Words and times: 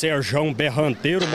Serjão 0.00 0.54
Berranteiro. 0.54 1.26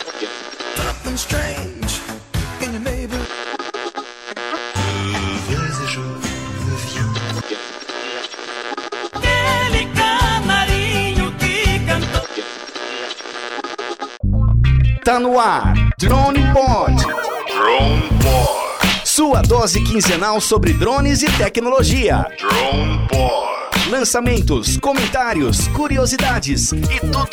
Aquele 9.13 9.85
canarinho 9.93 11.31
que 11.33 11.79
cantou. 11.85 12.27
Tá 15.03 15.19
no 15.19 15.39
ar, 15.39 15.75
Drone 15.99 16.51
Pod. 16.51 16.95
Drone 17.45 18.09
Pod. 18.23 19.07
Sua 19.07 19.43
dose 19.43 19.79
quinzenal 19.83 20.41
sobre 20.41 20.73
drones 20.73 21.21
e 21.21 21.31
tecnologia. 21.37 22.25
Drone 22.39 23.07
Pod. 23.09 23.45
Lançamentos, 23.89 24.77
comentários, 24.77 25.67
curiosidades 25.67 26.71
e 26.71 26.99
tudo 26.99 27.24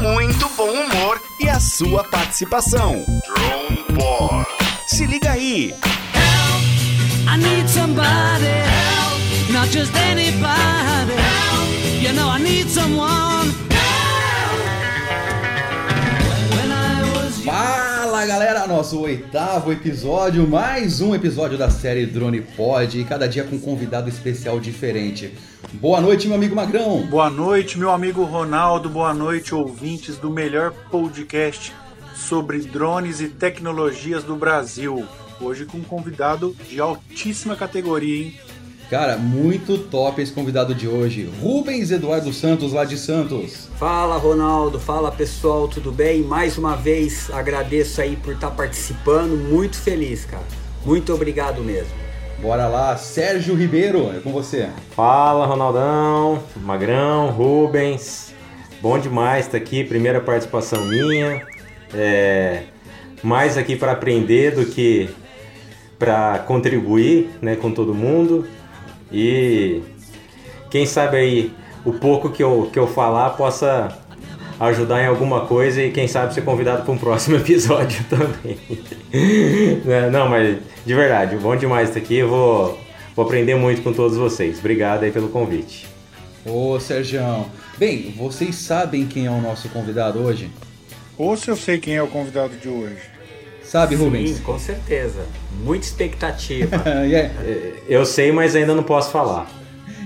muito 0.00 0.48
bom 0.56 0.70
humor 0.70 1.20
e 1.38 1.48
a 1.48 1.60
sua 1.60 2.02
participação. 2.04 3.04
Drone 3.26 3.84
Pod. 3.94 4.46
Se 4.86 5.06
liga 5.06 5.32
aí. 5.32 5.74
I 7.26 7.36
need 7.36 7.68
somebody 7.68 8.46
help, 8.46 9.52
not 9.52 9.68
just 9.70 9.94
anybody 9.96 11.14
help. 11.14 12.02
You 12.02 12.12
know 12.12 12.28
I 12.28 12.38
need 12.38 12.68
someone 12.68 13.69
Fala 18.20 18.32
galera, 18.32 18.66
nosso 18.66 19.00
oitavo 19.00 19.72
episódio, 19.72 20.46
mais 20.46 21.00
um 21.00 21.14
episódio 21.14 21.56
da 21.56 21.70
série 21.70 22.04
Drone 22.04 22.42
Pod 22.42 23.00
e 23.00 23.02
cada 23.02 23.26
dia 23.26 23.44
com 23.44 23.56
um 23.56 23.58
convidado 23.58 24.10
especial 24.10 24.60
diferente. 24.60 25.32
Boa 25.72 26.02
noite, 26.02 26.26
meu 26.26 26.36
amigo 26.36 26.54
Magrão. 26.54 27.06
Boa 27.06 27.30
noite, 27.30 27.78
meu 27.78 27.90
amigo 27.90 28.22
Ronaldo. 28.24 28.90
Boa 28.90 29.14
noite, 29.14 29.54
ouvintes 29.54 30.18
do 30.18 30.28
melhor 30.28 30.70
podcast 30.90 31.72
sobre 32.14 32.58
drones 32.58 33.22
e 33.22 33.28
tecnologias 33.28 34.22
do 34.22 34.36
Brasil. 34.36 35.02
Hoje 35.40 35.64
com 35.64 35.78
um 35.78 35.82
convidado 35.82 36.54
de 36.68 36.78
altíssima 36.78 37.56
categoria, 37.56 38.26
hein? 38.26 38.34
Cara, 38.90 39.16
muito 39.16 39.78
top 39.78 40.20
esse 40.20 40.32
convidado 40.32 40.74
de 40.74 40.88
hoje, 40.88 41.30
Rubens 41.40 41.92
Eduardo 41.92 42.32
Santos, 42.32 42.72
lá 42.72 42.84
de 42.84 42.98
Santos. 42.98 43.68
Fala 43.78 44.16
Ronaldo, 44.16 44.80
fala 44.80 45.12
pessoal, 45.12 45.68
tudo 45.68 45.92
bem? 45.92 46.22
Mais 46.22 46.58
uma 46.58 46.74
vez 46.74 47.30
agradeço 47.30 48.00
aí 48.00 48.16
por 48.16 48.34
estar 48.34 48.50
participando, 48.50 49.36
muito 49.36 49.76
feliz, 49.76 50.24
cara. 50.24 50.42
Muito 50.84 51.14
obrigado 51.14 51.62
mesmo. 51.62 51.92
Bora 52.42 52.66
lá, 52.66 52.96
Sérgio 52.96 53.54
Ribeiro, 53.54 54.10
é 54.12 54.18
com 54.18 54.32
você. 54.32 54.68
Fala 54.96 55.46
Ronaldão, 55.46 56.42
Magrão, 56.56 57.30
Rubens. 57.30 58.34
Bom 58.82 58.98
demais 58.98 59.46
estar 59.46 59.58
aqui, 59.58 59.84
primeira 59.84 60.20
participação 60.20 60.84
minha. 60.84 61.46
É, 61.94 62.64
mais 63.22 63.56
aqui 63.56 63.76
para 63.76 63.92
aprender 63.92 64.50
do 64.50 64.66
que 64.66 65.08
para 65.96 66.40
contribuir 66.40 67.30
né, 67.40 67.54
com 67.54 67.70
todo 67.70 67.94
mundo. 67.94 68.48
E 69.12 69.82
quem 70.70 70.86
sabe 70.86 71.16
aí 71.16 71.52
o 71.84 71.92
pouco 71.92 72.30
que 72.30 72.42
eu, 72.42 72.68
que 72.72 72.78
eu 72.78 72.86
falar 72.86 73.30
possa 73.30 73.96
ajudar 74.60 75.02
em 75.02 75.06
alguma 75.06 75.46
coisa 75.46 75.82
e 75.82 75.90
quem 75.90 76.06
sabe 76.06 76.34
ser 76.34 76.42
convidado 76.42 76.82
para 76.82 76.92
um 76.92 76.98
próximo 76.98 77.36
episódio 77.38 78.04
também. 78.04 78.58
Né, 79.84 80.08
Não, 80.08 80.28
mas 80.28 80.58
de 80.86 80.94
verdade, 80.94 81.34
bom 81.36 81.56
demais 81.56 81.88
estar 81.88 81.98
aqui. 81.98 82.16
Eu 82.16 82.28
vou, 82.28 82.78
vou 83.16 83.24
aprender 83.24 83.56
muito 83.56 83.82
com 83.82 83.92
todos 83.92 84.16
vocês. 84.16 84.60
Obrigado 84.60 85.02
aí 85.02 85.10
pelo 85.10 85.28
convite. 85.28 85.88
Ô, 86.46 86.78
Sérgio. 86.78 87.44
Bem, 87.76 88.14
vocês 88.16 88.54
sabem 88.54 89.06
quem 89.06 89.26
é 89.26 89.30
o 89.30 89.40
nosso 89.40 89.68
convidado 89.70 90.20
hoje? 90.20 90.48
Ou 91.18 91.36
se 91.36 91.50
eu 91.50 91.56
sei 91.56 91.78
quem 91.78 91.96
é 91.96 92.02
o 92.02 92.06
convidado 92.06 92.56
de 92.56 92.68
hoje. 92.68 93.09
Sabe, 93.70 93.94
Rubens? 93.94 94.30
Sim, 94.30 94.42
com 94.42 94.58
certeza. 94.58 95.24
Muita 95.62 95.86
expectativa. 95.86 96.82
e, 97.06 97.14
aí, 97.14 97.30
Eu 97.88 98.04
sei, 98.04 98.32
mas 98.32 98.56
ainda 98.56 98.74
não 98.74 98.82
posso 98.82 99.12
falar. 99.12 99.48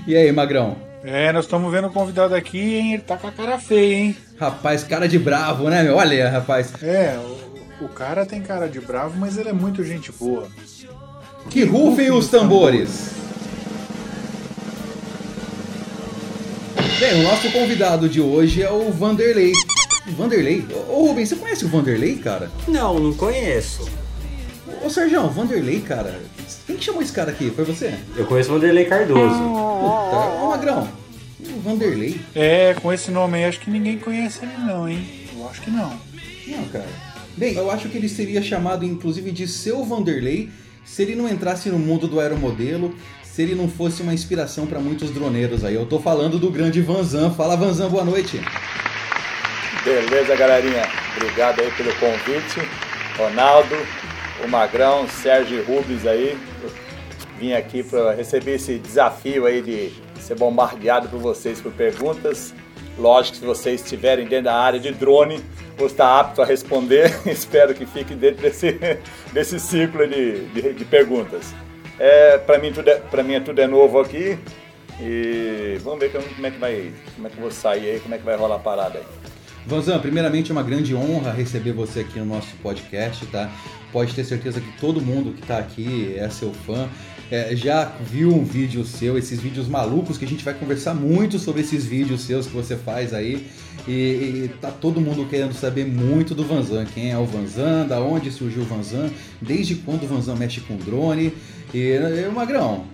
e 0.05 0.15
aí, 0.15 0.31
Magrão? 0.31 0.77
É, 1.03 1.31
nós 1.33 1.45
estamos 1.45 1.71
vendo 1.71 1.87
o 1.87 1.91
convidado 1.91 2.35
aqui, 2.35 2.75
hein? 2.75 2.93
Ele 2.93 3.01
tá 3.01 3.17
com 3.17 3.25
a 3.25 3.31
cara 3.31 3.57
feia, 3.57 3.95
hein? 3.95 4.17
Rapaz, 4.39 4.83
cara 4.83 5.07
de 5.07 5.17
bravo, 5.17 5.67
né, 5.67 5.81
meu? 5.81 5.95
Olha, 5.95 6.29
rapaz. 6.29 6.71
É, 6.83 7.17
o, 7.81 7.85
o 7.85 7.89
cara 7.89 8.23
tem 8.23 8.39
cara 8.39 8.69
de 8.69 8.79
bravo, 8.79 9.17
mas 9.17 9.35
ele 9.35 9.49
é 9.49 9.53
muito 9.53 9.83
gente 9.83 10.11
boa. 10.11 10.47
Que 11.49 11.63
rufem 11.63 12.11
os 12.11 12.27
tambores! 12.27 13.15
Bem, 16.99 17.19
o 17.19 17.23
nosso 17.23 17.51
convidado 17.51 18.07
de 18.07 18.21
hoje 18.21 18.61
é 18.61 18.69
o 18.69 18.91
Vanderlei. 18.91 19.53
Vanderlei? 20.11 20.65
Ô 20.89 21.07
Rubens, 21.07 21.29
você 21.29 21.35
conhece 21.35 21.65
o 21.65 21.67
Vanderlei, 21.67 22.15
cara? 22.17 22.51
Não, 22.67 22.99
não 22.99 23.13
conheço. 23.13 23.89
Ô 24.83 24.89
Sérgio, 24.89 25.27
Vanderlei, 25.29 25.81
cara. 25.81 26.19
Quem 26.67 26.77
que 26.77 26.83
chamou 26.85 27.01
esse 27.01 27.11
cara 27.11 27.31
aqui? 27.31 27.49
Foi 27.49 27.65
você? 27.65 27.93
Eu 28.15 28.25
conheço 28.25 28.49
o 28.51 28.53
Vanderlei 28.53 28.85
Cardoso. 28.85 29.35
Puta, 29.35 30.43
ô 30.43 30.49
Magrão. 30.49 30.87
O 31.39 31.59
Vanderlei? 31.61 32.21
É, 32.35 32.75
com 32.75 32.93
esse 32.93 33.09
nome 33.11 33.37
aí, 33.37 33.45
acho 33.45 33.59
que 33.59 33.69
ninguém 33.69 33.97
conhece 33.97 34.39
ele 34.43 34.57
não, 34.57 34.87
hein? 34.87 35.07
Eu 35.35 35.49
acho 35.49 35.61
que 35.61 35.71
não. 35.71 35.91
Não, 36.47 36.65
cara. 36.65 36.87
Bem, 37.35 37.55
eu 37.55 37.69
acho 37.71 37.89
que 37.89 37.97
ele 37.97 38.07
seria 38.07 38.41
chamado, 38.41 38.85
inclusive, 38.85 39.31
de 39.31 39.47
seu 39.47 39.83
Vanderlei 39.83 40.49
se 40.85 41.01
ele 41.01 41.15
não 41.15 41.27
entrasse 41.27 41.69
no 41.69 41.79
mundo 41.79 42.07
do 42.07 42.19
aeromodelo, 42.19 42.95
se 43.23 43.41
ele 43.41 43.55
não 43.55 43.67
fosse 43.67 44.03
uma 44.03 44.13
inspiração 44.13 44.67
para 44.67 44.79
muitos 44.79 45.09
droneiros 45.09 45.65
aí. 45.65 45.73
Eu 45.73 45.85
tô 45.85 45.99
falando 45.99 46.37
do 46.37 46.51
grande 46.51 46.79
Vanzan. 46.79 47.31
Fala, 47.31 47.57
Vanzan, 47.57 47.89
boa 47.89 48.05
noite. 48.05 48.39
Beleza, 49.85 50.35
galerinha? 50.35 50.81
Obrigado 51.15 51.61
aí 51.61 51.71
pelo 51.73 51.93
convite. 51.97 52.59
Ronaldo, 53.15 53.75
o 54.43 54.47
Magrão, 54.47 55.07
Sérgio 55.07 55.63
Rubens 55.63 56.07
aí. 56.07 56.35
Vim 57.37 57.53
aqui 57.53 57.83
para 57.83 58.11
receber 58.15 58.55
esse 58.55 58.79
desafio 58.79 59.45
aí 59.45 59.61
de 59.61 59.93
ser 60.19 60.33
bombardeado 60.39 61.07
por 61.07 61.19
vocês 61.19 61.61
por 61.61 61.71
perguntas. 61.71 62.51
Lógico, 62.97 63.37
se 63.37 63.45
vocês 63.45 63.83
estiverem 63.83 64.25
dentro 64.25 64.45
da 64.45 64.55
área 64.55 64.79
de 64.79 64.91
drone, 64.91 65.39
vou 65.77 65.85
estar 65.85 66.19
apto 66.19 66.41
a 66.41 66.45
responder. 66.45 67.15
Espero 67.29 67.75
que 67.75 67.85
fique 67.85 68.15
dentro 68.15 68.41
desse, 68.41 68.79
desse 69.31 69.59
ciclo 69.59 70.07
de, 70.07 70.45
de, 70.45 70.73
de 70.73 70.85
perguntas. 70.85 71.53
É, 71.99 72.39
para 72.39 72.57
mim, 72.57 72.73
tudo 72.73 72.89
é, 72.89 73.23
mim 73.23 73.35
é 73.35 73.39
tudo 73.39 73.61
é 73.61 73.67
novo 73.67 73.99
aqui. 73.99 74.39
E 74.99 75.77
vamos 75.83 75.99
ver 75.99 76.11
como 76.11 76.47
é 76.47 76.49
que 76.49 76.57
vai, 76.57 76.91
como 77.13 77.27
é 77.27 77.29
que 77.29 77.37
eu 77.37 77.41
vou 77.41 77.51
sair 77.51 77.91
aí, 77.91 77.99
como 77.99 78.15
é 78.15 78.17
que 78.17 78.23
vai 78.23 78.35
rolar 78.35 78.55
a 78.55 78.59
parada 78.59 78.97
aí. 78.97 79.34
Vanzan, 79.67 79.99
primeiramente 79.99 80.51
é 80.51 80.53
uma 80.53 80.61
grande 80.61 80.93
honra 80.93 81.31
receber 81.31 81.71
você 81.71 82.01
aqui 82.01 82.19
no 82.19 82.25
nosso 82.25 82.55
podcast, 82.61 83.25
tá? 83.27 83.49
Pode 83.91 84.13
ter 84.13 84.23
certeza 84.23 84.61
que 84.61 84.71
todo 84.79 85.01
mundo 85.01 85.33
que 85.33 85.41
tá 85.41 85.57
aqui 85.57 86.13
é 86.17 86.29
seu 86.29 86.53
fã. 86.53 86.87
É, 87.31 87.55
já 87.55 87.85
viu 87.99 88.29
um 88.29 88.43
vídeo 88.43 88.85
seu, 88.85 89.17
esses 89.17 89.39
vídeos 89.39 89.67
malucos, 89.67 90.17
que 90.17 90.25
a 90.25 90.27
gente 90.27 90.45
vai 90.45 90.53
conversar 90.53 90.93
muito 90.93 91.39
sobre 91.39 91.61
esses 91.61 91.83
vídeos 91.83 92.21
seus 92.21 92.45
que 92.45 92.53
você 92.53 92.75
faz 92.75 93.13
aí. 93.13 93.47
E, 93.87 93.91
e 93.91 94.51
tá 94.61 94.69
todo 94.69 95.01
mundo 95.01 95.27
querendo 95.27 95.53
saber 95.53 95.85
muito 95.85 96.35
do 96.35 96.43
Vanzan. 96.43 96.85
Quem 96.85 97.11
é 97.11 97.17
o 97.17 97.25
Vanzan, 97.25 97.87
da 97.87 97.99
onde 97.99 98.31
surgiu 98.31 98.61
o 98.61 98.65
Vanzan, 98.65 99.09
desde 99.41 99.75
quando 99.75 100.03
o 100.03 100.07
Vanzan 100.07 100.35
mexe 100.35 100.61
com 100.61 100.75
drone. 100.77 101.33
E, 101.73 101.93
e 101.93 102.29
Magrão, 102.31 102.85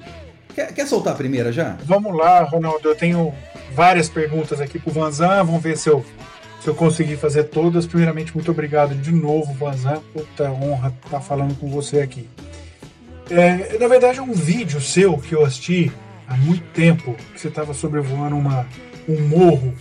quer, 0.55 0.73
quer 0.73 0.87
soltar 0.87 1.13
a 1.13 1.17
primeira 1.17 1.51
já? 1.51 1.77
Vamos 1.83 2.15
lá, 2.15 2.41
Ronaldo. 2.43 2.87
Eu 2.87 2.95
tenho 2.95 3.33
várias 3.73 4.07
perguntas 4.07 4.61
aqui 4.61 4.79
pro 4.79 4.93
Vanzan. 4.93 5.43
Vamos 5.43 5.61
ver 5.61 5.77
se 5.77 5.89
eu, 5.89 6.05
se 6.61 6.67
eu 6.67 6.75
conseguir 6.75 7.17
fazer 7.17 7.45
todas. 7.45 7.87
Primeiramente, 7.87 8.33
muito 8.33 8.51
obrigado 8.51 8.93
de 8.95 9.11
novo, 9.11 9.51
Vanzan. 9.53 10.01
Puta 10.13 10.51
honra 10.51 10.93
estar 11.03 11.19
falando 11.19 11.57
com 11.59 11.67
você 11.67 11.99
aqui. 11.99 12.29
É, 13.29 13.77
na 13.79 13.87
verdade, 13.87 14.19
é 14.19 14.21
um 14.21 14.33
vídeo 14.33 14.79
seu 14.79 15.17
que 15.17 15.33
eu 15.33 15.43
assisti 15.43 15.91
há 16.27 16.35
muito 16.37 16.63
tempo, 16.73 17.15
que 17.33 17.41
você 17.41 17.47
estava 17.47 17.73
sobrevoando 17.73 18.35
uma, 18.35 18.67
um 19.09 19.21
morro, 19.27 19.73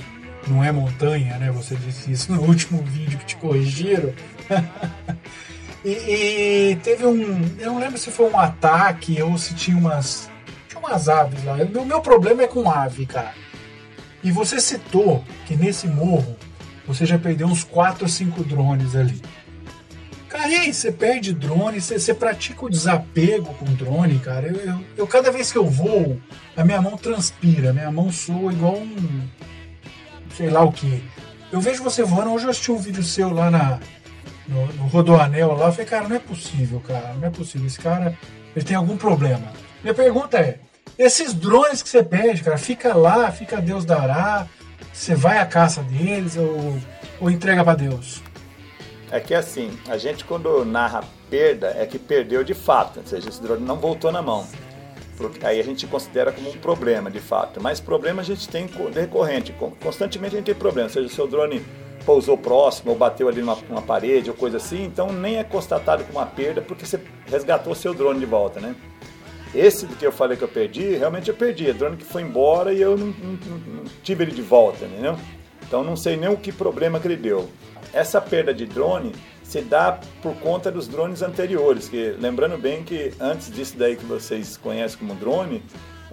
não 0.49 0.65
é 0.65 0.73
montanha, 0.73 1.37
né? 1.37 1.51
Você 1.51 1.77
disse 1.77 2.11
isso 2.11 2.33
no 2.33 2.43
último 2.49 2.83
vídeo 2.83 3.19
que 3.19 3.27
te 3.27 3.37
corrigiram. 3.37 4.13
e, 5.85 5.91
e 6.71 6.77
teve 6.83 7.05
um. 7.05 7.43
Eu 7.59 7.73
não 7.73 7.79
lembro 7.79 7.99
se 7.99 8.11
foi 8.11 8.31
um 8.31 8.39
ataque 8.39 9.21
ou 9.23 9.37
se 9.37 9.55
tinha 9.55 9.77
umas. 9.77 10.31
Tinha 10.67 10.81
umas 10.81 11.09
aves 11.09 11.45
lá. 11.45 11.57
O 11.57 11.85
meu 11.85 12.01
problema 12.01 12.43
é 12.43 12.47
com 12.47 12.71
ave, 12.71 13.05
cara. 13.05 13.35
E 14.23 14.31
você 14.31 14.61
citou 14.61 15.25
que 15.47 15.57
nesse 15.57 15.87
morro 15.87 16.37
você 16.87 17.07
já 17.07 17.19
perdeu 17.19 17.47
uns 17.47 17.65
4 17.65 18.05
ou 18.05 18.09
5 18.09 18.45
drones 18.45 18.95
ali. 18.95 19.21
Cara, 20.29 20.49
e 20.49 20.55
aí, 20.55 20.73
você 20.73 20.93
perde 20.93 21.33
drone, 21.33 21.81
você, 21.81 21.99
você 21.99 22.15
pratica 22.15 22.65
o 22.65 22.71
desapego 22.71 23.53
com 23.55 23.65
drone, 23.75 24.19
cara. 24.21 24.47
Eu, 24.47 24.57
eu, 24.57 24.85
eu, 24.99 25.07
cada 25.07 25.33
vez 25.33 25.51
que 25.51 25.59
eu 25.59 25.67
voo, 25.67 26.21
a 26.57 26.65
minha 26.65 26.81
mão 26.81 26.97
transpira, 26.97 27.73
minha 27.73 27.91
mão 27.91 28.13
soa 28.13 28.53
igual 28.53 28.77
um. 28.77 29.29
sei 30.37 30.49
lá 30.49 30.63
o 30.63 30.73
que. 30.73 31.03
Eu 31.51 31.61
vejo 31.61 31.83
você 31.83 32.05
voando, 32.05 32.31
hoje 32.31 32.45
eu 32.45 32.51
assisti 32.51 32.71
um 32.71 32.79
vídeo 32.79 33.03
seu 33.03 33.35
lá 33.35 33.51
na, 33.51 33.81
no, 34.47 34.67
no 34.75 34.87
Rodoanel 34.87 35.53
lá, 35.55 35.67
eu 35.67 35.73
falei, 35.73 35.87
cara, 35.87 36.09
não 36.09 36.15
é 36.15 36.21
possível, 36.21 36.81
cara, 36.81 37.13
não 37.15 37.27
é 37.27 37.31
possível. 37.31 37.67
Esse 37.67 37.81
cara, 37.81 38.17
ele 38.55 38.65
tem 38.65 38.77
algum 38.77 38.97
problema. 38.97 39.53
Minha 39.83 39.95
pergunta 39.95 40.39
é, 40.39 40.59
esses 40.97 41.35
drones 41.35 41.83
que 41.83 41.89
você 41.89 42.05
perde, 42.05 42.43
cara, 42.43 42.57
fica 42.57 42.95
lá, 42.95 43.33
fica 43.33 43.61
Deus 43.61 43.85
dará, 43.85 44.47
você 45.01 45.15
vai 45.15 45.39
à 45.39 45.47
caça 45.47 45.83
deles, 45.83 46.37
ou 46.37 46.79
ou 47.21 47.31
entrega 47.31 47.65
para 47.65 47.75
Deus? 47.75 48.23
É 49.11 49.19
que 49.19 49.35
assim, 49.35 49.71
a 49.89 49.97
gente 49.97 50.25
quando 50.25 50.65
narra 50.65 51.03
perda 51.31 51.75
é 51.79 51.87
que 51.87 51.99
perdeu 51.99 52.45
de 52.45 52.55
fato, 52.55 53.01
ou 53.01 53.07
seja, 53.07 53.29
esse 53.29 53.43
drone 53.43 53.65
não 53.65 53.77
voltou 53.77 54.13
na 54.13 54.21
mão. 54.21 54.47
Aí 55.43 55.59
a 55.59 55.65
gente 55.65 55.87
considera 55.87 56.33
como 56.33 56.49
um 56.49 56.55
problema 56.55 57.11
de 57.11 57.21
fato. 57.21 57.63
Mas 57.63 57.79
problema 57.79 58.23
a 58.23 58.25
gente 58.25 58.49
tem 58.49 58.67
recorrente, 58.95 59.55
constantemente 59.83 60.35
a 60.35 60.39
gente 60.39 60.47
tem 60.47 60.55
problema, 60.55 60.89
seja 60.89 61.07
o 61.07 61.11
seu 61.11 61.27
drone 61.27 61.65
pousou 62.07 62.37
próximo 62.39 62.93
ou 62.93 62.97
bateu 62.97 63.29
ali 63.29 63.41
numa, 63.41 63.57
numa 63.69 63.83
parede 63.83 64.31
ou 64.31 64.37
coisa 64.37 64.57
assim, 64.57 64.85
então 64.85 65.13
nem 65.13 65.37
é 65.37 65.45
constatado 65.45 66.03
como 66.05 66.19
uma 66.19 66.27
perda 66.27 66.63
porque 66.63 66.87
você 66.87 66.99
resgatou 67.27 67.75
seu 67.75 67.93
drone 67.93 68.19
de 68.19 68.27
volta, 68.27 68.61
né? 68.61 68.75
Esse 69.55 69.87
que 69.87 70.07
eu 70.07 70.13
falei 70.13 70.37
que 70.37 70.45
eu 70.45 70.49
perdi, 70.49 70.95
realmente 70.97 71.29
eu 71.29 71.35
perdi. 71.35 71.69
É 71.69 71.73
drone 71.73 71.97
que 71.97 72.05
foi 72.05 72.23
embora 72.23 72.73
e 72.73 72.81
eu 72.81 72.97
não, 72.97 73.07
não, 73.07 73.59
não 73.67 73.85
tive 74.03 74.25
ele 74.25 74.33
de 74.33 74.43
volta, 74.43 74.85
entendeu? 74.85 75.17
Então 75.67 75.83
não 75.83 75.97
sei 75.97 76.17
nem 76.17 76.29
o 76.29 76.37
que 76.37 76.53
problema 76.53 77.01
que 77.01 77.09
ele 77.09 77.17
deu. 77.17 77.49
Essa 77.93 78.21
perda 78.21 78.55
de 78.55 78.67
drone 78.67 79.13
se 79.43 79.61
dá 79.61 79.99
por 80.23 80.35
conta 80.37 80.71
dos 80.71 80.87
drones 80.87 81.23
anteriores, 81.23 81.89
que 81.89 82.15
lembrando 82.21 82.57
bem 82.57 82.85
que 82.85 83.13
antes 83.19 83.53
disso 83.53 83.77
daí 83.77 83.97
que 83.97 84.05
vocês 84.05 84.57
conhecem 84.57 84.97
como 84.99 85.15
drone, 85.15 85.61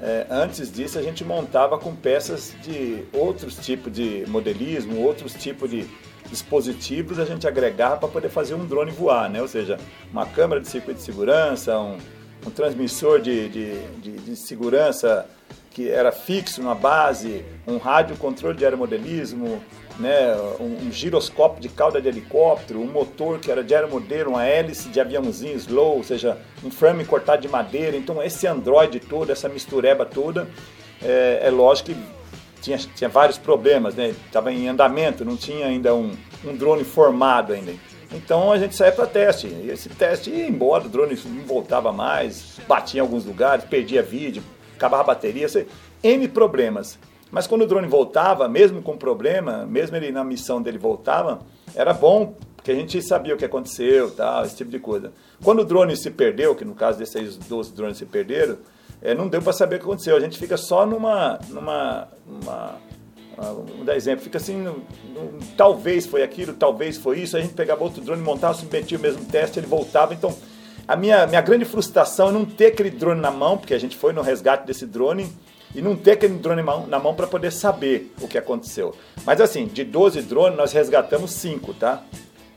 é, 0.02 0.26
antes 0.30 0.72
disso 0.72 0.98
a 0.98 1.04
gente 1.04 1.24
montava 1.24 1.78
com 1.78 1.96
peças 1.96 2.56
de 2.64 3.04
outros 3.14 3.56
tipos 3.58 3.92
de 3.94 4.26
modelismo, 4.28 5.02
outros 5.02 5.34
tipos 5.34 5.70
de 5.70 5.86
dispositivos 6.30 7.20
a 7.20 7.26
gente 7.26 7.48
agregava 7.48 7.98
para 7.98 8.10
poder 8.10 8.30
fazer 8.30 8.54
um 8.56 8.66
drone 8.66 8.92
voar, 8.92 9.30
né? 9.30 9.42
Ou 9.42 9.48
seja, 9.48 9.78
uma 10.12 10.26
câmera 10.26 10.60
de 10.60 10.68
circuito 10.68 11.00
de 11.00 11.06
segurança, 11.06 11.80
um, 11.80 11.98
um 12.46 12.50
transmissor 12.50 13.20
de, 13.20 13.50
de, 13.50 13.80
de, 14.02 14.12
de 14.12 14.36
segurança 14.36 15.28
que 15.72 15.90
era 15.90 16.12
fixo 16.12 16.64
na 16.64 16.74
base, 16.74 17.46
um 17.68 17.78
rádio 17.78 18.18
controle 18.18 18.58
de 18.58 18.66
aeromodelismo, 18.66 19.62
né, 20.00 20.36
um, 20.60 20.88
um, 20.88 20.92
giroscópio 20.92 21.62
de 21.62 21.70
cauda 21.70 22.02
de 22.02 22.08
helicóptero, 22.08 22.82
um 22.82 22.88
motor 22.88 23.40
que 23.40 23.52
era 23.52 23.64
de 23.64 23.76
aeromodelo, 23.76 24.32
uma 24.32 24.44
hélice 24.44 24.90
de 24.90 25.00
aviãozinho 25.00 25.56
slow, 25.56 25.98
ou 25.98 26.04
seja, 26.04 26.38
um 26.64 26.72
frame 26.72 27.06
cortado 27.06 27.42
de 27.42 27.48
madeira. 27.48 27.96
Então 27.96 28.22
esse 28.24 28.48
Android 28.48 29.00
todo, 29.00 29.32
essa 29.32 29.48
mistureba 29.48 30.06
toda, 30.06 30.48
é, 31.02 31.42
é 31.44 31.50
lógico 31.50 31.92
que 31.92 31.98
tinha, 32.62 32.78
tinha 32.78 33.10
vários 33.10 33.38
problemas, 33.38 33.96
né? 33.96 34.16
Estava 34.26 34.52
em 34.52 34.68
andamento, 34.68 35.24
não 35.24 35.38
tinha 35.38 35.68
ainda 35.68 35.94
um, 35.94 36.16
um 36.44 36.56
drone 36.56 36.84
formado 36.84 37.54
ainda. 37.54 37.74
Então 38.12 38.52
a 38.52 38.58
gente 38.58 38.76
saía 38.76 38.92
para 38.92 39.06
teste. 39.06 39.48
E 39.48 39.70
esse 39.70 39.90
teste 39.90 40.30
ia 40.30 40.48
embora, 40.48 40.86
o 40.86 40.90
drone 40.90 41.18
não 41.26 41.44
voltava 41.44 41.92
mais, 41.92 42.60
batia 42.68 43.00
em 43.00 43.02
alguns 43.02 43.26
lugares, 43.26 43.66
perdia 43.66 44.02
vídeo, 44.02 44.42
acabava 44.76 45.04
a 45.04 45.08
bateria, 45.08 45.48
sei, 45.50 45.68
N 46.04 46.28
problemas. 46.28 46.98
Mas 47.30 47.46
quando 47.46 47.64
o 47.64 47.68
drone 47.68 47.88
voltava, 47.88 48.48
mesmo 48.48 48.82
com 48.82 48.98
problema, 48.98 49.66
mesmo 49.66 49.98
ele 49.98 50.12
na 50.12 50.24
missão 50.24 50.62
dele 50.62 50.78
voltava, 50.78 51.40
era 51.76 51.94
bom, 51.94 52.36
porque 52.56 52.72
a 52.72 52.76
gente 52.76 53.02
sabia 53.02 53.34
o 53.36 53.38
que 53.38 53.44
aconteceu, 53.44 54.10
tal, 54.12 54.46
esse 54.46 54.56
tipo 54.56 54.72
de 54.72 54.80
coisa. 54.80 55.12
Quando 55.44 55.60
o 55.60 55.66
drone 55.66 55.96
se 55.98 56.10
perdeu, 56.10 56.56
que 56.56 56.64
no 56.64 56.74
caso 56.74 56.98
desses 56.98 57.36
12 57.38 57.74
drones 57.74 57.98
se 57.98 58.06
perderam, 58.06 58.58
é, 59.02 59.14
não 59.14 59.28
deu 59.28 59.42
para 59.42 59.54
saber 59.54 59.76
o 59.76 59.80
que 59.80 59.86
aconteceu. 59.86 60.16
A 60.16 60.20
gente 60.20 60.38
fica 60.38 60.58
só 60.58 60.86
numa. 60.86 61.40
numa, 61.50 62.08
numa 62.26 62.76
vamos 63.38 63.86
dar 63.86 63.96
exemplo, 63.96 64.24
fica 64.24 64.38
assim, 64.38 64.58
no, 64.58 64.74
no, 65.14 65.40
talvez 65.56 66.06
foi 66.06 66.24
aquilo, 66.24 66.54
talvez 66.54 66.98
foi 66.98 67.20
isso, 67.20 67.38
a 67.38 67.40
gente 67.40 67.54
pegava 67.54 67.84
outro 67.84 68.02
drone, 68.02 68.22
montava, 68.22 68.54
submetia 68.54 68.98
o 68.98 69.02
mesmo 69.02 69.24
teste, 69.26 69.60
ele 69.60 69.68
voltava, 69.68 70.14
então 70.14 70.36
a 70.88 70.96
minha, 70.96 71.28
minha 71.28 71.42
grande 71.42 71.66
frustração 71.66 72.30
é 72.30 72.32
não 72.32 72.46
ter 72.46 72.68
aquele 72.68 72.90
drone 72.90 73.22
na 73.22 73.32
mão, 73.32 73.58
porque 73.58 73.74
a 73.74 73.80
gente 73.80 73.96
foi 73.96 74.12
no 74.14 74.22
resgate 74.22 74.66
desse 74.66 74.86
drone, 74.86 75.32
e 75.76 75.82
não 75.82 75.96
ter 75.96 76.12
aquele 76.12 76.36
drone 76.36 76.64
na 76.88 76.98
mão 76.98 77.14
para 77.14 77.28
poder 77.28 77.52
saber 77.52 78.12
o 78.22 78.28
que 78.28 78.38
aconteceu. 78.38 78.96
Mas 79.26 79.40
assim, 79.42 79.66
de 79.68 79.84
12 79.84 80.22
drones, 80.22 80.58
nós 80.58 80.72
resgatamos 80.72 81.32
5, 81.32 81.74
tá? 81.74 82.04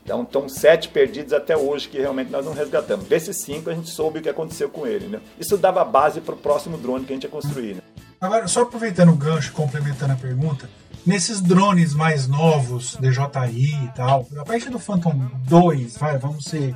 Então, 0.03 0.23
estão 0.23 0.49
sete 0.49 0.89
perdidos 0.89 1.31
até 1.31 1.55
hoje 1.55 1.87
que 1.87 1.99
realmente 1.99 2.31
nós 2.31 2.45
não 2.45 2.53
resgatamos. 2.53 3.05
Desses 3.05 3.37
cinco, 3.37 3.69
a 3.69 3.73
gente 3.73 3.89
soube 3.89 4.19
o 4.19 4.21
que 4.21 4.29
aconteceu 4.29 4.67
com 4.67 4.87
ele. 4.87 5.07
Né? 5.07 5.21
Isso 5.39 5.57
dava 5.57 5.85
base 5.85 6.19
para 6.21 6.33
o 6.33 6.37
próximo 6.37 6.77
drone 6.77 7.05
que 7.05 7.13
a 7.13 7.15
gente 7.15 7.23
ia 7.23 7.29
construir. 7.29 7.75
Né? 7.75 7.81
Agora, 8.21 8.47
só 8.47 8.61
aproveitando 8.61 9.11
o 9.11 9.15
gancho, 9.15 9.51
complementando 9.51 10.13
a 10.13 10.15
pergunta, 10.15 10.69
nesses 11.03 11.41
drones 11.41 11.95
mais 11.95 12.27
novos, 12.27 12.95
DJI 13.01 13.73
e 13.83 13.87
tal, 13.95 14.27
a 14.37 14.45
partir 14.45 14.69
do 14.69 14.77
Phantom 14.77 15.27
2, 15.45 15.97
vai, 15.97 16.19
vamos 16.19 16.45
ser 16.45 16.75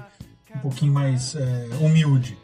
um 0.56 0.58
pouquinho 0.58 0.92
mais 0.92 1.36
é, 1.36 1.68
humilde. 1.80 2.36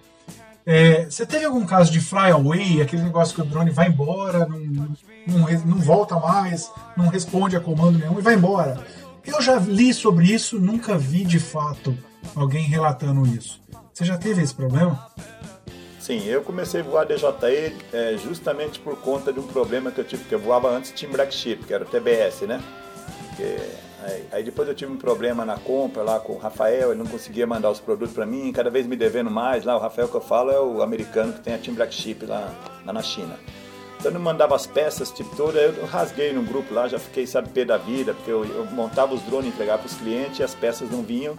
É, 0.64 1.06
você 1.06 1.26
teve 1.26 1.46
algum 1.46 1.66
caso 1.66 1.92
de 1.92 2.00
flyaway, 2.00 2.80
aquele 2.80 3.02
negócio 3.02 3.34
que 3.34 3.42
o 3.42 3.46
drone 3.46 3.72
vai 3.72 3.88
embora, 3.88 4.46
não, 4.46 4.60
não, 4.60 5.48
não 5.66 5.78
volta 5.80 6.20
mais, 6.20 6.72
não 6.96 7.08
responde 7.08 7.56
a 7.56 7.60
comando 7.60 7.98
nenhum 7.98 8.20
e 8.20 8.22
vai 8.22 8.36
embora? 8.36 8.86
Eu 9.26 9.42
já 9.42 9.56
li 9.56 9.96
sobre 9.96 10.32
isso, 10.32 10.60
nunca 10.60 10.96
vi 10.96 11.26
de 11.26 11.40
fato 11.40 11.98
alguém 12.36 12.66
relatando 12.66 13.26
isso. 13.26 13.60
Você 13.92 14.06
já 14.06 14.16
teve 14.16 14.44
esse 14.44 14.54
problema? 14.54 15.08
Sim, 16.12 16.28
eu 16.28 16.42
comecei 16.42 16.82
a 16.82 16.84
voar 16.84 17.06
DJI 17.06 17.74
é, 17.94 18.18
justamente 18.18 18.78
por 18.82 18.98
conta 18.98 19.32
de 19.32 19.40
um 19.40 19.48
problema 19.48 19.92
que 19.92 20.02
eu 20.02 20.04
tive, 20.04 20.24
porque 20.24 20.36
eu 20.36 20.40
voava 20.40 20.70
antes 20.70 20.92
Team 20.92 21.10
Black 21.10 21.34
Sheep, 21.34 21.64
que 21.64 21.74
era 21.74 21.86
o 21.86 21.88
TBS, 21.88 22.42
né? 22.42 22.62
Que 23.38 23.58
Aí, 24.04 24.28
aí, 24.32 24.44
depois 24.44 24.68
eu 24.68 24.74
tive 24.74 24.92
um 24.92 24.98
problema 24.98 25.46
na 25.46 25.58
compra 25.58 26.02
lá 26.02 26.20
com 26.20 26.34
o 26.34 26.38
Rafael, 26.38 26.90
ele 26.90 26.98
não 26.98 27.06
conseguia 27.06 27.46
mandar 27.46 27.70
os 27.70 27.80
produtos 27.80 28.16
para 28.16 28.26
mim, 28.26 28.52
cada 28.52 28.70
vez 28.70 28.88
me 28.88 28.96
devendo 28.96 29.30
mais. 29.30 29.64
Lá, 29.64 29.78
o 29.78 29.80
Rafael 29.80 30.10
que 30.10 30.16
eu 30.16 30.22
falo 30.22 30.52
é 30.52 30.60
o 30.60 30.82
americano 30.82 31.32
que 31.32 31.40
tem 31.40 31.54
a 31.54 31.58
Team 31.60 31.76
Black 31.76 31.94
Chip 31.94 32.26
lá, 32.26 32.52
lá 32.84 32.92
na 32.92 33.04
China. 33.04 33.40
Então 33.98 34.12
eu 34.12 34.16
não 34.16 34.20
mandava 34.20 34.56
as 34.56 34.66
peças, 34.66 35.12
tipo 35.12 35.34
toda, 35.36 35.60
eu 35.60 35.86
rasguei 35.86 36.34
no 36.34 36.42
grupo 36.42 36.74
lá, 36.74 36.88
já 36.88 36.98
fiquei, 36.98 37.26
sabe, 37.26 37.50
pé 37.50 37.64
da 37.64 37.78
vida, 37.78 38.14
porque 38.16 38.32
eu, 38.32 38.44
eu 38.44 38.66
montava 38.66 39.14
os 39.14 39.22
drones, 39.22 39.54
entregava 39.54 39.84
para 39.84 39.88
os 39.88 39.96
clientes 39.96 40.40
e 40.40 40.44
as 40.44 40.56
peças 40.56 40.90
não 40.90 41.04
vinham 41.04 41.38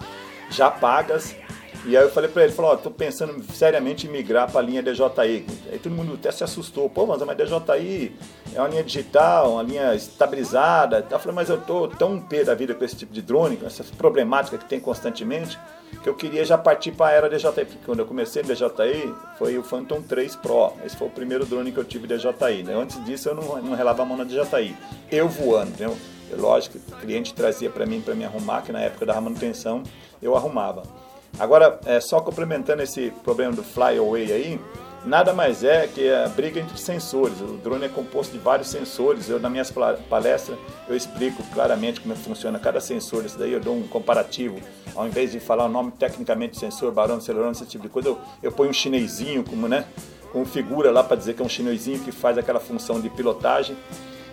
já 0.49 0.71
pagas 0.71 1.35
e 1.84 1.96
aí 1.96 2.05
eu 2.05 2.11
falei 2.11 2.31
pra 2.31 2.44
ele, 2.44 2.52
falou, 2.52 2.73
ó, 2.73 2.76
tô 2.76 2.93
pensando 2.93 3.43
seriamente 3.52 4.06
em 4.06 4.11
migrar 4.11 4.50
pra 4.50 4.61
linha 4.61 4.81
DJI. 4.81 5.44
Aí 5.70 5.79
todo 5.82 5.93
mundo 5.93 6.14
até 6.14 6.31
se 6.31 6.44
assustou, 6.44 6.88
pô, 6.88 7.06
mas 7.06 7.20
a 7.20 7.34
DJI 7.34 8.14
é 8.55 8.61
uma 8.61 8.69
linha 8.69 8.84
digital, 8.84 9.55
uma 9.55 9.62
linha 9.64 9.93
estabilizada. 9.93 11.05
Eu 11.11 11.19
falei, 11.19 11.34
mas 11.34 11.49
eu 11.49 11.61
tô 11.61 11.88
tão 11.88 12.20
pé 12.20 12.44
da 12.44 12.55
vida 12.55 12.73
com 12.73 12.84
esse 12.84 12.94
tipo 12.94 13.12
de 13.12 13.20
drone, 13.20 13.56
com 13.56 13.67
essa 13.67 13.82
problemática 13.99 14.56
que 14.56 14.64
tem 14.64 14.79
constantemente, 14.79 15.58
que 16.05 16.08
eu 16.08 16.14
queria 16.14 16.44
já 16.44 16.56
partir 16.56 16.93
para 16.93 17.06
a 17.06 17.12
era 17.12 17.29
DJI. 17.29 17.52
Porque 17.52 17.79
quando 17.85 17.99
eu 17.99 18.06
comecei 18.06 18.44
DJI, 18.44 19.12
foi 19.37 19.58
o 19.58 19.64
Phantom 19.64 20.02
3 20.02 20.37
Pro. 20.37 20.75
Esse 20.85 20.97
foi 20.97 21.09
o 21.09 21.11
primeiro 21.11 21.45
drone 21.45 21.73
que 21.73 21.78
eu 21.78 21.85
tive 21.85 22.07
DJI. 22.07 22.62
Né? 22.62 22.75
Antes 22.75 23.04
disso, 23.04 23.28
eu 23.28 23.35
não, 23.35 23.61
não 23.61 23.75
relava 23.75 24.02
a 24.02 24.07
mão 24.07 24.16
na 24.16 24.23
DJI. 24.23 24.76
Eu 25.11 25.28
voando, 25.28 25.71
entendeu? 25.71 25.97
Lógico, 26.38 26.78
o 26.78 26.97
cliente 26.97 27.35
trazia 27.35 27.68
para 27.68 27.85
mim, 27.85 28.00
para 28.00 28.14
me 28.14 28.25
arrumar, 28.25 28.62
que 28.62 28.71
na 28.71 28.80
época 28.80 29.04
da 29.04 29.21
manutenção, 29.21 29.83
eu 30.23 30.37
arrumava. 30.37 31.01
Agora, 31.39 31.81
é, 31.87 32.01
só 32.01 32.21
complementando 32.21 32.83
esse 32.83 33.11
problema 33.25 33.53
do 33.53 33.62
flyaway 33.62 34.31
aí, 34.33 34.61
nada 35.05 35.33
mais 35.33 35.65
é 35.65 35.87
que 35.87 36.11
a 36.11 36.29
briga 36.29 36.61
entre 36.61 36.79
sensores. 36.79 37.41
O 37.41 37.57
drone 37.57 37.87
é 37.87 37.89
composto 37.89 38.33
de 38.33 38.39
vários 38.39 38.69
sensores. 38.69 39.29
Eu, 39.29 39.41
nas 39.41 39.51
minhas 39.51 39.73
palestras, 40.09 40.59
eu 40.89 40.97
explico 40.97 41.43
claramente 41.53 42.01
como 42.01 42.15
funciona 42.15 42.59
cada 42.59 42.81
sensor. 42.81 43.25
Isso 43.25 43.39
daí 43.39 43.53
eu 43.53 43.61
dou 43.61 43.77
um 43.77 43.89
comparativo. 43.89 44.61
Ao 44.95 45.07
invés 45.07 45.33
de 45.33 45.41
falar 45.41 45.65
o 45.65 45.69
nome 45.69 45.91
tecnicamente 45.93 46.53
de 46.53 46.59
sensor, 46.59 46.93
barômetro, 46.93 47.25
acelerômetro, 47.25 47.62
esse 47.62 47.71
tipo 47.71 47.85
de 47.85 47.89
coisa, 47.89 48.11
eu, 48.11 48.19
eu 48.43 48.53
ponho 48.53 48.71
um 48.71 48.75
chinesinho 48.75 49.43
como, 49.43 49.67
né, 49.67 49.87
com 50.33 50.45
figura 50.45 50.91
lá 50.91 51.03
para 51.03 51.17
dizer 51.17 51.35
que 51.35 51.43
é 51.43 51.45
um 51.45 51.49
chinesinho 51.49 51.99
que 52.01 52.12
faz 52.12 52.37
aquela 52.37 52.61
função 52.61 53.01
de 53.01 53.09
pilotagem. 53.09 53.77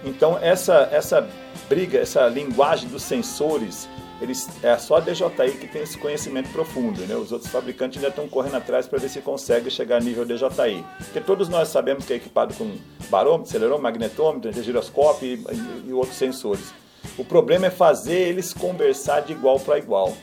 Então, 0.03 0.37
essa, 0.41 0.87
essa 0.91 1.27
briga, 1.67 1.99
essa 1.99 2.27
linguagem 2.27 2.87
dos 2.87 3.03
sensores 3.03 3.87
eles, 4.21 4.49
é 4.61 4.77
só 4.77 4.97
a 4.97 4.99
DJI 4.99 5.57
que 5.59 5.67
tem 5.67 5.81
esse 5.81 5.97
conhecimento 5.97 6.49
profundo, 6.49 7.01
né? 7.05 7.15
Os 7.15 7.31
outros 7.31 7.49
fabricantes 7.49 7.97
ainda 7.97 8.09
estão 8.09 8.27
correndo 8.27 8.55
atrás 8.55 8.87
para 8.87 8.99
ver 8.99 9.09
se 9.09 9.21
consegue 9.21 9.71
chegar 9.71 9.97
a 9.97 9.99
nível 9.99 10.25
DJI. 10.25 10.85
Porque 10.97 11.21
todos 11.21 11.47
nós 11.47 11.69
sabemos 11.69 12.05
que 12.05 12.13
é 12.13 12.15
equipado 12.17 12.53
com 12.53 12.75
barômetro, 13.09 13.49
acelerômetro, 13.49 13.83
magnetômetro, 13.83 14.63
giroscópio 14.63 15.27
e, 15.27 15.89
e, 15.89 15.93
outros 15.93 16.17
sensores. 16.17 16.73
O 17.17 17.23
problema 17.23 17.67
é 17.67 17.69
fazer 17.69 18.27
eles 18.27 18.53
conversar 18.53 19.21
de 19.21 19.31
igual 19.31 19.59
para 19.59 19.77
igual. 19.77 20.13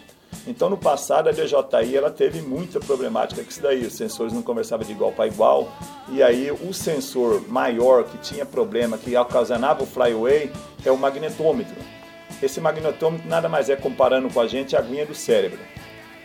Então, 0.46 0.68
no 0.68 0.76
passado, 0.76 1.28
a 1.28 1.32
DJI 1.32 1.96
ela 1.96 2.10
teve 2.10 2.42
muita 2.42 2.78
problemática 2.78 3.42
com 3.42 3.48
isso 3.48 3.62
daí. 3.62 3.84
Os 3.84 3.94
sensores 3.94 4.32
não 4.32 4.42
conversavam 4.42 4.86
de 4.86 4.92
igual 4.92 5.10
para 5.10 5.26
igual. 5.26 5.68
E 6.10 6.22
aí, 6.22 6.50
o 6.50 6.72
sensor 6.74 7.42
maior 7.48 8.04
que 8.04 8.18
tinha 8.18 8.44
problema, 8.44 8.98
que 8.98 9.16
ocasionava 9.16 9.82
o 9.82 9.86
flyaway, 9.86 10.52
é 10.84 10.90
o 10.90 10.96
magnetômetro. 10.98 11.95
Esse 12.42 12.60
magnetômetro 12.60 13.28
nada 13.28 13.48
mais 13.48 13.70
é 13.70 13.76
comparando 13.76 14.28
com 14.28 14.40
a 14.40 14.46
gente 14.46 14.76
a 14.76 14.78
aguinha 14.78 15.06
do 15.06 15.14
cérebro. 15.14 15.58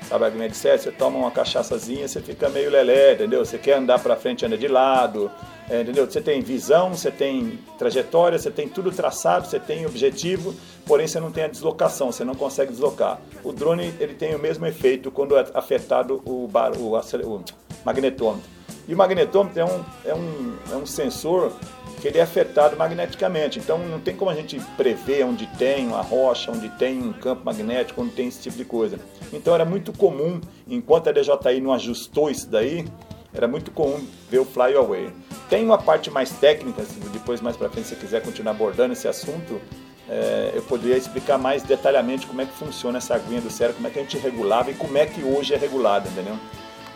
Sabe 0.07 0.25
a 0.25 0.27
aguinha 0.27 0.49
do 0.49 0.55
cérebro? 0.55 0.83
Você 0.83 0.91
toma 0.91 1.17
uma 1.17 1.31
cachaçazinha, 1.31 2.07
você 2.07 2.19
fica 2.19 2.49
meio 2.49 2.69
lelé, 2.69 3.13
entendeu? 3.13 3.45
Você 3.45 3.57
quer 3.57 3.77
andar 3.77 3.99
para 3.99 4.15
frente, 4.15 4.45
anda 4.45 4.57
de 4.57 4.67
lado, 4.67 5.31
é, 5.69 5.81
entendeu? 5.81 6.05
Você 6.05 6.19
tem 6.19 6.41
visão, 6.41 6.89
você 6.89 7.09
tem 7.09 7.59
trajetória, 7.77 8.37
você 8.37 8.51
tem 8.51 8.67
tudo 8.67 8.91
traçado, 8.91 9.47
você 9.47 9.59
tem 9.59 9.85
objetivo, 9.85 10.53
porém 10.85 11.07
você 11.07 11.19
não 11.19 11.31
tem 11.31 11.45
a 11.45 11.47
deslocação, 11.47 12.11
você 12.11 12.25
não 12.25 12.35
consegue 12.35 12.71
deslocar. 12.71 13.21
O 13.41 13.53
drone 13.53 13.93
ele 13.99 14.13
tem 14.13 14.35
o 14.35 14.39
mesmo 14.39 14.65
efeito 14.65 15.11
quando 15.11 15.37
é 15.37 15.45
afetado 15.53 16.21
o, 16.25 16.45
bar, 16.45 16.73
o, 16.77 16.93
o 16.93 17.45
magnetômetro. 17.85 18.49
E 18.87 18.93
o 18.93 18.97
magnetômetro 18.97 19.61
é 19.61 19.65
um, 19.65 19.85
é 20.03 20.13
um, 20.13 20.57
é 20.73 20.75
um 20.75 20.85
sensor 20.85 21.53
que 22.01 22.07
ele 22.07 22.17
é 22.17 22.21
afetado 22.21 22.75
magneticamente. 22.75 23.59
Então 23.59 23.77
não 23.77 23.99
tem 23.99 24.15
como 24.15 24.31
a 24.31 24.35
gente 24.35 24.59
prever 24.75 25.23
onde 25.23 25.45
tem 25.45 25.87
uma 25.87 26.01
rocha, 26.01 26.51
onde 26.51 26.67
tem 26.69 26.99
um 26.99 27.13
campo 27.13 27.45
magnético, 27.45 28.01
onde 28.01 28.11
tem 28.11 28.27
esse 28.27 28.41
tipo 28.41 28.57
de 28.57 28.65
coisa. 28.65 28.99
Então 29.31 29.53
era 29.53 29.63
muito 29.63 29.93
comum, 29.93 30.41
enquanto 30.67 31.09
a 31.09 31.11
DJI 31.11 31.61
não 31.61 31.71
ajustou 31.71 32.29
isso 32.29 32.49
daí, 32.49 32.85
era 33.33 33.47
muito 33.47 33.71
comum 33.71 34.05
ver 34.29 34.39
o 34.39 34.45
fly 34.45 34.73
away. 34.75 35.09
Tem 35.49 35.63
uma 35.63 35.77
parte 35.77 36.09
mais 36.09 36.31
técnica, 36.31 36.83
depois 37.13 37.39
mais 37.39 37.55
para 37.55 37.69
frente 37.69 37.87
se 37.87 37.95
você 37.95 38.01
quiser 38.01 38.21
continuar 38.23 38.51
abordando 38.51 38.93
esse 38.93 39.07
assunto, 39.07 39.61
é, 40.09 40.51
eu 40.53 40.61
poderia 40.63 40.97
explicar 40.97 41.37
mais 41.37 41.63
detalhadamente 41.63 42.25
como 42.25 42.41
é 42.41 42.45
que 42.45 42.53
funciona 42.53 42.97
essa 42.97 43.15
aguinha 43.15 43.39
do 43.39 43.49
cérebro, 43.49 43.75
como 43.77 43.87
é 43.87 43.91
que 43.91 43.99
a 43.99 44.01
gente 44.01 44.17
regulava 44.17 44.71
e 44.71 44.73
como 44.73 44.97
é 44.97 45.05
que 45.05 45.23
hoje 45.23 45.53
é 45.53 45.57
regulada, 45.57 46.09
entendeu? 46.09 46.37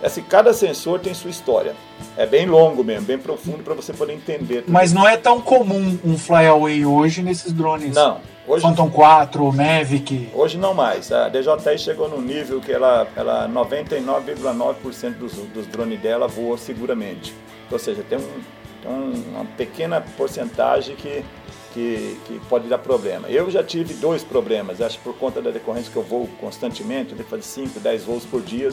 Assim, 0.05 0.21
cada 0.21 0.53
sensor 0.53 0.99
tem 0.99 1.13
sua 1.13 1.29
história. 1.29 1.75
É 2.15 2.25
bem 2.25 2.45
longo 2.45 2.83
mesmo, 2.83 3.05
bem 3.05 3.17
profundo 3.17 3.63
para 3.63 3.73
você 3.73 3.91
poder 3.93 4.13
entender. 4.13 4.61
Tudo. 4.61 4.71
Mas 4.71 4.93
não 4.93 5.07
é 5.07 5.17
tão 5.17 5.41
comum 5.41 5.97
um 6.03 6.17
flyaway 6.17 6.85
hoje 6.85 7.21
nesses 7.21 7.51
drones. 7.51 7.95
Não. 7.95 8.19
Hoje, 8.47 8.61
Phantom 8.61 8.91
4, 8.91 9.51
Mavic. 9.51 10.29
Hoje 10.31 10.57
não 10.57 10.73
mais. 10.75 11.11
A 11.11 11.29
DJI 11.29 11.79
chegou 11.79 12.07
no 12.07 12.21
nível 12.21 12.61
que 12.61 12.71
ela, 12.71 13.07
ela 13.15 13.49
99,9% 13.49 15.13
dos, 15.13 15.33
dos 15.33 15.65
drones 15.65 15.99
dela 15.99 16.27
voam 16.27 16.55
seguramente. 16.55 17.33
Ou 17.71 17.79
seja, 17.79 18.03
tem, 18.07 18.19
um, 18.19 18.41
tem 18.83 19.23
uma 19.33 19.45
pequena 19.57 19.99
porcentagem 20.15 20.95
que 20.95 21.25
que, 21.75 22.17
que, 22.25 22.39
pode 22.47 22.69
dar 22.69 22.77
problema. 22.77 23.27
Eu 23.27 23.51
já 23.51 23.61
tive 23.61 23.93
dois 23.95 24.23
problemas, 24.23 24.79
acho 24.79 24.97
por 24.99 25.13
conta 25.15 25.41
da 25.41 25.51
decorrência 25.51 25.91
que 25.91 25.97
eu 25.97 26.03
vou 26.03 26.25
constantemente, 26.39 27.13
eu 27.13 27.25
fazer 27.25 27.41
5, 27.41 27.81
10 27.81 28.03
voos 28.05 28.23
por 28.23 28.41
dia. 28.41 28.69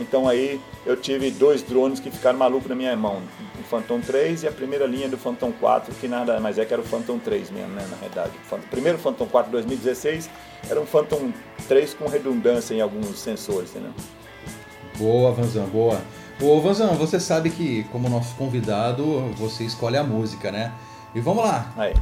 Então 0.00 0.26
aí 0.26 0.58
eu 0.86 0.96
tive 0.96 1.30
dois 1.30 1.62
drones 1.62 2.00
que 2.00 2.10
ficaram 2.10 2.38
malucos 2.38 2.66
na 2.66 2.74
minha 2.74 2.96
mão. 2.96 3.20
O 3.60 3.62
Phantom 3.64 4.00
3 4.00 4.44
e 4.44 4.48
a 4.48 4.50
primeira 4.50 4.86
linha 4.86 5.10
do 5.10 5.18
Phantom 5.18 5.52
4, 5.52 5.94
que 5.96 6.08
nada 6.08 6.40
mais 6.40 6.56
é 6.56 6.64
que 6.64 6.72
era 6.72 6.80
o 6.80 6.84
Phantom 6.84 7.18
3 7.18 7.50
mesmo, 7.50 7.74
né, 7.74 7.86
na 7.90 7.96
verdade. 7.96 8.32
O 8.50 8.58
primeiro 8.70 8.96
Phantom 8.96 9.26
4 9.26 9.52
2016 9.52 10.30
era 10.70 10.80
um 10.80 10.86
Phantom 10.86 11.30
3 11.68 11.92
com 11.94 12.08
redundância 12.08 12.72
em 12.72 12.80
alguns 12.80 13.18
sensores, 13.18 13.70
entendeu? 13.70 13.92
Boa, 14.96 15.32
Vanzão, 15.32 15.66
boa. 15.66 16.00
Ô, 16.40 16.58
Vanzão, 16.60 16.94
você 16.94 17.20
sabe 17.20 17.50
que 17.50 17.84
como 17.92 18.08
nosso 18.08 18.34
convidado, 18.36 19.04
você 19.36 19.64
escolhe 19.64 19.98
a 19.98 20.02
música, 20.02 20.50
né? 20.50 20.72
E 21.14 21.20
vamos 21.20 21.44
lá. 21.44 21.70
Aí. 21.76 21.92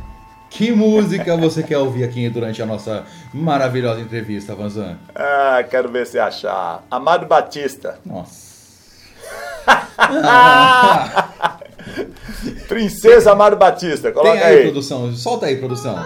Que 0.48 0.72
música 0.72 1.36
você 1.36 1.62
quer 1.62 1.78
ouvir 1.78 2.04
aqui 2.04 2.28
durante 2.30 2.62
a 2.62 2.66
nossa 2.66 3.04
maravilhosa 3.32 4.00
entrevista, 4.00 4.54
Vanzan? 4.54 4.96
Ah, 5.14 5.62
quero 5.68 5.90
ver 5.90 6.06
se 6.06 6.18
achar. 6.18 6.82
Amado 6.90 7.26
Batista. 7.26 7.98
Nossa. 8.04 8.46
Princesa 12.68 13.32
Amado 13.32 13.56
Batista, 13.56 14.12
coloca 14.12 14.32
Tem 14.32 14.42
aí, 14.42 14.56
aí. 14.58 14.62
produção. 14.62 15.12
Solta 15.14 15.46
aí, 15.46 15.56
produção. 15.56 15.96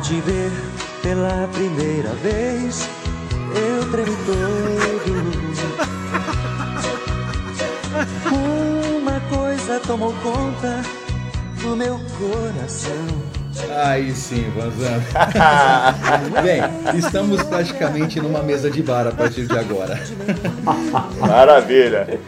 Ao 0.00 0.06
te 0.06 0.18
ver 0.22 0.50
pela 1.02 1.46
primeira 1.52 2.08
vez, 2.22 2.88
eu 3.54 3.90
tremi 3.90 4.16
todo. 4.24 4.40
Uma 8.96 9.20
coisa 9.28 9.78
tomou 9.80 10.14
conta 10.22 10.80
do 11.60 11.76
meu 11.76 12.00
coração. 12.18 12.94
Aí 13.84 14.14
sim, 14.14 14.50
Vanzan. 14.56 15.02
Bem, 16.42 16.62
estamos 16.98 17.42
praticamente 17.42 18.22
numa 18.22 18.42
mesa 18.42 18.70
de 18.70 18.82
bar 18.82 19.06
a 19.06 19.12
partir 19.12 19.46
de 19.46 19.58
agora. 19.58 20.00
Maravilha. 21.20 22.18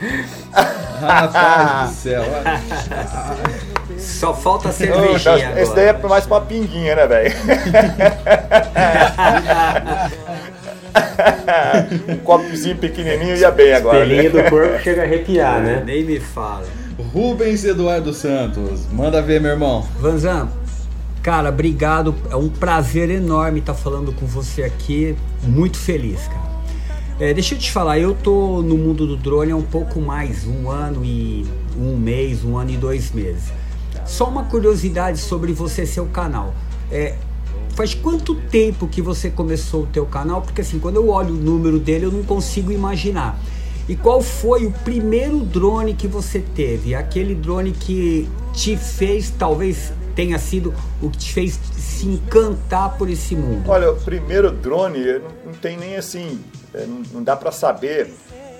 Rapaz 1.00 1.88
do 1.88 1.94
céu. 1.94 2.22
Só 4.02 4.34
falta 4.34 4.68
a 4.68 4.72
cervejinha 4.72 5.18
tá- 5.20 5.38
Esse 5.38 5.44
agora. 5.72 5.76
daí 5.76 5.86
é 5.86 6.08
mais 6.08 6.26
pra 6.26 6.34
uma 6.36 6.40
pinguinha, 6.44 6.94
né, 6.96 7.06
velho? 7.06 7.32
um 12.08 12.16
copozinho 12.18 12.76
pequenininho 12.76 13.36
ia 13.36 13.50
bem 13.50 13.72
agora. 13.72 14.04
né? 14.04 14.28
Do 14.28 14.42
corpo 14.50 14.78
chega 14.82 15.02
a 15.02 15.04
arrepiar, 15.04 15.60
né? 15.60 15.82
Nem 15.84 16.04
me 16.04 16.20
fala. 16.20 16.66
Rubens 17.12 17.64
Eduardo 17.64 18.12
Santos. 18.12 18.86
Manda 18.92 19.20
ver, 19.22 19.40
meu 19.40 19.52
irmão. 19.52 19.86
Vanzan, 19.98 20.48
cara, 21.22 21.48
obrigado. 21.48 22.14
É 22.30 22.36
um 22.36 22.48
prazer 22.48 23.10
enorme 23.10 23.60
estar 23.60 23.74
falando 23.74 24.12
com 24.12 24.26
você 24.26 24.62
aqui. 24.62 25.16
Muito 25.42 25.78
feliz, 25.78 26.26
cara. 26.28 26.52
É, 27.20 27.32
deixa 27.32 27.54
eu 27.54 27.58
te 27.58 27.70
falar, 27.70 27.98
eu 27.98 28.14
tô 28.14 28.62
no 28.62 28.76
mundo 28.76 29.06
do 29.06 29.16
drone 29.16 29.52
há 29.52 29.56
um 29.56 29.62
pouco 29.62 30.00
mais, 30.00 30.44
um 30.46 30.68
ano 30.68 31.04
e 31.04 31.46
um 31.78 31.96
mês, 31.96 32.44
um 32.44 32.56
ano 32.56 32.70
e 32.70 32.76
dois 32.76 33.12
meses. 33.12 33.52
Só 34.06 34.28
uma 34.28 34.44
curiosidade 34.44 35.18
sobre 35.18 35.52
você 35.52 35.86
seu 35.86 36.06
canal. 36.06 36.54
É, 36.90 37.16
faz 37.74 37.94
quanto 37.94 38.34
tempo 38.34 38.86
que 38.86 39.00
você 39.00 39.30
começou 39.30 39.84
o 39.84 39.86
teu 39.86 40.06
canal? 40.06 40.42
Porque 40.42 40.60
assim, 40.60 40.78
quando 40.78 40.96
eu 40.96 41.08
olho 41.08 41.34
o 41.34 41.38
número 41.38 41.78
dele, 41.78 42.06
eu 42.06 42.12
não 42.12 42.22
consigo 42.22 42.70
imaginar. 42.70 43.38
E 43.88 43.96
qual 43.96 44.22
foi 44.22 44.66
o 44.66 44.70
primeiro 44.70 45.40
drone 45.40 45.94
que 45.94 46.06
você 46.06 46.40
teve? 46.54 46.94
Aquele 46.94 47.34
drone 47.34 47.72
que 47.72 48.28
te 48.52 48.76
fez, 48.76 49.30
talvez 49.30 49.92
tenha 50.14 50.38
sido 50.38 50.72
o 51.00 51.10
que 51.10 51.18
te 51.18 51.32
fez 51.32 51.58
se 51.76 52.06
encantar 52.06 52.96
por 52.96 53.08
esse 53.08 53.34
mundo. 53.34 53.68
Olha, 53.68 53.90
o 53.90 53.96
primeiro 53.96 54.50
drone 54.50 54.98
não, 55.44 55.52
tem 55.60 55.76
nem 55.76 55.96
assim, 55.96 56.40
é, 56.74 56.86
não, 57.12 57.22
dá 57.22 57.34
pra 57.34 57.50
saber, 57.50 58.12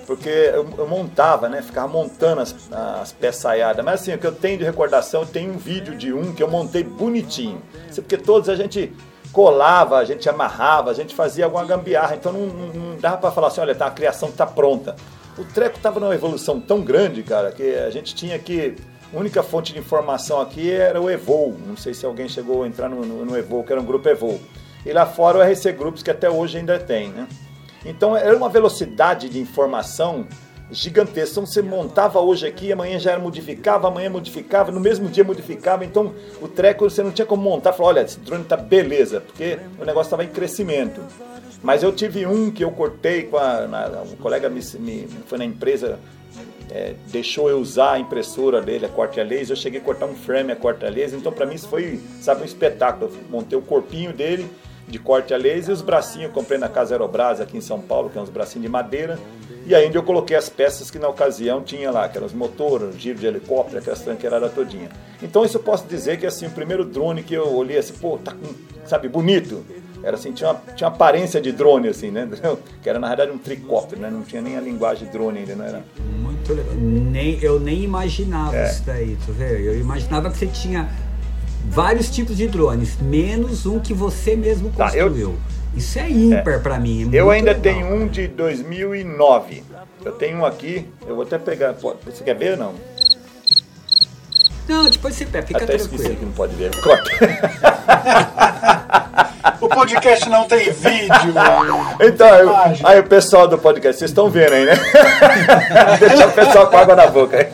porque 0.05 0.29
eu, 0.29 0.67
eu 0.77 0.87
montava, 0.87 1.49
né? 1.49 1.61
Ficava 1.61 1.87
montando 1.87 2.41
as, 2.41 2.55
as 2.71 3.11
peçaiadas. 3.11 3.83
Mas 3.83 4.01
assim, 4.01 4.13
o 4.13 4.17
que 4.17 4.27
eu 4.27 4.31
tenho 4.31 4.57
de 4.57 4.63
recordação, 4.63 5.25
tenho 5.25 5.53
um 5.53 5.57
vídeo 5.57 5.95
de 5.95 6.13
um 6.13 6.33
que 6.33 6.41
eu 6.41 6.49
montei 6.49 6.83
bonitinho. 6.83 7.61
Isso 7.89 8.01
Porque 8.01 8.17
todos 8.17 8.49
a 8.49 8.55
gente 8.55 8.93
colava, 9.31 9.97
a 9.97 10.05
gente 10.05 10.29
amarrava, 10.29 10.91
a 10.91 10.93
gente 10.93 11.15
fazia 11.15 11.45
alguma 11.45 11.65
gambiarra. 11.65 12.15
Então 12.15 12.31
não, 12.31 12.45
não, 12.47 12.67
não 12.73 12.97
dava 12.97 13.17
pra 13.17 13.31
falar 13.31 13.47
assim, 13.47 13.61
olha, 13.61 13.75
tá, 13.75 13.87
a 13.87 13.91
criação 13.91 14.31
tá 14.31 14.45
pronta. 14.45 14.95
O 15.37 15.43
treco 15.43 15.79
tava 15.79 15.99
numa 15.99 16.13
evolução 16.13 16.59
tão 16.59 16.81
grande, 16.81 17.23
cara, 17.23 17.51
que 17.51 17.75
a 17.75 17.89
gente 17.89 18.13
tinha 18.13 18.37
que 18.37 18.75
a 19.13 19.19
única 19.19 19.43
fonte 19.43 19.73
de 19.73 19.79
informação 19.79 20.41
aqui 20.41 20.71
era 20.71 20.99
o 20.99 21.09
Evol. 21.09 21.55
Não 21.67 21.77
sei 21.77 21.93
se 21.93 22.05
alguém 22.05 22.27
chegou 22.27 22.63
a 22.63 22.67
entrar 22.67 22.89
no, 22.89 23.05
no, 23.05 23.25
no 23.25 23.37
Evol, 23.37 23.63
que 23.63 23.71
era 23.71 23.81
um 23.81 23.85
grupo 23.85 24.09
Evol. 24.09 24.39
E 24.85 24.91
lá 24.91 25.05
fora 25.05 25.37
o 25.37 25.41
RC 25.41 25.71
Groups, 25.73 26.03
que 26.03 26.11
até 26.11 26.29
hoje 26.29 26.57
ainda 26.57 26.79
tem, 26.79 27.09
né? 27.09 27.27
Então 27.85 28.15
era 28.15 28.35
uma 28.35 28.49
velocidade 28.49 29.29
de 29.29 29.39
informação 29.39 30.25
gigantesca. 30.71 31.31
Então 31.33 31.45
você 31.45 31.61
montava 31.61 32.19
hoje 32.19 32.47
aqui, 32.47 32.71
amanhã 32.71 32.97
já 32.97 33.11
era 33.11 33.19
modificava, 33.19 33.87
amanhã 33.87 34.09
modificava, 34.09 34.71
no 34.71 34.79
mesmo 34.79 35.07
dia 35.09 35.23
modificava. 35.23 35.85
Então 35.85 36.13
o 36.41 36.47
treco 36.47 36.89
você 36.89 37.03
não 37.03 37.11
tinha 37.11 37.25
como 37.25 37.43
montar, 37.43 37.73
falar, 37.73 37.89
olha, 37.89 38.01
esse 38.01 38.19
drone 38.19 38.43
tá 38.45 38.57
beleza, 38.57 39.21
porque 39.21 39.59
o 39.79 39.85
negócio 39.85 40.07
estava 40.07 40.23
em 40.23 40.29
crescimento. 40.29 41.01
Mas 41.61 41.81
eu 41.83 41.91
tive 41.93 42.25
um 42.25 42.51
que 42.51 42.63
eu 42.63 42.71
cortei 42.71 43.23
com 43.23 43.37
a. 43.37 43.67
na- 43.67 44.01
um 44.01 44.15
colega 44.17 44.49
me, 44.49 44.61
me- 44.79 45.07
foi 45.27 45.37
na 45.37 45.45
empresa, 45.45 45.97
é, 46.69 46.93
deixou 47.07 47.49
eu 47.49 47.57
usar 47.59 47.93
a 47.93 47.99
impressora 47.99 48.61
dele, 48.61 48.85
a 48.85 48.89
corte 48.89 49.17
a 49.19 49.23
laser. 49.23 49.51
Eu 49.51 49.55
cheguei 49.61 49.79
a 49.79 49.83
cortar 49.83 50.07
um 50.07 50.15
frame 50.15 50.51
a 50.51 50.55
corte 50.57 50.85
a 50.85 50.89
laser. 50.89 51.17
Então, 51.17 51.31
para 51.31 51.45
mim, 51.45 51.55
isso 51.55 51.69
foi, 51.69 52.01
sabe, 52.19 52.41
um 52.41 52.45
espetáculo. 52.45 53.09
Eu 53.13 53.17
montei 53.29 53.57
o 53.57 53.61
corpinho 53.61 54.11
dele 54.11 54.49
de 54.87 54.99
corte 54.99 55.33
a 55.33 55.37
laser 55.37 55.69
e 55.69 55.73
os 55.73 55.81
bracinhos. 55.81 56.27
Eu 56.27 56.33
comprei 56.33 56.57
na 56.57 56.69
Casa 56.69 56.93
Aerobras 56.93 57.39
aqui 57.41 57.57
em 57.57 57.61
São 57.61 57.79
Paulo, 57.79 58.09
que 58.09 58.17
é 58.17 58.21
uns 58.21 58.29
bracinhos 58.29 58.63
de 58.63 58.69
madeira. 58.69 59.17
E 59.65 59.73
ainda 59.73 59.97
eu 59.97 60.03
coloquei 60.03 60.35
as 60.35 60.49
peças 60.49 60.91
que 60.91 60.99
na 60.99 61.07
ocasião 61.07 61.61
tinha 61.61 61.89
lá, 61.89 62.03
aquelas 62.03 62.33
motoras, 62.33 62.95
giro 62.99 63.17
de 63.17 63.25
helicóptero, 63.25 63.79
aquelas 63.79 64.01
tranqueiradas 64.01 64.53
todinha. 64.53 64.89
Então, 65.21 65.45
isso 65.45 65.55
eu 65.57 65.63
posso 65.63 65.87
dizer 65.87 66.17
que 66.19 66.25
assim, 66.25 66.47
o 66.47 66.51
primeiro 66.51 66.83
drone 66.83 67.23
que 67.23 67.33
eu 67.33 67.49
olhei 67.55 67.77
assim, 67.77 67.93
pô, 67.93 68.17
tá 68.17 68.33
com, 68.33 68.53
sabe, 68.85 69.07
bonito. 69.07 69.63
Era 70.03 70.17
assim, 70.17 70.33
tinha 70.33 70.49
uma, 70.51 70.59
tinha 70.75 70.89
uma 70.89 70.93
aparência 70.93 71.39
de 71.39 71.53
drone, 71.53 71.87
assim, 71.87 72.11
né? 72.11 72.27
Que 72.83 72.89
era 72.89 72.99
na 72.99 73.07
verdade 73.07 73.31
um 73.31 73.37
tricóptero, 73.37 74.01
né? 74.01 74.09
Não 74.11 74.21
tinha 74.23 74.41
nem 74.41 74.57
a 74.57 74.59
linguagem 74.59 75.07
drone 75.07 75.39
ainda, 75.39 75.55
não 75.55 75.63
era? 75.63 75.81
Muito 76.21 76.53
legal. 76.53 76.73
Nem, 76.75 77.39
eu 77.41 77.57
nem 77.57 77.83
imaginava 77.83 78.53
É. 78.57 78.65
isso 78.69 78.83
daí, 78.85 79.17
tu 79.25 79.31
vê? 79.31 79.65
Eu 79.65 79.79
imaginava 79.79 80.29
que 80.29 80.37
você 80.37 80.47
tinha 80.47 80.89
vários 81.65 82.09
tipos 82.09 82.37
de 82.37 82.47
drones, 82.47 82.97
menos 83.01 83.65
um 83.65 83.79
que 83.79 83.93
você 83.93 84.35
mesmo 84.35 84.69
Tá, 84.71 84.95
eu- 84.95 85.05
construiu. 85.07 85.35
Isso 85.75 85.97
é 85.97 86.07
ímpar 86.09 86.59
pra 86.59 86.77
mim. 86.77 87.09
é 87.11 87.15
Eu 87.19 87.31
ainda 87.31 87.51
legal, 87.51 87.63
tenho 87.63 87.81
cara. 87.87 87.95
um 87.95 88.07
de 88.07 88.27
2009. 88.27 89.63
Eu 90.05 90.11
tenho 90.11 90.37
um 90.39 90.45
aqui, 90.45 90.85
eu 91.07 91.15
vou 91.15 91.23
até 91.23 91.37
pegar. 91.39 91.73
Você 91.73 92.23
quer 92.23 92.35
ver 92.35 92.51
ou 92.51 92.57
não? 92.57 92.73
Não, 94.67 94.89
depois 94.89 95.15
você 95.15 95.25
pega, 95.25 95.47
fica 95.47 95.63
até 95.63 95.75
esqueci 95.75 95.95
tranquilo. 96.03 96.19
que 96.19 96.25
não 96.25 96.31
pode 96.33 96.55
ver. 96.55 96.71
Corta. 96.81 97.09
O 99.59 99.67
podcast 99.67 100.29
não 100.29 100.45
tem 100.45 100.71
vídeo. 100.71 101.33
Então, 102.01 102.27
eu- 102.35 102.55
aí 102.83 102.99
o 102.99 103.03
pessoal 103.03 103.47
do 103.47 103.57
podcast, 103.57 103.99
vocês 103.99 104.11
estão 104.11 104.29
vendo 104.29 104.53
aí, 104.53 104.65
né? 104.65 104.73
Deixa 105.99 106.27
o 106.27 106.31
pessoal 106.31 106.67
com 106.67 106.77
água 106.77 106.95
na 106.95 107.07
boca. 107.07 107.49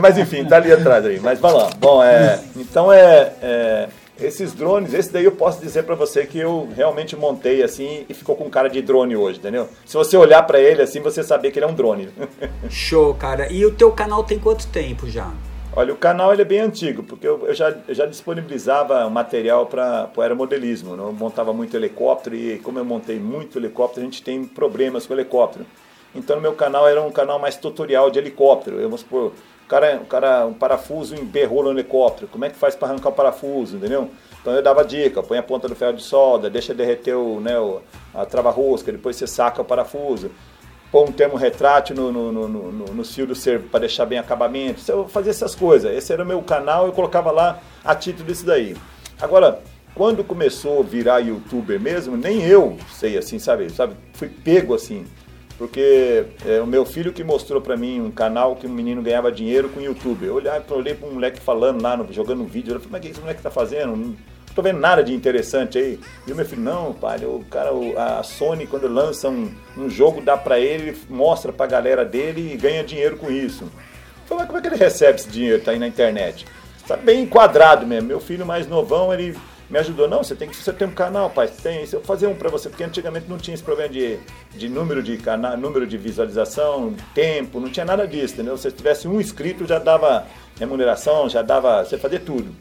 Mas 0.00 0.18
enfim, 0.18 0.44
tá 0.44 0.56
ali 0.56 0.72
atrás 0.72 1.04
aí. 1.04 1.20
Mas 1.20 1.38
vai 1.38 1.52
lá. 1.52 1.70
Bom, 1.78 2.02
é, 2.02 2.40
então 2.56 2.92
é, 2.92 3.32
é 3.42 3.88
esses 4.20 4.52
drones, 4.52 4.94
esse 4.94 5.12
daí 5.12 5.24
eu 5.24 5.32
posso 5.32 5.60
dizer 5.60 5.84
para 5.84 5.94
você 5.94 6.26
que 6.26 6.38
eu 6.38 6.68
realmente 6.76 7.16
montei 7.16 7.62
assim 7.62 8.04
e 8.08 8.14
ficou 8.14 8.36
com 8.36 8.48
cara 8.48 8.68
de 8.68 8.80
drone 8.80 9.16
hoje, 9.16 9.38
entendeu? 9.38 9.68
Se 9.84 9.94
você 9.94 10.16
olhar 10.16 10.42
para 10.44 10.60
ele 10.60 10.82
assim, 10.82 11.00
você 11.00 11.22
saber 11.22 11.50
que 11.50 11.58
ele 11.58 11.66
é 11.66 11.68
um 11.68 11.74
drone. 11.74 12.08
Show, 12.70 13.14
cara. 13.14 13.50
E 13.50 13.64
o 13.64 13.72
teu 13.72 13.90
canal 13.90 14.22
tem 14.22 14.38
quanto 14.38 14.66
tempo 14.68 15.08
já? 15.08 15.30
Olha, 15.74 15.94
o 15.94 15.96
canal 15.96 16.32
ele 16.32 16.42
é 16.42 16.44
bem 16.44 16.60
antigo, 16.60 17.02
porque 17.02 17.26
eu, 17.26 17.46
eu 17.46 17.54
já, 17.54 17.74
eu 17.88 17.94
já 17.94 18.04
disponibilizava 18.04 19.08
material 19.08 19.64
para 19.64 20.10
o 20.14 20.20
aeromodelismo. 20.20 20.94
Né? 20.94 21.02
Eu 21.02 21.12
montava 21.12 21.52
muito 21.54 21.74
helicóptero 21.74 22.36
e 22.36 22.58
como 22.58 22.78
eu 22.78 22.84
montei 22.84 23.18
muito 23.18 23.58
helicóptero, 23.58 24.02
a 24.02 24.04
gente 24.04 24.22
tem 24.22 24.44
problemas 24.44 25.06
com 25.06 25.14
helicóptero. 25.14 25.64
Então 26.14 26.36
no 26.36 26.42
meu 26.42 26.52
canal 26.52 26.88
era 26.88 27.00
um 27.02 27.10
canal 27.10 27.38
mais 27.38 27.56
tutorial 27.56 28.10
de 28.10 28.18
helicóptero. 28.18 28.76
Eu, 28.76 28.84
vamos 28.84 29.00
supor, 29.00 29.32
o 29.64 29.68
cara, 29.68 30.00
o 30.02 30.06
cara, 30.06 30.46
um 30.46 30.54
parafuso 30.54 31.14
emperrou 31.14 31.62
no 31.62 31.70
helicóptero, 31.70 32.28
como 32.28 32.44
é 32.44 32.50
que 32.50 32.56
faz 32.56 32.74
para 32.74 32.88
arrancar 32.88 33.08
o 33.08 33.12
parafuso, 33.12 33.76
entendeu? 33.76 34.10
Então 34.40 34.52
eu 34.52 34.62
dava 34.62 34.84
dica, 34.84 35.22
põe 35.22 35.38
a 35.38 35.42
ponta 35.42 35.68
do 35.68 35.74
ferro 35.74 35.94
de 35.94 36.02
solda, 36.02 36.50
deixa 36.50 36.74
derreter 36.74 37.14
o, 37.14 37.40
né, 37.40 37.54
a 38.12 38.26
trava-rosca, 38.26 38.90
depois 38.90 39.16
você 39.16 39.26
saca 39.26 39.62
o 39.62 39.64
parafuso 39.64 40.30
pôr 40.92 41.08
um 41.08 41.12
termo 41.12 41.36
retrátil 41.36 41.96
no, 41.96 42.12
no, 42.12 42.30
no, 42.30 42.48
no, 42.48 42.84
no 42.94 43.04
fio 43.04 43.26
do 43.26 43.34
servo 43.34 43.66
para 43.70 43.80
deixar 43.80 44.04
bem 44.04 44.18
acabamento. 44.18 44.82
Eu 44.86 45.08
fazia 45.08 45.30
essas 45.30 45.54
coisas. 45.54 45.90
Esse 45.96 46.12
era 46.12 46.22
o 46.22 46.26
meu 46.26 46.42
canal, 46.42 46.86
eu 46.86 46.92
colocava 46.92 47.30
lá 47.30 47.60
a 47.82 47.94
título 47.94 48.26
disso 48.26 48.44
daí. 48.44 48.76
Agora, 49.18 49.60
quando 49.94 50.22
começou 50.22 50.80
a 50.80 50.82
virar 50.82 51.20
youtuber 51.20 51.80
mesmo, 51.80 52.14
nem 52.14 52.42
eu 52.42 52.76
sei 52.90 53.16
assim, 53.16 53.38
sabe? 53.38 53.70
sabe? 53.70 53.94
Fui 54.12 54.28
pego 54.28 54.74
assim. 54.74 55.06
Porque 55.58 56.24
é, 56.44 56.60
o 56.60 56.66
meu 56.66 56.84
filho 56.84 57.12
que 57.12 57.22
mostrou 57.22 57.60
para 57.60 57.76
mim 57.76 58.00
um 58.00 58.10
canal 58.10 58.56
que 58.56 58.66
um 58.66 58.70
menino 58.70 59.02
ganhava 59.02 59.30
dinheiro 59.30 59.68
com 59.68 59.80
YouTube. 59.80 60.26
Eu 60.26 60.34
olhei, 60.34 60.50
olhei 60.70 60.94
para 60.94 61.08
um 61.08 61.12
moleque 61.12 61.40
falando 61.40 61.82
lá, 61.82 61.98
jogando 62.10 62.42
um 62.42 62.46
vídeo. 62.46 62.74
Eu 62.74 62.80
falei, 62.80 62.90
mas 62.92 63.00
o 63.00 63.02
que 63.02 63.08
esse 63.08 63.20
moleque 63.20 63.42
tá 63.42 63.50
fazendo? 63.50 63.96
Não 63.96 64.16
tô 64.54 64.62
vendo 64.62 64.80
nada 64.80 65.02
de 65.02 65.14
interessante 65.14 65.78
aí. 65.78 66.00
E 66.26 66.32
o 66.32 66.36
meu 66.36 66.44
filho, 66.44 66.62
não, 66.62 66.92
pai, 66.92 67.24
o 67.24 67.44
cara, 67.50 67.70
a 67.96 68.22
Sony, 68.22 68.66
quando 68.66 68.88
lança 68.88 69.28
um, 69.28 69.52
um 69.76 69.88
jogo, 69.88 70.20
dá 70.20 70.36
para 70.36 70.58
ele, 70.58 70.96
mostra 71.08 71.52
pra 71.52 71.66
galera 71.66 72.04
dele 72.04 72.52
e 72.52 72.56
ganha 72.56 72.84
dinheiro 72.84 73.16
com 73.16 73.30
isso. 73.30 73.64
Eu 73.64 73.70
falei, 74.26 74.44
mas 74.44 74.46
como 74.46 74.58
é 74.58 74.60
que 74.62 74.68
ele 74.68 74.76
recebe 74.76 75.18
esse 75.18 75.28
dinheiro? 75.28 75.62
Tá 75.62 75.72
aí 75.72 75.78
na 75.78 75.86
internet. 75.86 76.46
Tá 76.86 76.96
bem 76.96 77.22
enquadrado 77.22 77.86
mesmo. 77.86 78.08
Meu 78.08 78.20
filho 78.20 78.44
mais 78.44 78.66
novão, 78.66 79.12
ele 79.12 79.36
me 79.72 79.78
ajudou. 79.78 80.06
Não, 80.06 80.22
você 80.22 80.34
tem 80.34 80.48
que 80.48 80.54
você 80.54 80.70
tem 80.70 80.86
um 80.86 80.92
canal, 80.92 81.30
pai. 81.30 81.48
Tem, 81.48 81.80
eu 81.80 81.88
vou 81.92 82.02
fazer 82.02 82.26
um 82.26 82.34
para 82.34 82.50
você, 82.50 82.68
porque 82.68 82.84
antigamente 82.84 83.26
não 83.26 83.38
tinha 83.38 83.54
esse 83.54 83.62
problema 83.62 83.88
de, 83.88 84.18
de 84.54 84.68
número 84.68 85.02
de 85.02 85.16
canal, 85.16 85.56
número 85.56 85.86
de 85.86 85.96
visualização, 85.96 86.94
tempo, 87.14 87.58
não 87.58 87.70
tinha 87.70 87.86
nada 87.86 88.06
disso, 88.06 88.34
entendeu? 88.34 88.56
Se 88.58 88.64
você 88.64 88.70
tivesse 88.70 89.08
um 89.08 89.18
inscrito, 89.18 89.66
já 89.66 89.78
dava 89.78 90.26
remuneração, 90.58 91.26
já 91.28 91.40
dava, 91.40 91.84
você 91.84 91.96
fazia 91.96 92.20
tudo. 92.20 92.54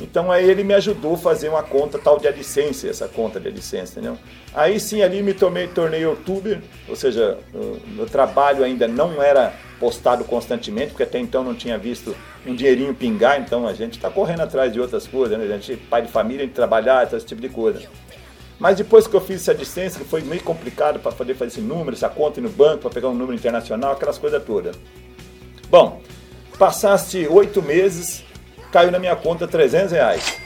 Então 0.00 0.32
aí 0.32 0.48
ele 0.48 0.64
me 0.64 0.74
ajudou 0.74 1.14
a 1.14 1.18
fazer 1.18 1.48
uma 1.48 1.62
conta 1.62 1.98
tal 1.98 2.18
de 2.18 2.26
AdSense, 2.26 2.88
essa 2.88 3.06
conta 3.06 3.38
de 3.38 3.48
AdSense, 3.48 3.92
entendeu? 3.92 4.18
Aí 4.54 4.80
sim 4.80 5.02
ali 5.02 5.22
me 5.22 5.34
tomei, 5.34 5.68
tornei 5.68 6.02
youtuber, 6.02 6.60
ou 6.88 6.96
seja, 6.96 7.38
meu 7.86 8.06
trabalho 8.06 8.64
ainda 8.64 8.88
não 8.88 9.22
era 9.22 9.52
postado 9.78 10.24
constantemente, 10.24 10.88
porque 10.88 11.02
até 11.02 11.18
então 11.18 11.44
não 11.44 11.54
tinha 11.54 11.76
visto 11.76 12.16
um 12.46 12.54
dinheirinho 12.54 12.94
pingar, 12.94 13.40
então 13.40 13.66
a 13.68 13.74
gente 13.74 13.94
está 13.94 14.10
correndo 14.10 14.40
atrás 14.40 14.72
de 14.72 14.80
outras 14.80 15.06
coisas, 15.06 15.38
né? 15.38 15.44
A 15.44 15.58
gente 15.58 15.76
pai 15.76 16.02
de 16.02 16.08
família, 16.08 16.46
de 16.46 16.52
trabalhar, 16.52 17.06
esse 17.12 17.26
tipo 17.26 17.40
de 17.40 17.48
coisa. 17.48 17.82
Mas 18.58 18.76
depois 18.76 19.06
que 19.06 19.14
eu 19.14 19.20
fiz 19.20 19.42
essa 19.42 19.54
distância, 19.54 20.00
que 20.00 20.08
foi 20.08 20.22
meio 20.22 20.42
complicado 20.42 21.00
para 21.00 21.10
poder 21.10 21.34
fazer 21.34 21.52
esse 21.52 21.60
número, 21.60 21.96
essa 21.96 22.08
conta 22.08 22.40
no 22.40 22.48
banco, 22.48 22.82
para 22.82 22.90
pegar 22.90 23.08
um 23.08 23.14
número 23.14 23.34
internacional, 23.34 23.92
aquelas 23.92 24.18
coisas 24.18 24.42
todas. 24.44 24.76
Bom, 25.68 26.00
passaste 26.58 27.26
oito 27.28 27.60
meses, 27.60 28.24
caiu 28.72 28.90
na 28.90 28.98
minha 28.98 29.14
conta 29.14 29.46
300 29.46 29.92
reais. 29.92 30.40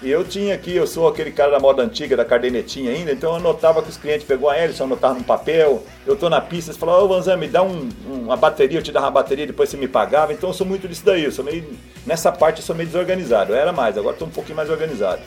E 0.00 0.08
eu 0.08 0.22
tinha 0.22 0.54
aqui, 0.54 0.76
eu 0.76 0.86
sou 0.86 1.08
aquele 1.08 1.32
cara 1.32 1.50
da 1.50 1.58
moda 1.58 1.82
antiga, 1.82 2.16
da 2.16 2.24
cardenetinha 2.24 2.92
ainda, 2.92 3.10
então 3.10 3.30
eu 3.30 3.36
anotava 3.36 3.82
que 3.82 3.88
os 3.88 3.96
clientes 3.96 4.24
pegou 4.24 4.48
a 4.48 4.56
Ellison, 4.56 4.84
anotava 4.84 5.14
num 5.14 5.24
papel, 5.24 5.82
eu 6.06 6.14
tô 6.14 6.30
na 6.30 6.40
pista, 6.40 6.72
você 6.72 6.78
falava, 6.78 7.02
ô 7.02 7.08
Vanzan, 7.08 7.36
me 7.36 7.48
dá 7.48 7.64
um, 7.64 7.88
uma 8.06 8.36
bateria, 8.36 8.78
eu 8.78 8.82
te 8.82 8.92
dava 8.92 9.06
uma 9.06 9.12
bateria, 9.12 9.44
depois 9.44 9.68
você 9.68 9.76
me 9.76 9.88
pagava, 9.88 10.32
então 10.32 10.50
eu 10.50 10.54
sou 10.54 10.64
muito 10.64 10.86
disso 10.86 11.04
daí, 11.04 11.24
eu 11.24 11.32
sou 11.32 11.44
meio, 11.44 11.64
nessa 12.06 12.30
parte 12.30 12.60
eu 12.60 12.64
sou 12.64 12.76
meio 12.76 12.86
desorganizado, 12.86 13.52
eu 13.52 13.56
era 13.56 13.72
mais, 13.72 13.98
agora 13.98 14.14
estou 14.14 14.28
um 14.28 14.30
pouquinho 14.30 14.54
mais 14.54 14.70
organizado. 14.70 15.20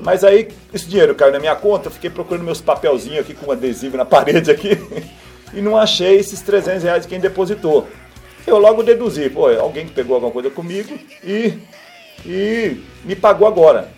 Mas 0.00 0.24
aí 0.24 0.48
esse 0.74 0.88
dinheiro 0.88 1.14
caiu 1.14 1.30
na 1.30 1.38
minha 1.38 1.54
conta, 1.54 1.86
eu 1.86 1.92
fiquei 1.92 2.10
procurando 2.10 2.42
meus 2.42 2.60
papelzinhos 2.60 3.20
aqui 3.20 3.34
com 3.34 3.46
um 3.46 3.52
adesivo 3.52 3.96
na 3.96 4.04
parede 4.06 4.50
aqui, 4.50 4.76
e 5.54 5.60
não 5.60 5.76
achei 5.76 6.16
esses 6.16 6.40
300 6.40 6.82
reais 6.82 7.02
de 7.02 7.08
quem 7.08 7.20
depositou. 7.20 7.86
Eu 8.46 8.58
logo 8.58 8.82
deduzi, 8.82 9.30
pô, 9.30 9.48
alguém 9.48 9.86
que 9.86 9.92
pegou 9.92 10.14
alguma 10.14 10.32
coisa 10.32 10.50
comigo 10.50 10.98
e 11.24 11.58
e 12.24 12.76
me 13.04 13.16
pagou 13.16 13.46
agora. 13.46 13.88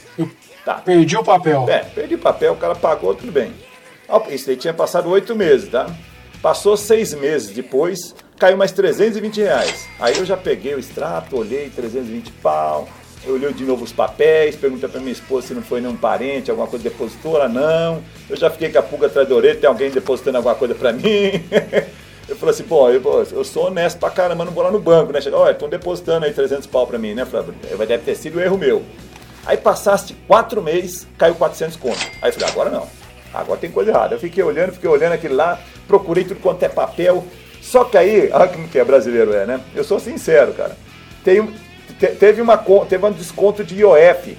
Tá. 0.64 0.74
Perdi 0.76 1.16
o 1.16 1.22
papel. 1.22 1.66
É, 1.68 1.80
perdi 1.80 2.14
o 2.14 2.18
papel, 2.18 2.54
o 2.54 2.56
cara 2.56 2.74
pagou, 2.74 3.14
tudo 3.14 3.30
bem. 3.30 3.52
Isso 4.30 4.48
aí 4.48 4.56
tinha 4.56 4.72
passado 4.72 5.10
oito 5.10 5.34
meses, 5.34 5.68
tá? 5.68 5.86
Passou 6.40 6.76
seis 6.76 7.12
meses 7.14 7.50
depois, 7.50 8.14
caiu 8.38 8.56
mais 8.56 8.72
320 8.72 9.40
reais. 9.42 9.86
Aí 9.98 10.16
eu 10.16 10.24
já 10.24 10.36
peguei 10.36 10.74
o 10.74 10.78
extrato, 10.78 11.36
olhei 11.36 11.70
320 11.70 12.30
pau, 12.42 12.88
eu 13.26 13.34
olhei 13.34 13.52
de 13.52 13.64
novo 13.64 13.84
os 13.84 13.92
papéis, 13.92 14.56
perguntei 14.56 14.88
pra 14.88 15.00
minha 15.00 15.12
esposa 15.12 15.48
se 15.48 15.54
não 15.54 15.62
foi 15.62 15.80
nenhum 15.80 15.96
parente, 15.96 16.50
alguma 16.50 16.66
coisa 16.66 16.82
depositou, 16.82 17.36
ela 17.36 17.48
não. 17.48 18.02
Eu 18.28 18.36
já 18.36 18.50
fiquei 18.50 18.70
com 18.70 18.78
a 18.78 18.82
pulga 18.82 19.06
atrás 19.06 19.28
da 19.28 19.34
orelha, 19.34 19.58
tem 19.58 19.68
alguém 19.68 19.90
depositando 19.90 20.36
alguma 20.36 20.54
coisa 20.54 20.74
pra 20.74 20.92
mim. 20.92 21.02
Eu 22.28 22.36
falei 22.36 22.54
assim, 22.54 22.64
pô, 22.64 22.88
eu, 22.88 23.26
eu 23.32 23.44
sou 23.44 23.66
honesto 23.66 23.98
pra 23.98 24.10
caramba, 24.10 24.44
não 24.44 24.52
vou 24.52 24.64
lá 24.64 24.70
no 24.70 24.80
banco, 24.80 25.12
né? 25.12 25.20
Chega, 25.20 25.36
olha, 25.36 25.52
estão 25.52 25.68
depositando 25.68 26.24
aí 26.24 26.32
300 26.32 26.66
pau 26.66 26.86
pra 26.86 26.98
mim, 26.98 27.14
né? 27.14 27.24
Falei, 27.24 27.54
deve 27.86 27.98
ter 27.98 28.14
sido 28.14 28.40
erro 28.40 28.56
meu. 28.56 28.82
Aí 29.44 29.58
passaste 29.58 30.16
quatro 30.26 30.62
meses, 30.62 31.06
caiu 31.18 31.34
400 31.34 31.76
conto. 31.76 31.98
Aí 32.22 32.30
eu 32.30 32.32
falei, 32.32 32.48
agora 32.48 32.70
não, 32.70 32.88
agora 33.32 33.60
tem 33.60 33.70
coisa 33.70 33.90
errada. 33.90 34.14
Eu 34.14 34.18
fiquei 34.18 34.42
olhando, 34.42 34.72
fiquei 34.72 34.88
olhando 34.88 35.12
aquele 35.12 35.34
lá, 35.34 35.60
procurei 35.86 36.24
tudo 36.24 36.40
quanto 36.40 36.62
é 36.62 36.68
papel. 36.68 37.24
Só 37.60 37.84
que 37.84 37.98
aí, 37.98 38.30
olha 38.32 38.48
como 38.48 38.68
que 38.68 38.78
é 38.78 38.84
brasileiro 38.84 39.34
é, 39.34 39.44
né? 39.44 39.60
Eu 39.74 39.84
sou 39.84 40.00
sincero, 40.00 40.54
cara. 40.54 40.76
Tem, 41.22 41.46
te, 41.98 42.06
teve, 42.06 42.40
uma, 42.40 42.56
teve 42.88 43.04
um 43.04 43.12
desconto 43.12 43.62
de 43.62 43.80
IOF 43.80 44.38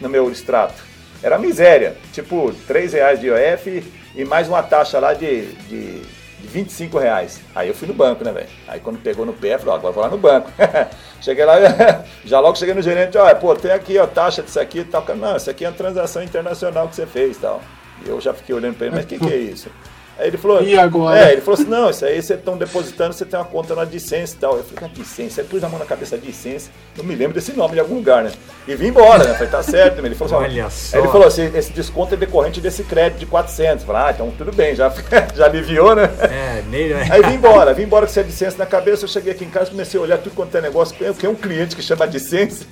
no 0.00 0.08
meu 0.08 0.30
extrato. 0.30 0.82
Era 1.22 1.38
miséria, 1.38 1.96
tipo 2.12 2.52
3 2.66 2.94
reais 2.94 3.20
de 3.20 3.26
IOF 3.26 3.84
e 4.14 4.24
mais 4.24 4.48
uma 4.48 4.62
taxa 4.62 4.98
lá 4.98 5.12
de, 5.12 5.52
de 5.68 6.02
25 6.46 6.98
reais. 6.98 7.40
Aí 7.54 7.68
eu 7.68 7.74
fui 7.74 7.86
no 7.86 7.94
banco, 7.94 8.24
né, 8.24 8.32
velho? 8.32 8.48
Aí 8.66 8.80
quando 8.80 8.98
pegou 8.98 9.26
no 9.26 9.32
pé, 9.32 9.58
falou, 9.58 9.74
agora 9.74 9.92
vou 9.92 10.02
lá 10.02 10.10
no 10.10 10.18
banco. 10.18 10.50
cheguei 11.20 11.44
lá, 11.44 11.54
já 12.24 12.40
logo 12.40 12.56
cheguei 12.56 12.74
no 12.74 12.82
gerente, 12.82 13.18
olha, 13.18 13.34
pô, 13.34 13.54
tem 13.54 13.70
aqui, 13.70 13.98
ó, 13.98 14.06
taxa 14.06 14.42
disso 14.42 14.60
aqui 14.60 14.80
e 14.80 14.84
tal. 14.84 15.04
Não, 15.16 15.36
isso 15.36 15.50
aqui 15.50 15.64
é 15.64 15.68
uma 15.68 15.74
transação 15.74 16.22
internacional 16.22 16.88
que 16.88 16.96
você 16.96 17.06
fez 17.06 17.36
e 17.36 17.40
tal. 17.40 17.60
E 18.04 18.08
eu 18.08 18.20
já 18.20 18.32
fiquei 18.32 18.54
olhando 18.54 18.76
para 18.76 18.86
ele, 18.86 18.96
mas 18.96 19.04
o 19.04 19.08
que, 19.08 19.18
que 19.18 19.32
é 19.32 19.36
isso? 19.36 19.70
Aí 20.18 20.28
ele 20.28 20.38
falou. 20.38 20.62
E 20.62 20.78
agora? 20.78 21.18
É, 21.18 21.32
ele 21.32 21.42
falou 21.42 21.60
assim: 21.60 21.68
não, 21.68 21.90
isso 21.90 22.04
aí 22.04 22.22
vocês 22.22 22.38
estão 22.38 22.56
depositando, 22.56 23.12
você 23.12 23.24
tem 23.26 23.38
uma 23.38 23.44
conta 23.44 23.74
na 23.74 23.84
Dicense 23.84 24.34
e 24.34 24.38
tal. 24.38 24.56
Eu 24.56 24.64
falei, 24.64 24.90
ah, 24.90 24.94
Dicense? 24.94 25.40
Aí 25.40 25.46
pus 25.46 25.62
a 25.62 25.68
mão 25.68 25.78
na 25.78 25.84
cabeça 25.84 26.16
Dicense, 26.16 26.70
eu 26.96 27.04
me 27.04 27.14
lembro 27.14 27.34
desse 27.34 27.52
nome 27.52 27.74
de 27.74 27.80
algum 27.80 27.96
lugar, 27.96 28.24
né? 28.24 28.32
E 28.66 28.74
vim 28.74 28.86
embora, 28.86 29.24
né? 29.24 29.34
Falei, 29.34 29.48
tá 29.50 29.62
certo, 29.62 30.04
ele 30.04 30.14
falou 30.14 30.38
assim, 30.38 30.58
Olha 30.58 30.70
só. 30.70 30.98
ele 30.98 31.08
falou 31.08 31.26
assim: 31.26 31.50
esse 31.54 31.70
desconto 31.70 32.14
é 32.14 32.16
decorrente 32.16 32.62
desse 32.62 32.82
crédito 32.82 33.18
de 33.18 33.26
400. 33.26 33.82
Eu 33.82 33.86
falei, 33.86 34.02
ah, 34.02 34.10
então 34.14 34.32
tudo 34.38 34.52
bem, 34.52 34.74
já, 34.74 34.88
já 35.36 35.44
aliviou, 35.44 35.94
né? 35.94 36.10
É, 36.22 36.62
nem. 36.70 36.94
Aí 36.94 37.22
vim 37.22 37.34
embora, 37.34 37.74
vim 37.74 37.82
embora 37.82 38.06
com 38.06 38.10
essa 38.10 38.24
Dicense 38.24 38.56
na 38.56 38.66
cabeça. 38.66 39.04
Eu 39.04 39.08
cheguei 39.08 39.32
aqui 39.32 39.44
em 39.44 39.50
casa, 39.50 39.70
comecei 39.70 40.00
a 40.00 40.02
olhar 40.02 40.18
tudo 40.18 40.34
quanto 40.34 40.56
é 40.56 40.62
negócio. 40.62 40.96
Eu 40.98 41.12
tenho 41.12 41.32
um 41.32 41.36
cliente 41.36 41.76
que 41.76 41.82
chama 41.82 42.08
Dicense. 42.08 42.66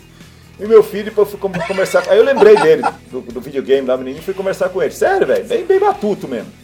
E 0.59 0.67
meu 0.67 0.83
filho, 0.83 1.07
depois 1.07 1.31
eu 1.31 1.39
fui 1.39 1.51
conversar. 1.67 2.05
Aí 2.09 2.17
eu 2.17 2.25
lembrei 2.25 2.57
dele, 2.57 2.83
do, 3.11 3.21
do 3.21 3.41
videogame 3.41 3.87
lá, 3.87 3.97
menino, 3.97 4.19
e 4.19 4.23
fui 4.23 4.33
conversar 4.33 4.69
com 4.71 4.81
ele. 4.81 4.93
Sério, 4.93 5.27
velho, 5.27 5.45
bem, 5.45 5.65
bem 5.65 5.81
batuto 5.81 6.27
mesmo. 6.29 6.64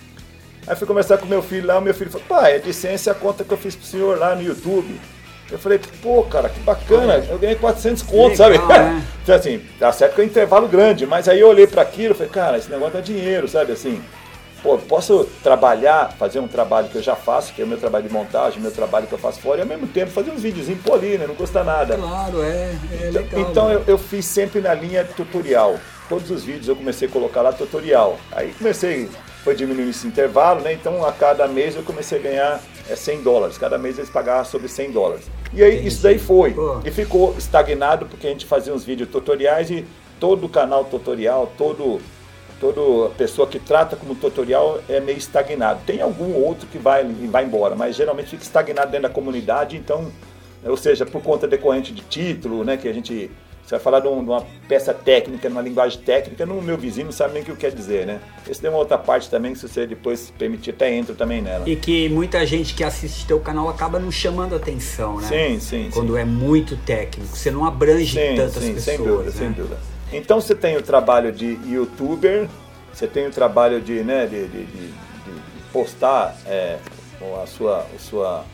Aí 0.70 0.76
fui 0.76 0.87
conversar 0.87 1.18
com 1.18 1.26
meu 1.26 1.42
filho 1.42 1.66
lá, 1.66 1.78
o 1.78 1.83
meu 1.83 1.92
filho 1.92 2.12
falou, 2.12 2.24
pai, 2.28 2.62
é 2.64 2.72
ciência 2.72 3.11
a 3.11 3.14
conta 3.14 3.42
que 3.42 3.50
eu 3.50 3.59
fiz 3.59 3.74
pro 3.74 3.85
senhor 3.85 4.16
lá 4.16 4.37
no 4.37 4.42
YouTube. 4.42 5.00
Eu 5.50 5.59
falei, 5.59 5.80
pô, 6.00 6.22
cara, 6.22 6.48
que 6.48 6.61
bacana, 6.61 7.14
eu 7.28 7.40
ganhei 7.40 7.56
400 7.56 8.04
contos, 8.04 8.38
sabe? 8.38 8.56
Né? 8.56 9.04
então, 9.20 9.35
assim, 9.35 9.61
tá 9.80 9.90
certo 9.90 10.14
que 10.14 10.20
é 10.20 10.24
um 10.24 10.26
intervalo 10.28 10.68
grande, 10.68 11.09
mas 11.09 11.28
aí 11.28 11.40
eu 11.40 11.48
olhei 11.48 11.66
para 11.66 11.83
aquilo 11.83 12.14
e 12.14 12.16
falei, 12.16 12.30
cara, 12.33 12.56
esse 12.56 12.70
negócio 12.70 12.94
dá 12.94 13.00
dinheiro, 13.00 13.48
sabe? 13.48 13.72
Assim, 13.72 14.00
pô, 14.62 14.78
posso 14.78 15.24
trabalhar, 15.42 16.12
fazer 16.16 16.38
um 16.38 16.46
trabalho 16.46 16.88
que 16.88 16.98
eu 16.98 17.02
já 17.02 17.16
faço, 17.16 17.52
que 17.52 17.61
é 17.61 17.64
o 17.64 17.68
meu 17.68 17.78
trabalho 17.78 18.06
de 18.06 18.14
montagem, 18.14 18.62
meu 18.62 18.70
trabalho 18.70 19.09
que 19.09 19.12
eu 19.12 19.18
faço 19.18 19.40
fora, 19.40 19.59
e 19.59 19.62
ao 19.62 19.66
mesmo 19.66 19.88
tempo 19.88 20.12
fazer 20.12 20.30
uns 20.30 20.42
videozinhos 20.42 20.80
por 20.83 20.94
ali, 20.94 21.18
né? 21.18 21.26
Não 21.26 21.35
custa 21.35 21.64
nada. 21.64 21.96
Claro, 21.96 22.44
é, 22.44 22.46
é 22.46 23.09
então, 23.09 23.22
legal. 23.22 23.40
Então 23.40 23.68
né? 23.70 23.74
eu, 23.74 23.85
eu 23.88 23.98
fiz 23.98 24.24
sempre 24.24 24.61
na 24.61 24.72
linha 24.72 25.04
tutorial. 25.04 25.80
Todos 26.09 26.30
os 26.30 26.44
vídeos 26.44 26.68
eu 26.68 26.76
comecei 26.76 27.09
a 27.09 27.11
colocar 27.11 27.42
lá 27.42 27.52
tutorial. 27.52 28.16
Aí 28.30 28.54
comecei 28.56 29.09
foi 29.42 29.55
diminuindo 29.55 29.90
esse 29.90 30.07
intervalo, 30.07 30.61
né? 30.61 30.72
Então 30.72 31.05
a 31.05 31.12
cada 31.12 31.46
mês 31.48 31.76
eu 31.76 31.83
comecei 31.83 32.18
a 32.18 32.22
ganhar 32.22 32.61
é, 32.88 32.96
100 32.96 33.22
dólares. 33.22 33.59
Cada 33.59 33.79
mês 33.79 33.98
eles 33.98 34.11
pagavam 34.11 34.44
sobre 34.44 34.68
100 34.68 34.92
dólares. 34.92 35.31
E 35.53 35.62
aí 35.62 35.74
Entendi. 35.74 35.88
isso 35.88 36.03
daí 36.03 36.18
foi. 36.18 36.53
Pô. 36.53 36.81
E 36.85 36.90
ficou 36.90 37.35
estagnado 37.37 38.07
porque 38.07 38.26
a 38.26 38.31
gente 38.31 38.46
fazia 38.46 38.72
uns 38.74 38.85
vídeos 38.85 39.09
tutoriais 39.09 39.70
e 39.70 39.85
todo 40.18 40.48
canal 40.48 40.85
tutorial, 40.85 41.53
todo 41.57 42.00
toda 42.61 43.09
pessoa 43.14 43.48
que 43.48 43.59
trata 43.59 43.96
como 43.96 44.14
tutorial 44.14 44.81
é 44.87 45.00
meio 45.00 45.16
estagnado. 45.16 45.81
Tem 45.87 46.03
algum 46.03 46.35
outro 46.35 46.66
que 46.66 46.76
vai, 46.76 47.05
vai 47.05 47.44
embora, 47.44 47.74
mas 47.74 47.96
geralmente 47.96 48.29
fica 48.29 48.42
estagnado 48.42 48.90
dentro 48.90 49.09
da 49.09 49.14
comunidade, 49.14 49.79
então 49.79 50.12
ou 50.62 50.76
seja, 50.76 51.07
por 51.07 51.22
conta 51.22 51.48
decorrente 51.48 51.92
de 51.92 52.03
título, 52.03 52.64
né, 52.64 52.76
que 52.76 52.87
a 52.87 52.92
gente 52.92 53.31
você 53.70 53.76
vai 53.76 53.85
falar 53.85 54.00
de, 54.00 54.09
um, 54.09 54.24
de, 54.24 54.30
uma 54.30 54.44
peça 54.66 54.92
técnica, 54.92 55.48
numa 55.48 55.62
linguagem 55.62 56.00
técnica, 56.00 56.44
no 56.44 56.61
meu 56.61 56.76
vizinho 56.76 57.06
não 57.06 57.12
sabe 57.12 57.35
nem 57.35 57.42
o 57.44 57.46
que 57.46 57.54
quer 57.54 57.70
dizer, 57.70 58.04
né? 58.04 58.20
Esse 58.48 58.61
tem 58.61 58.68
uma 58.68 58.80
outra 58.80 58.98
parte 58.98 59.30
também 59.30 59.52
que 59.52 59.61
se 59.61 59.68
você 59.68 59.87
depois 59.87 60.33
permitir, 60.37 60.70
até 60.70 60.92
entra 60.92 61.14
também 61.14 61.40
nela. 61.40 61.68
E 61.68 61.76
que 61.76 62.09
muita 62.09 62.44
gente 62.44 62.74
que 62.74 62.83
assiste 62.83 63.28
teu 63.28 63.38
canal 63.38 63.68
acaba 63.68 64.00
não 64.00 64.11
chamando 64.11 64.56
atenção, 64.56 65.20
né? 65.20 65.28
Sim, 65.28 65.61
sim. 65.61 65.90
Quando 65.92 66.14
sim. 66.14 66.18
é 66.18 66.24
muito 66.24 66.76
técnico, 66.78 67.37
você 67.37 67.48
não 67.48 67.64
abrange 67.64 68.18
sim, 68.18 68.35
tantas 68.35 68.54
sim, 68.54 68.74
pessoas. 68.74 68.83
Sem 68.83 68.96
dúvida, 68.98 69.30
né? 69.30 69.37
sem 69.37 69.52
dúvida. 69.52 69.76
Então 70.12 70.40
você 70.40 70.54
tem 70.56 70.76
o 70.76 70.83
trabalho 70.83 71.30
de 71.30 71.56
youtuber, 71.68 72.48
você 72.92 73.06
tem 73.06 73.28
o 73.28 73.30
trabalho 73.30 73.80
de, 73.80 74.02
né, 74.02 74.26
de, 74.26 74.48
de, 74.48 74.64
de 74.64 74.92
postar 75.72 76.37
é, 76.44 76.76
a 77.40 77.46
sua, 77.46 77.87
a 77.94 77.98
sua, 78.00 78.44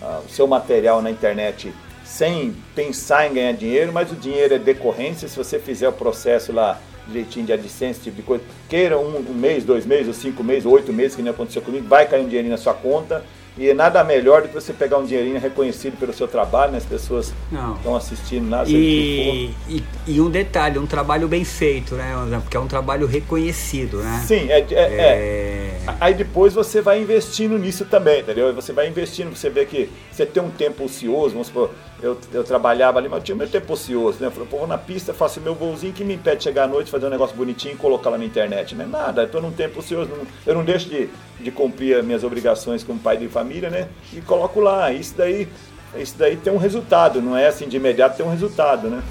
a, 0.00 0.20
o 0.24 0.28
seu 0.28 0.46
material 0.46 1.02
na 1.02 1.10
internet 1.10 1.72
sem 2.10 2.54
pensar 2.74 3.28
em 3.28 3.34
ganhar 3.34 3.52
dinheiro, 3.52 3.92
mas 3.92 4.10
o 4.10 4.16
dinheiro 4.16 4.54
é 4.54 4.58
decorrência. 4.58 5.28
Se 5.28 5.36
você 5.36 5.60
fizer 5.60 5.88
o 5.88 5.92
processo 5.92 6.52
lá 6.52 6.78
direitinho 7.06 7.46
de 7.46 7.52
AdSense, 7.52 8.00
tipo 8.00 8.16
de 8.16 8.22
coisa, 8.22 8.42
queira 8.68 8.98
um, 8.98 9.18
um 9.18 9.32
mês, 9.32 9.64
dois 9.64 9.86
meses, 9.86 10.08
ou 10.08 10.14
cinco 10.14 10.42
meses, 10.42 10.66
ou 10.66 10.72
oito 10.72 10.92
meses, 10.92 11.14
que 11.14 11.22
nem 11.22 11.30
aconteceu 11.30 11.62
comigo, 11.62 11.86
vai 11.86 12.06
cair 12.06 12.22
um 12.22 12.26
dinheirinho 12.26 12.52
na 12.52 12.58
sua 12.58 12.74
conta 12.74 13.24
e 13.56 13.68
é 13.68 13.74
nada 13.74 14.02
melhor 14.04 14.42
do 14.42 14.48
que 14.48 14.54
você 14.54 14.72
pegar 14.72 14.98
um 14.98 15.04
dinheirinho 15.04 15.38
reconhecido 15.38 15.98
pelo 15.98 16.12
seu 16.12 16.28
trabalho, 16.28 16.72
né? 16.72 16.78
as 16.78 16.84
pessoas 16.84 17.32
Não. 17.50 17.74
estão 17.74 17.96
assistindo 17.96 18.48
nada. 18.48 18.68
E, 18.68 19.52
e, 19.68 19.84
e, 20.06 20.20
um 20.20 20.30
detalhe, 20.30 20.78
um 20.78 20.86
trabalho 20.86 21.26
bem 21.26 21.44
feito, 21.44 21.94
né? 21.94 22.14
Porque 22.42 22.56
é 22.56 22.60
um 22.60 22.68
trabalho 22.68 23.06
reconhecido, 23.06 23.98
né? 23.98 24.24
Sim, 24.26 24.48
é, 24.50 24.60
é, 24.60 24.74
é. 24.74 25.80
é. 25.86 25.94
Aí 26.00 26.14
depois 26.14 26.54
você 26.54 26.80
vai 26.80 27.02
investindo 27.02 27.58
nisso 27.58 27.84
também, 27.84 28.20
entendeu? 28.20 28.54
Você 28.54 28.72
vai 28.72 28.88
investindo, 28.88 29.34
você 29.34 29.50
vê 29.50 29.66
que 29.66 29.90
você 30.10 30.24
tem 30.24 30.42
um 30.42 30.50
tempo 30.50 30.84
ocioso, 30.84 31.30
vamos 31.30 31.48
supor, 31.48 31.70
eu, 32.02 32.18
eu 32.32 32.44
trabalhava 32.44 32.98
ali, 32.98 33.08
mas 33.08 33.18
eu 33.18 33.24
tinha 33.24 33.36
meu 33.36 33.48
tempo 33.48 33.72
ocioso, 33.72 34.18
né? 34.20 34.26
Eu 34.26 34.30
falei, 34.30 34.48
pô, 34.48 34.66
na 34.66 34.78
pista, 34.78 35.12
faço 35.12 35.40
meu 35.40 35.54
golzinho 35.54 35.92
que 35.92 36.04
me 36.04 36.14
impede 36.14 36.38
de 36.38 36.44
chegar 36.44 36.64
à 36.64 36.68
noite, 36.68 36.90
fazer 36.90 37.06
um 37.06 37.10
negócio 37.10 37.36
bonitinho 37.36 37.74
e 37.74 37.76
colocar 37.76 38.10
lá 38.10 38.18
na 38.18 38.24
internet, 38.24 38.74
né? 38.74 38.86
Nada, 38.86 39.28
eu 39.32 39.42
num 39.42 39.52
tempo 39.52 39.80
ocioso, 39.80 40.10
não, 40.10 40.26
eu 40.46 40.54
não 40.54 40.64
deixo 40.64 40.88
de, 40.88 41.08
de 41.40 41.50
cumprir 41.50 41.96
as 41.96 42.04
minhas 42.04 42.24
obrigações 42.24 42.82
como 42.82 42.98
pai 42.98 43.16
de 43.16 43.28
família, 43.28 43.70
né? 43.70 43.88
E 44.12 44.20
coloco 44.20 44.60
lá, 44.60 44.92
isso 44.92 45.14
daí, 45.16 45.48
isso 45.96 46.14
daí 46.18 46.36
tem 46.36 46.52
um 46.52 46.58
resultado, 46.58 47.20
não 47.20 47.36
é 47.36 47.46
assim 47.46 47.68
de 47.68 47.76
imediato, 47.76 48.16
tem 48.16 48.26
um 48.26 48.30
resultado, 48.30 48.88
né? 48.88 49.02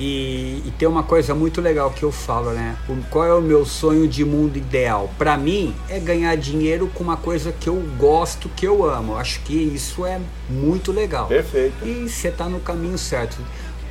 E, 0.00 0.62
e, 0.64 0.72
tem 0.78 0.88
uma 0.88 1.02
coisa 1.02 1.34
muito 1.34 1.60
legal 1.60 1.90
que 1.90 2.02
eu 2.02 2.10
falo, 2.10 2.52
né? 2.52 2.74
Qual 3.10 3.22
é 3.22 3.34
o 3.34 3.42
meu 3.42 3.66
sonho 3.66 4.08
de 4.08 4.24
mundo 4.24 4.56
ideal? 4.56 5.10
Para 5.18 5.36
mim 5.36 5.74
é 5.90 5.98
ganhar 5.98 6.34
dinheiro 6.36 6.90
com 6.94 7.04
uma 7.04 7.18
coisa 7.18 7.52
que 7.52 7.68
eu 7.68 7.76
gosto, 7.98 8.48
que 8.48 8.66
eu 8.66 8.88
amo. 8.88 9.18
Acho 9.18 9.42
que 9.42 9.52
isso 9.52 10.06
é 10.06 10.18
muito 10.48 10.90
legal. 10.90 11.26
Perfeito. 11.26 11.86
E 11.86 12.08
você 12.08 12.30
tá 12.30 12.48
no 12.48 12.60
caminho 12.60 12.96
certo. 12.96 13.36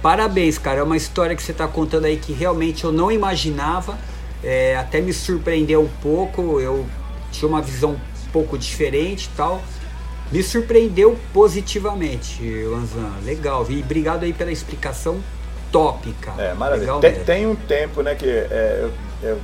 Parabéns, 0.01 0.57
cara. 0.57 0.79
É 0.79 0.83
uma 0.83 0.97
história 0.97 1.35
que 1.35 1.43
você 1.43 1.53
tá 1.53 1.67
contando 1.67 2.05
aí 2.05 2.17
que 2.17 2.33
realmente 2.33 2.85
eu 2.85 2.91
não 2.91 3.11
imaginava. 3.11 3.95
É, 4.43 4.75
até 4.77 5.01
me 5.01 5.13
surpreendeu 5.13 5.83
um 5.83 6.01
pouco. 6.01 6.59
Eu 6.59 6.87
tinha 7.31 7.47
uma 7.47 7.61
visão 7.61 7.91
um 7.91 8.31
pouco 8.31 8.57
diferente 8.57 9.25
e 9.31 9.37
tal. 9.37 9.61
Me 10.31 10.41
surpreendeu 10.41 11.15
positivamente, 11.31 12.41
Lanzan. 12.63 13.13
Legal. 13.23 13.63
E 13.69 13.79
obrigado 13.81 14.23
aí 14.23 14.33
pela 14.33 14.51
explicação 14.51 15.21
top, 15.71 16.11
cara. 16.21 16.43
É, 16.43 16.53
maravilha. 16.53 16.93
Tem, 16.99 17.23
tem, 17.23 17.47
um 17.47 17.55
tempo, 17.55 18.01
né, 18.01 18.15
que 18.15 18.25
é, 18.25 18.79
eu, 18.81 18.91
eu, 19.29 19.39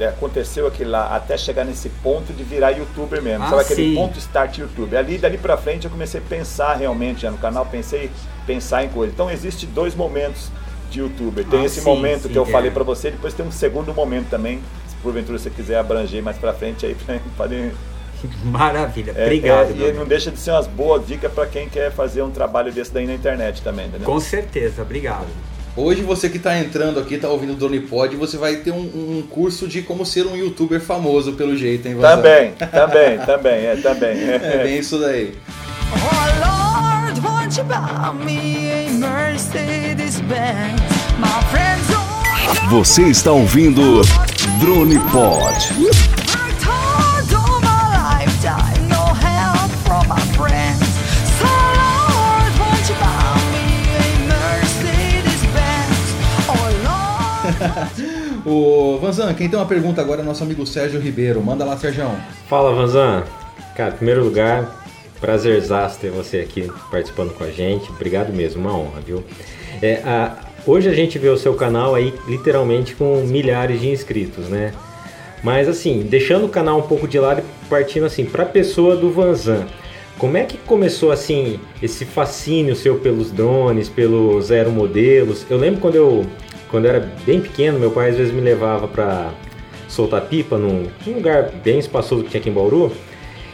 é, 0.00 0.08
aconteceu 0.08 0.66
aquilo 0.66 0.90
lá, 0.90 1.14
até 1.14 1.36
chegar 1.36 1.64
nesse 1.64 1.88
ponto 1.88 2.32
de 2.32 2.42
virar 2.42 2.70
youtuber 2.70 3.22
mesmo. 3.22 3.44
Ah, 3.44 3.50
sabe 3.50 3.64
sim. 3.64 3.72
aquele 3.72 3.94
ponto 3.94 4.18
start 4.18 4.58
YouTube. 4.58 4.96
Ali, 4.96 5.18
dali 5.18 5.36
pra 5.36 5.56
frente, 5.56 5.84
eu 5.84 5.90
comecei 5.90 6.20
a 6.20 6.22
pensar 6.22 6.74
realmente 6.74 7.22
já 7.22 7.30
no 7.30 7.38
canal, 7.38 7.66
pensei 7.66 8.10
pensar 8.46 8.84
em 8.84 8.88
coisas. 8.88 9.14
Então, 9.14 9.30
existe 9.30 9.66
dois 9.66 9.94
momentos 9.94 10.50
de 10.90 11.00
youtuber. 11.00 11.44
Tem 11.44 11.60
ah, 11.60 11.64
esse 11.64 11.80
sim, 11.80 11.86
momento 11.86 12.22
sim, 12.22 12.28
que 12.30 12.38
eu 12.38 12.44
é. 12.44 12.46
falei 12.46 12.70
pra 12.70 12.82
você, 12.82 13.10
depois 13.10 13.34
tem 13.34 13.46
um 13.46 13.52
segundo 13.52 13.92
momento 13.92 14.28
também. 14.30 14.60
Se 14.88 14.96
porventura 14.96 15.38
você 15.38 15.50
quiser 15.50 15.78
abranger 15.78 16.22
mais 16.22 16.38
pra 16.38 16.52
frente, 16.52 16.86
aí 16.86 16.96
pode... 17.36 17.70
Maravilha, 18.44 19.12
obrigado. 19.12 19.70
É, 19.82 19.88
e 19.88 19.92
não 19.92 20.04
deixa 20.04 20.30
de 20.30 20.38
ser 20.38 20.50
umas 20.50 20.66
boas 20.66 21.06
dicas 21.06 21.32
para 21.32 21.46
quem 21.46 21.68
quer 21.68 21.90
fazer 21.90 22.22
um 22.22 22.30
trabalho 22.30 22.72
desse 22.72 22.92
daí 22.92 23.06
na 23.06 23.14
internet 23.14 23.62
também, 23.62 23.86
entendeu? 23.86 24.06
Com 24.06 24.20
certeza, 24.20 24.82
obrigado. 24.82 25.26
Hoje 25.82 26.02
você 26.02 26.28
que 26.28 26.36
está 26.36 26.58
entrando 26.58 27.00
aqui, 27.00 27.14
está 27.14 27.26
ouvindo 27.28 27.54
o 27.54 27.56
Dronepod, 27.56 28.14
você 28.14 28.36
vai 28.36 28.56
ter 28.56 28.70
um, 28.70 28.80
um, 28.80 29.24
curso 29.30 29.66
de 29.66 29.80
como 29.80 30.04
ser 30.04 30.26
um 30.26 30.36
youtuber 30.36 30.78
famoso 30.78 31.32
pelo 31.32 31.56
jeito, 31.56 31.88
hein, 31.88 31.94
Vazão? 31.94 32.18
Também, 32.18 32.52
também, 32.52 33.18
também, 33.18 33.66
é, 33.66 33.76
também. 33.76 34.10
É 34.30 34.62
bem 34.62 34.78
isso 34.78 34.98
daí. 34.98 35.32
Oh 35.94 36.36
Lord, 36.44 37.20
won't 37.26 37.58
you 37.58 37.64
buy 37.64 38.24
me 38.26 38.70
a 38.70 38.90
Mercedes 38.90 40.20
Benz? 40.20 40.82
My 41.18 41.42
friends 41.50 41.86
Você 42.68 43.04
está 43.04 43.32
ouvindo 43.32 44.02
Dronepod. 44.60 45.99
O 58.50 58.98
Vanzan, 58.98 59.32
quem 59.34 59.48
tem 59.48 59.58
uma 59.58 59.66
pergunta 59.66 60.00
agora 60.00 60.22
é 60.22 60.24
nosso 60.24 60.42
amigo 60.42 60.66
Sérgio 60.66 61.00
Ribeiro. 61.00 61.40
Manda 61.40 61.64
lá, 61.64 61.76
Sérgio. 61.76 62.04
Fala, 62.48 62.74
Vanzan. 62.74 63.24
Cara, 63.76 63.94
em 63.94 63.96
primeiro 63.96 64.24
lugar, 64.24 64.84
prazerzaço 65.20 66.00
ter 66.00 66.10
você 66.10 66.38
aqui 66.38 66.70
participando 66.90 67.32
com 67.32 67.44
a 67.44 67.50
gente. 67.50 67.90
Obrigado 67.90 68.32
mesmo, 68.32 68.60
uma 68.60 68.76
honra, 68.76 69.00
viu? 69.00 69.22
É, 69.80 70.02
a, 70.04 70.36
hoje 70.66 70.88
a 70.88 70.92
gente 70.92 71.18
vê 71.18 71.28
o 71.28 71.36
seu 71.36 71.54
canal 71.54 71.94
aí 71.94 72.12
literalmente 72.26 72.94
com 72.94 73.22
milhares 73.26 73.80
de 73.80 73.88
inscritos, 73.88 74.48
né? 74.48 74.72
Mas 75.42 75.68
assim, 75.68 76.02
deixando 76.02 76.46
o 76.46 76.48
canal 76.48 76.78
um 76.78 76.82
pouco 76.82 77.06
de 77.06 77.18
lado 77.18 77.40
e 77.40 77.68
partindo 77.68 78.04
assim 78.04 78.24
para 78.24 78.42
a 78.42 78.46
pessoa 78.46 78.96
do 78.96 79.10
Vanzan. 79.10 79.66
Como 80.18 80.36
é 80.36 80.44
que 80.44 80.58
começou 80.58 81.10
assim 81.12 81.58
esse 81.82 82.04
fascínio 82.04 82.76
seu 82.76 82.98
pelos 82.98 83.30
drones, 83.30 83.88
pelos 83.88 84.50
aeromodelos? 84.50 85.46
Eu 85.48 85.56
lembro 85.56 85.80
quando 85.80 85.94
eu 85.94 86.26
quando 86.70 86.84
eu 86.84 86.90
era 86.90 87.12
bem 87.26 87.40
pequeno, 87.40 87.78
meu 87.78 87.90
pai 87.90 88.10
às 88.10 88.16
vezes 88.16 88.32
me 88.32 88.40
levava 88.40 88.86
para 88.86 89.32
soltar 89.88 90.22
pipa 90.22 90.56
num, 90.56 90.86
num, 91.06 91.14
lugar 91.14 91.50
bem 91.64 91.78
espaçoso 91.78 92.22
que 92.22 92.30
tinha 92.30 92.40
aqui 92.40 92.48
em 92.48 92.52
Bauru. 92.52 92.92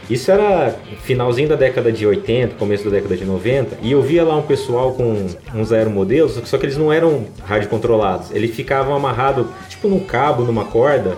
Isso 0.09 0.31
era 0.31 0.77
finalzinho 1.03 1.49
da 1.49 1.57
década 1.57 1.91
de 1.91 2.07
80, 2.07 2.55
começo 2.55 2.85
da 2.85 2.91
década 2.91 3.17
de 3.17 3.25
90, 3.25 3.79
e 3.83 3.91
eu 3.91 4.01
via 4.01 4.23
lá 4.23 4.37
um 4.37 4.43
pessoal 4.43 4.93
com 4.93 5.27
uns 5.53 5.73
aeromodelos, 5.73 6.41
só 6.45 6.57
que 6.59 6.65
eles 6.65 6.77
não 6.77 6.93
eram 6.93 7.25
rádio 7.45 7.69
controlados, 7.69 8.31
eles 8.31 8.55
ficavam 8.55 8.95
amarrados 8.95 9.49
tipo 9.69 9.89
num 9.89 9.99
cabo, 9.99 10.45
numa 10.45 10.65
corda, 10.65 11.17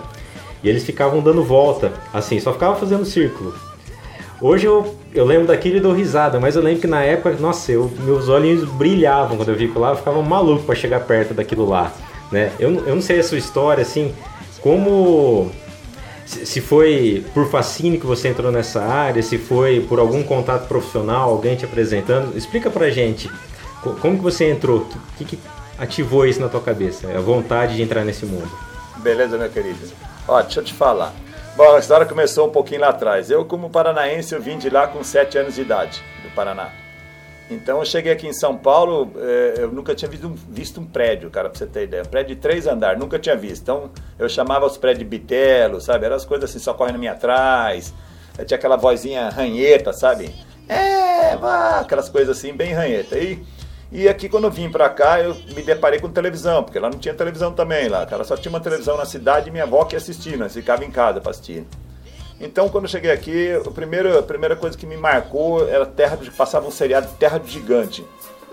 e 0.63 0.69
eles 0.69 0.83
ficavam 0.83 1.21
dando 1.21 1.43
volta, 1.43 1.91
assim, 2.11 2.39
só 2.39 2.51
ficavam 2.51 2.77
fazendo 2.77 3.05
círculo. 3.05 3.53
Hoje 4.41 4.65
eu, 4.65 4.95
eu 5.13 5.25
lembro 5.25 5.47
daquilo 5.47 5.77
e 5.77 5.79
dou 5.81 5.91
risada, 5.91 6.39
mas 6.39 6.55
eu 6.55 6.61
lembro 6.61 6.79
que 6.79 6.87
na 6.87 7.03
época, 7.03 7.35
nossa, 7.39 7.71
eu, 7.71 7.91
meus 7.99 8.29
olhinhos 8.29 8.63
brilhavam 8.63 9.35
quando 9.35 9.49
eu 9.49 9.55
vi 9.55 9.65
aquilo 9.65 9.81
lá, 9.81 9.89
eu 9.91 9.97
ficava 9.97 10.21
maluco 10.21 10.63
para 10.63 10.75
chegar 10.75 11.01
perto 11.01 11.33
daquilo 11.33 11.67
lá, 11.67 11.91
né? 12.31 12.51
Eu, 12.57 12.73
eu 12.85 12.95
não 12.95 13.01
sei 13.01 13.19
a 13.19 13.23
sua 13.23 13.37
história, 13.37 13.81
assim, 13.81 14.13
como... 14.61 15.51
Se 16.25 16.61
foi 16.61 17.25
por 17.33 17.49
fascínio 17.49 17.99
que 17.99 18.05
você 18.05 18.27
entrou 18.27 18.51
nessa 18.51 18.83
área, 18.83 19.21
se 19.23 19.39
foi 19.39 19.81
por 19.89 19.97
algum 19.97 20.21
contato 20.21 20.67
profissional, 20.67 21.31
alguém 21.31 21.55
te 21.55 21.65
apresentando, 21.65 22.37
explica 22.37 22.69
pra 22.69 22.91
gente 22.91 23.29
como 23.99 24.17
que 24.17 24.23
você 24.23 24.51
entrou, 24.51 24.81
o 24.81 25.17
que, 25.17 25.25
que 25.25 25.39
ativou 25.79 26.27
isso 26.27 26.39
na 26.39 26.47
tua 26.47 26.61
cabeça, 26.61 27.07
a 27.07 27.19
vontade 27.19 27.75
de 27.75 27.81
entrar 27.81 28.05
nesse 28.05 28.27
mundo. 28.27 28.47
Beleza, 28.97 29.39
meu 29.39 29.49
querido. 29.49 29.79
Ó, 30.27 30.39
deixa 30.41 30.59
eu 30.59 30.63
te 30.63 30.73
falar. 30.73 31.13
Bom, 31.55 31.75
a 31.75 31.79
história 31.79 32.05
começou 32.05 32.47
um 32.47 32.51
pouquinho 32.51 32.81
lá 32.81 32.89
atrás. 32.89 33.29
Eu, 33.29 33.43
como 33.43 33.69
paranaense, 33.69 34.33
eu 34.33 34.41
vim 34.41 34.57
de 34.57 34.69
lá 34.69 34.87
com 34.87 35.03
7 35.03 35.37
anos 35.37 35.55
de 35.55 35.61
idade, 35.61 36.01
do 36.23 36.29
Paraná. 36.33 36.71
Então 37.49 37.79
eu 37.79 37.85
cheguei 37.85 38.11
aqui 38.11 38.27
em 38.27 38.33
São 38.33 38.55
Paulo, 38.55 39.11
eh, 39.17 39.55
eu 39.57 39.71
nunca 39.71 39.95
tinha 39.95 40.09
visto 40.09 40.27
um, 40.27 40.35
visto 40.35 40.79
um 40.79 40.85
prédio, 40.85 41.31
cara, 41.31 41.49
pra 41.49 41.57
você 41.57 41.65
ter 41.65 41.83
ideia. 41.83 42.03
Um 42.03 42.05
prédio 42.05 42.35
de 42.35 42.41
três 42.41 42.67
andares, 42.67 42.99
nunca 42.99 43.17
tinha 43.17 43.35
visto. 43.35 43.63
Então 43.63 43.89
eu 44.19 44.29
chamava 44.29 44.65
os 44.67 44.77
prédios 44.77 44.99
de 44.99 45.05
bitelo, 45.05 45.81
sabe? 45.81 46.05
Eram 46.05 46.15
as 46.15 46.25
coisas 46.25 46.49
assim, 46.49 46.59
só 46.59 46.73
correndo 46.73 46.99
minha 46.99 47.13
atrás. 47.13 47.93
Eu 48.37 48.45
tinha 48.45 48.57
aquela 48.57 48.77
vozinha 48.77 49.29
ranheta, 49.29 49.91
sabe? 49.91 50.33
É, 50.67 51.35
vá, 51.37 51.79
aquelas 51.79 52.07
coisas 52.07 52.37
assim, 52.37 52.53
bem 52.53 52.71
ranheta. 52.73 53.17
E 53.17 53.43
e 53.91 54.07
aqui 54.07 54.29
quando 54.29 54.43
eu 54.43 54.51
vim 54.51 54.69
pra 54.69 54.87
cá, 54.89 55.19
eu 55.19 55.35
me 55.55 55.63
deparei 55.63 55.99
com 55.99 56.09
televisão, 56.09 56.63
porque 56.63 56.77
lá 56.77 56.89
não 56.89 56.99
tinha 56.99 57.13
televisão 57.13 57.51
também 57.51 57.87
lá, 57.87 58.05
cara. 58.05 58.23
Só 58.23 58.37
tinha 58.37 58.51
uma 58.51 58.59
televisão 58.59 58.95
na 58.95 59.05
cidade 59.05 59.49
e 59.49 59.51
minha 59.51 59.63
avó 59.63 59.83
que 59.85 59.95
assistia, 59.95 60.37
né? 60.37 60.47
ficava 60.47 60.85
em 60.85 60.91
casa 60.91 61.19
pra 61.19 61.31
assistir. 61.31 61.65
Então 62.39 62.69
quando 62.69 62.85
eu 62.85 62.89
cheguei 62.89 63.11
aqui, 63.11 63.51
a 63.53 63.71
primeira, 63.71 64.19
a 64.19 64.23
primeira 64.23 64.55
coisa 64.55 64.77
que 64.77 64.85
me 64.85 64.95
marcou 64.95 65.67
era 65.67 65.85
terra 65.85 66.15
de, 66.15 66.29
passava 66.31 66.67
um 66.67 66.71
seriado 66.71 67.07
Terra 67.17 67.39
do 67.39 67.47
Gigante. 67.47 68.05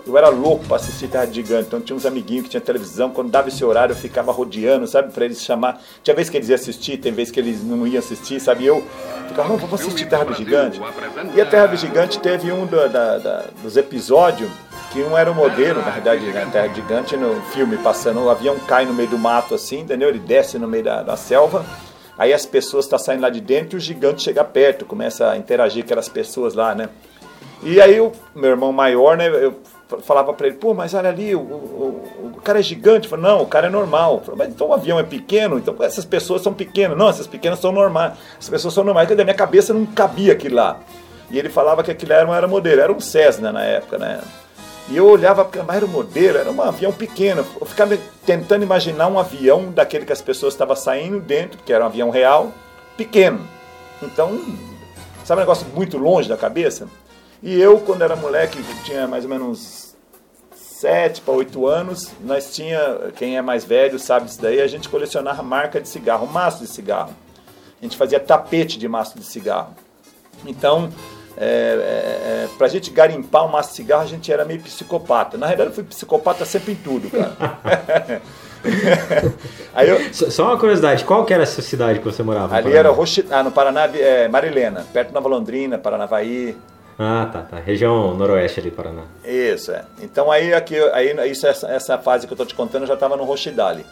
Eu 0.07 0.17
era 0.17 0.29
louco 0.29 0.65
pra 0.65 0.77
assistir 0.77 1.07
Terra 1.07 1.25
Gigante. 1.25 1.67
Então 1.67 1.81
tinha 1.81 1.95
uns 1.95 2.05
amiguinhos 2.05 2.45
que 2.45 2.49
tinha 2.51 2.61
televisão, 2.61 3.09
quando 3.09 3.29
dava 3.29 3.49
esse 3.49 3.63
horário 3.63 3.93
eu 3.93 3.97
ficava 3.97 4.31
rodeando, 4.31 4.87
sabe, 4.87 5.11
pra 5.11 5.25
eles 5.25 5.41
chamar. 5.41 5.81
Tinha 6.01 6.15
vez 6.15 6.29
que 6.29 6.37
eles 6.37 6.49
iam 6.49 6.55
assistir, 6.55 6.97
tem 6.97 7.11
vez 7.11 7.29
que 7.29 7.39
eles 7.39 7.63
não 7.63 7.85
iam 7.85 7.99
assistir, 7.99 8.39
sabe? 8.39 8.65
Eu 8.65 8.83
ficava, 9.27 9.53
oh, 9.53 9.57
vamos 9.57 9.81
assistir 9.81 10.07
Terra 10.07 10.23
do 10.23 10.33
Gigante. 10.33 10.79
E 11.35 11.41
a 11.41 11.45
Terra 11.45 11.67
do 11.67 11.75
Gigante 11.75 12.19
teve 12.19 12.51
um 12.51 12.65
do, 12.65 12.89
da, 12.89 13.17
da, 13.17 13.45
dos 13.61 13.75
episódios 13.75 14.49
que 14.91 15.01
um 15.01 15.17
era 15.17 15.29
o 15.29 15.35
modelo, 15.35 15.81
na 15.81 15.91
verdade, 15.91 16.25
na 16.31 16.45
Terra 16.45 16.73
Gigante, 16.73 17.17
no 17.17 17.41
filme 17.51 17.77
passando, 17.77 18.21
o 18.21 18.29
avião 18.29 18.57
cai 18.59 18.85
no 18.85 18.93
meio 18.93 19.09
do 19.09 19.17
mato 19.17 19.53
assim, 19.53 19.81
entendeu? 19.81 20.07
Ele 20.07 20.19
desce 20.19 20.57
no 20.57 20.67
meio 20.67 20.83
da, 20.83 21.03
da 21.03 21.17
selva. 21.17 21.65
Aí 22.17 22.33
as 22.33 22.45
pessoas 22.45 22.85
estão 22.85 22.97
tá 22.97 23.05
saindo 23.05 23.21
lá 23.21 23.29
de 23.29 23.41
dentro 23.41 23.75
e 23.75 23.77
o 23.77 23.79
gigante 23.79 24.23
chega 24.23 24.43
perto, 24.43 24.85
começa 24.85 25.29
a 25.29 25.37
interagir 25.37 25.83
com 25.83 25.87
aquelas 25.87 26.09
pessoas 26.09 26.55
lá, 26.55 26.73
né? 26.73 26.89
E 27.61 27.81
aí 27.81 27.99
o 27.99 28.11
meu 28.35 28.51
irmão 28.51 28.71
maior, 28.71 29.17
né, 29.17 29.27
eu 29.27 29.59
falava 30.01 30.33
para 30.33 30.47
ele, 30.47 30.57
pô, 30.57 30.73
mas 30.73 30.93
olha 30.93 31.09
ali, 31.09 31.35
o, 31.35 31.39
o, 31.39 32.31
o 32.35 32.41
cara 32.41 32.59
é 32.59 32.61
gigante. 32.61 33.07
Falei, 33.07 33.25
não, 33.25 33.41
o 33.41 33.47
cara 33.47 33.67
é 33.67 33.69
normal. 33.69 34.21
Falei, 34.25 34.39
mas 34.39 34.49
então 34.49 34.67
o 34.67 34.73
avião 34.73 34.99
é 34.99 35.03
pequeno, 35.03 35.57
então 35.57 35.75
essas 35.81 36.05
pessoas 36.05 36.41
são 36.41 36.53
pequenas. 36.53 36.97
Não, 36.97 37.09
essas 37.09 37.27
pequenas 37.27 37.59
são 37.59 37.71
normais. 37.71 38.13
Essas 38.37 38.49
pessoas 38.49 38.73
são 38.73 38.83
normais. 38.83 39.07
Da 39.07 39.23
minha 39.23 39.35
cabeça 39.35 39.73
não 39.73 39.85
cabia 39.85 40.33
aquilo 40.33 40.55
lá. 40.55 40.79
E 41.29 41.37
ele 41.37 41.49
falava 41.49 41.83
que 41.83 41.91
aquilo 41.91 42.13
era 42.13 42.27
um 42.27 42.31
aeromodeiro, 42.31 42.81
era 42.81 42.91
um 42.91 42.99
Cessna 42.99 43.51
na 43.51 43.63
época, 43.63 43.97
né? 43.97 44.21
E 44.89 44.95
eu 44.95 45.05
olhava, 45.05 45.43
porque 45.43 45.59
era 45.59 45.85
um 45.85 45.89
modelo, 45.89 46.37
era 46.37 46.49
um 46.49 46.61
avião 46.61 46.93
pequeno. 46.93 47.45
Eu 47.59 47.65
ficava 47.65 47.97
tentando 48.25 48.63
imaginar 48.63 49.07
um 49.07 49.19
avião 49.19 49.69
daquele 49.71 50.05
que 50.05 50.13
as 50.13 50.21
pessoas 50.21 50.53
estavam 50.53 50.75
saindo 50.75 51.19
dentro, 51.19 51.59
que 51.65 51.73
era 51.73 51.83
um 51.83 51.87
avião 51.87 52.09
real, 52.09 52.53
pequeno. 52.95 53.41
Então, 54.01 54.39
sabe 55.25 55.39
um 55.39 55.43
negócio 55.43 55.67
muito 55.75 55.97
longe 55.97 56.29
da 56.29 56.37
cabeça? 56.37 56.87
E 57.41 57.59
eu, 57.59 57.79
quando 57.79 58.01
era 58.01 58.15
moleque, 58.15 58.57
tinha 58.83 59.07
mais 59.07 59.23
ou 59.23 59.29
menos 59.29 59.95
7 60.55 61.21
para 61.21 61.33
8 61.33 61.67
anos, 61.67 62.11
nós 62.23 62.53
tinha, 62.53 63.11
quem 63.15 63.37
é 63.37 63.41
mais 63.41 63.63
velho 63.63 63.97
sabe 63.97 64.25
disso 64.25 64.41
daí, 64.41 64.61
a 64.61 64.67
gente 64.67 64.89
colecionava 64.89 65.41
marca 65.41 65.79
de 65.81 65.87
cigarro, 65.87 66.27
maço 66.27 66.59
de 66.59 66.67
cigarro. 66.67 67.13
A 67.79 67.83
gente 67.83 67.97
fazia 67.97 68.19
tapete 68.19 68.77
de 68.77 68.87
maço 68.87 69.17
de 69.17 69.25
cigarro. 69.25 69.75
Então, 70.45 70.89
é, 71.35 71.45
é, 71.45 72.45
é, 72.45 72.49
pra 72.57 72.67
gente 72.67 72.89
garimpar 72.89 73.45
um 73.45 73.49
maço 73.49 73.69
de 73.69 73.75
cigarro, 73.75 74.03
a 74.03 74.07
gente 74.07 74.31
era 74.31 74.43
meio 74.43 74.59
psicopata. 74.61 75.37
Na 75.37 75.45
realidade, 75.45 75.69
eu 75.69 75.75
fui 75.75 75.83
psicopata 75.83 76.45
sempre 76.45 76.73
em 76.73 76.75
tudo, 76.75 77.09
cara. 77.09 78.21
Aí 79.73 79.87
eu, 79.87 80.13
Só 80.13 80.45
uma 80.45 80.57
curiosidade, 80.57 81.05
qual 81.05 81.23
que 81.25 81.33
era 81.33 81.43
essa 81.43 81.61
cidade 81.61 81.99
que 81.99 82.05
você 82.05 82.23
morava? 82.23 82.55
Ali 82.55 82.73
era 82.73 82.89
Rochi, 82.89 83.25
ah, 83.29 83.43
no 83.43 83.51
Paraná, 83.51 83.85
é, 83.85 84.27
Marilena, 84.27 84.85
perto 84.91 85.09
de 85.09 85.13
Nova 85.13 85.29
Londrina, 85.29 85.77
Paranavaí. 85.77 86.57
Ah, 86.99 87.29
tá, 87.31 87.41
tá. 87.41 87.57
Região 87.59 88.15
noroeste 88.15 88.59
ali, 88.59 88.71
Paraná. 88.71 89.03
Isso, 89.23 89.71
é. 89.71 89.85
Então 90.01 90.31
aí, 90.31 90.53
aqui, 90.53 90.77
aí 90.93 91.13
isso, 91.29 91.45
essa, 91.45 91.67
essa 91.67 91.97
fase 91.97 92.25
que 92.25 92.33
eu 92.33 92.37
tô 92.37 92.45
te 92.45 92.55
contando, 92.55 92.87
já 92.87 92.97
tava 92.97 93.15
no 93.15 93.23
Rochidale. 93.23 93.85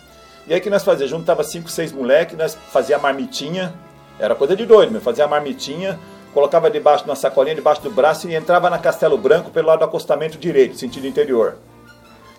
E 0.48 0.54
aí 0.54 0.60
que 0.60 0.70
nós 0.70 0.84
fazíamos? 0.84 1.12
Juntava 1.12 1.44
cinco, 1.44 1.70
seis 1.70 1.92
moleques, 1.92 2.38
nós 2.38 2.58
fazia 2.72 2.98
marmitinha, 2.98 3.74
era 4.20 4.34
coisa 4.36 4.56
de 4.56 4.66
doido, 4.66 5.00
fazia 5.02 5.26
a 5.26 5.28
marmitinha, 5.28 6.00
colocava 6.34 6.70
debaixo 6.70 7.04
de 7.04 7.10
uma 7.10 7.16
sacolinha, 7.16 7.56
debaixo 7.56 7.82
do 7.82 7.92
braço 7.92 8.28
e 8.28 8.36
entrava 8.36 8.70
na 8.70 8.78
Castelo 8.78 9.18
Branco 9.18 9.52
pelo 9.52 9.68
lado 9.68 9.80
do 9.80 9.86
acostamento 9.86 10.38
direito, 10.38 10.78
sentido 10.78 11.08
interior. 11.08 11.58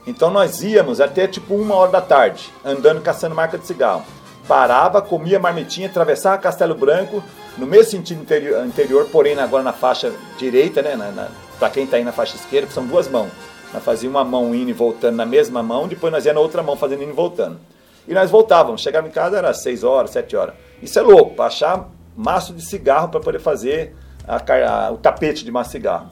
Então 0.07 0.31
nós 0.31 0.63
íamos 0.63 1.01
até 1.01 1.27
tipo 1.27 1.55
uma 1.55 1.75
hora 1.75 1.93
da 1.93 2.01
tarde, 2.01 2.53
andando 2.65 3.01
caçando 3.01 3.35
marca 3.35 3.59
de 3.59 3.67
cigarro. 3.67 4.05
Parava, 4.47 5.03
comia 5.03 5.39
marmitinha, 5.39 5.89
atravessava 5.89 6.39
Castelo 6.39 6.75
Branco, 6.75 7.23
no 7.59 7.67
mesmo 7.67 7.91
sentido 7.91 8.23
interior, 8.23 8.65
interior 8.65 9.09
porém 9.11 9.39
agora 9.39 9.63
na 9.63 9.73
faixa 9.73 10.13
direita, 10.39 10.83
né? 10.83 10.95
Na, 10.95 11.11
na 11.11 11.29
para 11.59 11.71
quem 11.71 11.85
está 11.85 11.97
aí 11.97 12.05
na 12.05 12.13
faixa 12.13 12.37
esquerda, 12.37 12.67
que 12.67 12.73
são 12.73 12.87
duas 12.87 13.09
mãos. 13.09 13.31
Nós 13.73 13.83
fazíamos 13.83 14.17
uma 14.17 14.25
mão 14.25 14.55
indo 14.55 14.71
e 14.71 14.73
voltando 14.73 15.17
na 15.17 15.27
mesma 15.27 15.63
mão, 15.63 15.89
depois 15.89 16.13
nós 16.13 16.25
ia 16.25 16.33
na 16.33 16.41
outra 16.41 16.63
mão 16.63 16.77
fazendo 16.77 17.03
indo 17.03 17.13
e 17.13 17.15
voltando. 17.15 17.59
E 18.07 18.15
nós 18.15 18.31
voltávamos, 18.31 18.81
chegava 18.81 19.09
em 19.09 19.11
casa 19.11 19.39
era 19.39 19.53
6 19.53 19.83
horas, 19.83 20.11
7 20.11 20.37
horas. 20.37 20.55
Isso 20.81 20.99
é 20.99 21.03
louco, 21.03 21.35
para 21.35 21.47
achar 21.47 21.89
maço 22.17 22.53
de 22.53 22.63
cigarro 22.63 23.09
para 23.09 23.21
poder 23.21 23.41
fazer 23.41 23.97
a, 24.27 24.87
a, 24.87 24.93
o 24.93 24.97
tapete 24.97 25.45
de 25.45 25.51
maço 25.51 25.71
de 25.71 25.73
cigarro. 25.73 26.11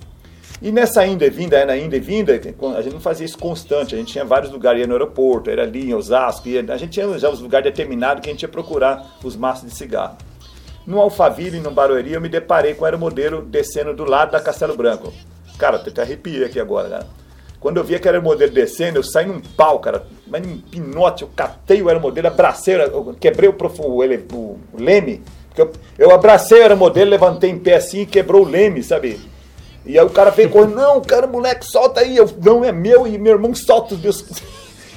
E 0.64 0.72
nessa 0.72 1.06
ida 1.06 1.26
e 1.26 1.28
vinda, 1.28 1.62
na 1.66 1.76
ida 1.76 1.94
e 1.94 2.00
vinda, 2.00 2.32
a 2.32 2.80
gente 2.80 2.94
não 2.94 3.00
fazia 3.00 3.26
isso 3.26 3.36
constante, 3.36 3.94
a 3.94 3.98
gente 3.98 4.12
tinha 4.12 4.24
vários 4.24 4.50
lugares, 4.50 4.80
ia 4.80 4.86
no 4.86 4.94
aeroporto, 4.94 5.50
era 5.50 5.64
ali 5.64 5.90
em 5.90 5.94
Osasco, 5.94 6.48
ia, 6.48 6.64
a 6.66 6.78
gente 6.78 6.92
tinha 6.92 7.18
já 7.18 7.28
os 7.28 7.38
lugares 7.38 7.70
determinados 7.70 8.22
que 8.22 8.30
a 8.30 8.32
gente 8.32 8.40
ia 8.44 8.48
procurar 8.48 9.18
os 9.22 9.36
maços 9.36 9.68
de 9.68 9.76
cigarro. 9.76 10.16
No 10.86 10.98
Alphaville, 11.00 11.60
no 11.60 11.70
Barueri, 11.70 12.14
eu 12.14 12.20
me 12.20 12.30
deparei 12.30 12.72
com 12.72 12.80
o 12.80 12.84
aeromodelo 12.86 13.42
descendo 13.42 13.92
do 13.92 14.06
lado 14.06 14.32
da 14.32 14.40
Castelo 14.40 14.74
Branco. 14.74 15.12
Cara, 15.58 15.76
até 15.76 16.00
arrepiei 16.00 16.44
aqui 16.44 16.58
agora, 16.58 16.88
cara. 16.88 17.06
Quando 17.60 17.76
eu 17.76 17.84
vi 17.84 17.94
aquele 17.94 18.16
aeromodelo 18.16 18.50
descendo, 18.50 18.98
eu 18.98 19.02
saí 19.02 19.26
num 19.26 19.42
pau, 19.42 19.80
cara. 19.80 20.06
Mas 20.26 20.46
num 20.46 20.56
pinote, 20.56 21.24
eu 21.24 21.30
catei 21.36 21.82
o 21.82 21.88
aeromodelo, 21.88 22.28
abracei, 22.28 22.74
eu 22.74 23.14
quebrei 23.20 23.50
o, 23.50 23.54
o, 23.54 24.02
o, 24.34 24.60
o 24.72 24.82
leme 24.82 25.22
eu, 25.56 25.70
eu 25.98 26.10
abracei, 26.10 26.60
era 26.60 26.74
modelo, 26.74 27.10
levantei 27.10 27.50
em 27.50 27.58
pé 27.58 27.76
assim 27.76 28.00
e 28.00 28.06
quebrou 28.06 28.44
o 28.44 28.48
leme, 28.48 28.82
sabe? 28.82 29.20
E 29.86 29.98
aí 29.98 30.04
o 30.04 30.10
cara 30.10 30.30
veio 30.30 30.50
correndo, 30.50 30.76
não, 30.76 31.00
cara, 31.00 31.26
moleque, 31.26 31.66
solta 31.66 32.00
aí. 32.00 32.16
Eu, 32.16 32.28
não, 32.42 32.64
é 32.64 32.72
meu, 32.72 33.06
e 33.06 33.18
meu 33.18 33.32
irmão 33.32 33.54
solta 33.54 33.94
os 33.94 34.00
meus. 34.00 34.24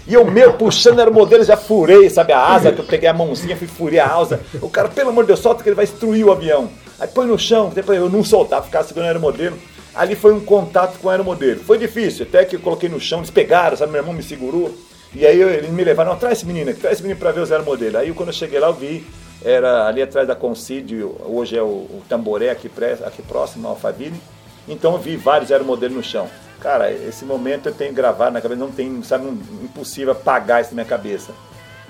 E 0.08 0.14
eu 0.14 0.24
meu 0.24 0.54
puxando 0.54 1.00
era 1.00 1.12
modelo, 1.12 1.44
já 1.44 1.58
furei, 1.58 2.10
sabe, 2.10 2.32
a 2.32 2.40
asa, 2.40 2.72
que 2.72 2.80
eu 2.80 2.86
peguei 2.86 3.10
a 3.10 3.14
mãozinha, 3.14 3.58
fui 3.58 3.68
furei 3.68 4.00
a 4.00 4.16
asa. 4.16 4.40
O 4.62 4.70
cara, 4.70 4.88
pelo 4.88 5.10
amor 5.10 5.24
de 5.24 5.28
Deus, 5.28 5.40
solta 5.40 5.62
que 5.62 5.68
ele 5.68 5.76
vai 5.76 5.86
destruir 5.86 6.26
o 6.26 6.32
avião. 6.32 6.70
Aí 6.98 7.08
põe 7.10 7.28
no 7.28 7.38
chão, 7.38 7.70
depois 7.76 7.98
eu 8.00 8.10
não 8.10 8.24
soltar, 8.24 8.64
ficar 8.64 8.84
segurando 8.84 9.08
o 9.08 9.10
aeromodelo. 9.10 9.58
Ali 9.94 10.16
foi 10.16 10.32
um 10.32 10.40
contato 10.40 10.98
com 11.00 11.08
o 11.08 11.12
aeromodelo. 11.12 11.60
Foi 11.60 11.78
difícil, 11.78 12.26
até 12.26 12.46
que 12.46 12.56
eu 12.56 12.60
coloquei 12.62 12.88
no 12.88 13.00
chão, 13.02 13.20
eles 13.20 13.30
pegaram, 13.30 13.76
sabe, 13.76 13.92
meu 13.92 14.00
irmão 14.00 14.14
me 14.14 14.24
segurou. 14.24 14.74
E 15.14 15.26
aí 15.26 15.42
eles 15.42 15.70
me 15.72 15.84
levaram, 15.84 16.16
traz 16.16 16.38
esse 16.38 16.46
menino 16.46 16.72
aqui, 16.72 16.80
traz 16.80 16.94
esse 16.94 17.04
menino 17.04 17.20
pra 17.20 17.32
ver 17.32 17.42
os 17.42 17.52
aeromodelos. 17.52 17.96
Aí 17.96 18.14
quando 18.14 18.30
eu 18.30 18.34
cheguei 18.34 18.60
lá, 18.60 18.68
eu 18.68 18.74
vi 18.74 19.06
era 19.44 19.88
ali 19.88 20.02
atrás 20.02 20.28
da 20.28 20.36
Concídio, 20.36 21.16
hoje 21.26 21.58
é 21.58 21.62
o, 21.62 21.66
o 21.66 22.02
Tamboré, 22.10 22.50
aqui, 22.50 22.70
aqui 23.06 23.22
próximo 23.22 23.68
Alphaville. 23.68 24.20
Então 24.68 24.94
eu 24.94 25.00
vi 25.00 25.16
vários 25.16 25.52
aeromodelos 25.52 25.98
no 25.98 26.04
chão. 26.04 26.30
Cara, 26.60 26.92
esse 26.92 27.24
momento 27.24 27.70
eu 27.70 27.74
tenho 27.74 27.94
gravado 27.94 28.32
na 28.32 28.42
cabeça, 28.42 28.60
não 28.60 28.72
tem, 28.72 29.02
sabe, 29.04 29.28
um, 29.28 29.40
impossível 29.64 30.12
apagar 30.12 30.62
isso 30.62 30.72
na 30.72 30.76
minha 30.76 30.86
cabeça. 30.86 31.32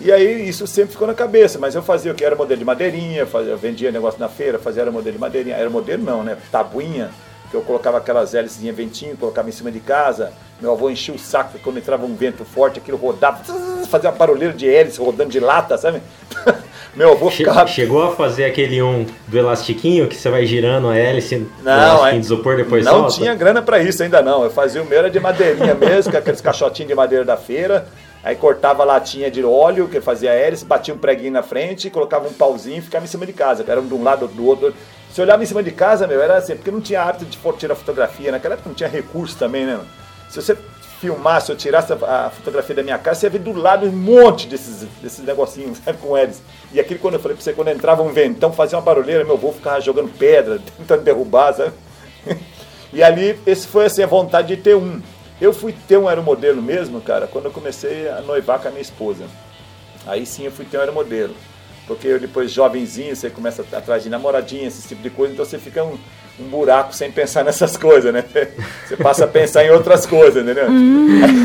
E 0.00 0.10
aí 0.10 0.48
isso 0.48 0.66
sempre 0.66 0.92
ficou 0.92 1.06
na 1.06 1.14
cabeça, 1.14 1.58
mas 1.58 1.74
eu 1.74 1.82
fazia 1.82 2.10
o 2.10 2.14
que 2.14 2.24
era 2.24 2.34
modelo 2.34 2.58
de 2.58 2.64
madeirinha, 2.64 3.26
fazia, 3.26 3.54
vendia 3.54 3.92
negócio 3.92 4.18
na 4.18 4.28
feira, 4.28 4.58
fazia 4.58 4.82
era 4.82 4.90
modelo 4.90 5.14
de 5.14 5.20
madeirinha, 5.20 5.56
era 5.56 5.68
modelo 5.68 6.02
não, 6.02 6.22
né? 6.22 6.38
Tabuinha, 6.50 7.10
que 7.50 7.56
eu 7.56 7.60
colocava 7.60 7.98
aquelas 7.98 8.34
hélices 8.34 8.62
ventinho, 8.74 9.16
colocava 9.16 9.48
em 9.48 9.52
cima 9.52 9.70
de 9.70 9.80
casa. 9.80 10.32
Meu 10.60 10.72
avô 10.72 10.88
enchia 10.88 11.14
o 11.14 11.18
saco 11.18 11.58
quando 11.62 11.78
entrava 11.78 12.06
um 12.06 12.14
vento 12.14 12.44
forte, 12.44 12.78
aquilo 12.78 12.96
rodava, 12.96 13.42
fazia 13.90 14.08
uma 14.10 14.16
barulheira 14.16 14.54
de 14.54 14.68
hélice 14.68 15.00
rodando 15.00 15.30
de 15.30 15.40
lata, 15.40 15.76
sabe? 15.76 16.00
Meu 16.94 17.12
avô 17.12 17.30
ficava. 17.30 17.66
Chegou 17.66 18.02
a 18.02 18.16
fazer 18.16 18.44
aquele 18.44 18.82
um 18.82 19.06
do 19.28 19.38
elastiquinho 19.38 20.08
que 20.08 20.16
você 20.16 20.28
vai 20.28 20.44
girando 20.44 20.88
a 20.88 20.96
hélice 20.96 21.46
não, 21.62 22.06
é, 22.06 22.12
de 22.12 22.18
isopor 22.18 22.56
depois 22.56 22.84
Não 22.84 22.92
solta? 22.92 23.14
tinha 23.14 23.34
grana 23.34 23.62
para 23.62 23.80
isso 23.80 24.02
ainda 24.02 24.20
não. 24.20 24.42
Eu 24.42 24.50
fazia 24.50 24.82
o 24.82 24.86
meu 24.86 24.98
era 24.98 25.10
de 25.10 25.20
madeirinha 25.20 25.74
mesmo, 25.74 26.10
com 26.10 26.18
aqueles 26.18 26.40
caixotinhos 26.40 26.88
de 26.88 26.94
madeira 26.94 27.24
da 27.24 27.36
feira. 27.36 27.86
Aí 28.22 28.36
cortava 28.36 28.82
a 28.82 28.86
latinha 28.86 29.30
de 29.30 29.42
óleo, 29.42 29.88
que 29.88 30.00
fazia 30.00 30.30
hélice, 30.30 30.64
batia 30.64 30.92
um 30.92 30.98
preguinho 30.98 31.32
na 31.32 31.42
frente, 31.42 31.88
colocava 31.88 32.28
um 32.28 32.32
pauzinho 32.32 32.78
e 32.78 32.82
ficava 32.82 33.04
em 33.04 33.08
cima 33.08 33.24
de 33.24 33.32
casa. 33.32 33.64
Era 33.66 33.80
um 33.80 33.86
de 33.86 33.94
um 33.94 34.02
lado 34.02 34.28
do 34.28 34.46
outro. 34.46 34.74
Se 35.10 35.20
olhava 35.20 35.42
em 35.42 35.46
cima 35.46 35.62
de 35.62 35.70
casa, 35.72 36.06
meu, 36.06 36.20
era 36.20 36.36
assim, 36.36 36.54
porque 36.54 36.70
não 36.70 36.80
tinha 36.80 37.02
hábito 37.02 37.24
de 37.24 37.38
tirar 37.58 37.74
fotografia. 37.74 38.30
Naquela 38.30 38.54
época 38.54 38.68
não 38.68 38.76
tinha 38.76 38.88
recurso 38.88 39.36
também, 39.36 39.64
né? 39.64 39.80
Se 40.28 40.40
você 40.40 40.56
filmasse, 41.00 41.50
eu 41.50 41.56
tirasse 41.56 41.94
a, 41.94 42.30
fotografia 42.30 42.76
da 42.76 42.82
minha 42.82 42.98
casa, 42.98 43.20
você 43.20 43.26
ia 43.26 43.30
ver 43.30 43.38
do 43.38 43.52
lado 43.52 43.86
um 43.86 43.92
monte 43.92 44.46
desses, 44.46 44.86
desses 45.00 45.24
negocinhos, 45.24 45.78
sabe, 45.78 45.98
com 45.98 46.16
hélice. 46.16 46.42
E 46.72 46.78
aquilo, 46.78 47.00
quando 47.00 47.14
eu 47.14 47.20
falei 47.20 47.34
pra 47.34 47.42
você, 47.42 47.54
quando 47.54 47.68
entrava 47.68 48.02
um 48.02 48.12
ventão, 48.12 48.52
fazia 48.52 48.76
uma 48.76 48.84
barulheira, 48.84 49.24
meu 49.24 49.34
avô 49.34 49.50
ficava 49.50 49.80
jogando 49.80 50.12
pedra, 50.16 50.60
tentando 50.76 51.02
derrubar, 51.02 51.54
sabe? 51.54 51.72
E 52.92 53.04
ali, 53.04 53.38
esse 53.46 53.68
foi 53.68 53.84
assim, 53.84 54.02
a 54.02 54.06
vontade 54.06 54.48
de 54.48 54.60
ter 54.60 54.74
um. 54.74 55.00
Eu 55.40 55.52
fui 55.54 55.74
ter 55.88 55.96
um 55.96 56.06
aeromodelo 56.06 56.60
mesmo, 56.60 57.00
cara, 57.00 57.26
quando 57.26 57.46
eu 57.46 57.50
comecei 57.50 58.08
a 58.08 58.20
noivar 58.20 58.60
com 58.60 58.68
a 58.68 58.70
minha 58.70 58.82
esposa. 58.82 59.24
Aí 60.06 60.26
sim 60.26 60.44
eu 60.44 60.52
fui 60.52 60.64
ter 60.64 60.76
um 60.76 60.80
aeromodelo. 60.80 61.34
porque 61.86 62.18
depois 62.18 62.52
jovenzinho 62.52 63.16
você 63.16 63.28
começa 63.30 63.62
atrás 63.72 64.04
de 64.04 64.08
namoradinha, 64.08 64.68
esse 64.68 64.86
tipo 64.86 65.02
de 65.02 65.10
coisa, 65.10 65.32
então 65.32 65.44
você 65.44 65.58
fica 65.58 65.82
um, 65.82 65.98
um 66.40 66.48
buraco 66.48 66.94
sem 66.94 67.10
pensar 67.10 67.44
nessas 67.44 67.76
coisas, 67.76 68.12
né? 68.12 68.24
Você 68.86 68.96
passa 68.96 69.24
a 69.24 69.28
pensar 69.28 69.64
em 69.64 69.70
outras 69.70 70.06
coisas, 70.06 70.42
entendeu? 70.42 70.66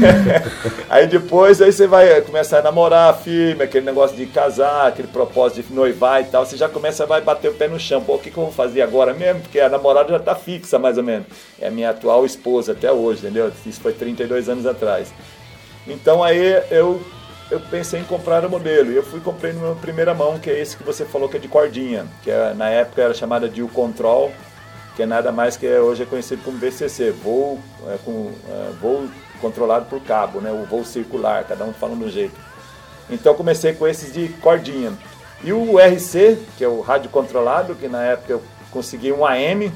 aí 0.90 1.08
depois 1.08 1.62
aí 1.62 1.72
você 1.72 1.88
vai 1.88 2.22
começar 2.22 2.60
a 2.60 2.62
namorar 2.62 3.16
firme, 3.18 3.64
aquele 3.64 3.86
negócio 3.86 4.16
de 4.16 4.26
casar, 4.26 4.88
aquele 4.88 5.08
propósito 5.08 5.68
de 5.68 5.74
noivar 5.74 6.22
e 6.22 6.26
tal, 6.26 6.46
você 6.46 6.58
já 6.58 6.70
começa 6.70 7.04
a 7.04 7.06
vai 7.06 7.22
bater 7.22 7.50
o 7.50 7.54
pé 7.54 7.68
no 7.68 7.80
chão. 7.80 8.02
Pô, 8.02 8.16
o 8.16 8.20
que, 8.20 8.32
que 8.32 8.38
eu 8.38 8.44
vou 8.44 8.54
fazer 8.54 8.82
agora 8.82 9.14
mesmo? 9.14 9.42
Porque 9.42 9.60
a 9.60 9.70
namorada 9.70 10.10
já 10.10 10.18
está 10.18 10.36
fixa, 10.36 10.80
mais 10.80 10.98
ou 10.98 11.04
menos. 11.04 11.28
É 11.60 11.68
a 11.68 11.72
minha 11.72 11.90
atual 11.90 12.26
esposa 12.26 12.72
até 12.72 12.92
hoje, 12.92 13.20
entendeu? 13.20 13.52
Isso 13.66 13.82
foi 13.82 13.94
32 13.94 14.50
anos 14.50 14.66
atrás. 14.66 15.14
Então 15.88 16.24
aí 16.24 16.64
eu 16.72 17.02
eu 17.50 17.60
pensei 17.60 18.00
em 18.00 18.04
comprar 18.04 18.46
o 18.46 18.50
modelo. 18.50 18.92
E 18.92 18.96
eu 18.96 19.04
fui 19.04 19.20
comprei 19.20 19.54
no 19.54 19.76
primeira 19.76 20.14
mão, 20.14 20.40
que 20.40 20.50
é 20.50 20.60
esse 20.60 20.76
que 20.76 20.84
você 20.84 21.06
falou 21.06 21.30
que 21.30 21.38
é 21.38 21.40
de 21.40 21.48
cordinha, 21.48 22.06
que 22.24 22.32
é, 22.32 22.54
na 22.54 22.70
época 22.70 23.02
era 23.02 23.14
chamada 23.14 23.48
de 23.48 23.62
U-Control, 23.62 24.32
que 24.96 25.04
é 25.04 25.06
nada 25.06 25.32
mais 25.32 25.58
que 25.58 25.68
hoje 25.68 26.04
é 26.04 26.06
conhecido 26.06 26.42
como 26.44 26.58
VCC, 26.58 27.12
voo, 27.12 27.60
é, 27.88 27.98
com, 28.04 28.32
é, 28.50 28.72
voo 28.82 29.08
controlado 29.42 29.86
por 29.86 30.00
cabo, 30.02 30.40
né, 30.40 30.52
o 30.52 30.66
voo 30.66 30.86
circular, 30.86 31.44
cada 31.44 31.66
um 31.66 31.74
falando 31.74 32.06
do 32.06 32.10
jeito. 32.10 32.36
Então 33.10 33.36
comecei 33.36 33.74
com 33.74 33.88
esses 33.88 34.14
de 34.14 34.30
cordinha. 34.42 34.94
E 35.44 35.52
o 35.52 35.78
RC, 35.78 36.40
que 36.58 36.64
é 36.64 36.68
o 36.68 36.82
rádio 36.82 37.10
controlado, 37.10 37.76
que 37.76 37.88
na 37.88 38.04
época 38.04 38.34
eu 38.34 38.42
consegui 38.72 39.12
um 39.12 39.26
AM, 39.26 39.72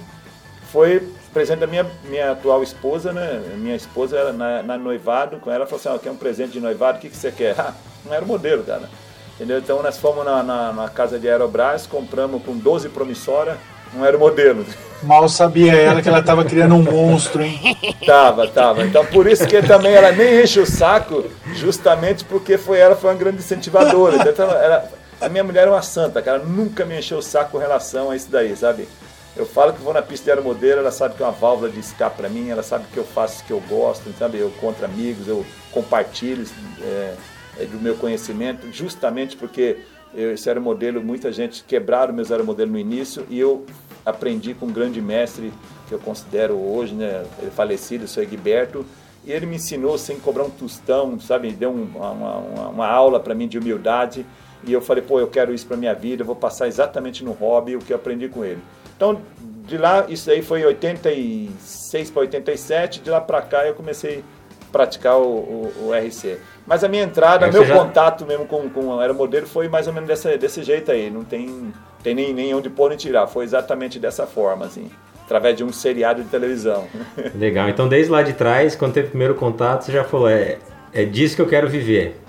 foi 0.71 1.07
presente 1.33 1.59
da 1.59 1.67
minha, 1.67 1.85
minha 2.05 2.31
atual 2.31 2.63
esposa, 2.63 3.11
né? 3.11 3.41
Minha 3.57 3.75
esposa 3.75 4.17
era 4.17 4.33
na, 4.33 4.63
na 4.63 4.77
noivado, 4.77 5.37
com 5.37 5.51
ela 5.51 5.65
falou 5.65 5.79
assim, 5.79 5.89
oh, 5.93 5.99
quer 5.99 6.11
um 6.11 6.15
presente 6.15 6.53
de 6.53 6.59
noivado, 6.59 6.97
o 6.97 7.01
que, 7.01 7.09
que 7.09 7.17
você 7.17 7.31
quer? 7.31 7.55
Ah, 7.59 7.73
não 8.05 8.13
era 8.13 8.23
o 8.23 8.27
modelo, 8.27 8.63
cara. 8.63 8.89
Entendeu? 9.35 9.59
Então 9.59 9.83
nós 9.83 9.97
fomos 9.97 10.25
na, 10.25 10.41
na, 10.41 10.73
na 10.73 10.89
casa 10.89 11.19
de 11.19 11.29
Aerobras, 11.29 11.85
compramos 11.85 12.43
com 12.43 12.57
12 12.57 12.89
promissora, 12.89 13.57
não 13.93 14.05
era 14.05 14.15
o 14.15 14.19
modelo. 14.19 14.65
Mal 15.01 15.29
sabia 15.29 15.73
ela 15.73 16.01
que 16.01 16.09
ela 16.09 16.19
estava 16.19 16.43
criando 16.43 16.75
um 16.75 16.83
monstro, 16.83 17.41
hein? 17.41 17.77
Tava, 18.05 18.47
tava. 18.47 18.83
Então 18.83 19.05
por 19.05 19.27
isso 19.27 19.47
que 19.47 19.61
também 19.61 19.93
ela 19.93 20.11
nem 20.11 20.41
enche 20.43 20.59
o 20.59 20.65
saco, 20.65 21.23
justamente 21.53 22.25
porque 22.25 22.57
foi 22.57 22.79
ela 22.79 22.95
foi 22.95 23.09
uma 23.09 23.15
grande 23.15 23.37
incentivadora. 23.37 24.29
Então, 24.29 24.49
ela, 24.49 24.91
a 25.21 25.29
minha 25.29 25.43
mulher 25.43 25.67
é 25.67 25.71
uma 25.71 25.81
santa, 25.81 26.21
cara, 26.21 26.39
nunca 26.39 26.85
me 26.85 26.97
encheu 26.97 27.17
o 27.17 27.21
saco 27.21 27.51
com 27.51 27.57
relação 27.57 28.11
a 28.11 28.15
isso 28.15 28.29
daí, 28.29 28.55
sabe? 28.55 28.87
Eu 29.35 29.45
falo 29.45 29.71
que 29.71 29.81
vou 29.81 29.93
na 29.93 30.01
pista 30.01 30.25
de 30.25 30.31
aeromodelo, 30.31 30.81
ela 30.81 30.91
sabe 30.91 31.15
que 31.15 31.23
é 31.23 31.25
uma 31.25 31.31
válvula 31.31 31.69
de 31.69 31.79
escape 31.79 32.17
para 32.17 32.27
mim, 32.27 32.49
ela 32.49 32.63
sabe 32.63 32.85
que 32.91 32.97
eu 32.97 33.05
faço 33.05 33.41
o 33.41 33.45
que 33.45 33.51
eu 33.51 33.61
gosto, 33.69 34.13
sabe? 34.17 34.37
Eu 34.37 34.49
contra 34.59 34.85
amigos, 34.85 35.27
eu 35.27 35.45
compartilho 35.71 36.45
é, 36.81 37.13
é, 37.59 37.65
do 37.65 37.79
meu 37.79 37.95
conhecimento, 37.95 38.69
justamente 38.71 39.37
porque 39.37 39.77
eu, 40.13 40.33
esse 40.33 40.49
aeromodelo, 40.49 41.03
muita 41.03 41.31
gente 41.31 41.63
quebraram 41.63 42.13
meus 42.13 42.31
aeromodelos 42.31 42.71
no 42.71 42.79
início 42.79 43.25
e 43.29 43.39
eu 43.39 43.65
aprendi 44.05 44.53
com 44.53 44.65
um 44.65 44.71
grande 44.71 45.01
mestre 45.01 45.53
que 45.87 45.93
eu 45.93 45.99
considero 45.99 46.55
hoje, 46.55 46.93
né, 46.93 47.25
ele 47.39 47.51
falecido, 47.51 48.05
o 48.05 48.07
seu 48.07 48.23
Egberto, 48.23 48.85
e 49.25 49.31
ele 49.31 49.45
me 49.45 49.55
ensinou 49.55 49.97
sem 49.97 50.19
cobrar 50.19 50.43
um 50.43 50.49
tostão, 50.49 51.19
sabe, 51.19 51.51
deu 51.51 51.71
um, 51.71 51.83
uma, 51.95 52.11
uma, 52.11 52.67
uma, 52.69 52.87
aula 52.87 53.19
para 53.19 53.35
mim 53.35 53.47
de 53.47 53.57
humildade, 53.57 54.25
e 54.63 54.71
eu 54.71 54.81
falei, 54.81 55.03
pô, 55.03 55.19
eu 55.19 55.27
quero 55.27 55.53
isso 55.53 55.65
para 55.65 55.77
minha 55.77 55.93
vida, 55.93 56.21
eu 56.21 56.25
vou 56.25 56.35
passar 56.35 56.67
exatamente 56.67 57.23
no 57.23 57.31
hobby 57.31 57.75
o 57.75 57.79
que 57.79 57.91
eu 57.91 57.97
aprendi 57.97 58.27
com 58.29 58.45
ele. 58.45 58.61
Então, 58.95 59.21
de 59.65 59.77
lá, 59.77 60.05
isso 60.09 60.29
aí 60.29 60.41
foi 60.41 60.65
86 60.65 62.11
para 62.11 62.21
87, 62.21 63.01
de 63.01 63.09
lá 63.09 63.21
para 63.21 63.41
cá 63.41 63.65
eu 63.65 63.73
comecei 63.73 64.23
a 64.67 64.71
praticar 64.71 65.17
o, 65.17 65.23
o, 65.23 65.87
o 65.87 65.91
RC. 65.93 66.39
Mas 66.69 66.83
a 66.83 66.87
minha 66.87 67.01
entrada, 67.01 67.51
meu 67.51 67.65
já... 67.65 67.75
contato 67.75 68.27
mesmo 68.27 68.45
com, 68.45 68.69
com 68.69 68.85
o 68.89 68.99
aeromodelo 68.99 69.47
foi 69.47 69.67
mais 69.67 69.87
ou 69.87 69.93
menos 69.93 70.07
dessa, 70.07 70.37
desse 70.37 70.61
jeito 70.61 70.91
aí. 70.91 71.09
Não 71.09 71.23
tem, 71.23 71.73
tem 72.03 72.13
nem, 72.13 72.31
nem 72.31 72.53
onde 72.53 72.69
pôr 72.69 72.89
nem 72.89 72.97
tirar. 72.97 73.25
Foi 73.25 73.43
exatamente 73.43 73.97
dessa 73.97 74.27
forma, 74.27 74.67
assim. 74.67 74.87
Através 75.25 75.57
de 75.57 75.63
um 75.63 75.73
seriado 75.73 76.21
de 76.23 76.29
televisão. 76.29 76.85
Legal. 77.33 77.67
Então, 77.69 77.87
desde 77.87 78.11
lá 78.11 78.21
de 78.21 78.33
trás, 78.33 78.75
quando 78.75 78.93
teve 78.93 79.07
o 79.07 79.09
primeiro 79.09 79.33
contato, 79.33 79.81
você 79.81 79.91
já 79.91 80.03
falou: 80.03 80.29
é, 80.29 80.59
é 80.93 81.03
disso 81.05 81.35
que 81.35 81.41
eu 81.41 81.47
quero 81.47 81.67
viver. 81.67 82.21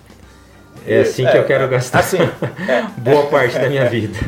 É 0.86 1.00
assim 1.00 1.24
que 1.24 1.36
é, 1.36 1.38
eu 1.38 1.44
quero 1.44 1.68
gastar 1.68 2.00
assim, 2.00 2.18
é, 2.68 2.82
boa 2.98 3.26
parte 3.26 3.58
da 3.58 3.68
minha 3.68 3.88
vida. 3.88 4.18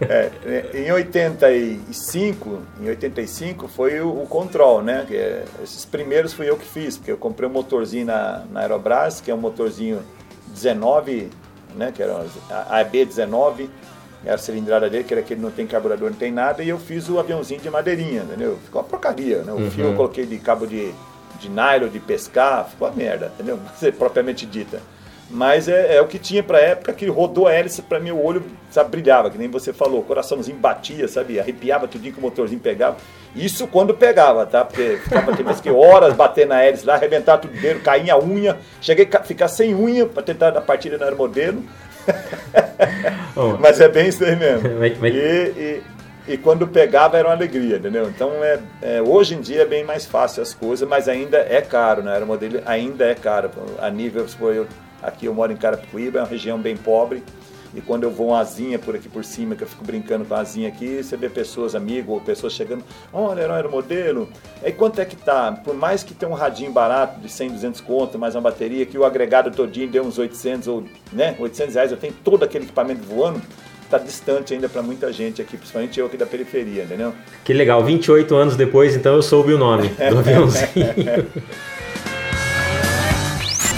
É, 0.00 0.78
em 0.78 0.92
85, 0.92 2.62
em 2.80 2.88
85 2.88 3.68
foi 3.68 4.00
o, 4.00 4.22
o 4.22 4.26
Control, 4.26 4.82
né? 4.82 5.06
É, 5.10 5.44
esses 5.62 5.84
primeiros 5.84 6.32
fui 6.32 6.48
eu 6.48 6.56
que 6.56 6.66
fiz, 6.66 6.96
porque 6.96 7.12
eu 7.12 7.16
comprei 7.16 7.48
um 7.48 7.52
motorzinho 7.52 8.06
na, 8.06 8.44
na 8.50 8.60
Aerobras, 8.60 9.20
que 9.20 9.30
é 9.30 9.34
um 9.34 9.38
motorzinho 9.38 10.02
19, 10.48 11.30
né? 11.74 11.92
Que 11.94 12.02
era 12.02 12.24
a 12.50 12.84
AB19, 12.84 13.68
era 14.24 14.34
a 14.34 14.38
cilindrada 14.38 14.88
dele, 14.88 15.04
que 15.04 15.12
era 15.12 15.20
aquele 15.20 15.40
que 15.40 15.44
não 15.44 15.50
tem 15.50 15.66
carburador, 15.66 16.10
não 16.10 16.16
tem 16.16 16.32
nada, 16.32 16.62
e 16.62 16.68
eu 16.68 16.78
fiz 16.78 17.08
o 17.08 17.18
aviãozinho 17.18 17.60
de 17.60 17.70
madeirinha, 17.70 18.22
entendeu? 18.22 18.58
Ficou 18.64 18.82
uma 18.82 18.88
porcaria, 18.88 19.42
né? 19.42 19.52
O 19.52 19.56
uhum. 19.56 19.70
fio 19.70 19.84
eu 19.84 19.94
coloquei 19.94 20.24
de 20.24 20.38
cabo 20.38 20.66
de, 20.66 20.92
de 21.38 21.48
nylon, 21.48 21.88
de 21.88 21.98
pescar, 21.98 22.68
ficou 22.68 22.88
uma 22.88 22.94
merda, 22.94 23.32
entendeu? 23.34 23.58
Propriamente 23.98 24.46
dita. 24.46 24.80
Mas 25.34 25.66
é, 25.66 25.96
é, 25.96 26.00
o 26.00 26.06
que 26.06 26.16
tinha 26.16 26.44
pra 26.44 26.60
época 26.60 26.92
que 26.92 27.06
rodou 27.08 27.48
a 27.48 27.52
hélice, 27.52 27.82
pra 27.82 27.98
mim 27.98 28.12
o 28.12 28.24
olho 28.24 28.44
sabe, 28.70 28.90
brilhava, 28.90 29.28
que 29.28 29.36
nem 29.36 29.48
você 29.48 29.72
falou, 29.72 29.98
o 29.98 30.04
coraçãozinho 30.04 30.56
batia, 30.56 31.08
sabe? 31.08 31.40
Arrepiava 31.40 31.88
tudinho 31.88 32.12
que 32.12 32.20
o 32.20 32.22
motorzinho 32.22 32.60
pegava. 32.60 32.98
Isso 33.34 33.66
quando 33.66 33.92
pegava, 33.92 34.46
tá? 34.46 34.64
Porque 34.64 35.00
ficava 35.02 35.34
tem 35.34 35.44
que 35.44 35.70
horas 35.70 36.14
bater 36.14 36.46
na 36.46 36.62
hélice 36.62 36.86
lá, 36.86 36.94
arrebentar 36.94 37.38
tudo 37.38 37.52
dentro, 37.60 37.80
cair 37.80 38.12
a 38.12 38.16
unha. 38.16 38.56
Cheguei 38.80 39.08
a 39.12 39.22
ficar 39.24 39.48
sem 39.48 39.74
unha 39.74 40.06
pra 40.06 40.22
tentar 40.22 40.50
dar 40.50 40.60
partida 40.60 40.96
no 40.96 41.02
aeromodelo. 41.02 41.64
Oh. 43.34 43.56
Mas 43.58 43.80
é 43.80 43.88
bem 43.88 44.06
isso 44.06 44.24
aí 44.24 44.36
mesmo. 44.36 44.68
E, 45.04 45.82
e, 46.28 46.34
e, 46.34 46.36
quando 46.38 46.68
pegava 46.68 47.18
era 47.18 47.26
uma 47.26 47.34
alegria, 47.34 47.76
entendeu? 47.76 48.08
Então 48.08 48.32
é, 48.40 48.60
é, 48.80 49.02
hoje 49.02 49.34
em 49.34 49.40
dia 49.40 49.62
é 49.62 49.66
bem 49.66 49.82
mais 49.82 50.06
fácil 50.06 50.42
as 50.42 50.54
coisas, 50.54 50.88
mas 50.88 51.08
ainda 51.08 51.38
é 51.38 51.60
caro, 51.60 52.02
né? 52.02 52.12
Aeromodelo 52.12 52.62
ainda 52.64 53.04
é 53.04 53.14
caro. 53.14 53.50
A 53.78 53.90
nível, 53.90 54.26
se 54.28 54.36
for 54.36 54.54
eu 54.54 54.66
Aqui 55.04 55.26
eu 55.26 55.34
moro 55.34 55.52
em 55.52 55.56
Carapicuíba, 55.56 56.18
é 56.18 56.22
uma 56.22 56.28
região 56.28 56.58
bem 56.58 56.76
pobre. 56.76 57.22
E 57.76 57.80
quando 57.80 58.04
eu 58.04 58.10
vou 58.10 58.28
uma 58.28 58.38
asinha 58.38 58.78
por 58.78 58.94
aqui 58.94 59.08
por 59.08 59.24
cima, 59.24 59.56
que 59.56 59.64
eu 59.64 59.66
fico 59.66 59.84
brincando 59.84 60.24
com 60.24 60.34
a 60.34 60.40
asinha 60.40 60.68
aqui, 60.68 61.02
você 61.02 61.16
vê 61.16 61.28
pessoas, 61.28 61.74
amigos, 61.74 62.14
ou 62.14 62.20
pessoas 62.20 62.52
chegando, 62.52 62.84
olha, 63.12 63.40
era 63.40 63.52
um 63.52 63.56
aeromodelo. 63.56 64.28
Aí 64.62 64.72
quanto 64.72 65.00
é 65.00 65.04
que 65.04 65.16
tá? 65.16 65.52
Por 65.52 65.74
mais 65.74 66.04
que 66.04 66.14
tenha 66.14 66.30
um 66.30 66.34
radinho 66.34 66.70
barato 66.70 67.20
de 67.20 67.28
100, 67.28 67.50
200 67.50 67.80
conto, 67.80 68.16
mais 68.16 68.36
uma 68.36 68.42
bateria, 68.42 68.86
que 68.86 68.96
o 68.96 69.04
agregado 69.04 69.50
todinho 69.50 69.88
deu 69.88 70.04
uns 70.04 70.18
800 70.18 70.68
ou, 70.68 70.84
né, 71.12 71.34
800 71.38 71.74
reais, 71.74 71.90
eu 71.90 71.98
tenho 71.98 72.14
todo 72.22 72.44
aquele 72.44 72.64
equipamento 72.64 73.02
voando, 73.02 73.42
tá 73.90 73.98
distante 73.98 74.54
ainda 74.54 74.68
para 74.68 74.80
muita 74.80 75.12
gente 75.12 75.42
aqui, 75.42 75.56
principalmente 75.56 75.98
eu 75.98 76.06
aqui 76.06 76.16
da 76.16 76.26
periferia, 76.26 76.84
entendeu? 76.84 77.12
Que 77.44 77.52
legal, 77.52 77.82
28 77.82 78.36
anos 78.36 78.56
depois, 78.56 78.94
então 78.94 79.16
eu 79.16 79.22
soube 79.22 79.52
o 79.52 79.58
nome 79.58 79.88
do 79.98 80.18
aviãozinho. 80.18 80.68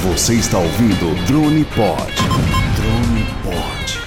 Você 0.02 0.34
está 0.34 0.58
ouvindo 0.58 1.14
Drone 1.26 1.64
Pod. 1.64 2.12
Drone 2.76 3.26
Pod. 3.42 4.06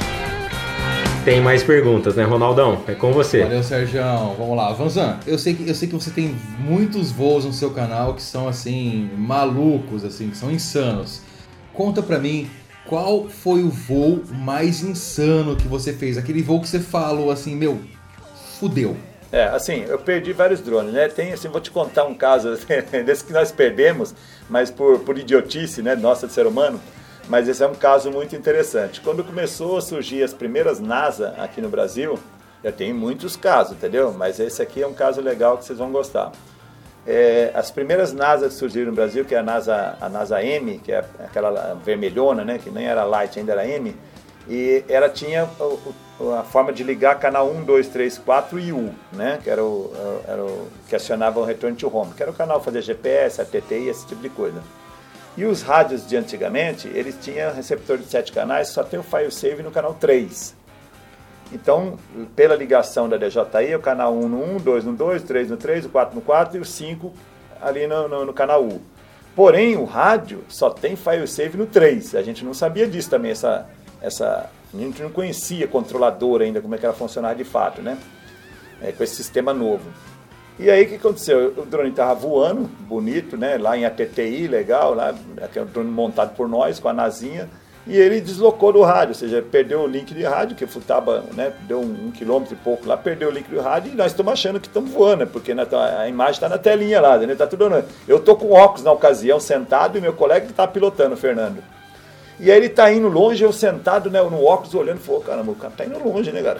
Tem 1.25 1.41
mais 1.41 1.63
perguntas, 1.63 2.15
né, 2.15 2.23
Ronaldão? 2.23 2.81
É 2.87 2.93
com 2.93 3.11
você. 3.11 3.41
Valeu, 3.41 3.63
Sérgio. 3.63 4.01
Vamos 4.37 4.55
lá. 4.55 4.71
Vanzan, 4.71 5.19
eu 5.25 5.37
sei, 5.37 5.55
que, 5.55 5.67
eu 5.67 5.75
sei 5.75 5.87
que 5.87 5.95
você 5.95 6.11
tem 6.11 6.35
muitos 6.59 7.11
voos 7.11 7.43
no 7.43 7.51
seu 7.51 7.71
canal 7.71 8.13
que 8.13 8.21
são, 8.21 8.47
assim, 8.47 9.09
malucos, 9.17 10.05
assim, 10.05 10.29
que 10.29 10.37
são 10.37 10.51
insanos. 10.51 11.21
Conta 11.73 12.01
pra 12.01 12.19
mim 12.19 12.49
qual 12.85 13.27
foi 13.27 13.63
o 13.63 13.69
voo 13.69 14.23
mais 14.31 14.81
insano 14.81 15.55
que 15.55 15.67
você 15.67 15.91
fez? 15.91 16.17
Aquele 16.17 16.41
voo 16.41 16.61
que 16.61 16.67
você 16.67 16.79
falou 16.79 17.31
assim, 17.31 17.55
meu, 17.55 17.79
fudeu. 18.59 18.95
É, 19.31 19.43
assim, 19.43 19.85
eu 19.87 19.99
perdi 19.99 20.33
vários 20.33 20.59
drones, 20.59 20.91
né? 20.91 21.07
Tem, 21.07 21.31
assim, 21.31 21.47
vou 21.49 21.61
te 21.61 21.69
contar 21.69 22.05
um 22.05 22.15
caso 22.15 22.57
desse 23.05 23.23
que 23.23 23.31
nós 23.31 23.51
perdemos, 23.51 24.15
mas 24.49 24.71
por, 24.71 24.99
por 24.99 25.17
idiotice, 25.17 25.83
né, 25.83 25.95
nossa 25.95 26.25
de 26.25 26.33
ser 26.33 26.47
humano. 26.47 26.81
Mas 27.27 27.47
esse 27.47 27.63
é 27.63 27.67
um 27.67 27.75
caso 27.75 28.11
muito 28.11 28.35
interessante. 28.35 28.99
Quando 29.01 29.23
começou 29.23 29.77
a 29.77 29.81
surgir 29.81 30.23
as 30.23 30.33
primeiras 30.33 30.79
NASA 30.79 31.35
aqui 31.37 31.61
no 31.61 31.69
Brasil, 31.69 32.17
eu 32.63 32.71
tenho 32.71 32.95
muitos 32.95 33.35
casos, 33.35 33.73
entendeu? 33.73 34.11
Mas 34.11 34.39
esse 34.39 34.63
aqui 34.63 34.81
é 34.81 34.87
um 34.87 34.95
caso 34.95 35.21
legal 35.21 35.57
que 35.57 35.65
vocês 35.65 35.77
vão 35.77 35.91
gostar. 35.91 36.31
É, 37.05 37.51
as 37.53 37.69
primeiras 37.69 38.11
NASA 38.11 38.47
que 38.47 38.53
surgiram 38.53 38.87
no 38.87 38.95
Brasil, 38.95 39.23
que 39.25 39.35
é 39.35 39.37
a 39.37 39.43
NASA, 39.43 39.95
a 40.01 40.09
NASA 40.09 40.43
M, 40.43 40.79
que 40.79 40.91
é 40.91 41.05
aquela 41.19 41.75
vermelhona, 41.75 42.43
né, 42.43 42.57
que 42.57 42.71
nem 42.71 42.87
era 42.87 43.03
Light, 43.03 43.37
ainda 43.37 43.51
era 43.51 43.67
M, 43.67 43.95
e 44.47 44.83
ela 44.89 45.07
tinha 45.07 45.45
o, 45.59 45.93
a 46.37 46.43
forma 46.43 46.73
de 46.73 46.83
ligar 46.83 47.17
canal 47.17 47.49
1, 47.49 47.63
2, 47.63 47.87
3, 47.87 48.17
4 48.17 48.59
e 48.59 48.73
U, 48.73 48.93
né? 49.13 49.39
Que 49.41 49.49
era 49.49 49.63
o, 49.63 49.93
era 50.27 50.43
o 50.43 50.67
que 50.87 50.95
acionava 50.95 51.39
o 51.39 51.45
Return 51.45 51.75
to 51.77 51.95
Home, 51.95 52.13
que 52.13 52.21
era 52.21 52.31
o 52.31 52.35
canal 52.35 52.61
fazer 52.61 52.81
GPS, 52.81 53.41
ATT 53.41 53.73
esse 53.73 54.05
tipo 54.05 54.21
de 54.21 54.29
coisa. 54.29 54.61
E 55.37 55.45
os 55.45 55.61
rádios 55.61 56.05
de 56.05 56.17
antigamente, 56.17 56.89
eles 56.89 57.15
tinham 57.21 57.53
receptor 57.53 57.97
de 57.97 58.05
7 58.05 58.31
canais, 58.33 58.67
só 58.67 58.83
tem 58.83 58.99
o 58.99 59.03
file 59.03 59.31
save 59.31 59.63
no 59.63 59.71
canal 59.71 59.93
3. 59.93 60.55
Então, 61.51 61.97
pela 62.35 62.55
ligação 62.55 63.07
da 63.07 63.17
DJI, 63.17 63.75
o 63.75 63.79
canal 63.79 64.13
1 64.13 64.27
no 64.27 64.55
1, 64.55 64.57
2 64.57 64.85
no 64.85 64.93
2, 64.93 65.23
3 65.23 65.49
no 65.49 65.57
3, 65.57 65.85
o 65.85 65.89
4 65.89 66.15
no 66.15 66.21
4 66.21 66.57
e 66.57 66.59
o 66.59 66.65
5 66.65 67.13
ali 67.61 67.87
no, 67.87 68.07
no, 68.07 68.25
no 68.25 68.33
canal 68.33 68.63
U. 68.63 68.81
Porém, 69.35 69.77
o 69.77 69.85
rádio 69.85 70.43
só 70.49 70.69
tem 70.69 70.95
file 70.95 71.25
save 71.27 71.57
no 71.57 71.65
3. 71.65 72.15
A 72.15 72.21
gente 72.21 72.43
não 72.43 72.53
sabia 72.53 72.87
disso 72.87 73.09
também, 73.09 73.31
essa, 73.31 73.67
essa. 74.01 74.49
A 74.71 74.77
gente 74.77 75.01
não 75.01 75.09
conhecia 75.09 75.67
controlador 75.67 76.41
ainda, 76.41 76.61
como 76.61 76.75
é 76.75 76.77
que 76.77 76.85
ela 76.85 76.93
funcionava 76.93 77.35
de 77.35 77.43
fato, 77.43 77.81
né? 77.81 77.97
É, 78.81 78.91
com 78.91 79.03
esse 79.03 79.15
sistema 79.15 79.53
novo. 79.53 79.89
E 80.59 80.69
aí 80.69 80.83
o 80.83 80.89
que 80.89 80.95
aconteceu? 80.95 81.53
O 81.57 81.65
drone 81.65 81.89
estava 81.89 82.13
voando, 82.13 82.69
bonito, 82.81 83.37
né? 83.37 83.57
Lá 83.57 83.77
em 83.77 83.85
ATTI, 83.85 84.47
legal, 84.47 84.93
lá, 84.93 85.15
aquele 85.41 85.65
drone 85.65 85.89
montado 85.89 86.35
por 86.35 86.47
nós, 86.47 86.79
com 86.79 86.89
a 86.89 86.93
nasinha, 86.93 87.49
e 87.87 87.97
ele 87.97 88.19
deslocou 88.19 88.73
do 88.73 88.81
rádio, 88.81 89.09
ou 89.09 89.15
seja, 89.15 89.41
perdeu 89.41 89.79
o 89.79 89.87
link 89.87 90.13
de 90.13 90.23
rádio, 90.23 90.55
que 90.55 90.67
futaba, 90.67 91.23
né? 91.33 91.53
Deu 91.61 91.79
um, 91.79 92.07
um, 92.07 92.11
quilômetro 92.11 92.53
e 92.53 92.57
pouco 92.57 92.87
lá, 92.87 92.97
perdeu 92.97 93.29
o 93.29 93.31
link 93.31 93.49
do 93.49 93.61
rádio, 93.61 93.93
e 93.93 93.95
nós 93.95 94.11
estamos 94.11 94.33
achando 94.33 94.59
que 94.59 94.67
estamos 94.67 94.91
voando, 94.91 95.23
né? 95.23 95.29
Porque 95.31 95.53
a 95.53 96.07
imagem 96.07 96.33
está 96.33 96.49
na 96.49 96.57
telinha 96.57 96.99
lá, 97.01 97.17
né? 97.17 97.33
Tá 97.33 97.47
tudo. 97.47 97.83
Eu 98.07 98.17
estou 98.17 98.35
com 98.35 98.51
óculos 98.51 98.83
na 98.83 98.91
ocasião, 98.91 99.39
sentado, 99.39 99.97
e 99.97 100.01
meu 100.01 100.13
colega 100.13 100.45
que 100.45 100.51
está 100.51 100.67
pilotando, 100.67 101.17
Fernando. 101.17 101.63
E 102.39 102.49
aí 102.49 102.57
ele 102.57 102.69
tá 102.69 102.91
indo 102.91 103.07
longe, 103.07 103.43
eu 103.43 103.51
sentado 103.51 104.09
né, 104.09 104.21
no 104.21 104.45
óculos 104.45 104.73
olhando, 104.73 104.99
falou, 104.99 105.21
caramba, 105.21 105.51
o 105.51 105.55
cara 105.55 105.73
tá 105.75 105.85
indo 105.85 106.01
longe, 106.01 106.31
né, 106.31 106.41
cara? 106.41 106.59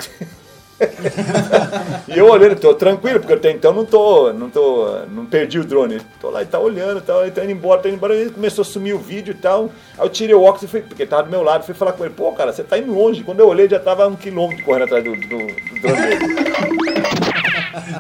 e 2.07 2.17
eu 2.17 2.30
olhando, 2.30 2.59
tô 2.59 2.73
tranquilo, 2.73 3.19
porque 3.19 3.34
até 3.34 3.51
então 3.51 3.73
não 3.73 3.86
tô, 3.86 4.32
não 4.34 4.49
tô, 4.49 4.99
não 5.11 5.25
perdi 5.25 5.59
o 5.59 5.63
drone. 5.63 6.01
Tô 6.19 6.30
lá 6.30 6.41
e 6.41 6.45
tá 6.45 6.59
olhando, 6.59 7.01
tá, 7.01 7.13
tá 7.34 7.43
indo 7.43 7.51
embora, 7.51 7.82
tá 7.82 7.89
indo 7.89 7.95
embora, 7.95 8.15
ele 8.15 8.30
começou 8.30 8.61
a 8.61 8.65
sumir 8.65 8.93
o 8.93 8.99
vídeo 8.99 9.32
e 9.32 9.38
tal. 9.38 9.69
Aí 9.97 10.05
eu 10.05 10.09
tirei 10.09 10.36
o 10.36 10.41
óculos 10.41 10.63
e 10.63 10.67
fui, 10.67 10.82
porque 10.82 11.03
ele 11.03 11.09
tava 11.09 11.23
do 11.23 11.30
meu 11.30 11.43
lado, 11.43 11.65
fui 11.65 11.73
falar 11.73 11.93
com 11.93 12.05
ele, 12.05 12.13
pô, 12.13 12.32
cara, 12.32 12.53
você 12.53 12.63
tá 12.63 12.77
indo 12.77 12.93
longe. 12.93 13.23
Quando 13.23 13.39
eu 13.39 13.47
olhei, 13.47 13.67
já 13.67 13.80
tava 13.80 14.07
um 14.07 14.15
quilômetro 14.15 14.63
correndo 14.63 14.84
atrás 14.84 15.03
do, 15.03 15.11
do, 15.11 15.27
do 15.27 15.82
drone 15.82 16.01
dele. 16.01 16.39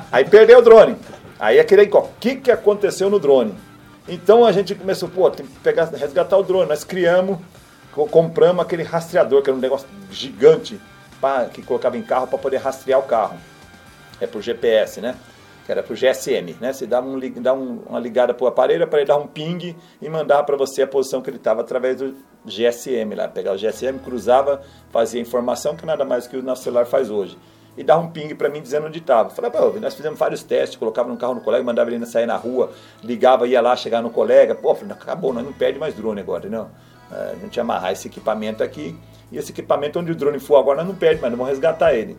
Aí 0.11 0.25
perdeu 0.25 0.59
o 0.59 0.61
drone. 0.61 0.95
Aí 1.39 1.59
aquele, 1.59 1.83
o 1.83 2.07
que 2.19 2.35
que 2.35 2.51
aconteceu 2.51 3.09
no 3.09 3.19
drone? 3.19 3.53
Então 4.07 4.43
a 4.43 4.51
gente 4.51 4.73
começou, 4.75 5.07
pô, 5.07 5.29
tem 5.29 5.45
que 5.45 5.59
pegar, 5.59 5.85
resgatar 5.85 6.37
o 6.37 6.43
drone. 6.43 6.67
Nós 6.67 6.83
criamos 6.83 7.37
compramos 8.07 8.63
aquele 8.63 8.83
rastreador, 8.83 9.41
que 9.41 9.49
era 9.49 9.57
um 9.57 9.61
negócio 9.61 9.87
gigante, 10.11 10.79
pra, 11.19 11.45
que 11.45 11.61
colocava 11.61 11.97
em 11.97 12.03
carro 12.03 12.27
para 12.27 12.37
poder 12.37 12.57
rastrear 12.57 12.99
o 12.99 13.03
carro. 13.03 13.37
É 14.21 14.27
por 14.27 14.41
GPS, 14.41 15.01
né? 15.01 15.15
Que 15.65 15.71
era 15.71 15.83
por 15.83 15.95
GSM, 15.95 16.55
né? 16.59 16.73
Você 16.73 16.85
dava, 16.85 17.07
um, 17.07 17.17
um, 17.17 17.83
uma 17.87 17.99
ligada 17.99 18.33
para 18.33 18.43
o 18.43 18.47
aparelho 18.47 18.87
para 18.87 18.99
ele 18.99 19.07
dar 19.07 19.17
um 19.17 19.27
ping 19.27 19.75
e 20.01 20.09
mandar 20.09 20.43
para 20.43 20.57
você 20.57 20.81
a 20.81 20.87
posição 20.87 21.21
que 21.21 21.29
ele 21.29 21.37
estava 21.37 21.61
através 21.61 21.97
do 21.97 22.15
GSM 22.45 23.15
lá. 23.15 23.27
Pegar 23.27 23.53
o 23.53 23.57
GSM, 23.57 23.99
cruzava, 24.03 24.61
fazia 24.91 25.21
informação 25.21 25.75
que 25.75 25.85
nada 25.85 26.03
mais 26.03 26.27
que 26.27 26.35
o 26.35 26.43
nosso 26.43 26.63
celular 26.63 26.85
faz 26.85 27.09
hoje 27.09 27.37
e 27.79 27.83
dava 27.83 28.01
um 28.01 28.09
ping 28.09 28.35
para 28.35 28.49
mim 28.49 28.61
dizendo 28.61 28.87
onde 28.87 28.99
estava. 28.99 29.29
Falei, 29.29 29.49
pô, 29.49 29.71
nós 29.79 29.95
fizemos 29.95 30.19
vários 30.19 30.43
testes, 30.43 30.77
colocava 30.77 31.07
no 31.07 31.15
carro 31.15 31.35
no 31.35 31.41
colega, 31.41 31.63
mandava 31.63 31.89
ele 31.89 32.05
sair 32.05 32.25
na 32.25 32.35
rua, 32.35 32.71
ligava, 33.01 33.47
ia 33.47 33.61
lá, 33.61 33.73
chegar 33.73 34.01
no 34.01 34.09
colega. 34.09 34.53
Pô, 34.53 34.75
falei, 34.75 34.93
acabou, 34.93 35.31
nós 35.31 35.45
não 35.45 35.53
perde 35.53 35.79
mais 35.79 35.93
drone 35.93 36.19
agora, 36.19 36.49
não. 36.49 36.69
É, 37.11 37.33
a 37.33 37.35
gente 37.35 37.59
amarrar 37.59 37.91
esse 37.91 38.07
equipamento 38.07 38.63
aqui 38.63 38.95
e 39.31 39.37
esse 39.37 39.51
equipamento 39.51 39.99
onde 39.99 40.11
o 40.11 40.15
drone 40.15 40.39
for 40.39 40.57
agora 40.57 40.83
não 40.83 40.95
perde, 40.95 41.21
mas 41.21 41.31
não 41.31 41.37
vamos 41.37 41.51
resgatar 41.51 41.93
ele. 41.93 42.17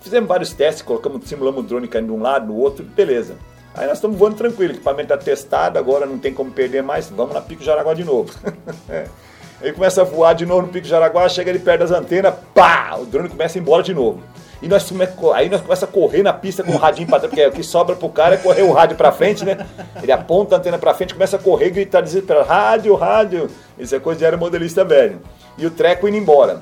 Fizemos 0.00 0.28
vários 0.28 0.52
testes, 0.52 0.82
colocamos, 0.82 1.28
simulamos 1.28 1.64
o 1.64 1.66
drone 1.66 1.86
caindo 1.86 2.06
de 2.06 2.12
um 2.12 2.22
lado, 2.22 2.46
no 2.46 2.56
outro, 2.56 2.84
beleza. 2.84 3.36
Aí 3.74 3.86
nós 3.86 3.98
estamos 3.98 4.16
voando 4.16 4.36
tranquilo, 4.36 4.72
o 4.72 4.76
equipamento 4.76 5.12
está 5.12 5.16
testado, 5.16 5.78
agora 5.78 6.06
não 6.06 6.18
tem 6.18 6.32
como 6.32 6.50
perder 6.50 6.82
mais, 6.82 7.08
vamos 7.08 7.34
na 7.34 7.40
Pico 7.40 7.62
Jaraguá 7.62 7.94
de 7.94 8.04
novo. 8.04 8.32
Ele 9.62 9.72
começa 9.74 10.00
a 10.00 10.04
voar 10.04 10.32
de 10.32 10.46
novo 10.46 10.62
no 10.62 10.68
Pico 10.68 10.86
Jaraguá, 10.86 11.28
chega 11.28 11.50
ele 11.50 11.58
perto 11.58 11.80
das 11.80 11.90
antenas, 11.90 12.34
pá! 12.54 12.96
O 12.98 13.04
drone 13.04 13.28
começa 13.28 13.58
a 13.58 13.60
ir 13.60 13.62
embora 13.62 13.82
de 13.82 13.92
novo. 13.92 14.22
E 14.62 14.68
nós 14.68 14.86
aí 15.34 15.48
nós 15.48 15.60
começa 15.62 15.86
a 15.86 15.88
correr 15.88 16.22
na 16.22 16.32
pista 16.32 16.62
com 16.62 16.72
o 16.72 16.76
radinho 16.76 17.08
para 17.08 17.20
trás, 17.20 17.30
porque 17.30 17.46
o 17.46 17.52
que 17.52 17.62
sobra 17.62 17.96
pro 17.96 18.08
cara 18.10 18.34
é 18.34 18.38
correr 18.38 18.62
o 18.62 18.72
rádio 18.72 18.96
para 18.96 19.10
frente, 19.10 19.44
né? 19.44 19.66
Ele 20.02 20.12
aponta 20.12 20.54
a 20.54 20.58
antena 20.58 20.78
para 20.78 20.92
frente, 20.92 21.14
começa 21.14 21.36
a 21.36 21.38
correr 21.38 21.70
gritar 21.70 22.02
desesperado: 22.02 22.46
rádio, 22.46 22.94
rádio. 22.94 23.50
Isso 23.78 23.94
é 23.94 23.98
coisa 23.98 24.18
de 24.18 24.24
aeromodelista 24.24 24.84
velho. 24.84 25.20
E 25.56 25.64
o 25.64 25.70
treco 25.70 26.06
indo 26.06 26.16
embora. 26.18 26.60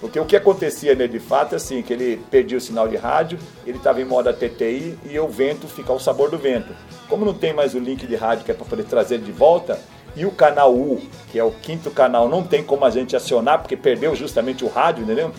Porque 0.00 0.18
o 0.18 0.24
que 0.24 0.34
acontecia 0.34 0.94
nele 0.94 1.12
de 1.12 1.18
fato 1.18 1.52
é 1.52 1.56
assim, 1.56 1.82
que 1.82 1.92
ele 1.92 2.16
perdia 2.30 2.56
o 2.56 2.60
sinal 2.60 2.88
de 2.88 2.96
rádio, 2.96 3.38
ele 3.66 3.76
estava 3.76 4.00
em 4.00 4.04
modo 4.04 4.32
TTI 4.32 4.98
e 5.04 5.18
o 5.18 5.28
vento 5.28 5.68
fica 5.68 5.92
ao 5.92 6.00
sabor 6.00 6.30
do 6.30 6.38
vento. 6.38 6.74
Como 7.06 7.24
não 7.24 7.34
tem 7.34 7.52
mais 7.52 7.74
o 7.74 7.78
link 7.78 8.06
de 8.06 8.16
rádio 8.16 8.44
que 8.44 8.50
é 8.50 8.54
para 8.54 8.64
poder 8.64 8.84
trazer 8.84 9.16
ele 9.16 9.24
de 9.24 9.32
volta, 9.32 9.78
e 10.16 10.24
o 10.24 10.30
canal 10.30 10.74
U, 10.74 11.00
que 11.30 11.38
é 11.38 11.44
o 11.44 11.50
quinto 11.50 11.90
canal, 11.90 12.28
não 12.28 12.42
tem 12.42 12.62
como 12.62 12.84
a 12.84 12.90
gente 12.90 13.14
acionar, 13.14 13.60
porque 13.60 13.76
perdeu 13.76 14.14
justamente 14.16 14.64
o 14.64 14.68
rádio, 14.68 15.04
entendeu? 15.04 15.32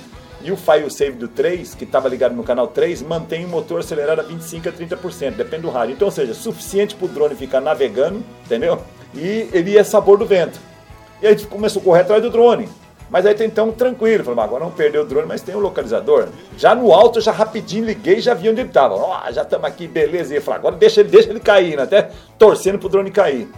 E 0.44 0.52
o 0.52 0.58
file 0.58 0.90
save 0.90 1.18
do 1.18 1.28
3, 1.28 1.76
que 1.76 1.84
estava 1.84 2.10
ligado 2.10 2.34
no 2.34 2.44
canal 2.44 2.68
3, 2.68 3.02
mantém 3.04 3.46
o 3.46 3.48
motor 3.48 3.80
acelerado 3.80 4.22
a 4.22 4.24
25 4.24 4.70
a 4.70 4.72
30%, 4.72 5.36
depende 5.36 5.64
do 5.64 5.70
rádio. 5.70 5.94
Então, 5.94 6.08
ou 6.08 6.12
seja, 6.12 6.34
suficiente 6.34 6.96
para 6.96 7.06
o 7.06 7.08
drone 7.10 7.36
ficar 7.36 7.62
navegando, 7.62 8.24
entendeu? 8.46 8.82
E 9.14 9.50
ele 9.54 9.72
ia 9.72 9.84
sabor 9.84 10.18
do 10.18 10.26
vento. 10.26 10.60
E 11.22 11.28
aí 11.28 11.36
começou 11.46 11.82
a 11.82 11.86
correr 11.86 12.02
atrás 12.02 12.22
do 12.24 12.30
drone. 12.30 12.68
Mas 13.12 13.26
aí 13.26 13.36
então 13.42 13.74
tranquilo, 13.74 14.24
falei, 14.24 14.40
agora 14.42 14.64
não 14.64 14.72
perdeu 14.72 15.02
o 15.02 15.06
drone, 15.06 15.28
mas 15.28 15.42
tem 15.42 15.54
o 15.54 15.58
um 15.58 15.62
localizador. 15.62 16.30
Já 16.58 16.74
no 16.74 16.94
alto, 16.94 17.20
já 17.20 17.34
rapidinho 17.34 17.86
liguei 17.86 18.22
já 18.22 18.34
vi 18.34 18.50
onde 18.50 18.62
ele 18.62 18.70
estava. 18.70 18.96
Oh, 18.96 19.32
já 19.34 19.42
estamos 19.42 19.68
aqui, 19.68 19.86
beleza. 19.86 20.34
E 20.34 20.38
eu 20.38 20.42
falei, 20.42 20.60
agora 20.60 20.78
deixa 20.78 21.02
ele, 21.02 21.10
deixa 21.10 21.30
ele 21.30 21.42
cair, 21.42 21.76
né? 21.76 21.84
até 21.84 22.10
torcendo 22.40 22.80
para 22.80 22.88
o 22.88 22.90
drone 22.90 23.12
cair. 23.12 23.50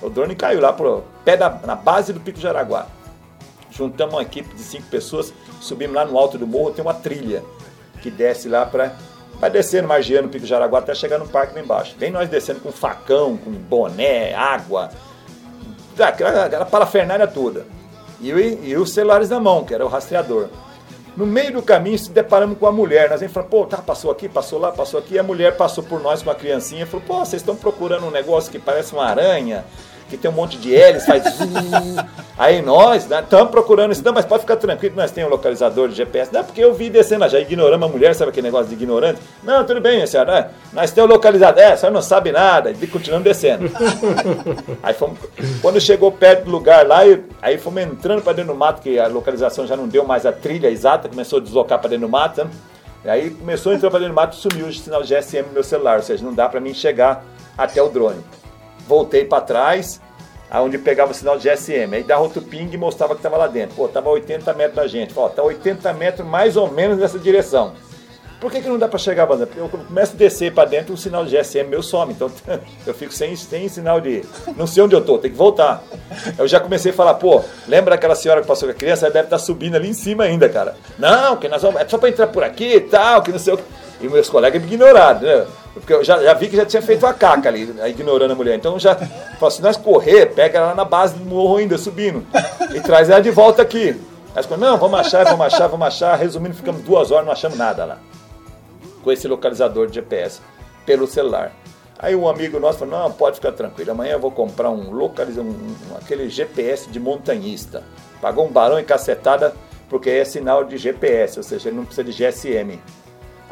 O 0.00 0.08
drone 0.08 0.34
caiu 0.34 0.60
lá 0.60 0.72
pro 0.72 1.04
pé 1.26 1.36
da, 1.36 1.50
na 1.64 1.76
base 1.76 2.12
do 2.12 2.20
Pico 2.20 2.40
Jaraguá. 2.40 2.86
Juntamos 3.70 4.14
uma 4.14 4.22
equipe 4.22 4.54
de 4.54 4.62
cinco 4.62 4.86
pessoas, 4.88 5.32
subimos 5.62 5.94
lá 5.94 6.04
no 6.04 6.18
alto 6.18 6.36
do 6.36 6.46
morro, 6.46 6.72
tem 6.72 6.84
uma 6.84 6.94
trilha 6.94 7.42
que 8.00 8.10
desce 8.10 8.48
lá 8.48 8.66
para 8.66 8.94
vai 9.40 9.50
descendo, 9.50 9.88
margeando 9.88 10.28
o 10.28 10.30
Pico 10.30 10.46
Jaraguá 10.46 10.78
até 10.78 10.94
chegar 10.94 11.18
no 11.18 11.26
parque 11.26 11.54
lá 11.54 11.60
embaixo. 11.60 11.96
Vem 11.98 12.12
nós 12.12 12.28
descendo 12.28 12.60
com 12.60 12.70
facão, 12.70 13.36
com 13.36 13.50
boné, 13.50 14.32
água, 14.34 14.90
aquela, 15.98 16.44
aquela 16.44 16.64
parafernália 16.64 17.26
toda. 17.26 17.66
E, 18.20 18.30
e, 18.30 18.76
os 18.76 18.92
celulares 18.92 19.30
na 19.30 19.40
mão, 19.40 19.64
que 19.64 19.74
era 19.74 19.84
o 19.84 19.88
rastreador. 19.88 20.46
No 21.16 21.26
meio 21.26 21.54
do 21.54 21.62
caminho 21.62 21.98
se 21.98 22.10
deparamos 22.10 22.56
com 22.56 22.66
a 22.68 22.72
mulher. 22.72 23.10
Nós 23.10 23.20
falamos, 23.32 23.50
pô, 23.50 23.66
tá, 23.66 23.78
passou 23.78 24.12
aqui, 24.12 24.28
passou 24.28 24.60
lá, 24.60 24.70
passou 24.70 25.00
aqui. 25.00 25.14
E 25.14 25.18
a 25.18 25.24
mulher 25.24 25.56
passou 25.56 25.82
por 25.82 26.00
nós 26.00 26.22
com 26.22 26.30
a 26.30 26.34
criancinha 26.34 26.84
e 26.84 26.86
falou, 26.86 27.04
pô, 27.04 27.18
vocês 27.18 27.42
estão 27.42 27.56
procurando 27.56 28.06
um 28.06 28.10
negócio 28.10 28.50
que 28.50 28.60
parece 28.60 28.92
uma 28.92 29.04
aranha 29.04 29.64
que 30.12 30.18
tem 30.18 30.30
um 30.30 30.34
monte 30.34 30.58
de 30.58 30.74
hélices, 30.74 31.06
faz. 31.06 31.24
Aí 32.38 32.60
nós 32.60 33.04
estamos 33.04 33.30
né, 33.30 33.50
procurando 33.50 33.92
isso. 33.92 34.04
Não, 34.04 34.12
mas 34.12 34.24
pode 34.24 34.42
ficar 34.42 34.56
tranquilo, 34.56 34.94
nós 34.96 35.10
temos 35.10 35.30
um 35.30 35.34
localizador 35.34 35.88
de 35.88 35.94
GPS. 35.94 36.32
Não, 36.32 36.44
porque 36.44 36.62
eu 36.62 36.74
vi 36.74 36.90
descendo, 36.90 37.26
já 37.28 37.40
ignoramos 37.40 37.88
a 37.88 37.90
mulher, 37.90 38.14
sabe 38.14 38.30
aquele 38.30 38.48
negócio 38.48 38.68
de 38.68 38.74
ignorante? 38.74 39.20
Não, 39.42 39.64
tudo 39.64 39.80
bem, 39.80 40.06
senhora, 40.06 40.32
né? 40.32 40.50
nós 40.72 40.90
temos 40.90 41.10
um 41.10 41.14
localizador. 41.14 41.62
É, 41.62 41.72
a 41.72 41.76
senhora 41.76 41.94
não 41.94 42.02
sabe 42.02 42.30
nada. 42.30 42.70
E 42.70 42.86
continuamos 42.86 43.24
descendo. 43.24 43.70
aí 44.82 44.92
fomos, 44.92 45.18
quando 45.62 45.80
chegou 45.80 46.12
perto 46.12 46.44
do 46.44 46.50
lugar 46.50 46.86
lá, 46.86 47.00
aí 47.40 47.56
fomos 47.56 47.82
entrando 47.82 48.22
para 48.22 48.34
dentro 48.34 48.52
do 48.52 48.58
mato, 48.58 48.82
que 48.82 48.98
a 48.98 49.06
localização 49.06 49.66
já 49.66 49.76
não 49.76 49.88
deu 49.88 50.04
mais 50.04 50.26
a 50.26 50.32
trilha 50.32 50.68
exata, 50.68 51.08
começou 51.08 51.38
a 51.38 51.42
deslocar 51.42 51.78
para 51.78 51.90
dentro 51.90 52.06
do 52.06 52.10
mato. 52.10 52.44
Né? 52.44 52.50
Aí 53.06 53.30
começou 53.30 53.72
a 53.72 53.74
entrar 53.74 53.88
para 53.88 54.00
dentro 54.00 54.14
do 54.14 54.16
mato 54.16 54.36
e 54.36 54.40
sumiu 54.40 54.66
o 54.66 54.72
sinal 54.72 55.02
GSM 55.02 55.46
no 55.46 55.52
meu 55.54 55.64
celular, 55.64 55.96
ou 55.96 56.02
seja, 56.02 56.22
não 56.22 56.34
dá 56.34 56.48
para 56.48 56.60
mim 56.60 56.74
chegar 56.74 57.24
até 57.56 57.82
o 57.82 57.88
drone 57.88 58.22
voltei 58.86 59.24
para 59.24 59.42
trás, 59.42 60.00
aonde 60.50 60.78
pegava 60.78 61.12
o 61.12 61.14
sinal 61.14 61.38
de 61.38 61.48
GSM. 61.48 61.94
Aí 61.94 62.02
dava 62.02 62.22
outro 62.22 62.42
ping 62.42 62.68
e 62.72 62.76
mostrava 62.76 63.14
que 63.14 63.20
estava 63.20 63.36
lá 63.36 63.46
dentro. 63.46 63.74
Pô, 63.74 63.86
estava 63.86 64.08
a 64.08 64.12
80 64.12 64.52
metros 64.54 64.76
da 64.76 64.86
gente. 64.86 65.12
Ó, 65.16 65.28
tá 65.28 65.42
80 65.42 65.92
metros 65.94 66.26
mais 66.26 66.56
ou 66.56 66.70
menos 66.70 66.98
nessa 66.98 67.18
direção. 67.18 67.72
Por 68.42 68.50
que, 68.50 68.60
que 68.60 68.68
não 68.68 68.76
dá 68.76 68.88
para 68.88 68.98
chegar, 68.98 69.24
Banda? 69.24 69.46
Porque 69.46 69.60
eu 69.60 69.68
começo 69.68 70.14
a 70.14 70.16
descer 70.16 70.52
para 70.52 70.68
dentro, 70.68 70.92
o 70.92 70.96
sinal 70.96 71.24
de 71.24 71.30
GSM 71.30 71.62
meu 71.68 71.80
some. 71.80 72.12
Então 72.12 72.28
eu 72.84 72.92
fico 72.92 73.12
sem, 73.12 73.36
sem 73.36 73.68
sinal 73.68 74.00
de. 74.00 74.24
Não 74.56 74.66
sei 74.66 74.82
onde 74.82 74.96
eu 74.96 75.00
tô, 75.00 75.16
tem 75.16 75.30
que 75.30 75.36
voltar. 75.36 75.80
Eu 76.36 76.48
já 76.48 76.58
comecei 76.58 76.90
a 76.90 76.94
falar, 76.94 77.14
pô, 77.14 77.40
lembra 77.68 77.94
aquela 77.94 78.16
senhora 78.16 78.40
que 78.40 78.48
passou 78.48 78.68
com 78.68 78.74
a 78.74 78.76
criança? 78.76 79.06
Ela 79.06 79.14
deve 79.14 79.26
estar 79.26 79.38
tá 79.38 79.42
subindo 79.44 79.76
ali 79.76 79.88
em 79.88 79.94
cima 79.94 80.24
ainda, 80.24 80.48
cara. 80.48 80.74
Não, 80.98 81.36
que 81.36 81.48
nós 81.48 81.62
vamos. 81.62 81.80
É 81.80 81.88
só 81.88 81.98
para 81.98 82.08
entrar 82.08 82.26
por 82.26 82.42
aqui 82.42 82.74
e 82.74 82.80
tal, 82.80 83.22
que 83.22 83.30
não 83.30 83.38
sei 83.38 83.54
o 83.54 83.58
que. 83.58 83.64
E 84.00 84.08
meus 84.08 84.28
colegas 84.28 84.60
me 84.60 84.66
ignoraram, 84.66 85.20
né? 85.20 85.46
Porque 85.74 85.92
eu 85.92 86.04
já, 86.04 86.22
já 86.22 86.34
vi 86.34 86.48
que 86.48 86.56
já 86.56 86.66
tinha 86.66 86.82
feito 86.82 87.06
a 87.06 87.14
caca 87.14 87.48
ali, 87.48 87.74
ignorando 87.88 88.32
a 88.32 88.34
mulher. 88.34 88.56
Então 88.56 88.78
já 88.78 88.94
falou 88.94 89.48
assim, 89.48 89.62
nós 89.62 89.76
correr, 89.76 90.26
pega 90.26 90.58
ela 90.58 90.74
na 90.74 90.84
base 90.84 91.14
do 91.14 91.24
morro 91.24 91.56
ainda, 91.56 91.78
subindo. 91.78 92.26
E 92.74 92.80
traz 92.80 93.08
ela 93.08 93.20
de 93.20 93.30
volta 93.30 93.62
aqui. 93.62 93.98
Aí 94.34 94.42
falou, 94.42 94.58
não, 94.58 94.78
vamos 94.78 95.00
achar, 95.00 95.24
vamos 95.24 95.46
achar, 95.46 95.66
vamos 95.68 95.86
achar. 95.86 96.14
Resumindo, 96.16 96.54
ficamos 96.54 96.82
duas 96.82 97.10
horas, 97.10 97.24
não 97.24 97.32
achamos 97.32 97.56
nada 97.56 97.84
lá. 97.84 97.98
Com 99.02 99.10
esse 99.10 99.26
localizador 99.26 99.86
de 99.86 99.94
GPS, 99.94 100.40
pelo 100.84 101.06
celular. 101.06 101.52
Aí 101.98 102.16
um 102.16 102.28
amigo 102.28 102.58
nosso 102.58 102.80
falou, 102.80 102.98
não, 102.98 103.12
pode 103.12 103.36
ficar 103.36 103.52
tranquilo, 103.52 103.92
amanhã 103.92 104.14
eu 104.14 104.18
vou 104.18 104.32
comprar 104.32 104.70
um 104.70 104.90
localizador, 104.90 105.48
um, 105.50 105.96
aquele 105.96 106.28
GPS 106.28 106.90
de 106.90 106.98
montanhista. 106.98 107.84
Pagou 108.20 108.44
um 108.44 108.50
barão 108.50 108.78
e 108.78 108.82
cacetada, 108.82 109.54
porque 109.88 110.10
é 110.10 110.24
sinal 110.24 110.64
de 110.64 110.76
GPS, 110.76 111.38
ou 111.38 111.42
seja, 111.44 111.68
ele 111.68 111.76
não 111.76 111.84
precisa 111.84 112.04
de 112.04 112.12
GSM. 112.12 112.80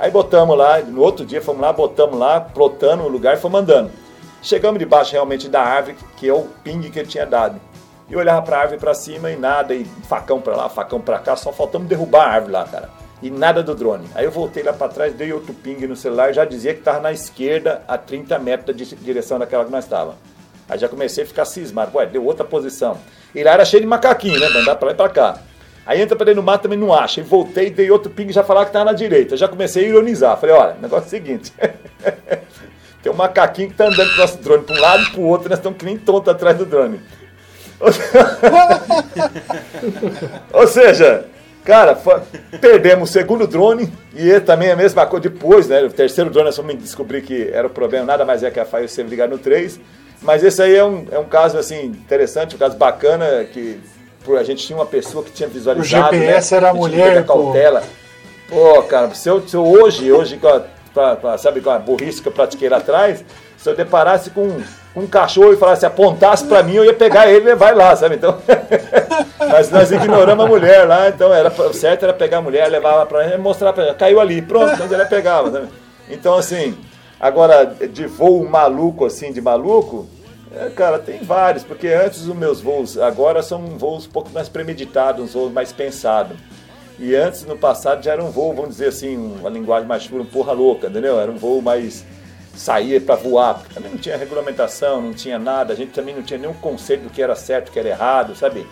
Aí 0.01 0.11
botamos 0.11 0.57
lá, 0.57 0.81
no 0.81 1.03
outro 1.03 1.27
dia 1.27 1.43
fomos 1.43 1.61
lá, 1.61 1.75
botamos 1.75 2.19
lá, 2.19 2.41
plotando 2.41 3.03
o 3.03 3.09
lugar 3.09 3.37
e 3.37 3.37
fomos 3.39 3.61
andando. 3.61 3.91
Chegamos 4.43 4.79
debaixo 4.79 5.13
realmente 5.13 5.47
da 5.47 5.61
árvore, 5.61 5.95
que 6.17 6.27
é 6.27 6.33
o 6.33 6.47
ping 6.65 6.81
que 6.91 6.99
ele 6.99 7.07
tinha 7.07 7.27
dado. 7.27 7.61
E 8.09 8.17
olhava 8.17 8.41
para 8.41 8.57
a 8.57 8.61
árvore 8.61 8.81
para 8.81 8.95
cima 8.95 9.31
e 9.31 9.37
nada, 9.37 9.75
e 9.75 9.85
facão 10.09 10.41
para 10.41 10.57
lá, 10.57 10.71
facão 10.71 11.03
para 11.03 11.19
cá, 11.19 11.37
só 11.37 11.53
faltamos 11.53 11.87
derrubar 11.87 12.25
a 12.25 12.31
árvore 12.31 12.53
lá, 12.55 12.65
cara. 12.65 12.89
E 13.23 13.31
nada 13.31 13.63
do 13.63 13.75
drone. 13.75 14.09
Aí 14.15 14.25
eu 14.25 14.31
voltei 14.31 14.63
lá 14.63 14.73
para 14.73 14.89
trás, 14.89 15.13
dei 15.13 15.35
outro 15.35 15.53
ping 15.53 15.87
no 15.87 15.95
celular, 15.95 16.33
já 16.33 16.47
dizia 16.47 16.73
que 16.73 16.81
estava 16.81 17.01
na 17.01 17.13
esquerda, 17.13 17.83
a 17.87 17.99
30 17.99 18.39
metros 18.39 18.75
da 18.75 18.97
direção 19.03 19.39
daquela 19.39 19.67
que 19.67 19.71
nós 19.71 19.85
estava. 19.85 20.15
Aí 20.67 20.79
já 20.79 20.89
comecei 20.89 21.25
a 21.25 21.27
ficar 21.27 21.45
cismado, 21.45 21.95
ué, 21.99 22.07
deu 22.07 22.25
outra 22.25 22.47
posição. 22.47 22.97
E 23.35 23.45
lá 23.45 23.51
era 23.51 23.67
cheio 23.67 23.83
de 23.83 23.87
macaquinho, 23.87 24.41
né? 24.41 24.47
Andar 24.47 24.77
para 24.77 24.87
lá 24.87 24.93
e 24.95 24.97
para 24.97 25.09
cá. 25.11 25.39
Aí 25.91 26.01
entra 26.01 26.15
pra 26.15 26.25
dentro 26.25 26.41
do 26.41 26.47
mato 26.47 26.63
também 26.63 26.79
não 26.79 26.95
acha. 26.95 27.19
E 27.19 27.25
voltei, 27.25 27.69
dei 27.69 27.91
outro 27.91 28.13
ping 28.13 28.31
já 28.31 28.45
falava 28.45 28.67
que 28.67 28.73
tava 28.73 28.85
na 28.85 28.93
direita. 28.93 29.37
Já 29.37 29.49
comecei 29.49 29.85
a 29.85 29.89
ironizar. 29.89 30.39
Falei, 30.39 30.55
olha, 30.55 30.77
negócio 30.81 31.03
é 31.03 31.07
o 31.09 31.11
seguinte. 31.11 31.53
Tem 33.03 33.11
um 33.11 33.17
macaquinho 33.17 33.71
que 33.71 33.75
tá 33.75 33.89
andando 33.89 34.09
com 34.11 34.15
o 34.15 34.19
nosso 34.19 34.39
drone 34.39 34.63
pra 34.63 34.77
um 34.77 34.81
lado 34.81 35.03
e 35.03 35.11
pro 35.11 35.23
outro, 35.23 35.49
nós 35.49 35.59
estamos 35.59 35.77
que 35.77 35.85
nem 35.85 35.99
tonto 35.99 36.31
atrás 36.31 36.57
do 36.57 36.65
drone. 36.65 37.01
Ou 40.53 40.69
seja, 40.69 41.25
cara, 41.65 41.99
perdemos 42.61 43.11
o 43.11 43.13
segundo 43.13 43.49
drone 43.49 43.93
e 44.15 44.39
também 44.39 44.69
é 44.69 44.73
a 44.73 44.77
mesma 44.77 45.05
coisa 45.07 45.29
depois, 45.29 45.67
né? 45.67 45.83
O 45.83 45.91
terceiro 45.91 46.31
drone 46.31 46.47
nós 46.47 46.57
fomos 46.57 46.79
descobrir 46.79 47.23
que 47.23 47.51
era 47.53 47.67
o 47.67 47.71
problema, 47.71 48.07
nada 48.07 48.25
mais 48.25 48.45
é 48.45 48.51
que 48.53 48.61
a 48.61 48.65
Fire 48.65 48.87
Save 48.87 49.11
ligar 49.11 49.29
no 49.29 49.39
3. 49.39 49.81
Mas 50.23 50.45
esse 50.45 50.63
aí 50.63 50.77
é 50.77 50.85
um, 50.85 51.05
é 51.11 51.19
um 51.19 51.25
caso 51.25 51.59
assim 51.59 51.87
interessante, 51.87 52.55
um 52.55 52.59
caso 52.61 52.77
bacana 52.77 53.45
que 53.45 53.81
a 54.39 54.43
gente 54.43 54.67
tinha 54.67 54.79
uma 54.79 54.87
pessoa 54.87 55.25
que 55.25 55.31
tinha 55.31 55.49
visualizado. 55.49 56.09
O 56.09 56.19
GPS 56.19 56.53
né? 56.53 56.57
era 56.59 56.71
a 56.71 56.75
mulher, 56.75 57.25
cautela. 57.25 57.83
Pô. 58.49 58.75
pô, 58.75 58.83
cara, 58.83 59.15
se 59.15 59.29
eu, 59.29 59.47
se 59.47 59.57
eu 59.57 59.67
hoje, 59.67 60.13
hoje, 60.13 60.39
pra, 60.93 61.17
pra, 61.17 61.39
sabe, 61.39 61.61
com 61.61 61.71
a 61.71 61.79
burrice 61.79 62.21
que 62.21 62.29
eu 62.29 62.33
pratiquei 62.33 62.69
lá 62.69 62.79
atrás, 62.79 63.25
se 63.57 63.69
eu 63.69 63.75
deparasse 63.75 64.31
com 64.31 64.61
um 64.97 65.07
cachorro 65.07 65.53
e 65.53 65.57
falasse, 65.57 65.87
apontasse 65.87 66.45
para 66.45 66.63
mim, 66.63 66.75
eu 66.75 66.85
ia 66.85 66.95
pegar 66.95 67.29
ele 67.29 67.43
e 67.43 67.45
levar 67.45 67.77
lá, 67.77 67.95
sabe? 67.95 68.17
Então, 68.17 68.39
mas 69.39 69.71
nós 69.71 69.93
ignoramos 69.93 70.45
a 70.45 70.49
mulher 70.49 70.87
lá, 70.87 71.09
então 71.09 71.33
era 71.33 71.49
o 71.49 71.73
certo 71.73 72.05
era 72.05 72.13
pegar 72.13 72.39
a 72.39 72.43
mulher, 72.43 72.69
levar 72.69 73.07
para 73.07 73.25
ela, 73.25 73.39
mostrar 73.39 73.73
para 73.73 73.85
ela, 73.85 73.95
caiu 73.95 74.21
ali, 74.21 74.43
pronto, 74.43 74.73
então 74.73 74.87
ela 74.93 75.07
pegava, 75.07 75.51
sabe? 75.51 75.69
Então 76.09 76.37
assim, 76.37 76.77
agora 77.21 77.67
de 77.67 78.07
voo 78.07 78.49
maluco 78.49 79.05
assim, 79.05 79.33
de 79.33 79.41
maluco, 79.41 80.09
é, 80.55 80.69
cara, 80.71 80.99
tem 80.99 81.23
vários, 81.23 81.63
porque 81.63 81.89
antes 81.89 82.23
os 82.23 82.35
meus 82.35 82.61
voos 82.61 82.99
agora 82.99 83.43
são 83.43 83.79
voos 83.79 84.07
um 84.07 84.11
pouco 84.11 84.31
mais 84.31 84.49
premeditados, 84.49 85.23
uns 85.25 85.33
voos 85.35 85.53
mais 85.53 85.73
pensados. 85.73 86.37
E 86.99 87.15
antes, 87.15 87.45
no 87.47 87.57
passado, 87.57 88.03
já 88.03 88.13
era 88.13 88.23
um 88.23 88.31
voo, 88.31 88.53
vamos 88.53 88.73
dizer 88.73 88.89
assim, 88.89 89.17
uma 89.17 89.49
linguagem 89.49 89.89
mais 89.89 90.07
pura, 90.07 90.23
um 90.23 90.27
porra 90.27 90.53
louca, 90.53 90.89
entendeu? 90.89 91.19
Era 91.19 91.31
um 91.31 91.37
voo 91.37 91.63
mais 91.63 92.05
saía 92.55 93.01
para 93.01 93.15
voar, 93.15 93.55
porque 93.55 93.73
também 93.73 93.91
não 93.91 93.99
tinha 93.99 94.17
regulamentação, 94.17 95.01
não 95.01 95.15
tinha 95.15 95.39
nada, 95.39 95.73
a 95.73 95.77
gente 95.77 95.93
também 95.93 96.15
não 96.15 96.23
tinha 96.23 96.39
nenhum 96.39 96.53
conceito 96.53 97.05
do 97.05 97.11
que 97.11 97.23
era 97.23 97.35
certo, 97.35 97.67
do 97.67 97.71
que 97.71 97.79
era 97.79 97.89
errado, 97.89 98.35
sabe? 98.35 98.67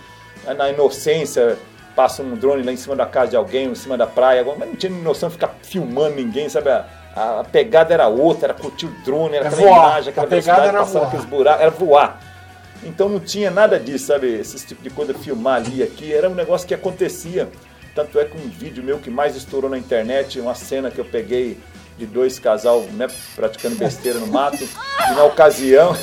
Na 0.57 0.69
inocência, 0.69 1.57
passa 1.97 2.23
um 2.23 2.35
drone 2.35 2.63
lá 2.63 2.71
em 2.71 2.77
cima 2.77 2.95
da 2.95 3.07
casa 3.07 3.31
de 3.31 3.37
alguém, 3.37 3.67
em 3.67 3.75
cima 3.75 3.97
da 3.97 4.07
praia, 4.07 4.45
mas 4.45 4.69
não 4.69 4.77
tinha 4.77 4.93
noção 4.93 5.29
de 5.29 5.37
ficar 5.37 5.55
filmando 5.63 6.17
ninguém, 6.17 6.49
sabe? 6.49 6.69
A, 7.19 7.45
pegada 7.45 7.93
era 7.93 8.07
outra, 8.07 8.47
era 8.47 8.55
curtir 8.55 8.87
o 8.87 8.91
drone, 9.05 9.37
era 9.37 9.47
é 9.47 9.49
aquela 9.49 9.63
voar. 9.63 9.91
imagem, 9.91 10.11
aquela 10.11 10.27
a 10.27 10.31
velocidade 10.31 10.77
passando 10.77 11.05
aqueles 11.05 11.25
buracos, 11.25 11.63
era 11.63 11.71
voar. 11.71 12.21
Então 12.85 13.09
não 13.09 13.19
tinha 13.19 13.51
nada 13.51 13.79
disso, 13.79 14.07
sabe? 14.07 14.29
Esse 14.35 14.65
tipo 14.65 14.83
de 14.83 14.91
coisa, 14.91 15.13
filmar 15.15 15.57
ali, 15.57 15.83
aqui, 15.83 16.13
era 16.13 16.29
um 16.29 16.35
negócio 16.35 16.67
que 16.67 16.75
acontecia. 16.75 17.49
Tanto 17.95 18.21
é 18.21 18.25
que 18.25 18.37
um 18.37 18.49
vídeo 18.49 18.85
meu 18.85 18.99
que 18.99 19.11
mais 19.11 19.35
estourou 19.35 19.69
na 19.69 19.77
internet, 19.77 20.39
uma 20.39 20.55
cena 20.55 20.91
que 20.91 21.01
eu 21.01 21.05
peguei 21.05 21.59
de 21.99 22.07
dois 22.07 22.39
casal 22.39 22.83
né, 22.93 23.09
praticando 23.35 23.75
besteira 23.75 24.21
no 24.21 24.29
mato. 24.29 24.63
E 24.63 25.15
na 25.15 25.25
ocasião, 25.25 25.97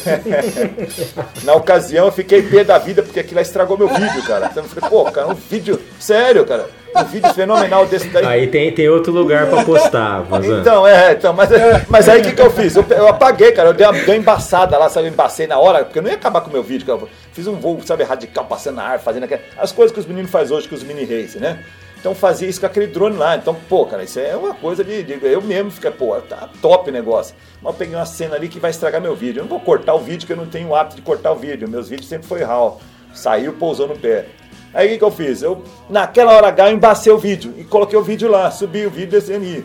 na 1.44 1.54
ocasião 1.54 2.08
eu 2.08 2.12
fiquei 2.12 2.44
pé 2.44 2.66
da 2.66 2.78
vida 2.78 3.02
porque 3.02 3.22
aquilo 3.22 3.40
estragou 3.40 3.78
meu 3.78 3.88
vídeo, 3.88 4.22
cara. 4.24 4.48
Então 4.52 4.64
eu 4.64 4.70
falei, 4.70 4.90
pô, 4.90 5.10
cara, 5.10 5.28
um 5.28 5.34
vídeo, 5.34 5.82
sério, 5.98 6.46
cara, 6.46 6.70
um 6.96 7.06
vídeo 7.06 7.34
fenomenal 7.34 7.86
desse 7.86 8.08
daí. 8.10 8.26
Aí 8.26 8.48
tem, 8.48 8.72
tem 8.72 8.90
outro 8.90 9.12
lugar 9.12 9.48
pra 9.48 9.64
postar, 9.64 10.22
Vazan. 10.22 10.62
Então, 10.62 10.88
é, 10.88 11.14
então, 11.14 11.34
mas, 11.34 11.50
mas 11.90 12.10
aí 12.10 12.22
o 12.22 12.24
que, 12.24 12.32
que 12.34 12.42
eu 12.42 12.52
fiz? 12.52 12.76
Eu, 12.76 12.86
eu, 12.90 13.08
apaguei, 13.08 13.52
cara, 13.52 13.70
eu 13.70 13.74
dei 13.74 13.86
uma, 13.86 13.94
dei 13.94 14.06
uma 14.06 14.16
embaçada 14.16 14.78
lá, 14.78 14.90
sabe, 14.90 15.08
eu 15.08 15.12
embacei 15.12 15.48
na 15.48 15.58
hora, 15.58 15.84
porque 15.84 16.00
eu 16.00 16.04
não 16.04 16.10
ia 16.10 16.16
acabar 16.16 16.42
com 16.42 16.50
o 16.50 16.54
meu 16.54 16.64
vídeo, 16.64 16.86
cara. 16.86 17.00
Fiz 17.32 17.48
um 17.48 17.56
voo, 17.56 17.82
sabe, 17.86 18.04
radical, 18.04 18.46
passando 18.46 18.76
na 18.76 18.84
ar, 18.84 19.00
fazendo 19.00 19.24
aquelas, 19.24 19.44
as 19.58 19.72
coisas 19.72 19.94
que 19.94 20.00
os 20.00 20.06
meninos 20.06 20.32
fazem 20.32 20.56
hoje 20.56 20.68
com 20.68 20.76
os 20.76 20.84
mini 20.84 21.04
race, 21.04 21.40
né? 21.40 21.60
Então 22.06 22.14
fazia 22.14 22.48
isso 22.48 22.60
com 22.60 22.68
aquele 22.68 22.86
drone 22.86 23.18
lá. 23.18 23.36
Então, 23.36 23.56
pô, 23.68 23.84
cara, 23.88 24.04
isso 24.04 24.20
é 24.20 24.36
uma 24.36 24.54
coisa 24.54 24.84
de. 24.84 25.02
de 25.02 25.20
eu 25.24 25.42
mesmo 25.42 25.72
fiquei, 25.72 25.90
pô, 25.90 26.16
tá 26.22 26.48
top 26.62 26.92
o 26.92 26.94
negócio. 26.94 27.36
Mas 27.60 27.74
eu 27.74 27.78
peguei 27.80 27.96
uma 27.96 28.06
cena 28.06 28.36
ali 28.36 28.48
que 28.48 28.60
vai 28.60 28.70
estragar 28.70 29.02
meu 29.02 29.16
vídeo. 29.16 29.40
Eu 29.40 29.46
não 29.46 29.50
vou 29.50 29.60
cortar 29.60 29.96
o 29.96 30.00
vídeo, 30.00 30.20
porque 30.20 30.34
eu 30.34 30.38
não 30.38 30.46
tenho 30.46 30.68
o 30.68 30.76
hábito 30.76 30.98
de 30.98 31.02
cortar 31.02 31.32
o 31.32 31.36
vídeo. 31.36 31.68
Meus 31.68 31.90
vídeos 31.90 32.08
sempre 32.08 32.28
foi 32.28 32.44
RAW. 32.44 32.80
Saiu, 33.12 33.54
pousou 33.54 33.88
no 33.88 33.98
pé. 33.98 34.28
Aí 34.76 34.88
o 34.88 34.90
que, 34.92 34.98
que 34.98 35.04
eu 35.04 35.12
fiz? 35.12 35.42
Eu, 35.42 35.64
naquela 35.90 36.34
hora 36.34 36.50
H, 36.50 36.70
eu 36.70 36.76
embacei 36.76 37.12
o 37.12 37.18
vídeo 37.18 37.54
e 37.58 37.64
coloquei 37.64 37.98
o 37.98 38.04
vídeo 38.04 38.30
lá, 38.30 38.52
subi 38.52 38.86
o 38.86 38.92
vídeo 38.92 39.12
descendo 39.12 39.46
aí. 39.46 39.64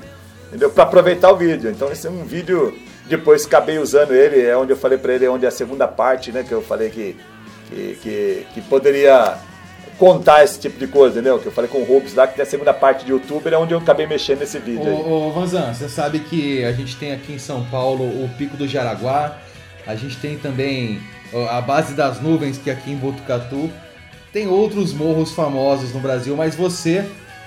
Entendeu? 0.49 0.71
Pra 0.71 0.85
aproveitar 0.85 1.33
o 1.33 1.37
vídeo. 1.37 1.69
Então 1.69 1.91
esse 1.91 2.07
é 2.07 2.11
um 2.11 2.25
vídeo. 2.25 2.73
Depois 3.07 3.45
acabei 3.45 3.79
usando 3.79 4.15
ele, 4.15 4.41
é 4.41 4.57
onde 4.57 4.73
eu 4.73 4.77
falei 4.77 4.97
pra 4.97 5.13
ele, 5.13 5.25
é 5.25 5.31
onde 5.31 5.45
é 5.45 5.49
a 5.49 5.51
segunda 5.51 5.89
parte, 5.89 6.31
né? 6.31 6.45
Que 6.45 6.53
eu 6.53 6.63
falei 6.63 6.91
que, 6.91 7.17
que, 7.69 7.99
que, 8.01 8.47
que 8.55 8.61
poderia 8.63 9.37
contar 9.99 10.45
esse 10.45 10.61
tipo 10.61 10.79
de 10.79 10.87
coisa, 10.87 11.19
entendeu? 11.19 11.41
Que 11.41 11.47
eu 11.47 11.53
falei 11.53 11.69
com 11.69 11.79
o 11.79 11.85
Rubens 11.85 12.15
lá, 12.15 12.29
que 12.29 12.37
tem 12.37 12.43
a 12.45 12.47
segunda 12.47 12.73
parte 12.73 13.05
de 13.05 13.11
youtuber, 13.11 13.53
é 13.53 13.59
onde 13.59 13.75
eu 13.75 13.79
acabei 13.79 14.07
mexendo 14.07 14.39
nesse 14.39 14.61
vídeo. 14.61 14.89
Ô, 14.89 15.29
ô 15.29 15.33
Vanzan, 15.33 15.75
você 15.75 15.89
sabe 15.89 16.21
que 16.21 16.65
a 16.65 16.73
gente 16.73 16.97
tem 16.97 17.13
aqui 17.13 17.33
em 17.33 17.39
São 17.39 17.65
Paulo 17.65 18.05
o 18.05 18.31
Pico 18.39 18.57
do 18.57 18.67
Jaraguá, 18.67 19.37
a 19.87 19.97
gente 19.97 20.17
tem 20.19 20.39
também 20.39 21.01
a 21.51 21.61
base 21.61 21.95
das 21.95 22.21
nuvens, 22.21 22.59
que 22.59 22.71
é 22.71 22.73
aqui 22.73 22.93
em 22.93 22.97
Botucatu. 22.97 23.71
Tem 24.33 24.49
outros 24.49 24.93
morros 24.93 25.33
famosos 25.33 25.93
no 25.93 26.01
Brasil, 26.01 26.37
mas 26.37 26.55
você 26.55 27.05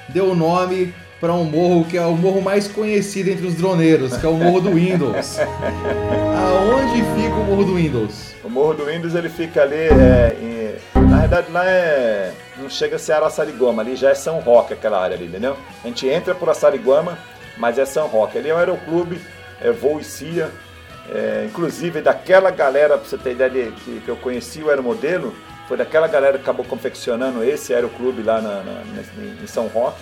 deu 0.09 0.31
o 0.31 0.35
nome 0.35 0.93
para 1.19 1.33
um 1.33 1.45
morro 1.45 1.85
que 1.85 1.97
é 1.97 2.05
o 2.05 2.17
morro 2.17 2.41
mais 2.41 2.67
conhecido 2.67 3.29
entre 3.29 3.47
os 3.47 3.55
droneiros, 3.55 4.17
que 4.17 4.25
é 4.25 4.29
o 4.29 4.33
Morro 4.33 4.59
do 4.59 4.71
Windows. 4.71 5.39
Aonde 5.39 7.01
fica 7.15 7.35
o 7.35 7.45
Morro 7.45 7.63
do 7.63 7.75
Windows? 7.75 8.35
O 8.43 8.49
Morro 8.49 8.73
do 8.73 8.85
Windows 8.85 9.15
ele 9.15 9.29
fica 9.29 9.61
ali 9.61 9.75
é, 9.75 10.35
em 10.41 10.53
na 10.99 11.19
verdade 11.19 11.51
lá 11.51 11.65
é. 11.65 12.33
Não 12.57 12.69
chega 12.69 12.97
a 12.97 12.99
ser 12.99 13.13
Araçariguama, 13.13 13.81
ali 13.81 13.95
já 13.95 14.09
é 14.09 14.15
São 14.15 14.39
Roque 14.39 14.73
aquela 14.73 15.01
área 15.01 15.15
ali, 15.15 15.25
entendeu? 15.25 15.55
A 15.83 15.87
gente 15.87 16.07
entra 16.07 16.35
por 16.35 16.49
Araçariguama, 16.49 17.17
mas 17.57 17.77
é 17.77 17.85
São 17.85 18.07
Roque. 18.07 18.37
Ali 18.37 18.49
é 18.49 18.53
o 18.53 18.57
aeroclube, 18.57 19.19
é 19.61 19.71
voo 19.71 19.99
e 19.99 20.03
CIA. 20.03 20.51
É, 21.09 21.45
inclusive 21.49 22.01
daquela 22.01 22.49
galera, 22.49 22.97
pra 22.97 23.07
você 23.07 23.17
ter 23.17 23.31
ideia 23.31 23.49
de, 23.49 23.71
que, 23.71 24.01
que 24.01 24.09
eu 24.09 24.15
conheci 24.15 24.61
o 24.61 24.69
aeromodelo, 24.69 25.33
foi 25.67 25.77
daquela 25.77 26.07
galera 26.07 26.37
que 26.37 26.43
acabou 26.43 26.65
confeccionando 26.65 27.43
esse 27.43 27.73
aeroclube 27.73 28.21
lá 28.21 28.41
na, 28.41 28.63
na, 28.63 28.81
em 29.41 29.47
São 29.47 29.67
Roque. 29.67 30.01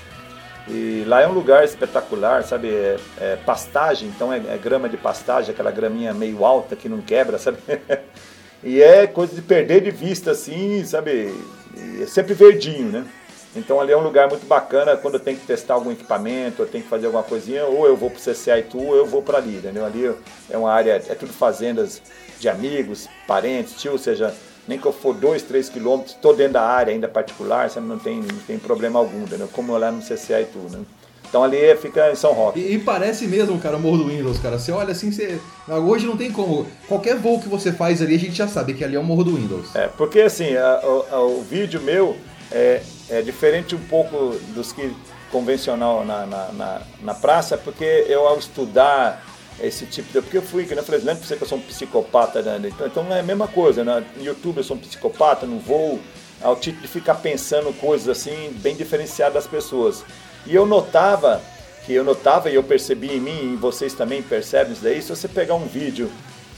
E 0.67 1.03
lá 1.07 1.21
é 1.21 1.27
um 1.27 1.33
lugar 1.33 1.63
espetacular, 1.63 2.43
sabe? 2.43 2.69
É, 2.69 2.97
é 3.19 3.35
pastagem, 3.35 4.09
então 4.09 4.31
é, 4.31 4.37
é, 4.37 4.57
grama 4.57 4.87
de 4.87 4.97
pastagem, 4.97 5.51
aquela 5.51 5.71
graminha 5.71 6.13
meio 6.13 6.45
alta 6.45 6.75
que 6.75 6.87
não 6.87 7.01
quebra, 7.01 7.37
sabe? 7.37 7.57
E 8.63 8.79
é 8.79 9.07
coisa 9.07 9.33
de 9.33 9.41
perder 9.41 9.81
de 9.81 9.89
vista, 9.89 10.29
assim, 10.29 10.85
sabe? 10.85 11.33
é 12.01 12.05
sempre 12.05 12.33
verdinho, 12.33 12.91
né? 12.91 13.05
Então 13.55 13.81
ali 13.81 13.91
é 13.91 13.97
um 13.97 14.03
lugar 14.03 14.29
muito 14.29 14.45
bacana 14.45 14.95
quando 14.95 15.15
eu 15.15 15.19
tenho 15.19 15.37
que 15.37 15.45
testar 15.45 15.73
algum 15.73 15.91
equipamento, 15.91 16.61
eu 16.61 16.67
tenho 16.67 16.83
que 16.83 16.89
fazer 16.89 17.07
alguma 17.07 17.23
coisinha, 17.23 17.65
ou 17.65 17.85
eu 17.85 17.97
vou 17.97 18.09
para 18.09 18.19
o 18.19 18.21
CCA 18.21 18.59
Itu, 18.59 18.77
ou 18.77 18.95
eu 18.95 19.05
vou 19.05 19.21
para 19.21 19.39
ali, 19.39 19.57
entendeu? 19.57 19.85
Ali 19.85 20.15
é 20.49 20.57
uma 20.57 20.71
área, 20.71 20.91
é 20.91 21.15
tudo 21.15 21.33
fazendas 21.33 22.01
de 22.39 22.47
amigos, 22.47 23.09
parentes, 23.27 23.75
tio, 23.81 23.93
ou 23.93 23.97
seja, 23.97 24.33
nem 24.67 24.77
que 24.77 24.85
eu 24.85 24.93
for 24.93 25.13
dois, 25.13 25.41
três 25.41 25.69
quilômetros, 25.69 26.15
estou 26.15 26.35
dentro 26.35 26.53
da 26.53 26.63
área 26.63 26.93
ainda 26.93 27.07
particular, 27.07 27.69
sabe? 27.69 27.87
Não 27.87 27.99
tem, 27.99 28.17
não 28.17 28.37
tem 28.47 28.57
problema 28.57 28.99
algum, 28.99 29.23
entendeu? 29.23 29.47
Como 29.51 29.75
lá 29.77 29.91
no 29.91 30.01
CCA 30.01 30.41
Itu, 30.41 30.59
né? 30.71 30.79
Então 31.31 31.43
ali 31.45 31.57
fica 31.77 32.11
em 32.11 32.15
São 32.15 32.33
Roque. 32.33 32.59
E, 32.59 32.73
e, 32.73 32.79
parece 32.79 33.25
mesmo, 33.25 33.57
cara, 33.57 33.77
o 33.77 33.79
Morro 33.79 33.99
do 33.99 34.09
Windows, 34.09 34.37
cara. 34.39 34.59
Você 34.59 34.69
olha 34.71 34.91
assim, 34.91 35.11
você. 35.11 35.39
Hoje 35.67 36.05
não 36.05 36.17
tem 36.17 36.29
como. 36.29 36.67
Qualquer 36.89 37.15
voo 37.15 37.39
que 37.39 37.47
você 37.47 37.71
faz 37.71 38.01
ali, 38.01 38.15
a 38.15 38.19
gente 38.19 38.33
já 38.33 38.49
sabe 38.49 38.73
que 38.73 38.83
ali 38.83 38.97
é 38.97 38.99
o 38.99 39.03
Morro 39.03 39.23
do 39.23 39.35
Windows. 39.35 39.73
É, 39.73 39.87
porque 39.87 40.19
assim, 40.19 40.55
a, 40.57 40.81
a, 41.11 41.21
o 41.21 41.41
vídeo 41.41 41.79
meu 41.81 42.17
é, 42.51 42.81
é 43.09 43.21
diferente 43.21 43.73
um 43.73 43.79
pouco 43.79 44.35
dos 44.53 44.73
que 44.73 44.91
convencional 45.31 46.03
na, 46.03 46.25
na, 46.25 46.51
na, 46.51 46.81
na 47.01 47.13
praça, 47.13 47.57
porque 47.57 48.05
eu 48.09 48.27
ao 48.27 48.37
estudar 48.37 49.25
esse 49.67 49.85
tipo 49.85 50.11
de. 50.11 50.21
Porque 50.21 50.37
eu 50.37 50.41
fui, 50.41 50.65
que 50.65 50.73
eu 50.73 50.83
falei, 50.83 51.01
lembra 51.01 51.15
pra 51.15 51.27
você 51.27 51.35
que 51.35 51.43
eu 51.43 51.47
sou 51.47 51.57
um 51.57 51.61
psicopata, 51.61 52.41
né? 52.41 52.59
Então, 52.63 52.87
então 52.87 53.13
é 53.13 53.19
a 53.19 53.23
mesma 53.23 53.47
coisa, 53.47 53.83
né? 53.83 54.03
No 54.15 54.23
YouTube 54.23 54.57
eu 54.57 54.63
sou 54.63 54.75
um 54.75 54.79
psicopata, 54.79 55.45
no 55.45 55.59
voo, 55.59 55.99
ao 56.41 56.55
tipo 56.55 56.81
de 56.81 56.87
ficar 56.87 57.15
pensando 57.15 57.71
coisas 57.79 58.09
assim, 58.09 58.51
bem 58.61 58.75
diferenciadas 58.75 59.33
das 59.35 59.47
pessoas. 59.47 60.03
E 60.45 60.55
eu 60.55 60.65
notava, 60.65 61.41
que 61.85 61.93
eu 61.93 62.03
notava 62.03 62.49
e 62.49 62.55
eu 62.55 62.63
percebi 62.63 63.15
em 63.15 63.19
mim, 63.19 63.53
e 63.53 63.55
vocês 63.55 63.93
também 63.93 64.21
percebem 64.21 64.73
isso 64.73 64.83
daí, 64.83 65.01
se 65.01 65.09
você 65.09 65.27
pegar 65.27 65.55
um 65.55 65.65
vídeo 65.65 66.11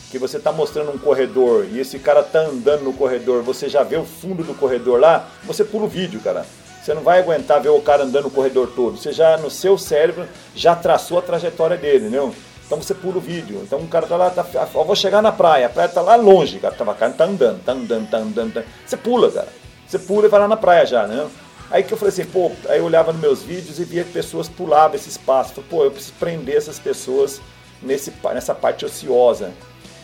que 0.10 0.20
você 0.20 0.38
está 0.38 0.51
mostrando 0.51 0.91
um 0.91 0.97
corredor 0.97 1.66
e 1.72 1.80
esse 1.80 1.97
cara 1.97 2.20
está 2.20 2.41
andando 2.41 2.84
no 2.84 2.93
corredor, 2.93 3.41
você 3.41 3.68
já 3.68 3.82
vê 3.82 3.97
o 3.97 4.06
fundo 4.06 4.43
do 4.43 4.54
corredor 4.54 4.99
lá, 4.99 5.28
você 5.43 5.64
pula 5.64 5.86
o 5.86 5.88
vídeo, 5.88 6.20
cara. 6.20 6.45
Você 6.84 6.93
não 6.93 7.01
vai 7.01 7.20
aguentar 7.20 7.62
ver 7.62 7.70
o 7.70 7.82
cara 7.82 8.04
andando 8.04 8.26
no 8.26 8.30
corredor 8.30 8.70
todo. 8.76 8.97
Você 8.97 9.14
já, 9.14 9.38
no 9.38 9.49
seu 9.49 9.78
cérebro, 9.78 10.28
já 10.54 10.76
traçou 10.76 11.18
a 11.18 11.22
trajetória 11.22 11.78
dele, 11.78 11.99
entendeu? 12.08 12.36
Então 12.74 12.82
você 12.82 12.96
pula 12.96 13.18
o 13.18 13.22
vídeo. 13.22 13.62
Então 13.62 13.80
o 13.80 13.88
cara 13.88 14.08
tá 14.08 14.18
lá, 14.18 14.32
tá, 14.32 14.44
ó, 14.74 14.84
vou 14.84 14.96
chegar 14.96 15.22
na 15.22 15.32
praia, 15.32 15.68
a 15.68 15.70
praia 15.70 15.88
tá 15.88 16.02
lá 16.02 16.16
longe, 16.16 16.58
cara. 16.58 16.74
Tava, 16.74 16.96
cara 16.96 17.14
tá 17.14 17.26
andando, 17.26 17.64
tá 17.64 17.72
andando, 17.72 18.10
tá 18.10 18.18
andando, 18.18 18.54
tá... 18.54 18.64
Você 18.84 18.98
pula, 18.98 19.32
cara. 19.32 19.48
Você 19.88 20.00
pula 20.00 20.26
e 20.26 20.30
vai 20.30 20.40
lá 20.40 20.48
na 20.48 20.58
praia 20.58 20.84
já, 20.84 21.06
né? 21.06 21.28
Aí 21.70 21.84
que 21.84 21.94
eu 21.94 21.98
falei 21.98 22.12
assim, 22.12 22.26
pô, 22.26 22.52
aí 22.68 22.80
eu 22.80 22.86
olhava 22.86 23.12
nos 23.12 23.22
meus 23.22 23.44
vídeos 23.44 23.80
e 23.80 23.84
via 23.84 24.04
que 24.04 24.12
pessoas 24.12 24.50
pulavam 24.50 24.96
esse 24.96 25.08
espaço. 25.08 25.54
Falei, 25.54 25.70
pô, 25.70 25.84
eu 25.84 25.92
preciso 25.92 26.14
prender 26.20 26.58
essas 26.58 26.80
pessoas 26.80 27.40
nesse, 27.80 28.12
nessa 28.34 28.56
parte 28.56 28.86
ociosa. 28.86 29.52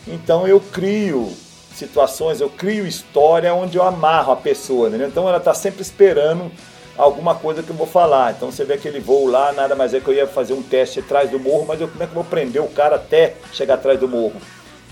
Então 0.07 0.47
eu 0.47 0.59
crio 0.59 1.27
situações, 1.73 2.39
eu 2.39 2.51
crio 2.51 2.85
história 2.85 3.51
onde 3.51 3.77
eu 3.77 3.83
amarro 3.83 4.31
a 4.31 4.35
pessoa, 4.35 4.89
né? 4.89 5.07
Então 5.07 5.27
ela 5.27 5.37
está 5.37 5.55
sempre 5.55 5.81
esperando 5.81 6.51
alguma 6.99 7.33
coisa 7.33 7.63
que 7.63 7.69
eu 7.69 7.75
vou 7.75 7.87
falar. 7.87 8.33
Então 8.33 8.51
você 8.51 8.65
vê 8.65 8.73
aquele 8.73 8.99
voo 8.99 9.25
lá, 9.25 9.53
nada 9.53 9.73
mais 9.73 9.93
é 9.93 10.01
que 10.01 10.07
eu 10.07 10.13
ia 10.13 10.27
fazer 10.27 10.53
um 10.53 10.61
teste 10.61 10.99
atrás 10.99 11.31
do 11.31 11.39
morro, 11.39 11.65
mas 11.65 11.79
eu, 11.79 11.87
como 11.87 12.03
é 12.03 12.05
que 12.05 12.11
eu 12.11 12.15
vou 12.15 12.25
prender 12.25 12.61
o 12.61 12.67
cara 12.67 12.97
até 12.97 13.35
chegar 13.53 13.75
atrás 13.75 13.97
do 13.97 14.07
morro? 14.07 14.35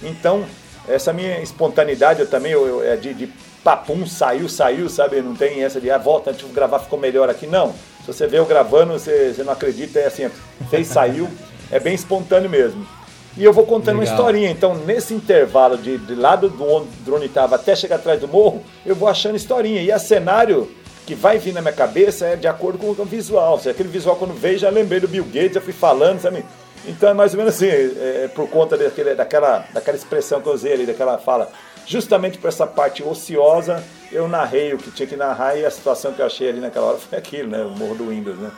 Então, 0.01 0.45
essa 0.88 1.12
minha 1.12 1.41
espontaneidade 1.41 2.22
eu 2.22 2.28
também, 2.28 2.53
eu, 2.53 2.66
eu, 2.66 2.84
é 2.84 2.95
de, 2.95 3.14
de 3.14 3.28
papum, 3.62 4.08
saiu, 4.08 4.47
saiu, 4.47 4.88
sabe? 4.88 5.22
Não 5.22 5.36
tem 5.36 5.64
essa 5.64 5.82
de, 5.82 5.91
ah, 5.91 5.97
volta, 5.97 6.32
antes 6.32 6.47
de 6.47 6.53
gravar 6.53 6.80
ficou 6.80 6.97
melhor 6.97 7.30
aqui. 7.30 7.45
Não. 7.45 7.74
Se 8.05 8.14
você 8.14 8.26
vê 8.26 8.39
eu 8.39 8.45
gravando, 8.45 8.93
você, 8.93 9.34
você 9.34 9.43
não 9.43 9.51
acredita, 9.51 9.99
é 9.99 10.05
assim, 10.05 10.30
fez, 10.70 10.88
saiu, 10.88 11.28
é 11.70 11.78
bem 11.78 11.93
espontâneo 11.93 12.49
mesmo. 12.49 12.88
E 13.36 13.43
eu 13.43 13.51
vou 13.51 13.66
contando 13.66 13.99
Legal. 13.99 14.14
uma 14.14 14.20
historinha. 14.20 14.49
Então, 14.49 14.74
nesse 14.74 15.14
intervalo 15.14 15.78
de, 15.78 15.97
de 15.97 16.16
lado 16.16 16.49
do 16.49 16.64
onde 16.64 16.88
o 16.88 17.03
drone 17.03 17.26
estava 17.26 17.55
até 17.55 17.76
chegar 17.76 17.97
atrás 17.97 18.20
do 18.22 18.28
morro, 18.28 18.64
eu 18.86 18.95
vou 18.95 19.10
achando 19.10 19.36
historinha. 19.36 19.82
E 19.82 19.91
a 19.91 19.99
cenário 19.99 20.72
que 21.08 21.16
vai 21.16 21.39
vir 21.39 21.53
na 21.53 21.62
minha 21.62 21.74
cabeça 21.74 22.26
é 22.26 22.36
de 22.36 22.49
acordo 22.49 22.78
com 22.78 22.88
o 22.88 23.05
visual. 23.05 23.58
Se 23.58 23.70
aquele 23.70 23.88
visual 23.88 24.18
quando 24.18 24.34
veio, 24.34 24.60
já 24.60 24.70
lembrei 24.70 24.99
do 24.99 25.08
Bill 25.08 25.24
Gates, 25.24 25.53
já 25.53 25.62
fui 25.62 25.72
falando, 25.72 26.20
sabe? 26.20 26.43
Então 26.86 27.10
é 27.10 27.14
mais 27.14 27.32
ou 27.34 27.38
menos 27.38 27.55
assim, 27.55 27.68
é, 27.68 28.26
é 28.26 28.32
por 28.36 28.49
conta 28.49 28.78
daquele, 28.78 29.16
daquela, 29.16 29.66
daquela 29.74 29.95
expressão 29.95 30.41
que 30.41 30.49
eu 30.49 30.53
usei 30.53 30.74
ali, 30.74 30.86
daquela 30.86 31.18
fala. 31.18 31.49
Justamente 31.86 32.38
por 32.38 32.49
essa 32.49 32.68
parte 32.68 33.01
ociosa, 33.01 33.82
eu 34.12 34.28
narrei 34.28 34.74
o 34.74 34.78
que 34.78 34.91
tinha 34.91 35.08
que 35.08 35.16
narrar 35.16 35.55
e 35.55 35.66
a 35.66 35.72
situação 35.72 36.12
que 36.12 36.22
eu 36.22 36.26
achei 36.26 36.49
ali 36.49 36.60
naquela 36.60 36.88
hora 36.88 36.97
foi 37.10 37.18
aquilo, 37.18 37.49
né? 37.49 37.64
O 37.64 37.70
Morro 37.70 37.95
do 37.95 38.10
Windows, 38.10 38.38
né? 38.38 38.51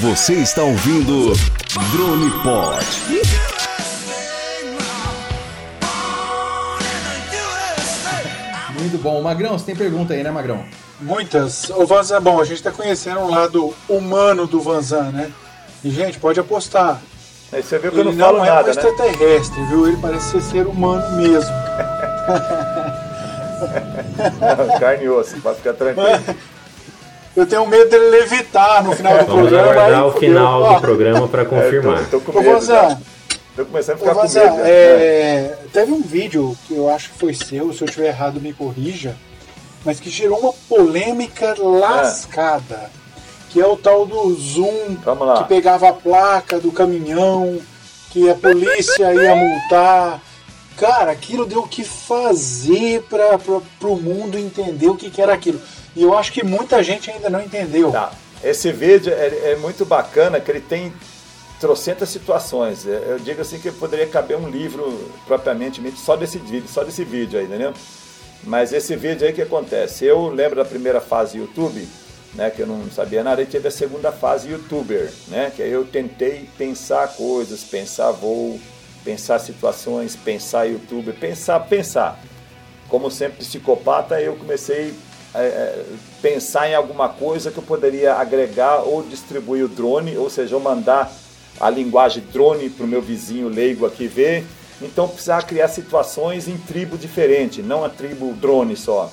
Você 0.00 0.32
está 0.32 0.62
ouvindo 0.62 1.34
Drone 1.92 2.30
Pod. 2.42 3.31
Muito 8.82 8.98
bom. 8.98 9.22
Magrão, 9.22 9.58
você 9.58 9.66
tem 9.66 9.76
pergunta 9.76 10.12
aí, 10.12 10.22
né, 10.22 10.30
Magrão? 10.30 10.64
Muitas. 11.00 11.70
O 11.70 11.86
Vanzan, 11.86 12.20
bom, 12.20 12.40
a 12.40 12.44
gente 12.44 12.56
está 12.56 12.70
conhecendo 12.70 13.20
um 13.20 13.30
lado 13.30 13.72
humano 13.88 14.46
do 14.46 14.60
Vanzan, 14.60 15.10
né? 15.10 15.30
E, 15.84 15.90
gente, 15.90 16.18
pode 16.18 16.38
apostar. 16.38 17.00
Aí 17.52 17.62
você 17.62 17.78
viu 17.78 17.92
que 17.92 17.98
Ele 17.98 18.08
eu 18.08 18.12
não 18.12 18.18
falo 18.18 18.38
não 18.38 18.46
nada, 18.46 18.60
é 18.62 18.64
um 18.64 18.70
extraterrestre, 18.70 19.60
né? 19.60 19.66
viu? 19.68 19.86
Ele 19.86 19.96
parece 19.98 20.30
ser 20.30 20.42
ser 20.42 20.66
humano 20.66 21.16
mesmo. 21.16 21.50
Carne 24.80 25.04
e 25.04 25.08
osso, 25.08 25.36
pode 25.40 25.58
ficar 25.58 25.74
tranquilo. 25.74 26.08
Eu 27.34 27.46
tenho 27.46 27.66
medo 27.66 27.88
dele 27.88 28.10
levitar 28.10 28.84
no 28.84 28.92
final 28.92 29.12
do 29.12 29.24
Vamos 29.24 29.48
programa. 29.48 29.68
Vamos 29.68 29.78
aguardar 29.78 30.06
o 30.06 30.12
final 30.12 30.74
do 30.74 30.80
programa 30.82 31.28
para 31.28 31.44
confirmar. 31.46 32.02
É, 32.02 32.04
tô, 32.04 32.20
tô 32.20 32.32
com 32.32 32.38
medo, 32.38 32.50
Ô, 32.50 32.52
Vanzan, 32.52 33.00
Tô 33.54 33.66
começando 33.66 33.96
a 33.96 33.98
ficar 33.98 34.12
Ô, 34.12 34.14
com 34.14 34.28
medo. 34.28 34.60
É, 34.64 35.58
teve 35.72 35.92
um 35.92 36.00
vídeo 36.00 36.56
que 36.66 36.74
eu 36.74 36.88
acho 36.88 37.10
que 37.10 37.18
foi 37.18 37.34
seu, 37.34 37.72
se 37.72 37.82
eu 37.82 37.86
estiver 37.86 38.08
errado 38.08 38.40
me 38.40 38.52
corrija, 38.52 39.14
mas 39.84 40.00
que 40.00 40.08
gerou 40.08 40.38
uma 40.38 40.52
polêmica 40.68 41.54
lascada. 41.58 42.90
É. 42.98 43.02
Que 43.50 43.60
é 43.60 43.66
o 43.66 43.76
tal 43.76 44.06
do 44.06 44.32
Zoom, 44.34 44.96
que 44.96 45.44
pegava 45.46 45.90
a 45.90 45.92
placa 45.92 46.58
do 46.58 46.72
caminhão, 46.72 47.60
que 48.10 48.30
a 48.30 48.34
polícia 48.34 49.12
ia 49.12 49.36
multar. 49.36 50.22
Cara, 50.78 51.12
aquilo 51.12 51.44
deu 51.44 51.60
o 51.60 51.68
que 51.68 51.84
fazer 51.84 53.02
para 53.02 53.88
o 53.88 53.96
mundo 53.96 54.38
entender 54.38 54.88
o 54.88 54.96
que, 54.96 55.10
que 55.10 55.20
era 55.20 55.34
aquilo. 55.34 55.60
E 55.94 56.02
eu 56.02 56.16
acho 56.16 56.32
que 56.32 56.42
muita 56.42 56.82
gente 56.82 57.10
ainda 57.10 57.28
não 57.28 57.42
entendeu. 57.42 57.92
Tá. 57.92 58.10
Esse 58.42 58.72
vídeo 58.72 59.12
é, 59.12 59.52
é 59.52 59.56
muito 59.56 59.84
bacana, 59.84 60.40
que 60.40 60.50
ele 60.50 60.60
tem 60.60 60.90
trocentas 61.62 62.08
situações. 62.08 62.84
É, 62.88 63.04
eu 63.06 63.20
digo 63.20 63.40
assim 63.40 63.56
que 63.56 63.70
poderia 63.70 64.06
caber 64.08 64.36
um 64.36 64.48
livro 64.48 65.08
propriamente 65.24 65.80
só 65.96 66.16
desse 66.16 66.36
vídeo, 66.38 66.68
só 66.68 66.82
desse 66.82 67.04
vídeo 67.04 67.38
aí, 67.38 67.46
entendeu? 67.46 67.72
Mas 68.42 68.72
esse 68.72 68.96
vídeo 68.96 69.24
aí 69.24 69.32
que 69.32 69.42
acontece? 69.42 70.04
Eu 70.04 70.28
lembro 70.28 70.56
da 70.56 70.64
primeira 70.64 71.00
fase 71.00 71.38
YouTube, 71.38 71.88
né, 72.34 72.50
que 72.50 72.62
eu 72.62 72.66
não 72.66 72.90
sabia 72.90 73.22
nada, 73.22 73.40
e 73.40 73.46
teve 73.46 73.68
a 73.68 73.70
segunda 73.70 74.10
fase 74.10 74.50
YouTuber, 74.50 75.08
né, 75.28 75.52
que 75.54 75.62
aí 75.62 75.70
eu 75.70 75.84
tentei 75.84 76.48
pensar 76.58 77.06
coisas, 77.14 77.62
pensar 77.62 78.10
voo, 78.10 78.60
pensar 79.04 79.38
situações, 79.38 80.16
pensar 80.16 80.64
YouTube, 80.64 81.12
pensar, 81.12 81.60
pensar. 81.60 82.18
Como 82.88 83.08
sempre 83.08 83.38
psicopata, 83.38 84.20
eu 84.20 84.34
comecei 84.34 84.94
a 85.32 85.40
é, 85.40 85.46
é, 85.46 85.84
pensar 86.20 86.68
em 86.68 86.74
alguma 86.74 87.08
coisa 87.08 87.52
que 87.52 87.58
eu 87.58 87.62
poderia 87.62 88.14
agregar 88.14 88.80
ou 88.80 89.04
distribuir 89.04 89.64
o 89.64 89.68
drone, 89.68 90.16
ou 90.16 90.28
seja, 90.28 90.56
eu 90.56 90.60
mandar 90.60 91.21
a 91.62 91.70
linguagem 91.70 92.24
drone 92.32 92.68
para 92.68 92.84
o 92.84 92.88
meu 92.88 93.00
vizinho 93.00 93.48
leigo 93.48 93.86
aqui 93.86 94.08
ver. 94.08 94.44
Então 94.80 95.06
precisava 95.06 95.46
criar 95.46 95.68
situações 95.68 96.48
em 96.48 96.56
tribo 96.56 96.98
diferente, 96.98 97.62
não 97.62 97.84
a 97.84 97.88
tribo 97.88 98.32
drone 98.32 98.76
só. 98.76 99.12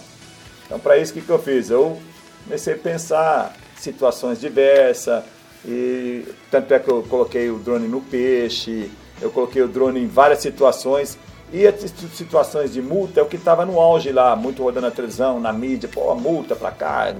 Então 0.66 0.80
para 0.80 0.97
isso 0.97 1.12
o 1.12 1.14
que, 1.14 1.22
que 1.22 1.30
eu 1.30 1.38
fiz? 1.38 1.70
Eu 1.70 2.00
comecei 2.43 2.74
a 2.74 2.78
pensar 2.78 3.56
situações 3.78 4.39
diversas, 4.39 5.24
e 5.64 6.26
tanto 6.50 6.74
é 6.74 6.80
que 6.80 6.89
eu 6.89 7.04
coloquei 7.04 7.52
o 7.52 7.60
drone 7.60 7.88
no 7.88 8.02
peixe, 8.02 8.89
eu 9.22 9.30
coloquei 9.30 9.62
o 9.62 9.68
drone 9.68 10.00
em 10.00 10.08
várias 10.08 10.39
situações. 10.39 11.20
E 11.54 11.68
as 11.68 11.76
situações 12.14 12.74
de 12.74 12.82
multa 12.82 13.20
é 13.20 13.24
o 13.24 13.26
que 13.28 13.36
estava 13.36 13.66
no 13.66 13.80
auge 13.80 14.12
lá, 14.12 14.36
muito 14.36 14.64
rodando 14.64 14.88
na 14.88 14.91
televisão, 14.91 15.39
na 15.39 15.52
mídia, 15.54 15.89
pô, 15.91 16.14
multa 16.16 16.56
pra 16.56 16.72
cá, 16.72 17.16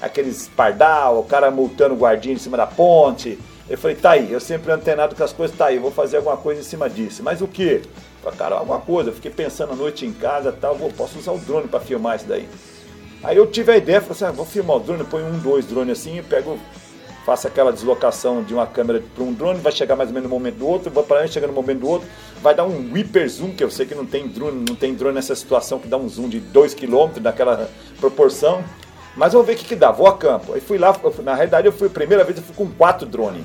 aqueles 0.00 0.48
pardal, 0.48 1.18
o 1.20 1.24
cara 1.24 1.50
multando 1.50 1.94
o 1.94 1.98
guardinha 1.98 2.34
em 2.34 2.38
cima 2.38 2.58
da 2.58 2.66
ponte, 2.66 3.38
eu 3.70 3.78
falei, 3.78 3.96
tá 3.96 4.10
aí, 4.10 4.32
eu 4.32 4.40
sempre 4.40 4.72
antenado 4.72 5.14
com 5.14 5.22
as 5.22 5.32
coisas, 5.32 5.56
tá 5.56 5.66
aí, 5.66 5.76
eu 5.76 5.82
vou 5.82 5.92
fazer 5.92 6.16
alguma 6.16 6.36
coisa 6.36 6.60
em 6.60 6.64
cima 6.64 6.90
disso. 6.90 7.22
Mas 7.22 7.40
o 7.40 7.46
que? 7.46 7.80
Falei, 8.20 8.36
cara, 8.36 8.56
alguma 8.56 8.80
coisa. 8.80 9.10
Eu 9.10 9.14
fiquei 9.14 9.30
pensando 9.30 9.72
a 9.72 9.76
noite 9.76 10.04
em 10.04 10.12
casa 10.12 10.50
tal, 10.50 10.74
vou, 10.74 10.90
posso 10.90 11.20
usar 11.20 11.30
o 11.30 11.38
drone 11.38 11.68
para 11.68 11.78
filmar 11.78 12.16
isso 12.16 12.26
daí. 12.26 12.48
Aí 13.22 13.36
eu 13.36 13.46
tive 13.46 13.70
a 13.70 13.76
ideia, 13.76 14.00
falei 14.00 14.14
assim, 14.14 14.24
ah, 14.24 14.32
vou 14.32 14.44
filmar 14.44 14.76
o 14.76 14.80
drone, 14.80 15.04
põe 15.04 15.22
um, 15.22 15.38
dois 15.38 15.66
drones 15.66 16.00
assim, 16.00 16.18
eu 16.18 16.24
pego, 16.24 16.58
faço 17.24 17.46
aquela 17.46 17.72
deslocação 17.72 18.42
de 18.42 18.52
uma 18.52 18.66
câmera 18.66 19.04
para 19.14 19.22
um 19.22 19.32
drone, 19.32 19.60
vai 19.60 19.70
chegar 19.70 19.94
mais 19.94 20.08
ou 20.08 20.14
menos 20.14 20.28
no 20.28 20.34
momento 20.34 20.56
do 20.56 20.66
outro, 20.66 20.90
vou 20.90 21.04
para 21.04 21.20
lá, 21.20 21.26
chega 21.28 21.46
no 21.46 21.52
momento 21.52 21.78
do 21.78 21.88
outro, 21.88 22.08
vai 22.42 22.56
dar 22.56 22.64
um 22.64 22.92
hyper 22.92 23.28
zoom, 23.28 23.52
que 23.52 23.62
eu 23.62 23.70
sei 23.70 23.86
que 23.86 23.94
não 23.94 24.04
tem 24.04 24.26
drone, 24.26 24.64
não 24.68 24.74
tem 24.74 24.94
drone 24.94 25.14
nessa 25.14 25.36
situação 25.36 25.78
que 25.78 25.86
dá 25.86 25.96
um 25.96 26.08
zoom 26.08 26.28
de 26.28 26.40
2 26.40 26.74
km 26.74 27.20
naquela 27.20 27.70
proporção. 28.00 28.64
Mas 29.16 29.32
vamos 29.32 29.46
ver 29.46 29.54
o 29.54 29.56
que, 29.56 29.64
que 29.64 29.76
dá, 29.76 29.90
vou 29.90 30.06
a 30.06 30.16
campo. 30.16 30.52
Aí 30.52 30.60
fui 30.60 30.78
lá, 30.78 30.94
na 31.22 31.34
realidade 31.34 31.66
eu 31.66 31.72
fui, 31.72 31.88
a 31.88 31.90
primeira 31.90 32.24
vez 32.24 32.38
eu 32.38 32.44
fui 32.44 32.54
com 32.54 32.70
quatro 32.72 33.06
drones. 33.06 33.44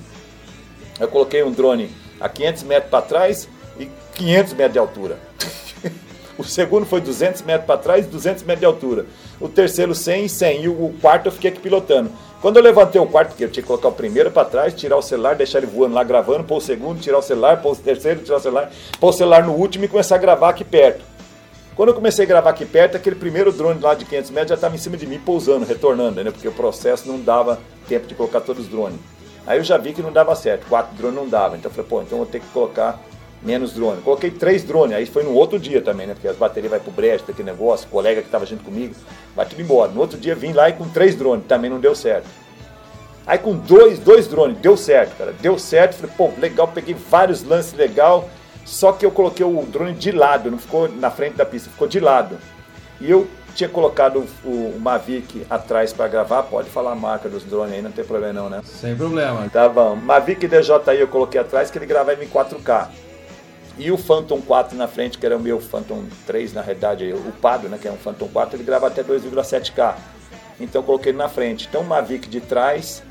Eu 0.99 1.07
coloquei 1.07 1.43
um 1.43 1.51
drone 1.51 1.89
a 2.20 2.30
500 2.30 2.63
metros 2.63 2.89
para 2.89 3.01
trás 3.01 3.49
e 3.80 3.89
500 4.13 4.53
metros 4.53 4.74
de 4.74 4.80
altura. 4.80 5.20
o 6.38 6.43
segundo 6.43 6.86
foi 6.86 7.01
200 7.01 7.41
metros 7.41 7.66
para 7.66 7.78
trás 7.78 8.05
e 8.05 8.09
200 8.09 8.43
metros 8.43 8.59
de 8.59 8.66
altura. 8.66 9.05
O 9.39 9.49
terceiro 9.49 9.93
100 9.93 10.26
e 10.26 10.30
100. 10.30 10.63
E 10.63 10.70
o 10.70 10.93
quarto 11.01 11.26
eu 11.28 11.32
fiquei 11.32 11.51
aqui 11.51 11.59
pilotando. 11.59 12.11
Quando 12.41 12.57
eu 12.57 12.63
levantei 12.63 13.01
o 13.01 13.07
quarto, 13.07 13.30
porque 13.30 13.43
eu 13.43 13.49
tinha 13.49 13.63
que 13.63 13.68
colocar 13.68 13.88
o 13.88 13.91
primeiro 13.91 14.30
para 14.30 14.45
trás, 14.45 14.74
tirar 14.74 14.97
o 14.97 15.01
celular, 15.01 15.36
deixar 15.36 15.57
ele 15.57 15.68
voando 15.68 15.95
lá 15.95 16.03
gravando, 16.03 16.43
pôr 16.43 16.57
o 16.57 16.61
segundo, 16.61 17.01
tirar 17.01 17.18
o 17.18 17.22
celular, 17.22 17.61
pôr 17.61 17.72
o 17.72 17.76
terceiro, 17.76 18.22
tirar 18.22 18.38
o 18.38 18.39
celular, 18.39 18.72
pôr 18.99 19.09
o 19.09 19.13
celular 19.13 19.43
no 19.43 19.53
último 19.53 19.86
e 19.86 19.88
começar 19.88 20.16
a 20.16 20.20
gravar 20.20 20.49
aqui 20.49 20.63
perto. 20.63 21.03
Quando 21.76 21.89
eu 21.89 21.95
comecei 21.95 22.23
a 22.23 22.28
gravar 22.28 22.51
aqui 22.51 22.65
perto, 22.65 22.95
aquele 22.95 23.17
primeiro 23.17 23.51
drone 23.51 23.82
lá 23.82 23.93
de 23.93 24.05
500 24.05 24.32
metros 24.32 24.49
já 24.49 24.55
estava 24.55 24.76
em 24.76 24.78
cima 24.78 24.95
de 24.95 25.05
mim, 25.05 25.19
pousando, 25.19 25.65
retornando, 25.65 26.23
né? 26.23 26.32
Porque 26.32 26.47
o 26.47 26.51
processo 26.53 27.05
não 27.05 27.19
dava 27.19 27.59
tempo 27.89 28.07
de 28.07 28.15
colocar 28.15 28.39
todos 28.39 28.63
os 28.63 28.71
drones. 28.71 28.97
Aí 29.45 29.59
eu 29.59 29.63
já 29.63 29.78
vi 29.78 29.91
que 29.91 30.01
não 30.01 30.11
dava 30.11 30.34
certo, 30.36 30.67
quatro 30.67 30.95
drones 30.95 31.19
não 31.19 31.28
dava. 31.28 31.57
Então 31.57 31.69
eu 31.69 31.76
falei, 31.76 31.89
pô, 31.89 32.01
então 32.01 32.17
eu 32.17 32.23
vou 32.23 32.32
ter 32.32 32.39
que 32.39 32.47
colocar 32.47 33.01
menos 33.43 33.73
drone. 33.73 34.01
Coloquei 34.01 34.32
três 34.32 34.63
drones, 34.63 34.95
aí 34.95 35.05
foi 35.05 35.23
no 35.23 35.34
outro 35.34 35.59
dia 35.59 35.82
também, 35.82 36.07
né? 36.07 36.13
Porque 36.13 36.30
as 36.30 36.38
baterias 36.38 36.71
vai 36.71 36.80
pro 36.80 36.91
brejo, 36.91 37.26
aquele 37.28 37.51
negócio, 37.51 37.89
colega 37.89 38.21
que 38.21 38.28
estava 38.28 38.45
junto 38.45 38.63
comigo, 38.63 38.95
vai 39.36 39.45
tudo 39.45 39.61
embora. 39.61 39.91
No 39.91 39.99
outro 39.99 40.17
dia 40.17 40.34
vim 40.34 40.53
lá 40.53 40.69
e 40.69 40.73
com 40.73 40.88
três 40.88 41.13
drones, 41.13 41.45
também 41.45 41.69
não 41.69 41.82
deu 41.82 41.93
certo. 41.93 42.28
Aí 43.28 43.38
com 43.38 43.53
dois, 43.53 43.99
dois 43.99 44.28
drones, 44.28 44.57
deu 44.59 44.78
certo, 44.78 45.17
cara. 45.17 45.34
Deu 45.41 45.59
certo, 45.59 45.95
falei, 45.95 46.15
pô, 46.15 46.32
legal, 46.39 46.69
peguei 46.69 46.95
vários 46.95 47.43
lances 47.43 47.73
legal, 47.73 48.30
só 48.66 48.91
que 48.91 49.05
eu 49.05 49.11
coloquei 49.11 49.45
o 49.45 49.63
drone 49.63 49.93
de 49.93 50.11
lado, 50.11 50.49
não 50.49 50.57
ficou 50.57 50.89
na 50.89 51.11
frente 51.11 51.36
da 51.36 51.45
pista, 51.45 51.70
ficou 51.70 51.88
de 51.88 51.99
lado. 51.99 52.38
E 52.99 53.09
eu 53.11 53.28
tinha 53.53 53.70
colocado 53.70 54.26
o, 54.43 54.49
o 54.49 54.80
Mavic 54.80 55.45
atrás 55.49 55.93
para 55.93 56.07
gravar, 56.07 56.43
pode 56.43 56.70
falar 56.70 56.91
a 56.91 56.95
marca 56.95 57.30
dos 57.30 57.43
drones 57.43 57.76
aí, 57.76 57.82
não 57.82 57.91
tem 57.91 58.03
problema 58.03 58.34
não, 58.34 58.49
né? 58.49 58.61
Sem 58.66 58.95
problema. 58.95 59.47
Tá 59.53 59.70
bom. 59.70 59.95
Mavic 59.95 60.47
DJI 60.47 60.99
eu 60.99 61.07
coloquei 61.07 61.39
atrás 61.39 61.70
que 61.70 61.78
ele 61.78 61.86
gravava 61.86 62.22
em 62.24 62.28
4K. 62.28 62.89
E 63.78 63.91
o 63.91 63.97
Phantom 63.97 64.41
4 64.41 64.78
na 64.78 64.88
frente, 64.88 65.18
que 65.18 65.26
era 65.26 65.38
o 65.38 65.39
meu 65.39 65.59
Phantom 65.59 66.03
3, 66.26 66.53
na 66.53 66.61
realidade, 66.61 67.13
o 67.13 67.32
Pado, 67.34 67.68
né, 67.70 67.78
que 67.80 67.88
é 67.88 67.91
um 67.91 67.97
Phantom 67.97 68.28
4, 68.30 68.55
ele 68.55 68.63
grava 68.63 68.88
até 68.88 69.03
2,7K. 69.03 69.95
Então 70.59 70.82
eu 70.82 70.86
coloquei 70.86 71.11
ele 71.11 71.18
na 71.18 71.30
frente. 71.30 71.68
Então 71.70 71.82
o 71.82 71.86
Mavic 71.86 72.28
de 72.28 72.41
trás 72.41 73.03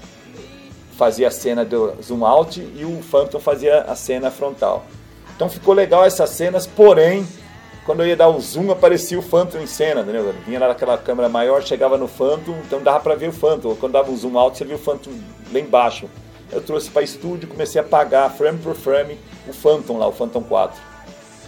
fazia 0.96 1.28
a 1.28 1.30
cena 1.30 1.64
do 1.64 1.94
zoom 2.02 2.24
out 2.24 2.60
e 2.60 2.84
o 2.84 3.02
Phantom 3.02 3.38
fazia 3.38 3.82
a 3.82 3.94
cena 3.94 4.30
frontal. 4.30 4.84
Então 5.34 5.48
ficou 5.48 5.74
legal 5.74 6.04
essas 6.04 6.30
cenas, 6.30 6.66
porém 6.66 7.26
quando 7.84 8.00
eu 8.00 8.06
ia 8.06 8.16
dar 8.16 8.28
o 8.28 8.40
zoom, 8.40 8.70
aparecia 8.70 9.18
o 9.18 9.22
Phantom 9.22 9.58
em 9.58 9.66
cena, 9.66 10.00
entendeu? 10.00 10.34
Vinha 10.46 10.58
lá 10.58 10.68
naquela 10.68 10.96
câmera 10.96 11.28
maior, 11.28 11.62
chegava 11.62 11.98
no 11.98 12.08
Phantom, 12.08 12.56
então 12.66 12.82
dava 12.82 13.00
para 13.00 13.14
ver 13.14 13.28
o 13.28 13.32
Phantom. 13.32 13.74
Quando 13.76 13.92
dava 13.92 14.10
o 14.10 14.16
zoom 14.16 14.38
alto, 14.38 14.56
você 14.56 14.64
via 14.64 14.76
o 14.76 14.78
Phantom 14.78 15.10
lá 15.52 15.60
embaixo. 15.60 16.08
Eu 16.50 16.62
trouxe 16.62 16.90
para 16.90 17.02
estúdio, 17.02 17.46
comecei 17.46 17.78
a 17.80 17.84
apagar 17.84 18.32
frame 18.32 18.58
por 18.58 18.74
frame 18.74 19.18
o 19.46 19.52
Phantom 19.52 19.98
lá, 19.98 20.06
o 20.06 20.12
Phantom 20.12 20.42
4. 20.42 20.80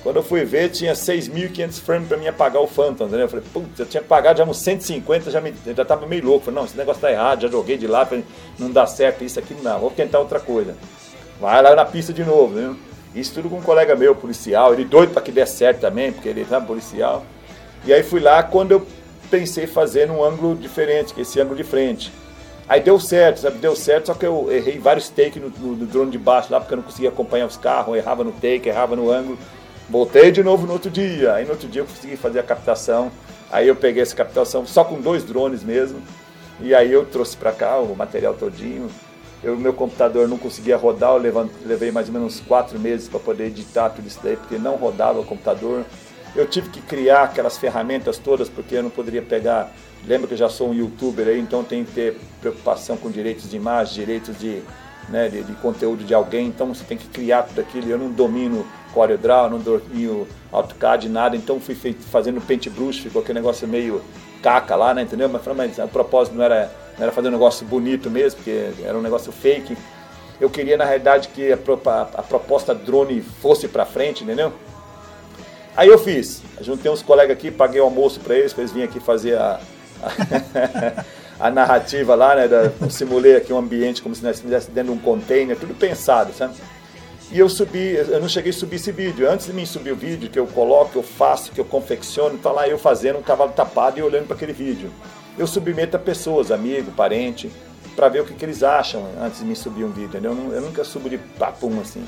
Quando 0.02 0.16
eu 0.16 0.22
fui 0.22 0.44
ver, 0.44 0.68
tinha 0.68 0.92
6.500 0.92 1.80
frames 1.80 2.08
para 2.08 2.18
mim 2.18 2.28
apagar 2.28 2.62
o 2.62 2.66
Phantom, 2.66 3.06
entendeu? 3.06 3.22
Eu 3.22 3.28
falei, 3.28 3.44
putz, 3.52 3.78
eu 3.78 3.86
tinha 3.86 4.02
pagado 4.02 4.38
já 4.38 4.44
uns 4.44 4.58
150, 4.58 5.30
já, 5.30 5.40
me, 5.40 5.54
já 5.74 5.84
tava 5.86 6.06
meio 6.06 6.24
louco. 6.24 6.44
Falei, 6.44 6.60
não, 6.60 6.66
esse 6.66 6.76
negócio 6.76 7.00
tá 7.00 7.10
errado, 7.10 7.40
já 7.40 7.48
joguei 7.48 7.78
de 7.78 7.86
lá, 7.86 8.04
falei, 8.04 8.24
não 8.58 8.70
dá 8.70 8.86
certo, 8.86 9.24
isso 9.24 9.38
aqui 9.38 9.54
não, 9.62 9.78
vou 9.78 9.90
tentar 9.90 10.18
outra 10.18 10.38
coisa. 10.38 10.76
Vai 11.40 11.62
lá 11.62 11.74
na 11.74 11.84
pista 11.84 12.12
de 12.12 12.24
novo, 12.24 12.54
né? 12.54 12.76
Isso 13.16 13.32
tudo 13.32 13.48
com 13.48 13.56
um 13.56 13.62
colega 13.62 13.96
meu, 13.96 14.14
policial, 14.14 14.74
ele 14.74 14.84
doido 14.84 15.14
para 15.14 15.22
que 15.22 15.32
dê 15.32 15.46
certo 15.46 15.80
também, 15.80 16.12
porque 16.12 16.28
ele 16.28 16.46
é 16.48 16.60
policial. 16.60 17.24
E 17.86 17.92
aí 17.92 18.02
fui 18.02 18.20
lá 18.20 18.42
quando 18.42 18.72
eu 18.72 18.86
pensei 19.30 19.66
fazer 19.66 20.06
num 20.06 20.22
ângulo 20.22 20.54
diferente, 20.54 21.14
que 21.14 21.20
é 21.20 21.22
esse 21.22 21.40
ângulo 21.40 21.56
de 21.56 21.64
frente. 21.64 22.12
Aí 22.68 22.80
deu 22.80 23.00
certo, 23.00 23.40
sabe? 23.40 23.56
Deu 23.56 23.74
certo, 23.74 24.08
só 24.08 24.14
que 24.14 24.26
eu 24.26 24.52
errei 24.52 24.78
vários 24.78 25.08
takes 25.08 25.40
no, 25.40 25.48
no, 25.48 25.76
no 25.76 25.86
drone 25.86 26.10
de 26.10 26.18
baixo 26.18 26.52
lá, 26.52 26.60
porque 26.60 26.74
eu 26.74 26.76
não 26.76 26.84
conseguia 26.84 27.08
acompanhar 27.08 27.46
os 27.46 27.56
carros, 27.56 27.96
errava 27.96 28.22
no 28.22 28.32
take, 28.32 28.68
errava 28.68 28.94
no 28.94 29.10
ângulo. 29.10 29.38
Voltei 29.88 30.30
de 30.30 30.42
novo 30.42 30.66
no 30.66 30.74
outro 30.74 30.90
dia. 30.90 31.32
Aí 31.34 31.44
no 31.44 31.52
outro 31.52 31.68
dia 31.68 31.80
eu 31.82 31.86
consegui 31.86 32.16
fazer 32.16 32.40
a 32.40 32.42
captação. 32.42 33.10
Aí 33.50 33.66
eu 33.66 33.76
peguei 33.76 34.02
essa 34.02 34.14
captação 34.14 34.66
só 34.66 34.84
com 34.84 35.00
dois 35.00 35.24
drones 35.24 35.62
mesmo. 35.62 36.02
E 36.60 36.74
aí 36.74 36.92
eu 36.92 37.06
trouxe 37.06 37.36
para 37.36 37.52
cá 37.52 37.78
o 37.78 37.94
material 37.96 38.34
todinho. 38.34 38.90
Eu, 39.46 39.56
meu 39.56 39.72
computador 39.72 40.26
não 40.26 40.36
conseguia 40.36 40.76
rodar, 40.76 41.10
eu 41.10 41.18
levant, 41.18 41.48
levei 41.64 41.92
mais 41.92 42.08
ou 42.08 42.14
menos 42.14 42.40
quatro 42.40 42.80
meses 42.80 43.08
para 43.08 43.20
poder 43.20 43.44
editar 43.44 43.90
tudo 43.90 44.08
isso 44.08 44.18
daí, 44.20 44.34
porque 44.34 44.58
não 44.58 44.74
rodava 44.74 45.20
o 45.20 45.24
computador. 45.24 45.84
Eu 46.34 46.48
tive 46.48 46.68
que 46.68 46.80
criar 46.80 47.22
aquelas 47.22 47.56
ferramentas 47.56 48.18
todas, 48.18 48.48
porque 48.48 48.74
eu 48.74 48.82
não 48.82 48.90
poderia 48.90 49.22
pegar. 49.22 49.72
Lembra 50.04 50.26
que 50.26 50.34
eu 50.34 50.38
já 50.38 50.48
sou 50.48 50.70
um 50.70 50.74
youtuber 50.74 51.28
aí, 51.28 51.38
então 51.38 51.62
tem 51.62 51.84
que 51.84 51.92
ter 51.92 52.20
preocupação 52.40 52.96
com 52.96 53.08
direitos 53.08 53.48
de 53.48 53.56
imagem, 53.56 53.94
direitos 53.94 54.36
de, 54.36 54.62
né, 55.08 55.28
de, 55.28 55.44
de 55.44 55.52
conteúdo 55.54 56.02
de 56.02 56.12
alguém, 56.12 56.48
então 56.48 56.74
você 56.74 56.82
tem 56.82 56.98
que 56.98 57.06
criar 57.06 57.44
tudo 57.44 57.60
aquilo. 57.60 57.88
Eu 57.88 57.98
não 57.98 58.10
domino 58.10 58.66
CorelDRAW, 58.92 59.48
não 59.48 59.60
domino 59.60 60.26
AutoCAD, 60.50 61.08
nada, 61.08 61.36
então 61.36 61.60
fui 61.60 61.76
feito, 61.76 62.02
fazendo 62.02 62.40
paintbrush, 62.40 62.98
ficou 62.98 63.22
aquele 63.22 63.38
negócio 63.38 63.68
meio 63.68 64.02
caca 64.42 64.74
lá, 64.74 64.92
né, 64.92 65.02
entendeu? 65.02 65.28
Mas, 65.28 65.42
mas 65.56 65.78
o 65.78 65.86
propósito 65.86 66.34
não 66.34 66.42
era, 66.42 66.68
não 66.96 67.04
era 67.04 67.12
fazer 67.12 67.28
um 67.28 67.32
negócio 67.32 67.66
bonito 67.66 68.10
mesmo, 68.10 68.38
porque 68.38 68.70
era 68.82 68.96
um 68.96 69.02
negócio 69.02 69.30
fake. 69.30 69.76
Eu 70.40 70.50
queria, 70.50 70.76
na 70.76 70.84
realidade, 70.84 71.28
que 71.28 71.52
a, 71.52 71.56
a, 71.56 72.00
a 72.00 72.22
proposta 72.22 72.74
drone 72.74 73.20
fosse 73.20 73.68
para 73.68 73.86
frente, 73.86 74.24
entendeu? 74.24 74.52
Aí 75.76 75.88
eu 75.88 75.98
fiz, 75.98 76.42
juntei 76.60 76.90
uns 76.90 77.02
colegas 77.02 77.36
aqui, 77.36 77.50
paguei 77.50 77.80
o 77.80 77.84
almoço 77.84 78.18
para 78.20 78.34
eles, 78.34 78.52
para 78.52 78.62
eles 78.62 78.72
virem 78.72 78.88
aqui 78.88 78.98
fazer 78.98 79.36
a, 79.36 79.60
a, 80.02 81.04
a 81.48 81.50
narrativa 81.50 82.14
lá, 82.14 82.34
né? 82.34 82.48
Da, 82.48 82.72
simulei 82.88 83.36
aqui 83.36 83.52
um 83.52 83.58
ambiente 83.58 84.00
como 84.00 84.14
se 84.14 84.22
nós 84.22 84.36
estivéssemos 84.36 84.74
dentro 84.74 84.92
de 84.92 84.98
um 84.98 85.02
container, 85.02 85.54
tudo 85.56 85.74
pensado, 85.74 86.32
sabe? 86.32 86.54
E 87.30 87.38
eu 87.38 87.48
subi, 87.48 87.94
eu 87.94 88.20
não 88.20 88.28
cheguei 88.28 88.50
a 88.50 88.54
subir 88.54 88.76
esse 88.76 88.92
vídeo. 88.92 89.28
Antes 89.28 89.46
de 89.46 89.52
mim 89.52 89.66
subir 89.66 89.92
o 89.92 89.96
vídeo, 89.96 90.30
que 90.30 90.38
eu 90.38 90.46
coloco, 90.46 90.92
que 90.92 90.98
eu 90.98 91.02
faço, 91.02 91.50
que 91.50 91.60
eu 91.60 91.64
confecciono, 91.64 92.38
tá 92.38 92.52
lá 92.52 92.68
eu 92.68 92.78
fazendo 92.78 93.18
um 93.18 93.22
cavalo 93.22 93.52
tapado 93.52 93.98
e 93.98 94.02
olhando 94.02 94.26
para 94.26 94.36
aquele 94.36 94.52
vídeo. 94.52 94.90
Eu 95.38 95.46
submeto 95.46 95.96
a 95.96 96.00
pessoas, 96.00 96.50
amigo, 96.50 96.90
parente, 96.92 97.50
para 97.94 98.08
ver 98.08 98.22
o 98.22 98.24
que, 98.24 98.34
que, 98.34 98.44
eles 98.44 98.62
acham 98.62 99.06
antes 99.20 99.40
de 99.40 99.44
me 99.44 99.54
subir 99.54 99.84
um 99.84 99.90
vídeo. 99.90 100.08
Entendeu? 100.08 100.32
Eu, 100.52 100.60
nunca 100.62 100.82
subo 100.82 101.10
de 101.10 101.18
papum 101.18 101.78
assim. 101.80 102.04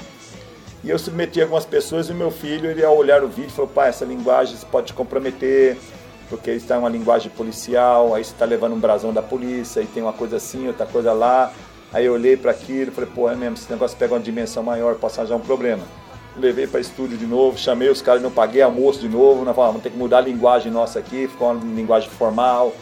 E 0.83 0.91
eu 0.91 0.99
submeti 0.99 1.41
algumas 1.43 1.67
pessoas 1.67 2.09
e 2.09 2.15
meu 2.15 2.31
filho, 2.31 2.71
ele 2.71 2.85
ao 2.85 2.97
olhar 2.97 3.23
o 3.23 3.29
vídeo, 3.29 3.51
falou: 3.51 3.71
pai, 3.71 3.91
essa 3.91 4.05
linguagem 4.05 4.57
pode 4.71 4.89
te 4.89 4.93
comprometer, 4.95 5.77
porque 6.31 6.53
está 6.53 6.79
uma 6.79 6.89
linguagem 6.89 7.31
policial, 7.31 8.15
aí 8.15 8.25
você 8.25 8.33
está 8.33 8.45
levando 8.45 8.75
um 8.75 8.79
brasão 8.79 9.13
da 9.13 9.23
polícia, 9.23 9.81
e 9.81 9.87
tem 9.87 10.03
uma 10.03 10.13
coisa 10.13 10.37
assim, 10.37 10.67
outra 10.69 10.87
coisa 10.87 11.13
lá. 11.13 11.53
Aí 11.93 12.05
eu 12.05 12.13
olhei 12.13 12.37
para 12.37 12.51
aquilo 12.51 12.93
falei, 12.93 13.11
pô, 13.15 13.31
é 13.31 13.35
mesmo, 13.35 13.55
esse 13.55 13.71
negócio 13.71 13.97
pega 13.97 14.15
uma 14.15 14.21
dimensão 14.21 14.63
maior, 14.63 14.95
posso 14.97 15.21
arranjar 15.21 15.37
um 15.37 15.41
problema. 15.41 15.83
Levei 16.37 16.67
para 16.67 16.81
estúdio 16.81 17.17
de 17.17 17.27
novo, 17.27 17.59
chamei 17.59 17.89
os 17.89 18.01
caras, 18.01 18.23
não 18.23 18.31
paguei 18.31 18.63
almoço 18.63 19.01
de 19.01 19.09
novo, 19.09 19.45
não 19.45 19.55
falei, 19.55 19.71
vamos 19.71 19.83
ter 19.83 19.91
que 19.91 19.97
mudar 19.97 20.19
a 20.19 20.21
linguagem 20.21 20.71
nossa 20.71 20.99
aqui, 20.99 21.27
ficou 21.27 21.51
uma 21.51 21.65
linguagem 21.75 22.09
formal, 22.11 22.73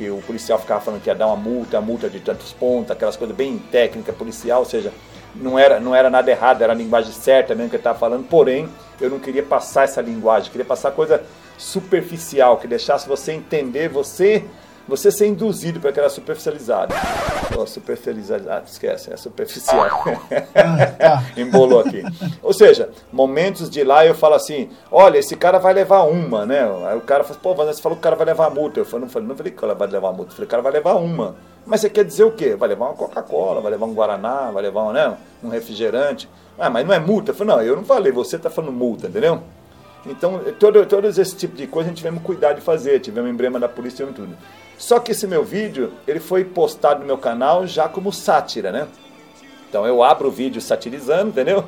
que 0.00 0.08
o 0.08 0.16
policial 0.22 0.58
ficava 0.58 0.80
falando 0.80 1.02
que 1.02 1.10
ia 1.10 1.14
dar 1.14 1.26
uma 1.26 1.36
multa, 1.36 1.76
a 1.76 1.80
multa 1.82 2.08
de 2.08 2.20
tantos 2.20 2.54
pontos, 2.54 2.90
aquelas 2.90 3.18
coisas 3.18 3.36
bem 3.36 3.58
técnica 3.58 4.14
policial, 4.14 4.60
ou 4.60 4.64
seja, 4.64 4.90
não 5.34 5.58
era, 5.58 5.78
não 5.78 5.94
era 5.94 6.08
nada 6.08 6.30
errado, 6.30 6.62
era 6.62 6.72
a 6.72 6.74
linguagem 6.74 7.12
certa 7.12 7.54
mesmo 7.54 7.68
que 7.68 7.76
ele 7.76 7.80
estava 7.80 7.98
falando, 7.98 8.26
porém, 8.26 8.66
eu 8.98 9.10
não 9.10 9.18
queria 9.18 9.42
passar 9.42 9.84
essa 9.84 10.00
linguagem, 10.00 10.50
queria 10.50 10.64
passar 10.64 10.92
coisa 10.92 11.22
superficial, 11.58 12.56
que 12.56 12.66
deixasse 12.66 13.06
você 13.06 13.32
entender, 13.32 13.90
você 13.90 14.42
você 14.90 15.10
ser 15.12 15.28
induzido 15.28 15.78
para 15.78 15.90
aquela 15.90 16.10
superficializada. 16.10 16.94
Oh, 17.56 17.64
superficializada, 17.64 18.64
esquece, 18.66 19.12
é 19.12 19.16
superficial. 19.16 19.86
Ah, 20.54 20.86
tá. 20.86 21.24
Embolou 21.40 21.80
aqui. 21.80 22.02
Ou 22.42 22.52
seja, 22.52 22.90
momentos 23.12 23.70
de 23.70 23.84
lá 23.84 24.04
eu 24.04 24.14
falo 24.16 24.34
assim: 24.34 24.68
olha, 24.90 25.18
esse 25.18 25.36
cara 25.36 25.58
vai 25.58 25.72
levar 25.72 26.02
uma, 26.02 26.44
né? 26.44 26.62
Aí 26.88 26.96
o 26.98 27.02
cara 27.02 27.22
fala, 27.22 27.38
pô, 27.40 27.54
você 27.54 27.80
falou 27.80 27.96
que 27.96 28.00
o 28.00 28.02
cara 28.02 28.16
vai 28.16 28.26
levar 28.26 28.50
multa. 28.50 28.80
Eu 28.80 28.84
falei, 28.84 29.04
não 29.04 29.08
falei, 29.08 29.28
não 29.28 29.36
falei 29.36 29.52
que 29.52 29.64
ela 29.64 29.74
vai 29.74 29.88
levar 29.88 30.12
multa. 30.12 30.32
Eu 30.32 30.34
falei, 30.34 30.46
o 30.46 30.50
cara 30.50 30.62
vai 30.62 30.72
levar 30.72 30.94
uma. 30.94 31.36
Mas 31.64 31.82
você 31.82 31.88
quer 31.90 32.04
dizer 32.04 32.24
o 32.24 32.32
quê? 32.32 32.56
Vai 32.56 32.68
levar 32.68 32.86
uma 32.86 32.94
Coca-Cola, 32.94 33.60
vai 33.60 33.70
levar 33.70 33.86
um 33.86 33.94
Guaraná, 33.94 34.50
vai 34.50 34.62
levar 34.62 34.82
um, 34.82 34.92
né, 34.92 35.16
um 35.42 35.48
refrigerante. 35.48 36.28
Ah, 36.58 36.68
mas 36.68 36.84
não 36.84 36.92
é 36.92 36.98
multa? 36.98 37.30
Eu 37.30 37.34
falei, 37.34 37.54
não, 37.54 37.62
eu 37.62 37.76
não 37.76 37.84
falei, 37.84 38.10
você 38.10 38.36
está 38.36 38.50
falando 38.50 38.72
multa, 38.72 39.06
entendeu? 39.06 39.40
Então, 40.06 40.40
todo, 40.58 40.84
todos 40.86 41.18
esse 41.18 41.36
tipo 41.36 41.56
de 41.56 41.66
coisa 41.66 41.88
a 41.88 41.90
gente 41.90 41.98
tivemos 41.98 42.22
cuidado 42.22 42.56
de 42.56 42.62
fazer, 42.62 43.00
tivemos 43.00 43.30
emblema 43.30 43.60
da 43.60 43.68
polícia 43.68 44.02
e 44.04 44.06
tudo. 44.06 44.36
Só 44.78 44.98
que 44.98 45.12
esse 45.12 45.26
meu 45.26 45.44
vídeo, 45.44 45.92
ele 46.08 46.20
foi 46.20 46.42
postado 46.42 47.00
no 47.00 47.06
meu 47.06 47.18
canal 47.18 47.66
já 47.66 47.86
como 47.88 48.10
sátira, 48.12 48.72
né? 48.72 48.88
Então 49.68 49.86
eu 49.86 50.02
abro 50.02 50.28
o 50.28 50.30
vídeo 50.30 50.60
satirizando, 50.60 51.28
entendeu? 51.28 51.64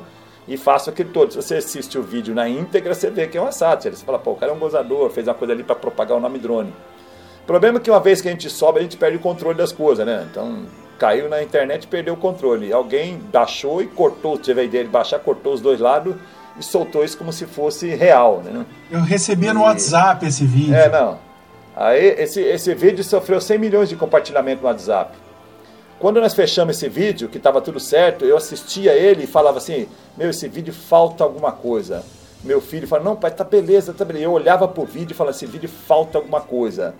E 0.47 0.57
faço 0.57 0.89
aquele 0.89 1.09
todo. 1.09 1.31
Se 1.31 1.37
você 1.37 1.55
assiste 1.55 1.97
o 1.97 2.01
vídeo 2.01 2.33
na 2.33 2.49
íntegra, 2.49 2.95
você 2.95 3.11
vê 3.11 3.27
que 3.27 3.37
é 3.37 3.41
uma 3.41 3.51
sátira. 3.51 3.95
Você 3.95 4.03
fala, 4.03 4.17
pô, 4.17 4.31
o 4.31 4.35
cara 4.35 4.51
é 4.51 4.55
um 4.55 4.59
gozador, 4.59 5.09
fez 5.11 5.27
uma 5.27 5.35
coisa 5.35 5.53
ali 5.53 5.63
para 5.63 5.75
propagar 5.75 6.17
o 6.17 6.19
nome 6.19 6.39
drone. 6.39 6.73
O 7.43 7.45
problema 7.45 7.77
é 7.77 7.81
que 7.81 7.91
uma 7.91 7.99
vez 7.99 8.19
que 8.19 8.27
a 8.27 8.31
gente 8.31 8.49
sobe, 8.49 8.79
a 8.79 8.81
gente 8.81 8.97
perde 8.97 9.17
o 9.17 9.19
controle 9.19 9.57
das 9.57 9.71
coisas, 9.71 10.05
né? 10.05 10.27
Então, 10.29 10.65
caiu 10.97 11.29
na 11.29 11.43
internet 11.43 11.85
perdeu 11.87 12.15
o 12.15 12.17
controle. 12.17 12.73
Alguém 12.73 13.19
baixou 13.31 13.81
e 13.81 13.87
cortou, 13.87 14.37
teve 14.37 14.61
a 14.61 14.63
ideia 14.63 14.83
de 14.83 14.89
baixar, 14.89 15.19
cortou 15.19 15.53
os 15.53 15.61
dois 15.61 15.79
lados 15.79 16.15
e 16.57 16.63
soltou 16.63 17.03
isso 17.03 17.17
como 17.17 17.33
se 17.33 17.45
fosse 17.45 17.87
real, 17.95 18.41
né? 18.43 18.65
Eu 18.91 19.01
recebi 19.01 19.51
no 19.51 19.61
WhatsApp 19.61 20.25
esse 20.25 20.45
vídeo. 20.45 20.75
É, 20.75 20.89
não. 20.89 21.17
Aí 21.75 22.05
esse, 22.19 22.41
esse 22.41 22.73
vídeo 22.75 23.03
sofreu 23.03 23.41
100 23.41 23.57
milhões 23.57 23.89
de 23.89 23.95
compartilhamento 23.95 24.61
no 24.61 24.67
WhatsApp. 24.67 25.17
Quando 25.99 26.19
nós 26.19 26.33
fechamos 26.33 26.75
esse 26.75 26.89
vídeo, 26.89 27.29
que 27.29 27.37
estava 27.37 27.61
tudo 27.61 27.79
certo, 27.79 28.25
eu 28.25 28.37
assistia 28.37 28.93
ele 28.93 29.23
e 29.23 29.27
falava 29.27 29.57
assim: 29.57 29.87
Meu, 30.17 30.29
esse 30.29 30.47
vídeo 30.47 30.73
falta 30.73 31.23
alguma 31.23 31.51
coisa. 31.51 32.03
Meu 32.43 32.61
filho 32.61 32.87
falava: 32.87 33.09
Não, 33.09 33.15
pai, 33.15 33.31
tá 33.31 33.43
beleza, 33.43 33.93
tá 33.93 34.05
beleza. 34.05 34.25
Eu 34.25 34.31
olhava 34.31 34.67
pro 34.67 34.85
vídeo 34.85 35.13
e 35.13 35.15
falava: 35.15 35.35
Esse 35.35 35.45
vídeo 35.45 35.69
falta 35.69 36.17
alguma 36.17 36.41
coisa. 36.41 36.93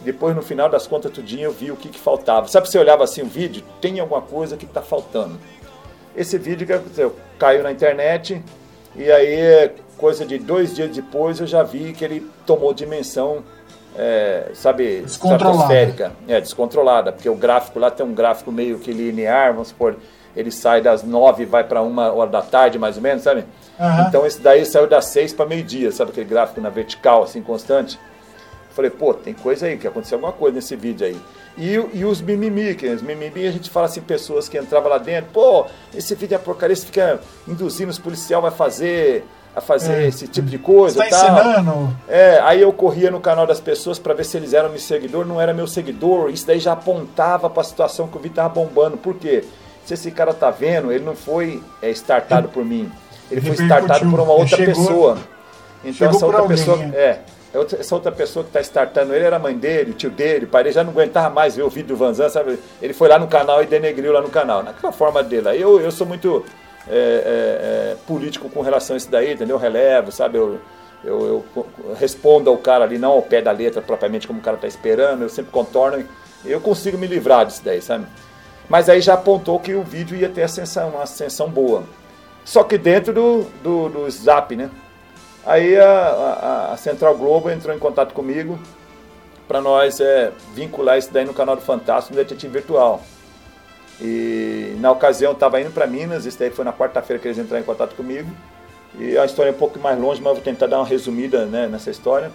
Depois, 0.00 0.34
no 0.34 0.42
final 0.42 0.68
das 0.68 0.86
contas, 0.86 1.10
tudinho 1.10 1.44
eu 1.44 1.52
vi 1.52 1.70
o 1.70 1.76
que, 1.76 1.88
que 1.88 1.98
faltava. 1.98 2.46
Sabe, 2.48 2.68
você 2.68 2.78
olhava 2.78 3.04
assim 3.04 3.22
o 3.22 3.26
vídeo, 3.26 3.64
tem 3.80 3.98
alguma 3.98 4.22
coisa 4.22 4.56
que 4.56 4.64
está 4.64 4.82
faltando. 4.82 5.38
Esse 6.16 6.36
vídeo 6.36 6.66
que 6.66 6.72
aconteceu? 6.72 7.16
Caiu 7.38 7.62
na 7.62 7.72
internet 7.72 8.42
e 8.98 9.10
aí, 9.10 9.70
coisa 9.96 10.26
de 10.26 10.38
dois 10.38 10.74
dias 10.74 10.90
depois, 10.90 11.40
eu 11.40 11.46
já 11.46 11.62
vi 11.62 11.92
que 11.92 12.04
ele 12.04 12.26
tomou 12.44 12.74
dimensão 12.74 13.42
é, 13.96 14.50
sabe, 14.54 15.02
estratosférica. 15.04 16.12
É, 16.28 16.40
descontrolada, 16.40 17.12
porque 17.12 17.28
o 17.28 17.34
gráfico 17.34 17.78
lá 17.78 17.90
tem 17.90 18.06
um 18.06 18.14
gráfico 18.14 18.52
meio 18.52 18.78
que 18.78 18.92
linear, 18.92 19.52
vamos 19.52 19.68
supor, 19.68 19.96
ele 20.36 20.52
sai 20.52 20.80
das 20.80 21.02
nove 21.02 21.42
e 21.42 21.46
vai 21.46 21.64
para 21.64 21.82
uma 21.82 22.12
hora 22.12 22.30
da 22.30 22.42
tarde, 22.42 22.78
mais 22.78 22.96
ou 22.96 23.02
menos, 23.02 23.24
sabe? 23.24 23.44
Uhum. 23.78 24.08
Então 24.08 24.26
esse 24.26 24.40
daí 24.40 24.64
saiu 24.64 24.86
das 24.86 25.06
seis 25.06 25.32
para 25.32 25.46
meio-dia, 25.46 25.90
sabe 25.90 26.10
aquele 26.12 26.26
gráfico 26.26 26.60
na 26.60 26.68
vertical, 26.68 27.24
assim, 27.24 27.42
constante? 27.42 27.98
falei, 28.78 28.92
pô, 28.92 29.12
tem 29.12 29.34
coisa 29.34 29.66
aí, 29.66 29.76
que 29.76 29.88
aconteceu 29.88 30.16
alguma 30.18 30.32
coisa 30.32 30.54
nesse 30.54 30.76
vídeo 30.76 31.04
aí. 31.04 31.20
E, 31.58 31.74
e 31.92 32.04
os 32.04 32.20
mimimi, 32.20 32.74
que 32.76 32.86
os 32.86 33.02
mimimi 33.02 33.46
a 33.46 33.50
gente 33.50 33.68
fala 33.68 33.86
assim, 33.86 34.00
pessoas 34.00 34.48
que 34.48 34.56
entravam 34.56 34.88
lá 34.88 34.98
dentro, 34.98 35.30
pô, 35.32 35.66
esse 35.92 36.14
vídeo 36.14 36.36
é 36.36 36.38
porcaria, 36.38 36.76
você 36.76 36.86
fica 36.86 37.20
induzindo 37.48 37.90
os 37.90 37.98
policiais 37.98 38.40
vai 38.40 38.52
fazer 38.52 39.24
a 39.58 39.60
fazer 39.60 40.04
é. 40.04 40.06
esse 40.06 40.28
tipo 40.28 40.46
de 40.46 40.58
coisa. 40.58 41.04
Está 41.04 41.16
ensinando? 41.16 41.96
É, 42.08 42.38
aí 42.44 42.62
eu 42.62 42.72
corria 42.72 43.10
no 43.10 43.20
canal 43.20 43.46
das 43.46 43.60
pessoas 43.60 43.98
para 43.98 44.14
ver 44.14 44.24
se 44.24 44.36
eles 44.36 44.54
eram 44.54 44.68
meu 44.68 44.78
seguidor, 44.78 45.26
não 45.26 45.40
era 45.40 45.52
meu 45.52 45.66
seguidor. 45.66 46.30
Isso 46.30 46.46
daí 46.46 46.60
já 46.60 46.72
apontava 46.72 47.50
para 47.50 47.60
a 47.60 47.64
situação 47.64 48.06
que 48.06 48.16
o 48.16 48.20
vídeo 48.20 48.36
tava 48.36 48.48
bombando. 48.48 48.96
Por 48.96 49.14
quê? 49.14 49.44
Se 49.84 49.94
esse 49.94 50.10
cara 50.10 50.32
tá 50.32 50.50
vendo, 50.50 50.92
ele 50.92 51.04
não 51.04 51.16
foi 51.16 51.62
é, 51.82 51.90
startado 51.90 52.48
por 52.48 52.64
mim. 52.64 52.90
Ele 53.30 53.40
foi 53.40 53.54
startado 53.54 54.08
por 54.08 54.20
uma 54.20 54.32
outra 54.32 54.56
chegou, 54.56 54.74
pessoa. 54.74 55.18
Então 55.84 56.10
essa 56.10 56.26
outra 56.26 56.42
pessoa. 56.46 56.78
É. 56.94 57.18
Essa 57.52 57.94
outra 57.94 58.12
pessoa 58.12 58.44
que 58.44 58.50
está 58.50 58.60
startando 58.60 59.14
ele 59.14 59.24
era 59.24 59.38
mãe 59.38 59.56
dele, 59.56 59.94
tio 59.94 60.10
dele, 60.10 60.46
pai 60.46 60.62
dele 60.62 60.74
já 60.74 60.84
não 60.84 60.90
aguentava 60.90 61.30
mais 61.30 61.56
ver 61.56 61.62
o 61.62 61.70
vídeo 61.70 61.88
do 61.88 61.96
Vanzan, 61.96 62.28
sabe? 62.28 62.58
Ele 62.80 62.92
foi 62.92 63.08
lá 63.08 63.18
no 63.18 63.26
canal 63.26 63.62
e 63.62 63.66
denegriu 63.66 64.12
lá 64.12 64.20
no 64.20 64.28
canal. 64.28 64.62
Naquela 64.62 64.92
forma 64.92 65.22
dele. 65.22 65.48
Aí 65.48 65.60
eu, 65.60 65.80
eu 65.80 65.90
sou 65.90 66.06
muito 66.06 66.44
é, 66.86 66.92
é, 66.92 66.96
é, 67.92 67.96
político 68.06 68.50
com 68.50 68.60
relação 68.60 68.94
a 68.94 68.96
isso 68.98 69.10
daí, 69.10 69.32
entendeu? 69.32 69.56
Eu 69.56 69.60
relevo, 69.60 70.12
sabe? 70.12 70.36
Eu, 70.36 70.60
eu, 71.02 71.44
eu, 71.56 71.66
respondo 71.98 72.50
ao 72.50 72.58
cara 72.58 72.84
ali, 72.84 72.98
não 72.98 73.12
ao 73.12 73.22
pé 73.22 73.40
da 73.40 73.50
letra 73.50 73.80
propriamente 73.80 74.26
como 74.26 74.40
o 74.40 74.42
cara 74.42 74.56
está 74.56 74.66
esperando, 74.66 75.22
eu 75.22 75.28
sempre 75.28 75.50
contorno 75.50 76.04
eu 76.44 76.60
consigo 76.60 76.96
me 76.96 77.06
livrar 77.06 77.46
disso 77.46 77.62
daí, 77.64 77.82
sabe? 77.82 78.06
Mas 78.68 78.88
aí 78.88 79.00
já 79.00 79.14
apontou 79.14 79.58
que 79.58 79.74
o 79.74 79.82
vídeo 79.82 80.16
ia 80.16 80.28
ter 80.28 80.42
ascensão, 80.42 80.90
uma 80.90 81.02
ascensão 81.02 81.48
boa. 81.48 81.84
Só 82.44 82.62
que 82.62 82.78
dentro 82.78 83.12
do, 83.12 83.46
do, 83.62 83.88
do 83.88 84.10
Zap, 84.10 84.54
né? 84.54 84.70
Aí 85.44 85.78
a, 85.78 85.90
a, 85.90 86.72
a 86.72 86.76
Central 86.76 87.16
Globo 87.16 87.50
entrou 87.50 87.74
em 87.74 87.78
contato 87.78 88.12
comigo 88.12 88.58
para 89.46 89.60
nós 89.60 89.98
é, 89.98 90.30
vincular 90.54 90.98
isso 90.98 91.10
daí 91.10 91.24
no 91.24 91.32
canal 91.32 91.56
do 91.56 91.62
Fantástico 91.62 92.14
no 92.14 92.22
Detetive 92.22 92.52
Virtual. 92.52 93.02
E 94.00 94.76
na 94.78 94.92
ocasião 94.92 95.32
estava 95.32 95.60
indo 95.60 95.70
para 95.70 95.86
Minas, 95.86 96.26
isso 96.26 96.38
daí 96.38 96.50
foi 96.50 96.64
na 96.64 96.72
quarta-feira 96.72 97.20
que 97.20 97.26
eles 97.26 97.38
entraram 97.38 97.62
em 97.62 97.66
contato 97.66 97.96
comigo. 97.96 98.30
E 98.98 99.18
a 99.18 99.24
história 99.24 99.50
é 99.50 99.52
um 99.52 99.56
pouco 99.56 99.78
mais 99.78 99.98
longe, 99.98 100.20
mas 100.20 100.34
vou 100.34 100.42
tentar 100.42 100.66
dar 100.66 100.78
uma 100.78 100.86
resumida 100.86 101.46
né, 101.46 101.66
nessa 101.66 101.90
história. 101.90 102.30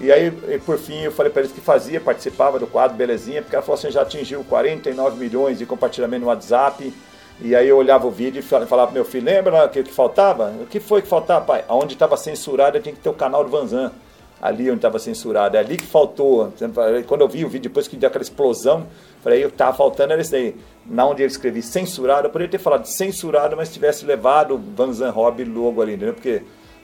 E 0.00 0.12
aí, 0.12 0.32
e 0.48 0.58
por 0.58 0.78
fim, 0.78 1.00
eu 1.00 1.10
falei 1.10 1.32
para 1.32 1.42
eles 1.42 1.52
que 1.52 1.60
fazia, 1.60 2.00
participava 2.00 2.58
do 2.58 2.66
quadro, 2.66 2.96
belezinha, 2.96 3.42
porque 3.42 3.56
ela 3.56 3.64
falou 3.64 3.78
assim, 3.78 3.90
já 3.90 4.02
atingiu 4.02 4.44
49 4.44 5.18
milhões 5.18 5.58
de 5.58 5.66
compartilhamento 5.66 6.22
no 6.22 6.28
WhatsApp. 6.28 6.92
E 7.40 7.54
aí 7.54 7.68
eu 7.68 7.76
olhava 7.76 8.06
o 8.06 8.10
vídeo 8.10 8.40
e 8.40 8.42
falava 8.42 8.86
pro 8.86 8.94
meu 8.94 9.04
filho, 9.04 9.24
lembra 9.24 9.64
o 9.64 9.68
que, 9.68 9.84
faltava? 9.84 10.52
O 10.60 10.66
que 10.66 10.80
foi 10.80 11.02
que 11.02 11.08
faltava, 11.08 11.44
pai? 11.44 11.64
Onde 11.68 11.94
estava 11.94 12.16
censurado, 12.16 12.80
tinha 12.80 12.94
que 12.94 13.00
ter 13.00 13.08
o 13.08 13.14
canal 13.14 13.44
do 13.44 13.50
Vanzan 13.50 13.92
ali 14.42 14.68
onde 14.68 14.78
estava 14.78 14.98
censurado. 14.98 15.56
É 15.56 15.60
ali 15.60 15.76
que 15.76 15.86
faltou. 15.86 16.52
Quando 17.06 17.20
eu 17.20 17.28
vi 17.28 17.44
o 17.44 17.48
vídeo, 17.48 17.68
depois 17.68 17.86
que 17.86 17.96
deu 17.96 18.08
aquela 18.08 18.22
explosão, 18.22 18.86
falei, 19.22 19.42
eu 19.42 19.48
estava 19.48 19.76
faltando 19.76 20.12
era 20.12 20.22
isso 20.22 20.34
aí. 20.34 20.56
Na 20.84 21.06
onde 21.06 21.22
eu 21.22 21.26
escrevi 21.26 21.62
censurado, 21.62 22.26
eu 22.26 22.30
poderia 22.30 22.50
ter 22.50 22.58
falado 22.58 22.86
censurado, 22.86 23.56
mas 23.56 23.72
tivesse 23.72 24.04
levado 24.04 24.54
o 24.54 24.58
Van 24.58 25.10
Hobby 25.10 25.44
logo 25.44 25.80
ali, 25.82 25.94
entendeu? 25.94 26.14
Porque 26.14 26.42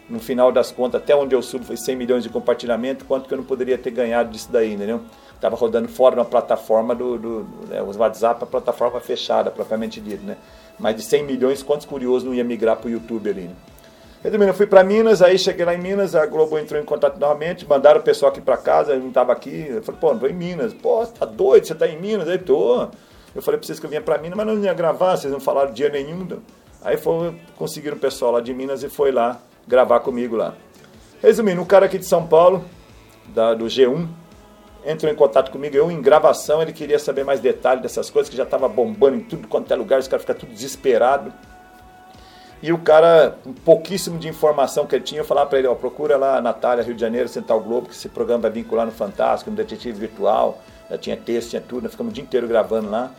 no 0.09 0.21
final 0.21 0.53
das 0.53 0.71
contas, 0.71 1.01
até 1.01 1.17
onde 1.17 1.35
eu 1.35 1.43
subo 1.43 1.65
foi 1.65 1.77
100 1.77 1.97
milhões 1.97 2.23
de 2.23 2.29
compartilhamento, 2.29 3.05
quanto 3.05 3.27
que 3.27 3.35
eu 3.35 3.39
não 3.39 3.45
poderia 3.45 3.79
ter 3.79 3.91
ganhado 3.91 4.31
disso 4.31 4.53
daí, 4.53 4.75
entendeu? 4.75 5.01
Estava 5.35 5.57
rodando 5.57 5.89
fora 5.89 6.17
na 6.17 6.25
plataforma 6.25 6.95
do, 6.95 7.19
do, 7.19 7.43
do 7.43 7.67
né, 7.67 7.83
os 7.83 7.97
WhatsApp, 7.97 8.43
a 8.43 8.47
plataforma 8.47 9.01
fechada, 9.01 9.51
propriamente 9.51 10.01
dito, 10.01 10.25
né? 10.25 10.37
Mais 10.79 10.97
de 10.97 11.03
100 11.03 11.25
milhões, 11.25 11.63
quantos 11.63 11.87
curiosos 11.87 12.25
não 12.25 12.35
ia 12.35 12.45
migrar 12.45 12.77
para 12.77 12.89
o 12.89 12.91
YouTube 12.91 13.29
ali, 13.29 13.43
né? 13.43 13.55
Resumindo, 14.25 14.51
eu 14.51 14.55
fui 14.55 14.67
para 14.67 14.83
Minas, 14.83 15.21
aí 15.21 15.39
cheguei 15.39 15.67
lá 15.67 15.75
em 15.75 15.79
Minas, 15.79 16.15
a 16.15 16.25
Globo 16.25 16.59
entrou 16.59 16.81
em 16.81 16.85
contato 16.85 17.21
novamente, 17.21 17.69
mandaram 17.69 18.01
o 18.01 18.03
pessoal 18.03 18.33
aqui 18.33 18.41
para 18.41 18.57
casa, 18.57 18.95
eu 18.95 19.01
não 19.01 19.09
estava 19.09 19.33
aqui. 19.33 19.67
Eu 19.69 19.83
falei, 19.83 20.01
pô, 20.01 20.13
não 20.15 20.19
vou 20.19 20.31
em 20.31 20.33
Minas. 20.33 20.73
Pô, 20.73 21.07
tá 21.07 21.27
doido, 21.27 21.67
você 21.67 21.75
tá 21.75 21.87
em 21.87 22.01
Minas? 22.01 22.27
Aí, 22.27 22.39
tô. 22.39 22.89
Eu 23.35 23.43
falei 23.43 23.59
para 23.59 23.67
vocês 23.67 23.79
que 23.79 23.85
eu 23.85 23.91
vinha 23.91 24.01
para 24.01 24.17
Minas, 24.17 24.35
mas 24.35 24.47
não 24.47 24.59
ia 24.65 24.73
gravar, 24.73 25.19
vocês 25.19 25.31
não 25.31 25.41
falaram 25.41 25.75
dia 25.75 25.91
nenhum. 25.91 26.27
Aí 26.83 26.97
foi, 26.97 27.35
conseguiram 27.55 27.99
o 27.99 28.01
pessoal 28.01 28.33
lá 28.33 28.41
de 28.41 28.55
Minas 28.55 28.83
e 28.83 28.89
foi 28.89 29.13
lá 29.13 29.43
gravar 29.69 30.01
comigo 30.01 30.37
lá. 30.37 30.55
Resumindo, 31.23 31.61
um 31.61 31.67
cara 31.67 31.85
aqui 31.85 31.99
de 31.99 32.07
São 32.07 32.27
Paulo, 32.27 32.65
da, 33.27 33.53
do 33.53 33.67
G1, 33.67 34.09
entrou 34.87 35.11
em 35.11 35.15
contato 35.15 35.51
comigo, 35.51 35.77
eu 35.77 35.91
em 35.91 36.01
gravação, 36.01 36.61
ele 36.61 36.73
queria 36.73 36.99
saber 36.99 37.25
mais 37.25 37.41
detalhes 37.41 37.83
dessas 37.83 38.11
coisas, 38.11 38.31
que 38.31 38.37
já 38.37 38.45
estava 38.45 38.69
bombando 38.69 39.17
em 39.17 39.21
tudo 39.21 39.49
quanto 39.49 39.73
é 39.73 39.77
lugar, 39.77 39.99
os 39.99 40.09
caras 40.09 40.23
ficam 40.23 40.37
tudo 40.37 40.53
desesperados. 40.53 41.33
E 42.63 42.73
o 42.73 42.79
cara, 42.79 43.37
um 43.45 43.53
pouquíssimo 43.53 44.19
de 44.19 44.27
informação 44.27 44.87
que 44.87 44.95
ele 44.95 45.05
tinha, 45.05 45.21
eu 45.21 45.25
falava 45.25 45.51
para 45.51 45.59
ele, 45.59 45.69
ó, 45.69 45.75
procura 45.75 46.17
lá 46.17 46.41
Natália, 46.41 46.83
Rio 46.83 46.95
de 46.95 47.01
Janeiro, 47.01 47.29
Central 47.29 47.61
Globo, 47.61 47.89
que 47.89 47.95
esse 47.95 48.09
programa 48.09 48.43
vai 48.43 48.51
vincular 48.51 48.87
no 48.87 48.93
Fantástico, 48.93 49.51
no 49.51 49.57
Detetive 49.57 49.99
Virtual, 49.99 50.63
já 50.89 50.97
tinha 50.97 51.17
texto, 51.17 51.51
tinha 51.51 51.61
tudo, 51.61 51.83
nós 51.83 51.93
ficamos 51.93 52.13
o 52.13 52.15
dia 52.15 52.25
inteiro 52.25 52.49
gravando 52.49 52.89
lá. 52.89 53.11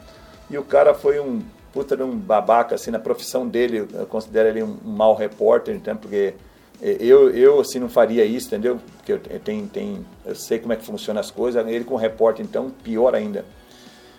E 0.49 0.57
o 0.57 0.63
cara 0.63 0.93
foi 0.93 1.20
um 1.20 1.43
puta 1.72 1.95
de 1.95 2.03
um 2.03 2.18
babaca, 2.18 2.74
assim, 2.76 2.89
na 2.89 2.99
profissão 2.99 3.47
dele, 3.47 3.88
eu 3.93 4.07
considero 4.07 4.49
ele 4.49 4.63
um, 4.63 4.78
um 4.84 4.91
mau 4.91 5.13
repórter, 5.13 5.76
então, 5.76 5.95
porque 5.95 6.34
eu, 6.82 7.30
eu, 7.30 7.59
assim, 7.59 7.80
não 7.80 7.89
faria 7.89 8.26
isso, 8.26 8.47
entendeu? 8.47 8.80
Porque 8.97 9.13
eu, 9.13 9.39
tenho, 9.39 9.67
tenho, 9.67 10.05
eu 10.26 10.36
sei 10.36 10.59
como 10.59 10.73
é 10.73 10.76
que 10.76 10.84
funciona 10.84 11.19
as 11.19 11.32
coisas, 11.32 11.65
ele 11.67 11.84
com 11.84 11.95
repórter, 11.95 12.45
então, 12.45 12.69
pior 12.84 13.15
ainda. 13.15 13.45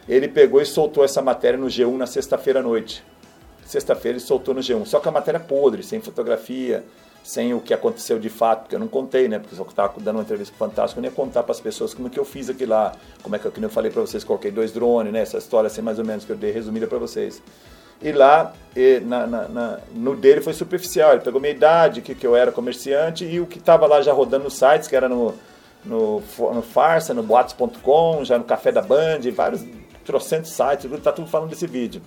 Ele 0.09 0.29
pegou 0.29 0.61
e 0.61 0.67
soltou 0.67 1.05
essa 1.05 1.21
matéria 1.21 1.59
no 1.59 1.67
G1 1.67 1.97
na 1.97 2.07
sexta-feira 2.07 2.61
à 2.61 2.63
noite 2.63 3.05
sexta-feira 3.67 4.17
ele 4.17 4.25
soltou 4.25 4.55
no 4.55 4.61
G1. 4.61 4.87
Só 4.87 5.01
que 5.01 5.09
a 5.09 5.13
matéria 5.13 5.39
é 5.39 5.41
podre, 5.41 5.83
sem 5.83 6.01
fotografia, 6.01 6.85
sem 7.23 7.53
o 7.53 7.61
que 7.61 7.75
aconteceu 7.75 8.19
de 8.19 8.31
fato, 8.31 8.61
porque 8.63 8.77
eu 8.77 8.79
não 8.79 8.89
contei, 8.89 9.29
né? 9.29 9.39
Porque 9.39 9.61
eu 9.61 9.67
estava 9.67 10.01
dando 10.01 10.17
uma 10.17 10.23
entrevista 10.23 10.55
fantástica, 10.57 10.99
eu 10.99 11.03
não 11.03 11.11
ia 11.11 11.15
contar 11.15 11.43
para 11.43 11.53
as 11.53 11.61
pessoas 11.61 11.93
como 11.93 12.09
que 12.09 12.19
eu 12.19 12.25
fiz 12.25 12.49
aquilo 12.49 12.71
lá, 12.71 12.93
como 13.23 13.35
é 13.35 13.39
que 13.39 13.47
eu, 13.47 13.53
eu 13.61 13.69
falei 13.69 13.91
para 13.91 14.01
vocês, 14.01 14.23
coloquei 14.23 14.51
dois 14.51 14.73
drones, 14.73 15.13
né? 15.13 15.21
Essa 15.21 15.39
história 15.39 15.67
assim 15.67 15.83
mais 15.83 15.99
ou 15.99 16.05
menos 16.05 16.25
que 16.25 16.31
eu 16.31 16.37
dei 16.37 16.53
resumida 16.53 16.87
para 16.87 16.99
vocês. 16.99 17.43
E 18.01 18.13
lá, 18.13 18.53
e 18.75 19.01
na, 19.01 19.27
na, 19.27 19.49
na, 19.49 19.79
no 19.95 20.15
dele 20.15 20.41
foi 20.41 20.53
superficial, 20.53 21.13
ele 21.13 21.23
pegou 21.23 21.41
minha 21.41 21.53
idade, 21.53 22.03
que, 22.03 22.15
que 22.15 22.27
eu 22.27 22.37
era 22.37 22.53
comerciante, 22.53 23.25
e 23.25 23.41
o 23.41 23.47
que 23.47 23.59
estava 23.59 23.87
lá 23.87 24.03
já 24.03 24.13
rodando 24.13 24.45
nos 24.45 24.55
sites, 24.55 24.87
que 24.87 24.95
era 24.95 25.09
no, 25.09 25.35
no, 25.85 26.23
no 26.39 26.63
Farsa, 26.63 27.15
no 27.15 27.23
boatos.com, 27.23 28.25
já 28.25 28.37
no 28.37 28.45
Café 28.45 28.71
da 28.71 28.83
Band, 28.83 29.21
vários 29.35 29.65
trocentos 30.05 30.53
sites, 30.53 30.91
tá 31.03 31.11
tudo 31.11 31.27
falando 31.27 31.51
desse 31.51 31.67
vídeo. 31.67 32.03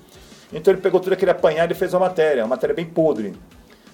Então 0.54 0.74
ele 0.74 0.82
pegou 0.82 1.00
tudo 1.00 1.14
aquele 1.14 1.32
apanhado 1.32 1.72
e 1.72 1.76
fez 1.76 1.94
uma 1.94 2.02
matéria, 2.02 2.44
uma 2.44 2.50
matéria 2.50 2.76
bem 2.76 2.86
podre. 2.86 3.34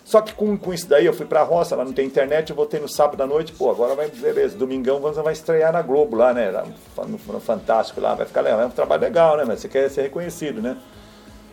Só 0.04 0.22
que 0.22 0.34
com, 0.36 0.56
com 0.56 0.72
isso 0.72 0.88
daí 0.88 1.06
eu 1.06 1.14
fui 1.14 1.26
pra 1.26 1.42
roça, 1.42 1.76
lá 1.76 1.84
não 1.84 1.92
tem 1.92 2.06
internet, 2.06 2.52
eu 2.52 2.56
voltei 2.56 2.80
no 2.80 2.88
sábado 2.88 3.22
à 3.24 3.26
noite, 3.26 3.52
pô, 3.54 3.72
agora 3.72 3.96
vai, 3.96 4.08
beleza, 4.08 4.56
domingão 4.56 5.00
vamos 5.00 5.18
vai 5.18 5.34
estrear 5.34 5.74
na 5.74 5.82
Globo 5.82 6.16
lá, 6.16 6.32
né? 6.32 6.52
No, 6.96 7.34
no 7.34 7.40
Fantástico 7.40 8.00
lá, 8.00 8.14
vai 8.14 8.26
ficar 8.28 8.42
legal, 8.42 8.62
é 8.62 8.66
um 8.68 8.70
trabalho 8.70 9.02
legal, 9.02 9.36
né? 9.36 9.44
Mas 9.48 9.62
você 9.62 9.68
quer 9.68 9.90
ser 9.90 10.04
reconhecido, 10.04 10.62
né? 10.62 10.78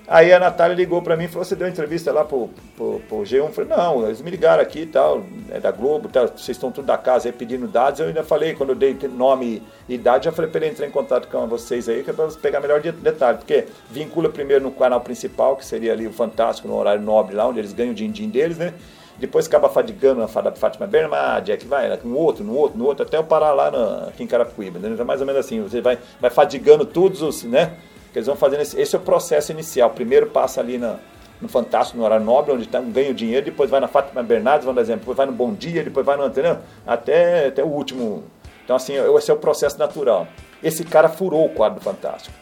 Aí 0.06 0.32
a 0.32 0.40
Natália 0.40 0.74
ligou 0.74 1.00
para 1.00 1.16
mim 1.16 1.24
e 1.24 1.28
falou: 1.28 1.44
Você 1.44 1.54
deu 1.54 1.68
entrevista 1.68 2.12
lá 2.12 2.24
pro, 2.24 2.50
pro, 2.76 3.00
pro 3.08 3.18
G1? 3.18 3.36
Eu 3.36 3.48
falei: 3.48 3.70
Não, 3.70 4.04
eles 4.06 4.20
me 4.20 4.30
ligaram 4.30 4.62
aqui 4.62 4.80
e 4.80 4.86
tal, 4.86 5.22
é 5.50 5.60
da 5.60 5.70
Globo, 5.70 6.08
tal, 6.08 6.26
vocês 6.26 6.50
estão 6.50 6.72
tudo 6.72 6.86
da 6.86 6.98
casa 6.98 7.28
aí 7.28 7.32
pedindo 7.32 7.68
dados. 7.68 8.00
Eu 8.00 8.08
ainda 8.08 8.24
falei, 8.24 8.54
quando 8.54 8.70
eu 8.70 8.76
dei 8.76 8.96
nome 9.08 9.62
e 9.88 9.94
idade, 9.94 10.24
já 10.24 10.32
falei 10.32 10.50
para 10.50 10.60
ele 10.60 10.72
entrar 10.72 10.86
em 10.86 10.90
contato 10.90 11.28
com 11.28 11.46
vocês 11.46 11.88
aí, 11.88 12.02
que 12.02 12.10
é 12.10 12.12
para 12.12 12.28
pegar 12.32 12.60
melhor 12.60 12.80
detalhe, 12.80 13.38
porque 13.38 13.66
vincula 13.90 14.28
primeiro 14.28 14.64
no 14.64 14.72
canal 14.72 15.00
principal, 15.00 15.56
que 15.56 15.64
seria 15.64 15.92
ali 15.92 16.06
o 16.06 16.12
Fantástico, 16.12 16.66
no 16.66 16.74
horário 16.74 17.02
nobre 17.02 17.34
lá, 17.34 17.46
onde 17.46 17.60
eles 17.60 17.72
ganham 17.72 17.92
o 17.92 17.94
din-din 17.94 18.28
deles, 18.28 18.58
né? 18.58 18.74
Depois 19.18 19.46
acaba 19.46 19.68
fadigando 19.68 20.22
a 20.22 20.28
Fátima 20.28 20.86
Bernardi, 20.86 21.56
que 21.56 21.66
vai, 21.66 21.96
no 22.02 22.16
outro, 22.16 22.42
no 22.42 22.56
outro, 22.56 22.78
no 22.78 22.86
outro, 22.86 23.06
até 23.06 23.18
eu 23.18 23.24
parar 23.24 23.52
lá 23.52 23.70
no, 23.70 24.08
aqui 24.08 24.24
em 24.24 24.26
Carapicuíba. 24.26 24.78
Né? 24.78 25.04
Mais 25.04 25.20
ou 25.20 25.26
menos 25.26 25.44
assim, 25.44 25.62
você 25.62 25.80
vai, 25.80 25.98
vai 26.20 26.30
fadigando 26.30 26.84
todos 26.84 27.22
os, 27.22 27.44
né? 27.44 27.74
Que 28.12 28.18
eles 28.18 28.26
vão 28.26 28.36
fazendo 28.36 28.60
esse, 28.60 28.80
esse 28.80 28.94
é 28.94 28.98
o 28.98 29.02
processo 29.02 29.52
inicial. 29.52 29.90
Primeiro 29.90 30.26
passa 30.26 30.60
ali 30.60 30.78
na, 30.78 30.98
no 31.40 31.48
Fantástico, 31.48 31.98
no 31.98 32.04
horário 32.04 32.24
nobre, 32.24 32.52
onde 32.52 32.68
tá, 32.68 32.80
ganha 32.80 33.10
o 33.10 33.14
dinheiro, 33.14 33.44
depois 33.44 33.70
vai 33.70 33.80
na 33.80 33.88
Fátima 33.88 34.22
Bernardes, 34.22 34.64
vamos 34.64 34.76
dar 34.76 34.82
exemplo, 34.82 35.00
depois 35.00 35.16
vai 35.16 35.26
no 35.26 35.32
Bom 35.32 35.52
Dia, 35.52 35.82
depois 35.82 36.04
vai 36.04 36.16
no, 36.16 36.26
entendeu? 36.26 36.58
Até, 36.86 37.48
até 37.48 37.64
o 37.64 37.68
último. 37.68 38.24
Então, 38.64 38.76
assim, 38.76 38.94
esse 39.16 39.30
é 39.30 39.34
o 39.34 39.38
processo 39.38 39.78
natural. 39.78 40.28
Esse 40.62 40.84
cara 40.84 41.08
furou 41.08 41.46
o 41.46 41.48
quadro 41.48 41.80
do 41.80 41.82
Fantástico. 41.82 42.36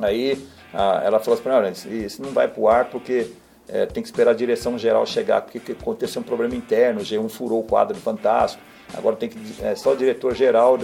Aí 0.00 0.42
a, 0.72 1.02
ela 1.04 1.20
falou 1.20 1.34
assim 1.34 1.42
para 1.42 1.60
mim, 1.60 2.04
isso 2.04 2.22
não 2.22 2.30
vai 2.30 2.48
pro 2.48 2.66
ar 2.66 2.86
porque 2.86 3.30
é, 3.72 3.86
tem 3.86 4.02
que 4.02 4.08
esperar 4.08 4.32
a 4.32 4.34
direção 4.34 4.78
geral 4.78 5.06
chegar, 5.06 5.40
porque 5.40 5.72
aconteceu 5.72 6.20
um 6.20 6.24
problema 6.24 6.54
interno, 6.54 7.00
o 7.00 7.02
G1 7.02 7.28
furou 7.30 7.60
o 7.60 7.64
quadro 7.64 7.94
do 7.94 8.00
Fantástico. 8.00 8.62
Agora 8.94 9.16
tem 9.16 9.30
que 9.30 9.38
é 9.62 9.74
só 9.74 9.92
o 9.92 9.96
diretor 9.96 10.34
geral 10.34 10.76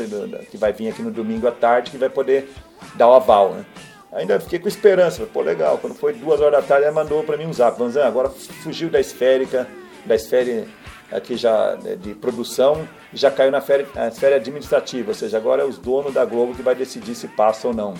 que 0.50 0.56
vai 0.56 0.72
vir 0.72 0.88
aqui 0.88 1.02
no 1.02 1.10
domingo 1.10 1.46
à 1.46 1.52
tarde 1.52 1.90
que 1.90 1.98
vai 1.98 2.08
poder 2.08 2.48
dar 2.94 3.08
o 3.08 3.12
aval, 3.12 3.52
né? 3.52 3.66
Ainda 4.10 4.40
fiquei 4.40 4.58
com 4.58 4.66
esperança, 4.66 5.26
pô, 5.26 5.42
legal. 5.42 5.76
Quando 5.76 5.94
foi 5.94 6.14
duas 6.14 6.40
horas 6.40 6.62
da 6.62 6.66
tarde, 6.66 6.84
ela 6.84 6.94
mandou 6.94 7.22
para 7.22 7.36
mim 7.36 7.44
um 7.44 7.52
zap. 7.52 7.78
Vanzan, 7.78 8.06
agora 8.06 8.30
fugiu 8.30 8.88
da 8.88 8.98
esférica, 8.98 9.68
da 10.06 10.14
esfera 10.14 10.66
aqui 11.12 11.36
já 11.36 11.76
né, 11.76 11.94
de 11.94 12.14
produção, 12.14 12.88
já 13.12 13.30
caiu 13.30 13.50
na 13.50 13.58
esfera 13.58 14.36
administrativa, 14.36 15.10
ou 15.10 15.14
seja, 15.14 15.36
agora 15.36 15.62
é 15.62 15.64
os 15.66 15.76
donos 15.76 16.14
da 16.14 16.24
Globo 16.24 16.54
que 16.54 16.62
vai 16.62 16.74
decidir 16.74 17.14
se 17.14 17.28
passa 17.28 17.68
ou 17.68 17.74
não. 17.74 17.94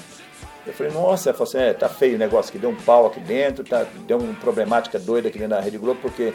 Eu 0.68 0.74
falei, 0.74 0.92
nossa, 0.92 1.32
falou 1.32 1.48
assim, 1.48 1.58
é, 1.58 1.72
tá 1.72 1.88
feio 1.88 2.16
o 2.16 2.18
negócio, 2.18 2.52
que 2.52 2.58
deu 2.58 2.70
um 2.70 2.74
pau 2.74 3.06
aqui 3.06 3.20
dentro, 3.20 3.64
tá, 3.64 3.86
deu 4.06 4.18
uma 4.18 4.34
problemática 4.34 4.98
doida 4.98 5.28
aqui 5.28 5.38
dentro 5.38 5.56
da 5.56 5.60
Rede 5.60 5.78
Globo, 5.78 5.98
porque 6.02 6.34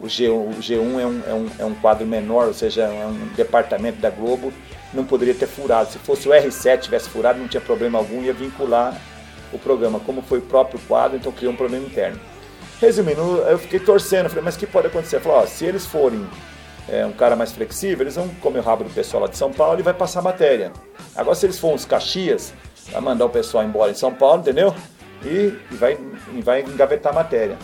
o 0.00 0.06
G1, 0.06 0.30
o 0.30 0.54
G1 0.60 1.00
é, 1.00 1.06
um, 1.06 1.22
é, 1.26 1.34
um, 1.34 1.50
é 1.60 1.64
um 1.64 1.74
quadro 1.74 2.06
menor, 2.06 2.48
ou 2.48 2.54
seja, 2.54 2.82
é 2.82 3.06
um 3.06 3.28
departamento 3.36 4.00
da 4.00 4.10
Globo, 4.10 4.52
não 4.92 5.04
poderia 5.04 5.34
ter 5.34 5.46
furado. 5.46 5.90
Se 5.90 5.98
fosse 5.98 6.28
o 6.28 6.32
R7 6.32 6.80
tivesse 6.80 7.08
furado, 7.08 7.38
não 7.38 7.46
tinha 7.46 7.60
problema 7.60 7.98
algum, 7.98 8.22
ia 8.22 8.32
vincular 8.32 9.00
o 9.52 9.58
programa. 9.58 10.00
Como 10.00 10.20
foi 10.22 10.38
o 10.38 10.42
próprio 10.42 10.80
quadro, 10.88 11.16
então 11.16 11.30
criou 11.30 11.52
um 11.52 11.56
problema 11.56 11.86
interno. 11.86 12.18
Resumindo, 12.80 13.20
eu 13.20 13.58
fiquei 13.58 13.78
torcendo, 13.78 14.28
falei, 14.28 14.42
mas 14.42 14.56
o 14.56 14.58
que 14.58 14.66
pode 14.66 14.86
acontecer? 14.86 15.20
Falei, 15.20 15.38
ó, 15.38 15.46
se 15.46 15.64
eles 15.64 15.86
forem 15.86 16.26
é, 16.88 17.04
um 17.04 17.12
cara 17.12 17.36
mais 17.36 17.52
flexível, 17.52 18.02
eles 18.02 18.16
vão 18.16 18.28
comer 18.40 18.60
o 18.60 18.62
rabo 18.62 18.84
do 18.84 18.90
pessoal 18.90 19.24
lá 19.24 19.28
de 19.28 19.36
São 19.36 19.52
Paulo 19.52 19.78
e 19.78 19.82
vai 19.82 19.92
passar 19.94 20.22
matéria. 20.22 20.72
Agora, 21.14 21.34
se 21.34 21.44
eles 21.44 21.58
forem 21.58 21.76
os 21.76 21.84
Caxias, 21.84 22.54
vai 22.90 23.00
mandar 23.00 23.26
o 23.26 23.30
pessoal 23.30 23.64
embora 23.64 23.90
em 23.90 23.94
São 23.94 24.12
Paulo, 24.12 24.40
entendeu? 24.40 24.74
E, 25.24 25.54
e 25.70 25.74
vai, 25.74 25.98
vai 26.42 26.62
engavetar 26.62 27.12
a 27.12 27.14
matéria. 27.14 27.56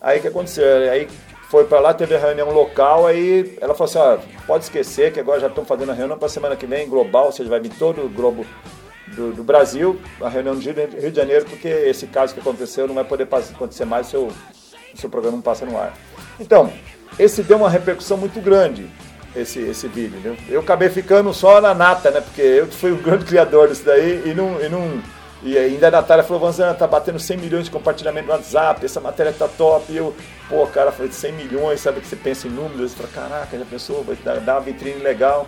Aí 0.00 0.18
o 0.18 0.22
que 0.22 0.28
aconteceu? 0.28 0.90
Aí 0.90 1.08
foi 1.48 1.64
para 1.64 1.80
lá, 1.80 1.94
teve 1.94 2.14
a 2.14 2.18
reunião 2.18 2.50
local, 2.50 3.06
aí 3.06 3.56
ela 3.60 3.74
falou 3.74 3.90
assim, 3.90 3.98
ó, 3.98 4.18
pode 4.46 4.64
esquecer 4.64 5.12
que 5.12 5.18
agora 5.18 5.40
já 5.40 5.46
estão 5.46 5.64
fazendo 5.64 5.90
a 5.90 5.94
reunião 5.94 6.18
para 6.18 6.28
semana 6.28 6.54
que 6.54 6.66
vem, 6.66 6.88
global, 6.88 7.26
ou 7.26 7.32
seja, 7.32 7.48
vai 7.48 7.58
vir 7.58 7.72
todo 7.78 8.04
o 8.04 8.08
globo 8.08 8.44
do, 9.14 9.32
do, 9.32 9.42
Brasil, 9.42 9.98
a 10.20 10.28
reunião 10.28 10.54
do 10.54 10.60
Rio 10.60 11.10
de 11.10 11.16
Janeiro, 11.16 11.46
porque 11.46 11.68
esse 11.68 12.06
caso 12.06 12.34
que 12.34 12.40
aconteceu 12.40 12.86
não 12.86 12.94
vai 12.94 13.04
poder 13.04 13.26
acontecer 13.32 13.86
mais 13.86 14.08
se 14.08 14.16
o 14.16 14.30
seu 14.94 15.08
programa 15.08 15.36
não 15.36 15.42
passa 15.42 15.64
no 15.64 15.76
ar. 15.78 15.94
Então, 16.38 16.70
esse 17.18 17.42
deu 17.42 17.56
uma 17.56 17.70
repercussão 17.70 18.18
muito 18.18 18.40
grande, 18.40 18.88
esse, 19.40 19.60
esse 19.60 19.88
vídeo. 19.88 20.18
Entendeu? 20.18 20.36
Eu 20.48 20.60
acabei 20.60 20.88
ficando 20.88 21.32
só 21.32 21.60
na 21.60 21.74
nata, 21.74 22.10
né? 22.10 22.20
Porque 22.20 22.42
eu 22.42 22.66
fui 22.66 22.92
o 22.92 22.96
grande 22.96 23.24
criador 23.24 23.68
disso 23.68 23.84
daí 23.84 24.22
e 24.26 24.34
não, 24.34 24.60
e 24.60 24.68
não, 24.68 25.00
E 25.42 25.56
ainda 25.56 25.88
a 25.88 25.90
Natália 25.90 26.24
falou, 26.24 26.40
Vanzana, 26.40 26.74
tá 26.74 26.86
batendo 26.86 27.18
100 27.18 27.36
milhões 27.36 27.64
de 27.66 27.70
compartilhamento 27.70 28.26
no 28.26 28.32
WhatsApp, 28.32 28.84
essa 28.84 29.00
matéria 29.00 29.32
tá 29.32 29.46
top. 29.46 29.92
E 29.92 29.96
eu, 29.96 30.14
pô, 30.48 30.66
cara, 30.66 30.90
falei, 30.90 31.12
100 31.12 31.32
milhões, 31.32 31.80
sabe 31.80 32.00
que 32.00 32.06
você 32.06 32.16
pensa 32.16 32.48
em 32.48 32.50
números? 32.50 32.92
Você 32.92 32.96
fala, 32.96 33.28
caraca, 33.28 33.58
já 33.58 33.64
pensou, 33.64 34.02
vai 34.02 34.16
dar, 34.16 34.40
dar 34.40 34.54
uma 34.54 34.60
vitrine 34.60 35.00
legal. 35.00 35.46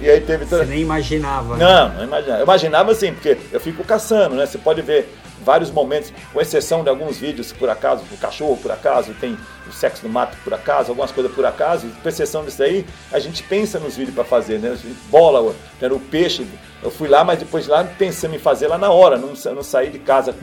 E 0.00 0.10
aí 0.10 0.20
teve. 0.20 0.44
Você 0.44 0.64
nem 0.64 0.80
imaginava. 0.80 1.56
Né? 1.56 1.64
Não, 1.64 1.88
não 1.94 2.04
imaginava. 2.04 2.38
Eu 2.40 2.44
imaginava 2.44 2.92
assim, 2.92 3.12
porque 3.12 3.36
eu 3.52 3.60
fico 3.60 3.84
caçando, 3.84 4.34
né? 4.34 4.46
Você 4.46 4.58
pode 4.58 4.82
ver 4.82 5.08
vários 5.44 5.70
momentos, 5.70 6.12
com 6.32 6.40
exceção 6.40 6.82
de 6.82 6.90
alguns 6.90 7.18
vídeos, 7.18 7.52
por 7.52 7.68
acaso, 7.70 8.04
o 8.12 8.16
cachorro 8.18 8.56
por 8.56 8.70
acaso, 8.70 9.14
tem 9.14 9.36
o 9.66 9.72
sexo 9.72 10.06
no 10.06 10.12
mato 10.12 10.36
por 10.44 10.52
acaso, 10.52 10.90
algumas 10.90 11.10
coisas 11.10 11.32
por 11.32 11.44
acaso, 11.46 11.88
com 12.02 12.08
exceção 12.08 12.44
disso 12.44 12.62
aí, 12.62 12.84
a 13.10 13.18
gente 13.18 13.42
pensa 13.42 13.78
nos 13.78 13.96
vídeos 13.96 14.14
para 14.14 14.24
fazer, 14.24 14.58
né? 14.58 14.76
Bola, 15.08 15.54
era 15.80 15.94
o 15.94 16.00
peixe, 16.00 16.46
eu 16.82 16.90
fui 16.90 17.08
lá, 17.08 17.24
mas 17.24 17.38
depois 17.38 17.66
lá 17.66 17.84
pensando 17.84 18.34
em 18.34 18.38
fazer 18.38 18.68
lá 18.68 18.78
na 18.78 18.90
hora, 18.90 19.16
não, 19.16 19.32
não 19.54 19.62
saí 19.62 19.90
de 19.90 19.98
casa 19.98 20.34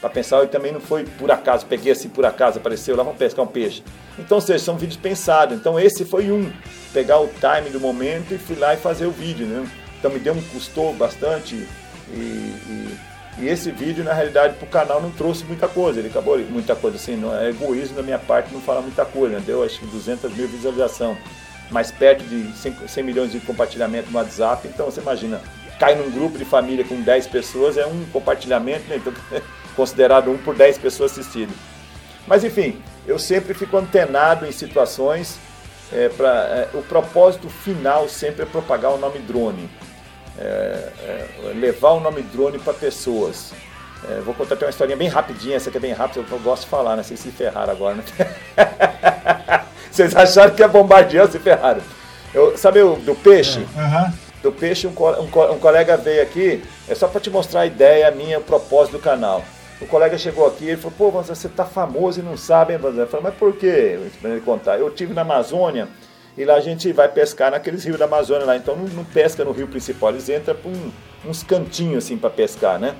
para 0.00 0.10
pensar, 0.10 0.44
e 0.44 0.48
também 0.48 0.72
não 0.72 0.80
foi 0.80 1.04
por 1.04 1.30
acaso, 1.30 1.66
peguei 1.66 1.92
assim 1.92 2.08
por 2.08 2.24
acaso, 2.24 2.58
apareceu 2.58 2.96
lá, 2.96 3.02
vamos 3.02 3.18
pescar 3.18 3.44
um 3.44 3.48
peixe. 3.48 3.82
Então, 4.18 4.36
ou 4.36 4.42
seja, 4.42 4.64
são 4.64 4.76
vídeos 4.76 4.98
pensados. 4.98 5.56
Então 5.56 5.80
esse 5.80 6.04
foi 6.04 6.30
um, 6.30 6.50
pegar 6.92 7.20
o 7.20 7.28
time 7.28 7.70
do 7.70 7.80
momento 7.80 8.34
e 8.34 8.38
fui 8.38 8.56
lá 8.56 8.74
e 8.74 8.76
fazer 8.76 9.06
o 9.06 9.10
vídeo, 9.10 9.46
né? 9.46 9.68
Então 9.98 10.10
me 10.10 10.18
deu 10.18 10.34
um 10.34 10.42
custou 10.42 10.92
bastante 10.94 11.54
e, 12.08 12.16
e 12.16 12.98
e 13.40 13.48
esse 13.48 13.70
vídeo, 13.70 14.04
na 14.04 14.12
realidade, 14.12 14.54
para 14.56 14.66
o 14.66 14.68
canal 14.68 15.00
não 15.00 15.10
trouxe 15.10 15.44
muita 15.44 15.66
coisa. 15.66 15.98
Ele 15.98 16.08
acabou 16.08 16.38
muita 16.38 16.74
coisa 16.76 16.96
assim, 16.96 17.16
não 17.16 17.34
é 17.34 17.48
egoísmo 17.48 17.96
da 17.96 18.02
minha 18.02 18.18
parte 18.18 18.52
não 18.52 18.60
falar 18.60 18.82
muita 18.82 19.04
coisa. 19.04 19.36
Né? 19.36 19.42
Deu 19.46 19.64
acho 19.64 19.78
que 19.78 19.86
200 19.86 20.30
mil 20.34 20.46
visualização, 20.46 21.16
mais 21.70 21.90
perto 21.90 22.22
de 22.24 22.52
100 22.86 23.02
milhões 23.02 23.32
de 23.32 23.40
compartilhamento 23.40 24.10
no 24.10 24.18
WhatsApp. 24.18 24.68
Então 24.68 24.86
você 24.86 25.00
imagina, 25.00 25.40
cai 25.78 25.94
num 25.94 26.10
grupo 26.10 26.36
de 26.36 26.44
família 26.44 26.84
com 26.84 27.00
10 27.00 27.28
pessoas, 27.28 27.78
é 27.78 27.86
um 27.86 28.04
compartilhamento, 28.12 28.88
né? 28.88 28.96
então, 28.96 29.12
considerado 29.74 30.30
um 30.30 30.36
por 30.36 30.54
10 30.54 30.76
pessoas 30.76 31.12
assistidas. 31.12 31.54
Mas 32.26 32.44
enfim, 32.44 32.82
eu 33.06 33.18
sempre 33.18 33.54
fico 33.54 33.76
antenado 33.76 34.44
em 34.44 34.52
situações. 34.52 35.38
É, 35.92 36.08
pra, 36.08 36.28
é, 36.28 36.68
o 36.74 36.82
propósito 36.82 37.48
final 37.48 38.08
sempre 38.08 38.42
é 38.42 38.46
propagar 38.46 38.92
o 38.92 38.98
nome 38.98 39.18
drone 39.18 39.68
é, 40.40 40.88
é, 41.02 41.28
levar 41.54 41.90
o 41.90 42.00
nome 42.00 42.22
drone 42.22 42.58
para 42.58 42.72
pessoas. 42.72 43.52
É, 44.08 44.20
vou 44.20 44.32
contar 44.32 44.54
até 44.54 44.64
uma 44.64 44.70
historinha 44.70 44.96
bem 44.96 45.08
rapidinha, 45.08 45.56
essa 45.56 45.68
aqui 45.68 45.76
é 45.76 45.80
bem 45.80 45.92
rápida, 45.92 46.24
eu 46.30 46.38
gosto 46.38 46.62
de 46.62 46.68
falar, 46.68 46.96
né? 46.96 47.02
Vocês 47.02 47.20
se 47.20 47.30
ferraram 47.30 47.72
agora, 47.72 47.96
né? 47.96 48.04
Vocês 49.90 50.16
acharam 50.16 50.54
que 50.54 50.62
ia 50.62 50.68
bombardear, 50.68 51.28
se 51.30 51.38
ferraram. 51.38 51.82
Eu, 52.32 52.56
sabe 52.56 52.80
o, 52.80 52.96
do 52.96 53.14
peixe? 53.14 53.58
Uhum. 53.58 54.12
Do 54.42 54.52
peixe, 54.52 54.86
um, 54.86 54.90
um, 54.90 55.52
um, 55.52 55.58
colega 55.58 55.98
veio 55.98 56.22
aqui, 56.22 56.64
é 56.88 56.94
só 56.94 57.06
para 57.08 57.20
te 57.20 57.28
mostrar 57.28 57.60
a 57.60 57.66
ideia 57.66 58.10
minha, 58.10 58.38
o 58.38 58.42
propósito 58.42 58.92
do 58.92 59.02
canal. 59.02 59.44
O 59.80 59.86
colega 59.86 60.18
chegou 60.18 60.46
aqui 60.46 60.70
e 60.70 60.76
falou, 60.76 60.92
pô, 60.96 61.22
você 61.22 61.48
tá 61.48 61.64
famoso 61.64 62.20
e 62.20 62.22
não 62.22 62.36
sabe, 62.36 62.74
hein, 62.74 62.78
Vanzé? 62.78 63.02
Eu 63.02 63.06
falei, 63.06 63.24
mas 63.24 63.34
por 63.34 63.56
quê? 63.56 63.98
Para 64.20 64.30
ele 64.30 64.40
contar. 64.42 64.78
Eu 64.78 64.90
tive 64.90 65.14
na 65.14 65.22
Amazônia, 65.22 65.88
e 66.36 66.44
lá 66.44 66.54
a 66.54 66.60
gente 66.60 66.92
vai 66.92 67.08
pescar 67.08 67.50
naqueles 67.50 67.84
rios 67.84 67.98
da 67.98 68.04
Amazônia 68.04 68.46
lá. 68.46 68.56
Então 68.56 68.76
não, 68.76 68.84
não 68.88 69.04
pesca 69.04 69.44
no 69.44 69.52
rio 69.52 69.68
principal, 69.68 70.10
eles 70.10 70.28
entram 70.28 70.54
por 70.54 70.70
um, 70.70 70.90
uns 71.28 71.42
cantinhos 71.42 72.04
assim 72.04 72.16
para 72.16 72.30
pescar, 72.30 72.78
né? 72.78 72.94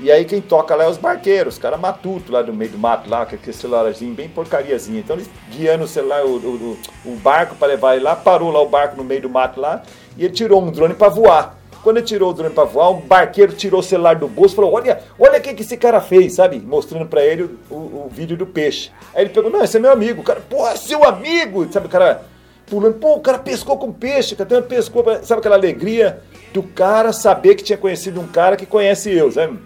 E 0.00 0.10
aí 0.10 0.24
quem 0.24 0.40
toca 0.40 0.74
lá 0.74 0.84
é 0.84 0.88
os 0.88 0.96
barqueiros, 0.96 1.54
os 1.54 1.60
caras 1.60 1.78
matuto 1.78 2.32
lá 2.32 2.42
do 2.42 2.52
meio 2.52 2.72
do 2.72 2.78
mato 2.78 3.08
lá, 3.08 3.26
com 3.26 3.36
aquele 3.36 3.52
celularzinho 3.52 4.14
bem 4.14 4.28
porcariazinho. 4.28 4.98
Então 4.98 5.16
eles 5.16 5.30
guiando 5.50 5.84
o 5.84 5.88
celular, 5.88 6.24
o, 6.24 6.36
o, 6.36 6.78
o 7.04 7.16
barco 7.16 7.54
para 7.54 7.68
levar 7.68 7.94
ele 7.94 8.04
lá, 8.04 8.16
parou 8.16 8.50
lá 8.50 8.60
o 8.60 8.68
barco 8.68 8.96
no 8.96 9.04
meio 9.04 9.22
do 9.22 9.30
mato 9.30 9.60
lá 9.60 9.82
e 10.16 10.24
ele 10.24 10.34
tirou 10.34 10.62
um 10.62 10.70
drone 10.70 10.94
para 10.94 11.08
voar. 11.08 11.61
Quando 11.82 11.96
ele 11.96 12.06
tirou 12.06 12.30
o 12.30 12.32
drone 12.32 12.54
para 12.54 12.64
voar, 12.64 12.90
o 12.90 13.00
barqueiro 13.00 13.52
tirou 13.52 13.80
o 13.80 13.82
celular 13.82 14.14
do 14.14 14.28
bolso 14.28 14.54
e 14.54 14.56
falou: 14.56 14.72
Olha, 14.72 15.00
olha 15.18 15.38
o 15.38 15.42
que, 15.42 15.52
que 15.52 15.62
esse 15.62 15.76
cara 15.76 16.00
fez, 16.00 16.34
sabe? 16.34 16.60
Mostrando 16.60 17.06
para 17.06 17.24
ele 17.24 17.42
o, 17.42 17.74
o, 17.74 17.76
o, 18.06 18.10
vídeo 18.10 18.36
do 18.36 18.46
peixe. 18.46 18.90
Aí 19.14 19.24
ele 19.24 19.30
pegou: 19.30 19.50
Não, 19.50 19.64
esse 19.64 19.76
é 19.76 19.80
meu 19.80 19.90
amigo. 19.90 20.20
O 20.20 20.24
cara, 20.24 20.40
porra, 20.40 20.76
seu 20.76 21.02
amigo! 21.02 21.66
Sabe, 21.72 21.86
o 21.86 21.90
cara 21.90 22.22
pulando. 22.66 22.94
Pô, 22.94 23.14
o 23.14 23.20
cara 23.20 23.38
pescou 23.38 23.76
com 23.76 23.92
peixe, 23.92 24.36
cara, 24.36 24.62
pescou. 24.62 25.04
Sabe 25.22 25.40
aquela 25.40 25.56
alegria 25.56 26.20
do 26.54 26.62
cara 26.62 27.12
saber 27.12 27.56
que 27.56 27.64
tinha 27.64 27.78
conhecido 27.78 28.20
um 28.20 28.28
cara 28.28 28.56
que 28.56 28.64
conhece 28.66 29.10
eu, 29.10 29.32
sabe? 29.32 29.58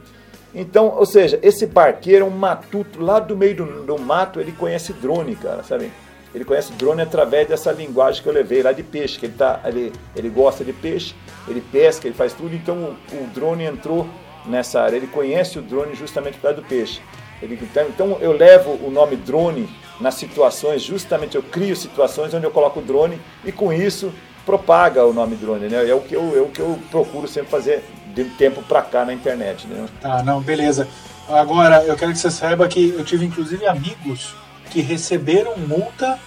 Então, 0.54 0.94
ou 0.96 1.04
seja, 1.04 1.38
esse 1.42 1.66
barqueiro 1.66 2.24
é 2.24 2.28
um 2.28 2.30
matuto 2.30 3.02
lá 3.02 3.20
do 3.20 3.36
meio 3.36 3.56
do, 3.56 3.82
do 3.82 3.98
mato, 3.98 4.40
ele 4.40 4.52
conhece 4.52 4.94
drone, 4.94 5.36
cara, 5.36 5.62
sabe? 5.62 5.92
Ele 6.36 6.44
conhece 6.44 6.70
drone 6.74 7.00
através 7.00 7.48
dessa 7.48 7.72
linguagem 7.72 8.22
que 8.22 8.28
eu 8.28 8.32
levei 8.32 8.62
lá 8.62 8.70
de 8.70 8.82
peixe, 8.82 9.18
que 9.18 9.24
ele, 9.24 9.32
tá, 9.32 9.58
ele, 9.64 9.90
ele 10.14 10.28
gosta 10.28 10.62
de 10.62 10.70
peixe, 10.70 11.14
ele 11.48 11.62
pesca, 11.62 12.06
ele 12.06 12.14
faz 12.14 12.34
tudo, 12.34 12.54
então 12.54 12.94
o, 13.10 13.24
o 13.24 13.26
drone 13.28 13.64
entrou 13.64 14.06
nessa 14.44 14.82
área. 14.82 14.98
Ele 14.98 15.06
conhece 15.06 15.58
o 15.58 15.62
drone 15.62 15.94
justamente 15.94 16.34
por 16.34 16.42
causa 16.42 16.58
do 16.58 16.62
peixe. 16.62 17.00
Ele, 17.40 17.58
então, 17.62 17.88
então 17.88 18.18
eu 18.20 18.32
levo 18.32 18.72
o 18.86 18.90
nome 18.90 19.16
drone 19.16 19.66
nas 19.98 20.16
situações, 20.16 20.82
justamente 20.82 21.36
eu 21.36 21.42
crio 21.42 21.74
situações 21.74 22.34
onde 22.34 22.44
eu 22.44 22.50
coloco 22.50 22.80
o 22.80 22.82
drone 22.82 23.18
e 23.42 23.50
com 23.50 23.72
isso 23.72 24.12
propaga 24.44 25.06
o 25.06 25.14
nome 25.14 25.36
drone, 25.36 25.68
né? 25.68 25.88
É 25.88 25.94
o 25.94 26.02
que 26.02 26.14
eu, 26.14 26.36
é 26.36 26.42
o 26.42 26.48
que 26.48 26.60
eu 26.60 26.78
procuro 26.90 27.26
sempre 27.26 27.48
fazer 27.48 27.82
de 28.14 28.24
tempo 28.24 28.60
para 28.62 28.82
cá 28.82 29.06
na 29.06 29.14
internet, 29.14 29.66
né? 29.66 29.86
Tá, 30.02 30.22
não, 30.22 30.42
beleza. 30.42 30.86
Agora, 31.30 31.82
eu 31.84 31.96
quero 31.96 32.12
que 32.12 32.18
você 32.18 32.30
saiba 32.30 32.68
que 32.68 32.90
eu 32.90 33.04
tive 33.06 33.24
inclusive 33.24 33.66
amigos 33.66 34.34
que 34.76 34.82
receberam 34.82 35.56
multa 35.56 36.18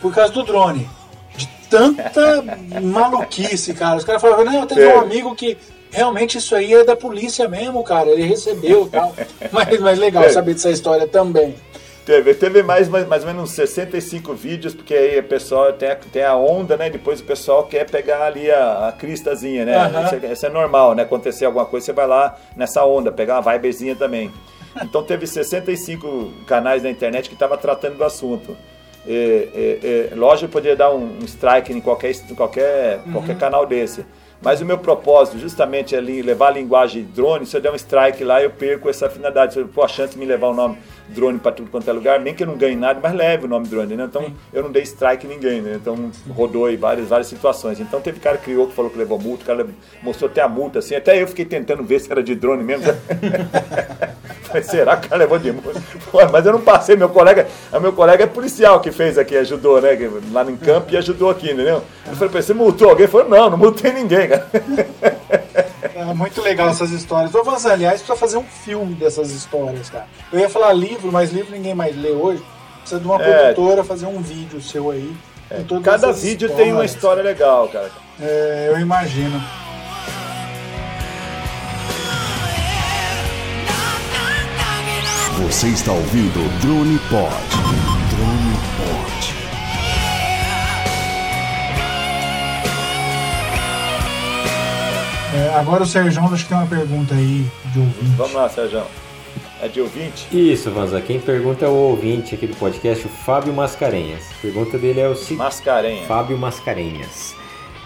por 0.00 0.14
causa 0.14 0.32
do 0.32 0.42
drone. 0.42 0.88
De 1.36 1.46
tanta 1.68 2.42
maluquice, 2.80 3.74
cara. 3.74 3.98
Os 3.98 4.04
caras 4.04 4.22
falavam, 4.22 4.46
não, 4.46 4.60
eu 4.60 4.66
tenho 4.66 4.80
é. 4.80 4.96
um 4.96 5.00
amigo 5.00 5.34
que 5.34 5.58
realmente 5.90 6.38
isso 6.38 6.56
aí 6.56 6.72
é 6.72 6.82
da 6.82 6.96
polícia 6.96 7.46
mesmo, 7.46 7.84
cara. 7.84 8.08
Ele 8.08 8.22
recebeu 8.22 8.88
tal. 8.90 9.14
mas, 9.52 9.78
mas 9.80 9.98
legal 9.98 10.30
saber 10.30 10.54
dessa 10.54 10.70
história 10.70 11.06
também. 11.06 11.54
Teve, 12.06 12.34
teve 12.34 12.62
mais, 12.62 12.88
mais, 12.88 13.06
mais 13.06 13.22
ou 13.22 13.28
menos 13.28 13.50
65 13.50 14.32
vídeos, 14.32 14.74
porque 14.74 14.94
aí 14.94 15.18
o 15.18 15.24
pessoal 15.24 15.70
tem 15.74 15.90
a, 15.90 15.96
tem 15.96 16.22
a 16.22 16.34
onda, 16.34 16.78
né? 16.78 16.88
Depois 16.88 17.20
o 17.20 17.24
pessoal 17.24 17.64
quer 17.64 17.84
pegar 17.90 18.22
ali 18.24 18.50
a, 18.50 18.88
a 18.88 18.92
cristazinha, 18.92 19.66
né? 19.66 19.76
Uhum. 19.76 20.04
Isso, 20.04 20.14
é, 20.14 20.32
isso, 20.32 20.46
é, 20.46 20.48
normal, 20.48 20.94
né? 20.94 21.02
Acontecer 21.02 21.44
alguma 21.44 21.66
coisa, 21.66 21.84
você 21.84 21.92
vai 21.92 22.06
lá 22.06 22.34
nessa 22.56 22.82
onda, 22.84 23.12
pegar 23.12 23.40
uma 23.40 23.52
vibezinha 23.52 23.94
também. 23.94 24.32
Então 24.82 25.02
teve 25.02 25.26
65 25.26 26.32
canais 26.46 26.82
na 26.82 26.90
internet 26.90 27.28
que 27.28 27.34
estavam 27.34 27.56
tratando 27.56 27.96
do 27.96 28.04
assunto. 28.04 28.56
E, 29.06 29.10
e, 29.12 30.12
e, 30.12 30.14
lógico, 30.14 30.50
poderia 30.50 30.76
dar 30.76 30.90
um, 30.92 31.18
um 31.20 31.24
strike 31.24 31.72
em 31.72 31.80
qualquer, 31.80 32.14
qualquer, 32.34 33.00
uhum. 33.04 33.12
qualquer 33.12 33.38
canal 33.38 33.66
desse. 33.66 34.04
Mas 34.40 34.60
o 34.60 34.64
meu 34.64 34.78
propósito 34.78 35.38
justamente 35.38 35.94
é 35.94 36.00
levar 36.00 36.48
a 36.48 36.50
linguagem 36.50 37.02
drone. 37.02 37.46
Se 37.46 37.56
eu 37.56 37.60
der 37.60 37.72
um 37.72 37.76
strike 37.76 38.22
lá, 38.24 38.42
eu 38.42 38.50
perco 38.50 38.90
essa 38.90 39.08
finalidade. 39.08 39.54
Se 39.54 39.60
eu 39.60 39.68
for 39.68 39.84
a 39.84 39.88
chance 39.88 40.12
de 40.12 40.18
me 40.18 40.26
levar 40.26 40.48
o 40.48 40.54
nome 40.54 40.78
drone 41.08 41.38
para 41.38 41.52
tudo 41.52 41.70
quanto 41.70 41.88
é 41.88 41.92
lugar, 41.92 42.20
nem 42.20 42.34
que 42.34 42.42
eu 42.42 42.46
não 42.46 42.56
ganhe 42.56 42.76
nada, 42.76 42.98
mas 43.02 43.12
leve 43.14 43.44
o 43.44 43.48
nome 43.48 43.66
drone, 43.68 43.96
né? 43.96 44.04
Então 44.04 44.22
Sim. 44.22 44.34
eu 44.52 44.62
não 44.62 44.72
dei 44.72 44.82
strike 44.82 45.26
em 45.26 45.30
ninguém, 45.30 45.60
né? 45.60 45.74
Então 45.80 46.10
rodou 46.30 46.66
aí 46.66 46.76
várias, 46.76 47.08
várias 47.08 47.26
situações. 47.26 47.80
Então 47.80 48.00
teve 48.00 48.20
cara 48.20 48.38
que 48.38 48.44
criou 48.44 48.66
que 48.66 48.74
falou 48.74 48.90
que 48.90 48.98
levou 48.98 49.18
multa, 49.18 49.42
o 49.42 49.46
cara 49.46 49.66
mostrou 50.02 50.30
até 50.30 50.40
a 50.40 50.48
multa, 50.48 50.78
assim. 50.78 50.94
Até 50.94 51.20
eu 51.20 51.26
fiquei 51.26 51.44
tentando 51.44 51.82
ver 51.82 52.00
se 52.00 52.10
era 52.10 52.22
de 52.22 52.34
drone 52.34 52.62
mesmo. 52.62 52.86
Falei, 54.44 54.62
será 54.62 54.96
que 54.96 55.06
o 55.06 55.10
cara 55.10 55.20
levou 55.20 55.38
de 55.38 55.52
multa? 55.52 55.82
mas 56.30 56.46
eu 56.46 56.52
não 56.52 56.60
passei, 56.60 56.96
meu 56.96 57.08
colega, 57.08 57.46
o 57.72 57.80
meu 57.80 57.92
colega 57.92 58.24
é 58.24 58.26
policial 58.26 58.80
que 58.80 58.92
fez 58.92 59.18
aqui, 59.18 59.36
ajudou, 59.36 59.80
né? 59.80 59.90
Lá 60.32 60.44
no 60.44 60.56
campo 60.56 60.92
e 60.92 60.96
ajudou 60.96 61.30
aqui, 61.30 61.50
entendeu? 61.50 61.82
Eu 62.06 62.14
falei, 62.14 62.42
você 62.42 62.54
multou 62.54 62.90
alguém? 62.90 63.04
Ele 63.04 63.12
falou, 63.12 63.28
não, 63.28 63.50
não 63.50 63.58
multei 63.58 63.92
ninguém, 63.92 64.28
cara. 64.28 64.48
É 65.94 66.12
muito 66.12 66.42
legal 66.42 66.68
essas 66.68 66.90
histórias. 66.90 67.34
Ô, 67.34 67.44
Vanzan, 67.44 67.72
aliás, 67.72 68.00
precisa 68.00 68.18
fazer 68.18 68.36
um 68.36 68.44
filme 68.44 68.94
dessas 68.94 69.30
histórias, 69.30 69.88
cara. 69.88 70.06
Eu 70.32 70.40
ia 70.40 70.50
falar 70.50 70.72
livro, 70.72 71.12
mas 71.12 71.32
livro 71.32 71.52
ninguém 71.52 71.74
mais 71.74 71.96
lê 71.96 72.10
hoje. 72.10 72.42
Precisa 72.80 73.00
de 73.00 73.06
uma 73.06 73.22
é. 73.22 73.52
produtora 73.52 73.84
fazer 73.84 74.06
um 74.06 74.20
vídeo 74.20 74.60
seu 74.60 74.90
aí. 74.90 75.14
É. 75.48 75.62
Cada 75.82 76.12
vídeo 76.12 76.46
histórias. 76.46 76.56
tem 76.56 76.72
uma 76.72 76.84
história 76.84 77.22
legal, 77.22 77.68
cara. 77.68 77.90
É, 78.20 78.66
eu 78.70 78.80
imagino. 78.80 79.40
Você 85.42 85.68
está 85.68 85.92
ouvindo 85.92 86.48
Drone 86.60 86.98
Pod. 87.10 89.13
É, 95.34 95.52
agora 95.56 95.82
o 95.82 95.86
Sérgio 95.86 96.22
acho 96.22 96.44
que 96.44 96.48
tem 96.48 96.56
uma 96.56 96.66
pergunta 96.66 97.12
aí 97.14 97.44
de 97.72 97.78
ouvinte. 97.80 98.16
Vamos 98.16 98.34
lá, 98.34 98.48
Sérgio. 98.48 98.82
É 99.60 99.66
de 99.66 99.80
ouvinte? 99.80 100.28
Isso, 100.30 100.70
Vanza. 100.70 101.00
Quem 101.00 101.18
pergunta 101.18 101.64
é 101.64 101.68
o 101.68 101.72
ouvinte 101.72 102.34
aqui 102.34 102.46
do 102.46 102.54
podcast, 102.54 103.04
o 103.04 103.08
Fábio 103.08 103.52
Mascarenhas. 103.52 104.22
A 104.30 104.40
pergunta 104.40 104.78
dele 104.78 105.00
é 105.00 105.08
o 105.08 105.16
seguinte. 105.16 105.38
Mascarenhas. 105.38 106.06
Fábio 106.06 106.38
Mascarenhas. 106.38 107.34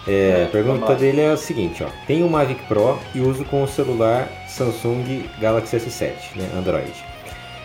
É, 0.07 0.13
é, 0.13 0.45
a 0.45 0.49
pergunta 0.49 0.95
dele 0.95 1.23
é 1.23 1.33
o 1.33 1.37
seguinte, 1.39 1.83
ó. 1.83 1.89
Tenho 2.07 2.27
um 2.27 2.29
Mavic 2.29 2.63
Pro 2.65 2.99
e 3.15 3.21
uso 3.21 3.45
com 3.45 3.63
o 3.63 3.69
celular 3.69 4.29
Samsung 4.47 5.25
Galaxy 5.41 5.77
S7, 5.77 6.37
né, 6.37 6.51
Android. 6.55 6.93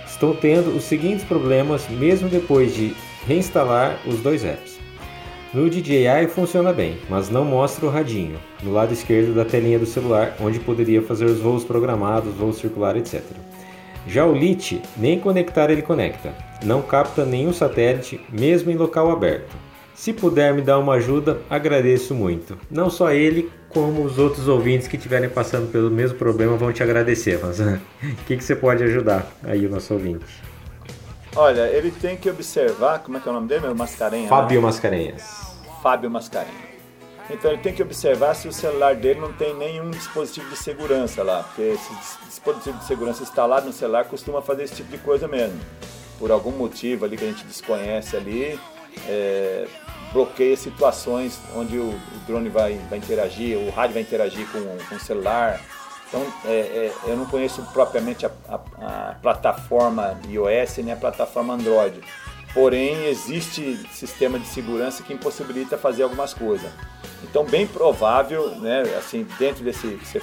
Estou 0.05 0.33
tendo 0.33 0.75
os 0.77 0.83
seguintes 0.83 1.25
problemas 1.25 1.89
mesmo 1.89 2.29
depois 2.29 2.73
de 2.73 2.95
reinstalar 3.27 3.97
os 4.05 4.19
dois 4.19 4.45
apps. 4.45 4.72
No 5.53 5.69
DJI 5.69 6.27
funciona 6.29 6.73
bem, 6.73 6.97
mas 7.07 7.29
não 7.29 7.45
mostra 7.45 7.85
o 7.85 7.89
radinho, 7.89 8.39
no 8.63 8.73
lado 8.73 8.91
esquerdo 8.91 9.35
da 9.35 9.45
telinha 9.45 9.77
do 9.77 9.85
celular, 9.85 10.35
onde 10.41 10.59
poderia 10.59 10.99
fazer 11.03 11.25
os 11.25 11.39
voos 11.39 11.63
programados, 11.63 12.33
voo 12.33 12.51
circular, 12.51 12.97
etc. 12.97 13.21
Já 14.07 14.25
o 14.25 14.33
Lite, 14.33 14.81
nem 14.97 15.19
conectar 15.19 15.69
ele 15.69 15.83
conecta. 15.83 16.33
Não 16.65 16.81
capta 16.81 17.23
nenhum 17.23 17.53
satélite, 17.53 18.19
mesmo 18.31 18.71
em 18.71 18.75
local 18.75 19.11
aberto. 19.11 19.55
Se 19.93 20.11
puder 20.11 20.55
me 20.55 20.61
dar 20.63 20.79
uma 20.79 20.93
ajuda, 20.93 21.39
agradeço 21.47 22.15
muito. 22.15 22.57
Não 22.71 22.89
só 22.89 23.11
ele, 23.11 23.51
como 23.69 24.03
os 24.03 24.17
outros 24.17 24.47
ouvintes 24.47 24.87
que 24.87 24.95
estiverem 24.95 25.29
passando 25.29 25.71
pelo 25.71 25.91
mesmo 25.91 26.17
problema 26.17 26.57
vão 26.57 26.73
te 26.73 26.81
agradecer. 26.81 27.39
Mas 27.39 27.59
o 27.61 27.79
que, 28.25 28.37
que 28.37 28.43
você 28.43 28.55
pode 28.55 28.83
ajudar 28.83 29.31
aí 29.43 29.67
o 29.67 29.69
nosso 29.69 29.93
ouvinte? 29.93 30.25
Olha, 31.35 31.67
ele 31.67 31.91
tem 31.91 32.15
que 32.15 32.29
observar, 32.29 32.99
como 32.99 33.17
é 33.17 33.19
que 33.19 33.27
é 33.27 33.31
o 33.31 33.33
nome 33.33 33.47
dele, 33.47 33.61
meu 33.61 33.75
Mascarenhas? 33.75 34.29
Fábio 34.29 34.61
né? 34.61 34.67
Mascarenhas. 34.67 35.23
Fábio 35.81 36.11
Mascarenhas. 36.11 36.73
Então 37.29 37.51
ele 37.51 37.61
tem 37.61 37.73
que 37.73 37.81
observar 37.81 38.35
se 38.35 38.47
o 38.47 38.53
celular 38.53 38.95
dele 38.95 39.19
não 39.19 39.31
tem 39.33 39.55
nenhum 39.55 39.89
dispositivo 39.89 40.49
de 40.49 40.57
segurança 40.57 41.23
lá, 41.23 41.43
porque 41.43 41.61
esse 41.61 41.93
dispositivo 42.25 42.77
de 42.77 42.85
segurança 42.85 43.23
instalado 43.23 43.65
no 43.65 43.73
celular 43.73 44.05
costuma 44.05 44.41
fazer 44.41 44.63
esse 44.63 44.75
tipo 44.75 44.91
de 44.91 44.97
coisa 44.97 45.27
mesmo. 45.27 45.59
Por 46.19 46.31
algum 46.31 46.51
motivo 46.51 47.05
ali 47.05 47.17
que 47.17 47.23
a 47.23 47.27
gente 47.27 47.45
desconhece 47.45 48.15
ali, 48.15 48.59
é, 49.07 49.65
bloqueia 50.11 50.55
situações 50.55 51.39
onde 51.55 51.77
o, 51.77 51.89
o, 51.89 52.19
drone 52.27 52.49
vai, 52.49 52.79
vai 52.89 52.99
interagir, 52.99 53.57
o 53.57 53.69
rádio 53.71 53.95
vai 53.95 54.03
interagir 54.03 54.45
com, 54.51 54.59
com 54.87 54.95
o 54.95 54.99
celular. 54.99 55.59
Então, 56.13 56.31
é, 56.45 56.53
é, 56.53 56.93
eu 57.07 57.17
não 57.17 57.25
conheço 57.25 57.63
propriamente 57.73 58.23
a, 58.23 58.31
a, 58.47 58.55
a, 58.55 59.15
plataforma 59.15 60.15
iOS 60.29 60.77
nem 60.77 60.93
a 60.93 60.95
plataforma 60.95 61.55
Android. 61.55 62.01
Porém, 62.53 63.05
existe 63.05 63.79
sistema 63.91 64.37
de 64.37 64.45
segurança 64.45 65.01
que 65.01 65.11
impossibilita 65.11 65.75
fazer 65.75 66.03
algumas 66.03 66.31
coisas. 66.31 66.71
Então, 67.23 67.43
bem 67.43 67.65
provável, 67.65 68.49
né, 68.59 68.83
assim, 68.95 69.25
dentro 69.39 69.63
desse 69.63 69.87
que 69.87 70.05
você 70.05 70.21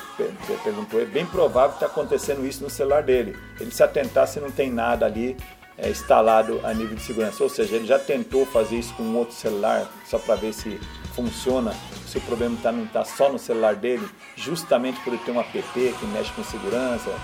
perguntou, 0.63 1.01
é 1.01 1.05
bem 1.05 1.27
provável 1.27 1.71
que 1.71 1.83
está 1.83 1.87
acontecendo 1.87 2.47
isso 2.47 2.63
no 2.63 2.71
celular 2.71 3.03
dele. 3.03 3.37
Ele 3.59 3.73
se 3.73 3.83
atentar 3.83 4.29
se 4.29 4.39
não 4.39 4.51
tem 4.53 4.71
nada 4.71 5.07
ali 5.07 5.37
é, 5.77 5.91
instalado 5.91 6.61
a 6.63 6.73
nível 6.73 6.95
de 6.95 7.03
segurança. 7.03 7.43
Ou 7.43 7.49
seja, 7.49 7.75
ele 7.75 7.87
já 7.87 7.99
tentou 7.99 8.47
fazer 8.47 8.77
isso 8.77 8.95
com 8.95 9.03
um 9.03 9.17
outro 9.17 9.35
celular 9.35 9.91
só 10.07 10.21
para 10.21 10.37
ver 10.37 10.53
se 10.53 10.79
funciona, 11.11 11.75
se 12.07 12.19
o 12.19 12.21
problema 12.23 12.57
tá, 12.63 12.73
não 12.73 12.85
está 12.85 13.05
só 13.05 13.31
no 13.31 13.39
celular 13.39 13.75
dele, 13.75 14.09
justamente 14.37 15.01
por 15.01 15.13
ele 15.13 15.23
ter 15.25 15.31
um 15.31 15.41
app 15.41 15.63
que 15.73 16.07
mexe 16.07 16.33
com 16.33 16.43
segurança. 16.45 17.15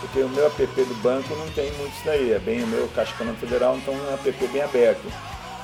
Porque 0.00 0.20
o 0.20 0.28
meu 0.28 0.46
app 0.46 0.64
do 0.64 1.02
banco 1.02 1.34
não 1.34 1.48
tem 1.50 1.72
muito 1.72 1.92
isso 1.92 2.04
daí, 2.04 2.32
é 2.32 2.38
bem 2.38 2.62
o 2.62 2.66
meu 2.66 2.88
Caixa 2.94 3.12
Econômica 3.14 3.46
Federal, 3.46 3.76
então 3.76 3.94
é 3.94 4.10
um 4.10 4.14
app 4.14 4.46
bem 4.48 4.62
aberto. 4.62 5.12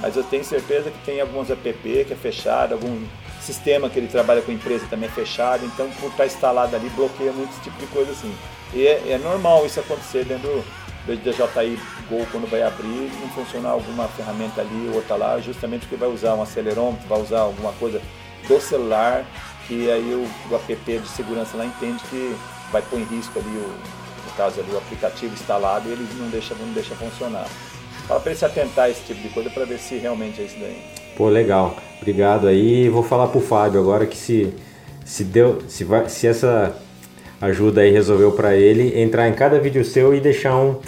Mas 0.00 0.16
eu 0.16 0.24
tenho 0.24 0.44
certeza 0.44 0.90
que 0.90 0.98
tem 1.04 1.20
alguns 1.20 1.50
app 1.50 1.72
que 1.72 2.12
é 2.12 2.16
fechado, 2.16 2.74
algum 2.74 3.06
sistema 3.40 3.88
que 3.88 3.98
ele 3.98 4.08
trabalha 4.08 4.42
com 4.42 4.50
empresa 4.50 4.86
também 4.88 5.08
é 5.08 5.12
fechado, 5.12 5.64
então 5.66 5.88
por 6.00 6.10
estar 6.10 6.26
instalado 6.26 6.74
ali 6.74 6.88
bloqueia 6.90 7.32
muito 7.32 7.52
esse 7.52 7.60
tipo 7.60 7.78
de 7.78 7.86
coisa 7.86 8.10
assim. 8.10 8.34
E 8.72 8.86
é, 8.86 9.12
é 9.12 9.18
normal 9.18 9.64
isso 9.66 9.78
acontecer 9.78 10.24
dentro 10.24 10.48
do 10.48 10.64
DJI 11.06 11.78
Go 12.08 12.26
quando 12.30 12.50
vai 12.50 12.62
abrir, 12.62 13.10
não 13.20 13.28
funcionar 13.30 13.70
alguma 13.70 14.08
ferramenta 14.08 14.60
ali 14.60 14.88
ou 14.88 14.96
outra 14.96 15.16
lá, 15.16 15.38
justamente 15.40 15.80
porque 15.80 15.96
vai 15.96 16.08
usar 16.08 16.34
um 16.34 16.42
acelerômetro, 16.42 17.06
vai 17.08 17.20
usar 17.20 17.40
alguma 17.40 17.72
coisa 17.72 18.00
do 18.48 18.60
celular, 18.60 19.24
que 19.66 19.90
aí 19.90 20.14
o, 20.14 20.26
o 20.50 20.54
app 20.54 20.98
de 20.98 21.08
segurança 21.08 21.56
lá 21.56 21.66
entende 21.66 22.02
que 22.10 22.34
vai 22.72 22.82
pôr 22.82 23.00
em 23.00 23.04
risco 23.04 23.38
ali 23.38 23.48
o, 23.48 23.68
no 23.68 24.32
caso 24.36 24.60
ali 24.60 24.70
o 24.72 24.78
aplicativo 24.78 25.34
instalado 25.34 25.88
e 25.88 25.92
ele 25.92 26.06
não 26.16 26.28
deixa, 26.28 26.54
não 26.54 26.72
deixa 26.72 26.94
funcionar. 26.94 27.46
Fala 28.06 28.20
para 28.20 28.30
ele 28.30 28.38
se 28.38 28.44
atentar 28.44 28.84
a 28.86 28.90
esse 28.90 29.02
tipo 29.02 29.20
de 29.20 29.28
coisa 29.28 29.50
para 29.50 29.64
ver 29.64 29.78
se 29.78 29.96
realmente 29.96 30.40
é 30.40 30.44
isso 30.44 30.56
daí. 30.58 30.82
Pô, 31.16 31.28
legal. 31.28 31.76
Obrigado 32.00 32.48
aí. 32.48 32.88
Vou 32.88 33.02
falar 33.02 33.28
pro 33.28 33.40
Fábio 33.40 33.80
agora 33.80 34.06
que 34.06 34.16
se 34.16 34.52
se 35.04 35.22
deu, 35.22 35.62
se 35.68 35.84
vai, 35.84 36.08
se 36.08 36.26
essa 36.26 36.74
ajuda 37.44 37.82
aí 37.82 37.90
resolveu 37.90 38.32
para 38.32 38.56
ele 38.56 39.00
entrar 39.00 39.28
em 39.28 39.32
cada 39.32 39.58
vídeo 39.58 39.84
seu 39.84 40.14
e 40.14 40.20
deixar 40.20 40.56
um 40.56 40.78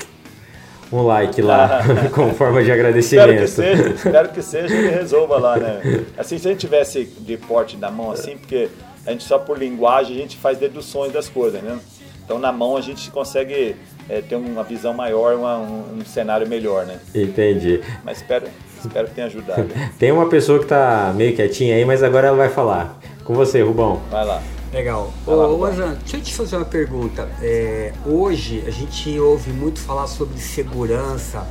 um 0.93 1.03
like 1.03 1.43
lá, 1.43 1.81
como 2.15 2.33
forma 2.35 2.63
de 2.63 2.71
agradecimento. 2.71 3.43
espero, 3.43 3.77
que 3.77 3.77
seja, 3.77 3.95
espero 3.95 4.29
que 4.29 4.43
seja 4.43 4.75
ele 4.75 4.91
resolva 4.91 5.39
lá, 5.39 5.57
né? 5.57 6.05
Assim, 6.17 6.39
se 6.39 6.47
a 6.47 6.51
gente 6.53 6.61
tivesse 6.61 7.05
de 7.05 7.37
porte 7.37 7.77
na 7.77 7.91
mão 7.91 8.13
assim, 8.13 8.37
porque 8.37 8.69
a 9.05 9.11
gente 9.11 9.25
só 9.25 9.39
por 9.39 9.59
linguagem 9.59 10.17
a 10.17 10.21
gente 10.21 10.37
faz 10.37 10.59
deduções 10.59 11.13
das 11.13 11.29
coisas, 11.29 11.63
né? 11.63 11.79
Então 12.25 12.39
na 12.39 12.53
mão 12.53 12.77
a 12.77 12.81
gente 12.81 13.11
consegue 13.11 13.77
é, 14.09 14.21
ter 14.21 14.37
uma 14.37 14.63
visão 14.63 14.93
maior, 14.93 15.35
uma, 15.35 15.59
um, 15.59 15.99
um, 15.99 16.05
cenário 16.05 16.49
melhor, 16.49 16.87
né? 16.87 16.99
Entendi. 17.15 17.81
Mas 18.05 18.19
espero, 18.19 18.47
espero 18.81 19.09
que 19.09 19.15
tenha 19.15 19.27
ajudado. 19.27 19.69
Tem 19.99 20.11
uma 20.11 20.29
pessoa 20.29 20.59
que 20.59 20.67
tá 20.67 21.13
meio 21.15 21.35
quietinha 21.35 21.77
aí, 21.77 21.85
mas 21.85 22.03
agora 22.03 22.29
ela 22.29 22.37
vai 22.37 22.49
falar. 22.49 22.99
Com 23.25 23.35
você, 23.35 23.61
Rubão. 23.61 24.01
Vai 24.11 24.25
lá. 24.25 24.41
Legal. 24.77 25.11
Ô, 25.27 25.33
ô 25.33 25.65
Azan, 25.65 25.97
deixa 26.03 26.19
eu 26.19 26.21
te 26.21 26.35
fazer 26.35 26.57
uma 26.57 26.65
pergunta. 26.67 27.27
É, 27.41 27.95
hoje 28.05 28.63
a 28.67 28.71
gente 28.71 29.19
ouve 29.19 29.51
muito 29.51 29.81
falar 29.81 30.07
sobre 30.07 30.39
segurança, 30.39 31.47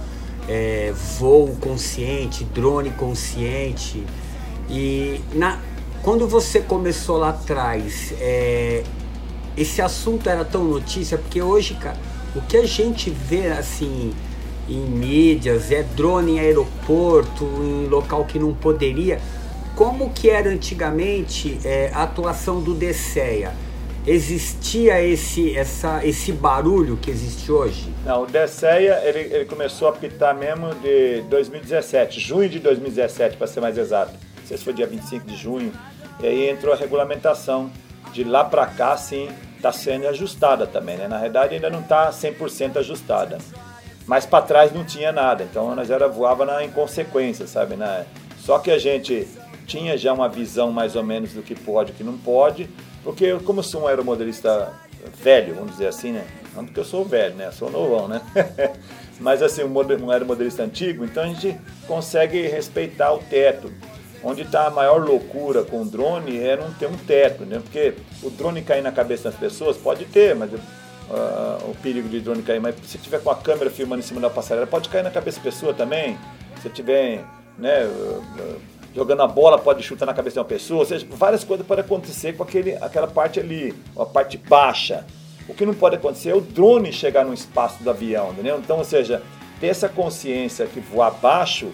é, 0.47 0.93
voo 1.17 1.57
consciente, 1.59 2.43
drone 2.43 2.91
consciente. 2.91 4.05
E 4.69 5.19
na, 5.33 5.59
quando 6.03 6.27
você 6.27 6.61
começou 6.61 7.17
lá 7.17 7.29
atrás, 7.29 8.13
é, 8.19 8.83
esse 9.57 9.81
assunto 9.81 10.29
era 10.29 10.45
tão 10.45 10.63
notícia, 10.63 11.17
porque 11.17 11.41
hoje, 11.41 11.73
cara, 11.73 11.97
o 12.35 12.41
que 12.41 12.57
a 12.57 12.67
gente 12.67 13.09
vê 13.09 13.47
assim 13.47 14.13
em 14.69 14.81
mídias 14.81 15.71
é 15.71 15.81
drone 15.81 16.33
em 16.33 16.39
aeroporto, 16.39 17.43
em 17.43 17.87
local 17.87 18.23
que 18.25 18.37
não 18.37 18.53
poderia 18.53 19.19
como 19.75 20.09
que 20.11 20.29
era 20.29 20.49
antigamente 20.49 21.59
é, 21.65 21.91
a 21.93 22.03
atuação 22.03 22.61
do 22.61 22.73
DSEA? 22.73 23.53
Existia 24.07 25.01
esse, 25.01 25.57
essa, 25.57 26.05
esse 26.05 26.31
barulho 26.31 26.95
que 26.95 27.09
existe 27.09 27.51
hoje? 27.51 27.91
Não, 28.05 28.23
o 28.23 28.25
DSEA 28.27 29.01
ele, 29.03 29.35
ele 29.35 29.45
começou 29.45 29.87
a 29.87 29.91
apitar 29.91 30.35
mesmo 30.35 30.73
de 30.75 31.21
2017, 31.23 32.19
junho 32.19 32.47
de 32.47 32.59
2017 32.59 33.35
para 33.35 33.47
ser 33.47 33.61
mais 33.61 33.77
exato. 33.77 34.13
Não 34.37 34.47
sei 34.47 34.57
se 34.57 34.63
foi 34.63 34.73
dia 34.73 34.87
25 34.87 35.25
de 35.25 35.35
junho. 35.35 35.73
E 36.21 36.27
aí 36.27 36.49
entrou 36.49 36.73
a 36.73 36.77
regulamentação. 36.77 37.69
De 38.13 38.23
lá 38.23 38.45
para 38.45 38.65
cá, 38.67 38.95
sim, 38.95 39.27
está 39.57 39.73
sendo 39.73 40.07
ajustada 40.07 40.65
também. 40.65 40.95
Né? 40.95 41.07
Na 41.07 41.17
verdade, 41.17 41.55
ainda 41.55 41.69
não 41.69 41.81
está 41.81 42.09
100% 42.11 42.77
ajustada. 42.77 43.39
Mas 44.05 44.25
para 44.25 44.45
trás 44.45 44.71
não 44.71 44.85
tinha 44.85 45.11
nada. 45.11 45.43
Então 45.43 45.75
nós 45.75 45.89
era 45.89 46.07
voava 46.07 46.45
na 46.45 46.63
inconsequência, 46.63 47.45
sabe? 47.47 47.75
Na... 47.75 48.03
Só 48.37 48.59
que 48.59 48.69
a 48.69 48.77
gente 48.77 49.27
tinha 49.65 49.97
já 49.97 50.13
uma 50.13 50.29
visão 50.29 50.71
mais 50.71 50.95
ou 50.95 51.03
menos 51.03 51.33
do 51.33 51.41
que 51.41 51.55
pode 51.55 51.91
e 51.91 51.93
o 51.93 51.97
que 51.97 52.03
não 52.03 52.17
pode, 52.17 52.69
porque 53.03 53.25
eu, 53.25 53.39
como 53.39 53.61
sou 53.61 53.83
um 53.83 53.87
aeromodelista 53.87 54.73
velho, 55.21 55.55
vamos 55.55 55.71
dizer 55.71 55.87
assim, 55.87 56.11
né? 56.11 56.25
Não 56.55 56.65
porque 56.65 56.79
eu 56.79 56.85
sou 56.85 57.05
velho, 57.05 57.35
né? 57.35 57.51
Sou 57.51 57.69
novão, 57.69 58.07
né? 58.07 58.21
Mas 59.19 59.41
assim, 59.41 59.63
um 59.63 60.11
aeromodelista 60.11 60.63
antigo, 60.63 61.05
então 61.05 61.23
a 61.23 61.27
gente 61.27 61.57
consegue 61.87 62.41
respeitar 62.47 63.13
o 63.13 63.19
teto. 63.19 63.71
Onde 64.23 64.41
está 64.41 64.65
a 64.65 64.71
maior 64.71 65.05
loucura 65.05 65.63
com 65.63 65.83
o 65.83 65.85
drone 65.85 66.39
é 66.39 66.57
não 66.57 66.73
ter 66.73 66.87
um 66.87 66.97
teto, 66.97 67.45
né? 67.45 67.59
Porque 67.61 67.93
o 68.23 68.29
drone 68.29 68.63
cair 68.63 68.81
na 68.81 68.91
cabeça 68.91 69.29
das 69.29 69.39
pessoas 69.39 69.77
pode 69.77 70.05
ter, 70.05 70.35
mas 70.35 70.51
uh, 70.51 70.57
o 71.69 71.75
perigo 71.81 72.09
de 72.09 72.19
drone 72.19 72.41
cair, 72.41 72.59
mas 72.59 72.75
se 72.87 72.97
tiver 72.97 73.21
com 73.21 73.29
a 73.29 73.35
câmera 73.35 73.69
filmando 73.69 74.01
em 74.01 74.05
cima 74.05 74.19
da 74.19 74.29
passarela, 74.29 74.65
pode 74.65 74.89
cair 74.89 75.03
na 75.03 75.11
cabeça 75.11 75.37
da 75.37 75.43
pessoa 75.43 75.73
também. 75.73 76.17
Se 76.61 76.69
tiver, 76.69 77.23
né? 77.59 77.87
Jogando 78.95 79.23
a 79.23 79.27
bola 79.27 79.59
pode 79.59 79.83
chutar 79.83 80.05
na 80.05 80.13
cabeça 80.13 80.35
de 80.35 80.39
uma 80.39 80.45
pessoa, 80.45 80.79
ou 80.79 80.85
seja, 80.85 81.05
várias 81.09 81.43
coisas 81.43 81.67
podem 81.67 81.83
acontecer 81.83 82.33
com 82.33 82.43
aquele, 82.43 82.75
aquela 82.75 83.07
parte 83.07 83.41
ali, 83.41 83.75
a 83.97 84.05
parte 84.05 84.37
baixa. 84.37 85.05
O 85.49 85.53
que 85.53 85.65
não 85.65 85.73
pode 85.73 85.97
acontecer 85.97 86.29
é 86.29 86.35
o 86.35 86.39
drone 86.39 86.93
chegar 86.93 87.25
no 87.25 87.33
espaço 87.33 87.83
do 87.83 87.89
avião, 87.89 88.31
entendeu? 88.31 88.57
Então, 88.57 88.77
ou 88.77 88.85
seja, 88.85 89.21
ter 89.59 89.67
essa 89.67 89.89
consciência 89.89 90.65
que 90.65 90.79
voar 90.79 91.11
baixo, 91.11 91.71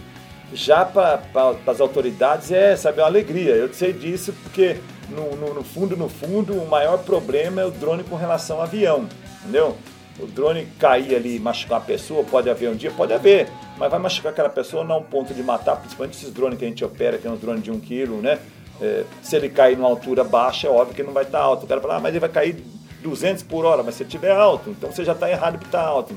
já 0.51 0.83
para 0.83 1.21
as 1.67 1.79
autoridades 1.79 2.51
é, 2.51 2.75
sabe, 2.75 2.99
uma 2.99 3.07
alegria. 3.07 3.51
Eu 3.51 3.71
sei 3.71 3.93
disso 3.93 4.33
porque, 4.41 4.77
no, 5.07 5.35
no, 5.35 5.53
no 5.53 5.63
fundo, 5.63 5.95
no 5.95 6.09
fundo, 6.09 6.55
o 6.55 6.67
maior 6.67 6.97
problema 7.03 7.61
é 7.61 7.65
o 7.65 7.71
drone 7.71 8.03
com 8.03 8.15
relação 8.15 8.57
ao 8.57 8.63
avião, 8.63 9.07
entendeu? 9.41 9.77
O 10.19 10.25
drone 10.25 10.65
cair 10.79 11.15
ali 11.15 11.39
machucar 11.39 11.79
uma 11.79 11.85
pessoa, 11.85 12.23
pode 12.23 12.49
haver 12.49 12.69
um 12.69 12.75
dia, 12.75 12.91
pode 12.91 13.13
haver 13.13 13.47
mas 13.77 13.89
vai 13.89 13.99
machucar 13.99 14.31
aquela 14.31 14.49
pessoa 14.49 14.83
não 14.83 14.95
ao 14.95 15.01
ponto 15.01 15.33
de 15.33 15.41
matar, 15.41 15.77
principalmente 15.77 16.17
esses 16.17 16.31
drones 16.31 16.59
que 16.59 16.65
a 16.65 16.67
gente 16.67 16.83
opera, 16.83 17.17
que 17.17 17.27
é 17.27 17.31
um 17.31 17.37
drone 17.37 17.61
de 17.61 17.71
1 17.71 17.73
um 17.73 17.79
kg, 17.79 18.07
né? 18.21 18.39
É, 18.81 19.03
se 19.21 19.35
ele 19.35 19.49
cair 19.49 19.77
numa 19.77 19.89
altura 19.89 20.23
baixa, 20.23 20.67
é 20.67 20.69
óbvio 20.69 20.95
que 20.95 21.01
ele 21.01 21.07
não 21.07 21.13
vai 21.13 21.23
estar 21.23 21.39
alto. 21.39 21.65
O 21.65 21.67
cara 21.67 21.79
fala, 21.79 21.97
ah, 21.97 21.99
mas 21.99 22.11
ele 22.11 22.19
vai 22.19 22.29
cair 22.29 22.63
200 23.01 23.43
por 23.43 23.65
hora, 23.65 23.83
mas 23.83 23.95
se 23.95 24.03
ele 24.03 24.09
estiver 24.09 24.31
alto, 24.31 24.69
então 24.71 24.91
você 24.91 25.03
já 25.03 25.13
está 25.13 25.29
errado 25.29 25.57
por 25.57 25.65
estar 25.65 25.81
alto. 25.81 26.15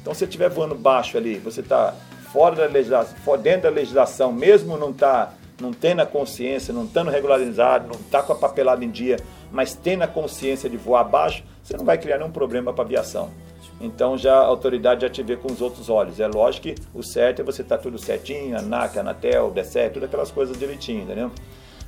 Então 0.00 0.14
se 0.14 0.20
você 0.20 0.24
estiver 0.24 0.48
voando 0.48 0.74
baixo 0.74 1.16
ali, 1.16 1.38
você 1.38 1.60
está 1.60 1.94
fora 2.32 2.54
da 2.54 2.66
legislação, 2.66 3.16
fora 3.24 3.40
dentro 3.40 3.62
da 3.62 3.70
legislação, 3.70 4.32
mesmo 4.32 4.76
não 4.76 4.92
tá, 4.92 5.32
não 5.60 5.72
tendo 5.72 6.02
a 6.02 6.06
consciência, 6.06 6.72
não 6.72 6.84
estando 6.84 7.10
regularizado, 7.10 7.88
não 7.88 8.00
está 8.00 8.22
com 8.22 8.32
a 8.32 8.36
papelada 8.36 8.84
em 8.84 8.90
dia, 8.90 9.16
mas 9.50 9.74
tendo 9.74 10.02
a 10.02 10.06
consciência 10.06 10.68
de 10.68 10.76
voar 10.76 11.04
baixo, 11.04 11.42
você 11.62 11.76
não 11.76 11.84
vai 11.84 11.98
criar 11.98 12.18
nenhum 12.18 12.30
problema 12.30 12.72
para 12.72 12.84
a 12.84 12.86
aviação. 12.86 13.30
Então 13.80 14.16
já 14.16 14.34
a 14.34 14.46
autoridade 14.46 15.02
já 15.02 15.08
te 15.08 15.22
vê 15.22 15.36
com 15.36 15.52
os 15.52 15.60
outros 15.60 15.90
olhos. 15.90 16.18
É 16.18 16.26
lógico 16.26 16.68
que 16.68 16.74
o 16.94 17.02
certo 17.02 17.42
é 17.42 17.44
você 17.44 17.62
estar 17.62 17.76
tá 17.76 17.82
tudo 17.82 17.98
certinho, 17.98 18.58
ANAC, 18.58 18.98
Anatel, 18.98 19.50
DSE, 19.50 19.90
tudo 19.92 20.06
aquelas 20.06 20.30
coisas 20.30 20.58
direitinho, 20.58 21.02
entendeu? 21.02 21.30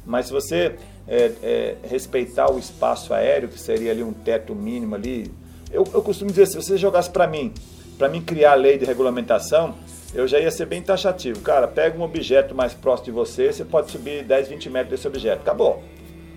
Mas 0.04 0.26
se 0.26 0.32
você 0.32 0.76
é, 1.06 1.32
é, 1.42 1.76
respeitar 1.84 2.50
o 2.50 2.58
espaço 2.58 3.12
aéreo, 3.12 3.48
que 3.48 3.60
seria 3.60 3.90
ali 3.90 4.02
um 4.02 4.12
teto 4.12 4.54
mínimo 4.54 4.94
ali, 4.94 5.30
eu, 5.70 5.86
eu 5.92 6.02
costumo 6.02 6.30
dizer, 6.30 6.46
se 6.46 6.56
você 6.56 6.76
jogasse 6.76 7.10
para 7.10 7.26
mim, 7.26 7.52
para 7.98 8.08
mim 8.08 8.22
criar 8.22 8.52
a 8.52 8.54
lei 8.54 8.78
de 8.78 8.84
regulamentação, 8.84 9.74
eu 10.14 10.26
já 10.26 10.38
ia 10.38 10.50
ser 10.50 10.66
bem 10.66 10.80
taxativo. 10.80 11.40
Cara, 11.40 11.68
pega 11.68 11.98
um 11.98 12.02
objeto 12.02 12.54
mais 12.54 12.72
próximo 12.72 13.06
de 13.06 13.10
você, 13.10 13.52
você 13.52 13.64
pode 13.64 13.90
subir 13.90 14.24
10, 14.24 14.48
20 14.48 14.70
metros 14.70 14.90
desse 14.90 15.06
objeto. 15.06 15.40
Acabou. 15.40 15.82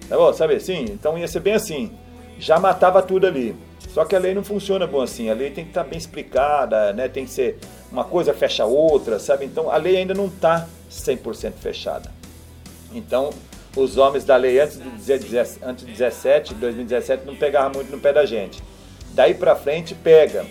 Acabou, 0.06 0.34
sabe 0.34 0.56
assim? 0.56 0.86
Então 0.90 1.18
ia 1.18 1.28
ser 1.28 1.40
bem 1.40 1.54
assim. 1.54 1.92
Já 2.38 2.60
matava 2.60 3.02
tudo 3.02 3.28
ali. 3.28 3.56
Só 3.94 4.06
que 4.06 4.16
a 4.16 4.20
lei 4.20 4.34
não 4.34 4.44
funciona 4.44 4.88
bom 4.88 5.02
assim. 5.02 5.30
A 5.30 5.34
lei 5.34 5.52
tem 5.52 5.66
que 5.66 5.72
estar 5.72 5.84
tá 5.84 5.90
bem 5.90 5.98
explicada, 5.98 6.94
né? 6.94 7.10
Tem 7.10 7.26
que 7.26 7.32
ser 7.32 7.60
uma 7.92 8.04
coisa 8.04 8.34
fecha 8.34 8.66
outra, 8.66 9.20
sabe? 9.20 9.46
Então 9.46 9.70
a 9.70 9.76
lei 9.78 9.98
ainda 9.98 10.14
não 10.14 10.28
está 10.28 10.68
100% 10.90 11.54
fechada. 11.60 12.10
Então, 12.94 13.32
os 13.76 13.98
homens 13.98 14.24
da 14.24 14.36
lei 14.36 14.60
antes 14.60 14.78
de, 14.78 15.38
antes 15.64 15.86
de 15.86 15.92
17, 15.92 16.54
2017, 16.56 17.26
não 17.26 17.36
pegavam 17.36 17.74
muito 17.74 17.92
no 17.92 18.00
pé 18.00 18.14
da 18.14 18.26
gente. 18.26 18.64
Daí 19.14 19.34
para 19.34 19.56
frente 19.56 19.94
pega. 19.94 20.46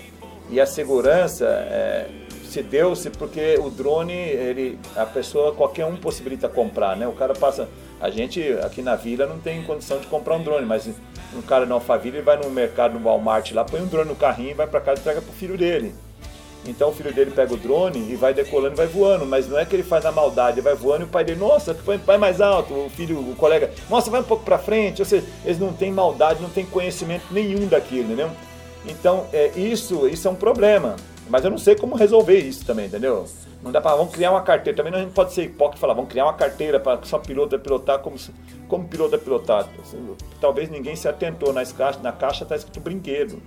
E 0.51 0.61
a 0.61 0.67
segurança 0.67 1.47
é, 1.47 2.09
se 2.45 2.62
deu-se 2.62 3.09
porque 3.11 3.57
o 3.59 3.71
drone, 3.71 4.12
ele, 4.12 4.79
a 4.97 5.07
pessoa, 5.07 5.55
qualquer 5.55 5.87
um 5.87 5.97
possibilita 5.97 6.49
comprar, 6.49 6.97
né? 6.97 7.07
O 7.07 7.12
cara 7.12 7.33
passa, 7.33 7.69
a 8.01 8.11
gente 8.11 8.43
aqui 8.65 8.83
na 8.83 8.97
vila 8.97 9.27
não 9.27 9.39
tem 9.39 9.62
condição 9.62 9.99
de 10.01 10.07
comprar 10.09 10.37
um 10.37 10.43
drone, 10.43 10.67
mas 10.67 10.91
um 11.35 11.43
cara 11.43 11.66
no 11.66 11.74
Alphaville 11.74 12.20
vai 12.20 12.36
no 12.36 12.51
mercado, 12.51 12.98
no 12.98 13.05
Walmart 13.05 13.52
lá, 13.52 13.65
põe 13.65 13.81
um 13.81 13.86
drone 13.86 14.09
no 14.09 14.16
carrinho, 14.16 14.57
vai 14.57 14.66
para 14.66 14.81
casa 14.81 14.98
e 14.98 15.01
entrega 15.01 15.23
pro 15.23 15.32
filho 15.32 15.57
dele. 15.57 15.94
Então 16.66 16.90
o 16.90 16.93
filho 16.93 17.12
dele 17.12 17.31
pega 17.31 17.55
o 17.55 17.57
drone 17.57 18.12
e 18.12 18.16
vai 18.16 18.35
decolando 18.35 18.74
e 18.74 18.77
vai 18.77 18.86
voando, 18.86 19.24
mas 19.24 19.48
não 19.48 19.59
é 19.59 19.65
que 19.65 19.74
ele 19.74 19.82
faz 19.82 20.05
a 20.05 20.12
maldade, 20.12 20.59
ele 20.59 20.62
vai 20.62 20.74
voando 20.74 21.02
e 21.02 21.05
o 21.05 21.09
pai 21.09 21.24
dele, 21.24 21.40
nossa, 21.40 21.74
vai 22.05 22.19
mais 22.19 22.40
alto, 22.40 22.74
o 22.74 22.90
filho, 22.90 23.19
o 23.19 23.35
colega, 23.35 23.70
nossa, 23.89 24.11
vai 24.11 24.20
um 24.20 24.24
pouco 24.24 24.44
para 24.44 24.59
frente, 24.59 25.01
ou 25.01 25.07
seja, 25.07 25.24
eles 25.44 25.59
não 25.59 25.73
têm 25.73 25.90
maldade, 25.90 26.43
não 26.43 26.51
têm 26.51 26.66
conhecimento 26.66 27.24
nenhum 27.31 27.66
daquilo, 27.66 28.05
entendeu? 28.05 28.31
Então, 28.86 29.27
é, 29.32 29.52
isso, 29.57 30.07
isso 30.09 30.27
é 30.28 30.31
um 30.31 30.35
problema. 30.35 30.97
Mas 31.28 31.44
eu 31.44 31.51
não 31.51 31.59
sei 31.59 31.77
como 31.77 31.94
resolver 31.94 32.39
isso 32.39 32.65
também, 32.65 32.86
entendeu? 32.86 33.24
Não 33.62 33.70
dá 33.70 33.81
para 33.81 33.97
vamos 33.97 34.12
criar 34.12 34.31
uma 34.31 34.43
carteira. 34.43 34.77
Também 34.77 34.93
não 34.93 35.11
pode 35.11 35.32
ser 35.32 35.45
hipócrita 35.45 35.77
e 35.77 35.81
falar, 35.81 35.95
vamos 35.95 36.11
criar 36.11 36.24
uma 36.24 36.35
carteira 36.35 36.81
para 36.81 37.03
só 37.03 37.19
piloto 37.19 37.51
vai 37.51 37.59
pilotar 37.59 37.99
como, 37.99 38.16
como 38.69 38.89
piloto 38.89 39.15
é 39.15 39.19
pilotado. 39.19 39.69
Talvez 40.41 40.70
ninguém 40.70 40.97
se 40.97 41.07
atentou 41.07 41.53
nas 41.53 41.73
caixas, 41.73 42.03
na 42.03 42.12
caixa 42.12 42.45
está 42.45 42.57
escrito 42.57 42.81
brinquedo. 42.81 43.41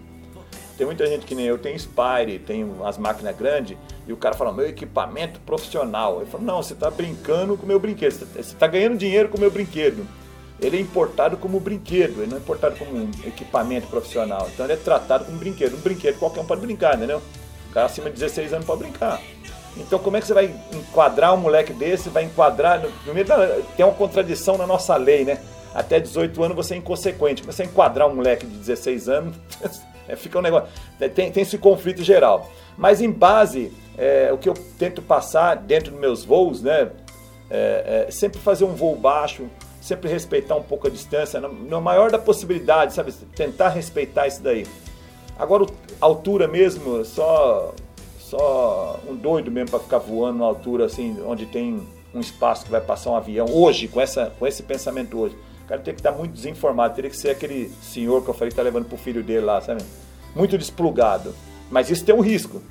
Tem 0.77 0.87
muita 0.87 1.05
gente 1.05 1.25
que 1.25 1.35
nem 1.35 1.45
eu, 1.45 1.57
tem 1.57 1.77
Spire, 1.77 2.39
tem 2.39 2.65
as 2.83 2.97
máquinas 2.97 3.35
grandes, 3.37 3.77
e 4.07 4.13
o 4.13 4.17
cara 4.17 4.33
fala, 4.33 4.51
meu 4.51 4.67
equipamento 4.67 5.39
profissional. 5.41 6.19
Eu 6.19 6.25
falo, 6.25 6.43
não, 6.43 6.63
você 6.63 6.73
está 6.73 6.89
brincando 6.89 7.55
com 7.55 7.63
o 7.63 7.67
meu 7.67 7.79
brinquedo, 7.79 8.11
você 8.11 8.39
está 8.39 8.65
ganhando 8.65 8.97
dinheiro 8.97 9.29
com 9.29 9.37
o 9.37 9.39
meu 9.39 9.51
brinquedo. 9.51 10.05
Ele 10.59 10.77
é 10.77 10.79
importado 10.79 11.37
como 11.37 11.59
brinquedo, 11.59 12.21
ele 12.21 12.27
não 12.27 12.37
é 12.37 12.39
importado 12.39 12.75
como 12.75 12.91
um 12.95 13.11
equipamento 13.25 13.87
profissional. 13.87 14.49
Então 14.51 14.65
ele 14.65 14.73
é 14.73 14.77
tratado 14.77 15.25
como 15.25 15.37
brinquedo. 15.37 15.75
Um 15.75 15.81
brinquedo 15.81 16.17
qualquer 16.17 16.41
um 16.41 16.45
pode 16.45 16.61
brincar, 16.61 16.95
entendeu? 16.95 17.21
O 17.69 17.73
cara 17.73 17.87
acima 17.87 18.09
de 18.09 18.15
16 18.15 18.53
anos 18.53 18.65
pode 18.65 18.83
brincar. 18.83 19.19
Então 19.77 19.97
como 19.99 20.17
é 20.17 20.21
que 20.21 20.27
você 20.27 20.33
vai 20.33 20.53
enquadrar 20.71 21.33
um 21.33 21.37
moleque 21.37 21.73
desse? 21.73 22.09
Vai 22.09 22.23
enquadrar. 22.23 22.81
Primeiro 23.03 23.29
tem 23.75 23.85
uma 23.85 23.93
contradição 23.93 24.57
na 24.57 24.67
nossa 24.67 24.95
lei, 24.95 25.23
né? 25.23 25.39
Até 25.73 25.99
18 25.99 26.43
anos 26.43 26.55
você 26.55 26.75
é 26.75 26.77
inconsequente. 26.77 27.43
Você 27.43 27.63
enquadrar 27.63 28.07
um 28.07 28.15
moleque 28.15 28.45
de 28.45 28.57
16 28.57 29.09
anos, 29.09 29.35
é, 30.07 30.15
fica 30.15 30.37
um 30.37 30.41
negócio. 30.41 30.69
Tem, 31.15 31.31
tem 31.31 31.43
esse 31.43 31.57
conflito 31.57 32.03
geral. 32.03 32.49
Mas 32.77 33.01
em 33.01 33.09
base, 33.09 33.71
é, 33.97 34.31
o 34.31 34.37
que 34.37 34.47
eu 34.47 34.53
tento 34.77 35.01
passar 35.01 35.55
dentro 35.55 35.91
dos 35.91 35.99
meus 35.99 36.23
voos, 36.23 36.61
né? 36.61 36.89
É, 37.49 38.05
é, 38.07 38.11
sempre 38.11 38.39
fazer 38.39 38.65
um 38.65 38.73
voo 38.73 38.95
baixo, 38.95 39.47
sempre 39.81 40.09
respeitar 40.09 40.55
um 40.55 40.63
pouco 40.63 40.87
a 40.87 40.89
distância, 40.89 41.39
na 41.39 41.81
maior 41.81 42.09
da 42.09 42.17
possibilidade, 42.17 42.93
sabe? 42.93 43.11
Tentar 43.35 43.69
respeitar 43.69 44.27
isso 44.27 44.41
daí. 44.41 44.65
Agora, 45.37 45.65
altura 45.99 46.47
mesmo, 46.47 47.03
só, 47.03 47.73
só 48.33 48.99
um 49.07 49.15
doido 49.15 49.51
mesmo 49.51 49.69
para 49.69 49.79
ficar 49.79 49.99
voando 49.99 50.39
na 50.39 50.45
altura 50.45 50.85
assim, 50.85 51.15
onde 51.23 51.45
tem 51.45 51.87
um 52.13 52.19
espaço 52.19 52.65
que 52.65 52.71
vai 52.71 52.81
passar 52.81 53.11
um 53.11 53.15
avião. 53.15 53.45
Hoje, 53.47 53.87
com, 53.87 54.01
essa, 54.01 54.33
com 54.39 54.47
esse 54.47 54.63
pensamento 54.63 55.19
hoje, 55.19 55.35
o 55.63 55.67
cara 55.67 55.81
tem 55.81 55.93
que 55.93 55.99
estar 55.99 56.11
muito 56.11 56.31
desinformado. 56.31 56.95
Teria 56.95 57.11
que 57.11 57.17
ser 57.17 57.29
aquele 57.29 57.71
senhor 57.81 58.23
que 58.23 58.29
eu 58.29 58.33
falei 58.33 58.49
que 58.49 58.53
está 58.53 58.63
levando 58.63 58.85
pro 58.85 58.97
filho 58.97 59.21
dele 59.21 59.45
lá, 59.45 59.61
sabe? 59.61 59.83
Muito 60.35 60.57
desplugado. 60.57 61.35
Mas 61.69 61.91
isso 61.91 62.03
tem 62.03 62.15
um 62.15 62.21
risco. 62.21 62.61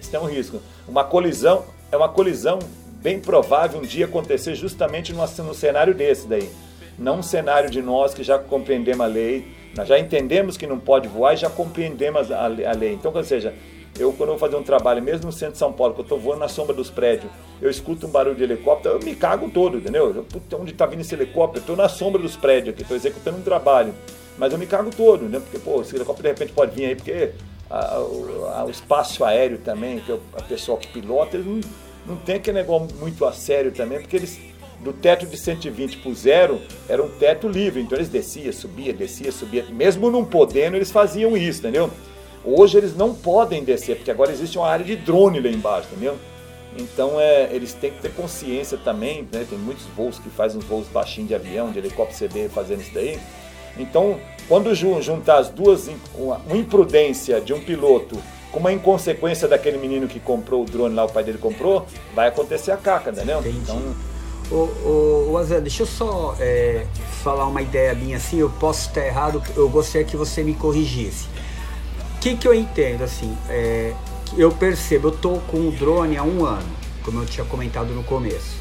Isso 0.00 0.10
tem 0.10 0.18
um 0.18 0.26
risco. 0.26 0.60
Uma 0.88 1.04
colisão 1.04 1.64
é 1.92 1.96
uma 1.96 2.08
colisão 2.08 2.58
bem 3.00 3.20
provável 3.20 3.80
um 3.80 3.84
dia 3.84 4.06
acontecer 4.06 4.56
justamente 4.56 5.12
no, 5.12 5.24
no 5.44 5.54
cenário 5.54 5.94
desse 5.94 6.26
daí. 6.26 6.50
Não 6.98 7.18
um 7.18 7.22
cenário 7.22 7.70
de 7.70 7.80
nós 7.80 8.14
que 8.14 8.24
já 8.24 8.36
compreendemos 8.38 9.04
a 9.04 9.08
lei, 9.08 9.46
nós 9.76 9.88
já 9.88 9.98
entendemos 9.98 10.56
que 10.56 10.66
não 10.66 10.78
pode 10.78 11.08
voar 11.08 11.34
e 11.34 11.36
já 11.36 11.48
compreendemos 11.48 12.30
a, 12.32 12.44
a 12.44 12.48
lei. 12.48 12.92
Então, 12.92 13.12
ou 13.14 13.24
seja, 13.24 13.54
eu 13.98 14.12
quando 14.12 14.30
eu 14.30 14.38
vou 14.38 14.38
fazer 14.38 14.56
um 14.56 14.62
trabalho, 14.62 15.02
mesmo 15.02 15.26
no 15.26 15.32
centro 15.32 15.52
de 15.52 15.58
São 15.58 15.72
Paulo, 15.72 15.94
que 15.94 16.00
eu 16.00 16.04
estou 16.04 16.18
voando 16.18 16.40
na 16.40 16.48
sombra 16.48 16.74
dos 16.74 16.90
prédios, 16.90 17.30
eu 17.60 17.70
escuto 17.70 18.06
um 18.06 18.10
barulho 18.10 18.34
de 18.34 18.42
helicóptero, 18.42 18.96
eu 18.96 19.04
me 19.04 19.14
cago 19.14 19.50
todo, 19.50 19.78
entendeu? 19.78 20.14
Eu, 20.14 20.24
puta, 20.24 20.56
onde 20.56 20.72
está 20.72 20.86
vindo 20.86 21.00
esse 21.00 21.14
helicóptero? 21.14 21.60
Estou 21.60 21.76
na 21.76 21.88
sombra 21.88 22.20
dos 22.20 22.36
prédios 22.36 22.74
aqui, 22.74 22.82
estou 22.82 22.96
executando 22.96 23.38
um 23.38 23.42
trabalho. 23.42 23.94
Mas 24.38 24.52
eu 24.52 24.58
me 24.58 24.66
cago 24.66 24.90
todo, 24.90 25.24
né? 25.28 25.38
Porque, 25.38 25.58
pô, 25.58 25.82
esse 25.82 25.94
helicóptero 25.94 26.22
de 26.22 26.32
repente 26.32 26.52
pode 26.52 26.74
vir 26.74 26.86
aí, 26.86 26.96
porque 26.96 27.32
a, 27.70 27.96
a, 27.96 28.64
o 28.64 28.70
espaço 28.70 29.24
aéreo 29.24 29.58
também, 29.58 30.00
que 30.00 30.12
a 30.12 30.42
pessoa 30.42 30.78
que 30.78 30.88
pilota, 30.88 31.36
eles 31.36 31.46
não 31.46 31.60
não 32.06 32.16
tem 32.16 32.36
aquele 32.36 32.58
negócio 32.58 32.96
muito 32.98 33.24
a 33.24 33.32
sério 33.32 33.72
também, 33.72 34.00
porque 34.00 34.16
eles 34.16 34.38
do 34.80 34.92
teto 34.92 35.26
de 35.26 35.36
120 35.36 35.98
para 35.98 36.12
zero 36.12 36.60
era 36.88 37.00
um 37.00 37.08
teto 37.08 37.48
livre, 37.48 37.80
então 37.80 37.96
eles 37.96 38.08
descia, 38.08 38.52
subia, 38.52 38.92
descia, 38.92 39.30
subia, 39.30 39.64
mesmo 39.70 40.10
não 40.10 40.24
podendo, 40.24 40.76
eles 40.76 40.90
faziam 40.90 41.36
isso, 41.36 41.60
entendeu? 41.60 41.88
Hoje 42.44 42.76
eles 42.76 42.96
não 42.96 43.14
podem 43.14 43.62
descer, 43.62 43.96
porque 43.96 44.10
agora 44.10 44.32
existe 44.32 44.58
uma 44.58 44.68
área 44.68 44.84
de 44.84 44.96
drone 44.96 45.40
lá 45.40 45.48
embaixo, 45.48 45.88
entendeu? 45.92 46.16
Então 46.76 47.20
é, 47.20 47.48
eles 47.52 47.72
têm 47.74 47.90
que 47.90 48.00
ter 48.00 48.12
consciência 48.12 48.78
também, 48.78 49.28
né? 49.32 49.46
Tem 49.48 49.58
muitos 49.58 49.84
voos 49.96 50.18
que 50.18 50.28
fazem 50.30 50.58
uns 50.58 50.64
voos 50.64 50.88
baixinhos 50.88 51.28
de 51.28 51.34
avião, 51.34 51.70
de 51.70 51.78
helicóptero 51.78 52.18
CD 52.18 52.48
fazendo 52.48 52.80
isso 52.80 52.94
daí. 52.94 53.18
Então, 53.78 54.18
quando 54.48 54.74
juntar 54.74 55.38
as 55.38 55.48
duas, 55.48 55.88
uma 56.14 56.56
imprudência 56.56 57.40
de 57.40 57.54
um 57.54 57.60
piloto 57.60 58.18
com 58.50 58.60
uma 58.60 58.72
inconsequência 58.72 59.48
daquele 59.48 59.78
menino 59.78 60.06
que 60.06 60.20
comprou 60.20 60.62
o 60.62 60.66
drone 60.66 60.94
lá, 60.94 61.04
o 61.04 61.08
pai 61.08 61.24
dele 61.24 61.38
comprou, 61.38 61.86
vai 62.14 62.28
acontecer 62.28 62.70
a 62.70 62.76
caca, 62.76 63.10
entendeu? 63.10 63.40
Entendi. 63.40 63.58
Então. 63.58 63.94
Ô, 64.50 64.68
ô, 64.86 65.30
ô 65.32 65.38
Azé, 65.38 65.58
deixa 65.60 65.84
eu 65.84 65.86
só 65.86 66.36
é, 66.38 66.84
falar 67.22 67.46
uma 67.46 67.62
ideia 67.62 67.94
minha 67.94 68.18
assim, 68.18 68.38
eu 68.38 68.50
posso 68.50 68.88
estar 68.88 69.06
errado, 69.06 69.42
eu 69.56 69.68
gostaria 69.70 70.06
que 70.06 70.16
você 70.16 70.42
me 70.42 70.52
corrigisse. 70.52 71.26
Que, 72.22 72.36
que 72.36 72.48
eu 72.48 72.54
entendo, 72.54 73.02
assim, 73.02 73.36
é, 73.50 73.92
eu 74.36 74.50
percebo, 74.50 75.08
eu 75.08 75.12
tô 75.12 75.38
com 75.48 75.68
o 75.68 75.72
drone 75.72 76.16
há 76.16 76.22
um 76.22 76.46
ano, 76.46 76.70
como 77.04 77.20
eu 77.20 77.26
tinha 77.26 77.44
comentado 77.44 77.92
no 77.92 78.02
começo. 78.02 78.56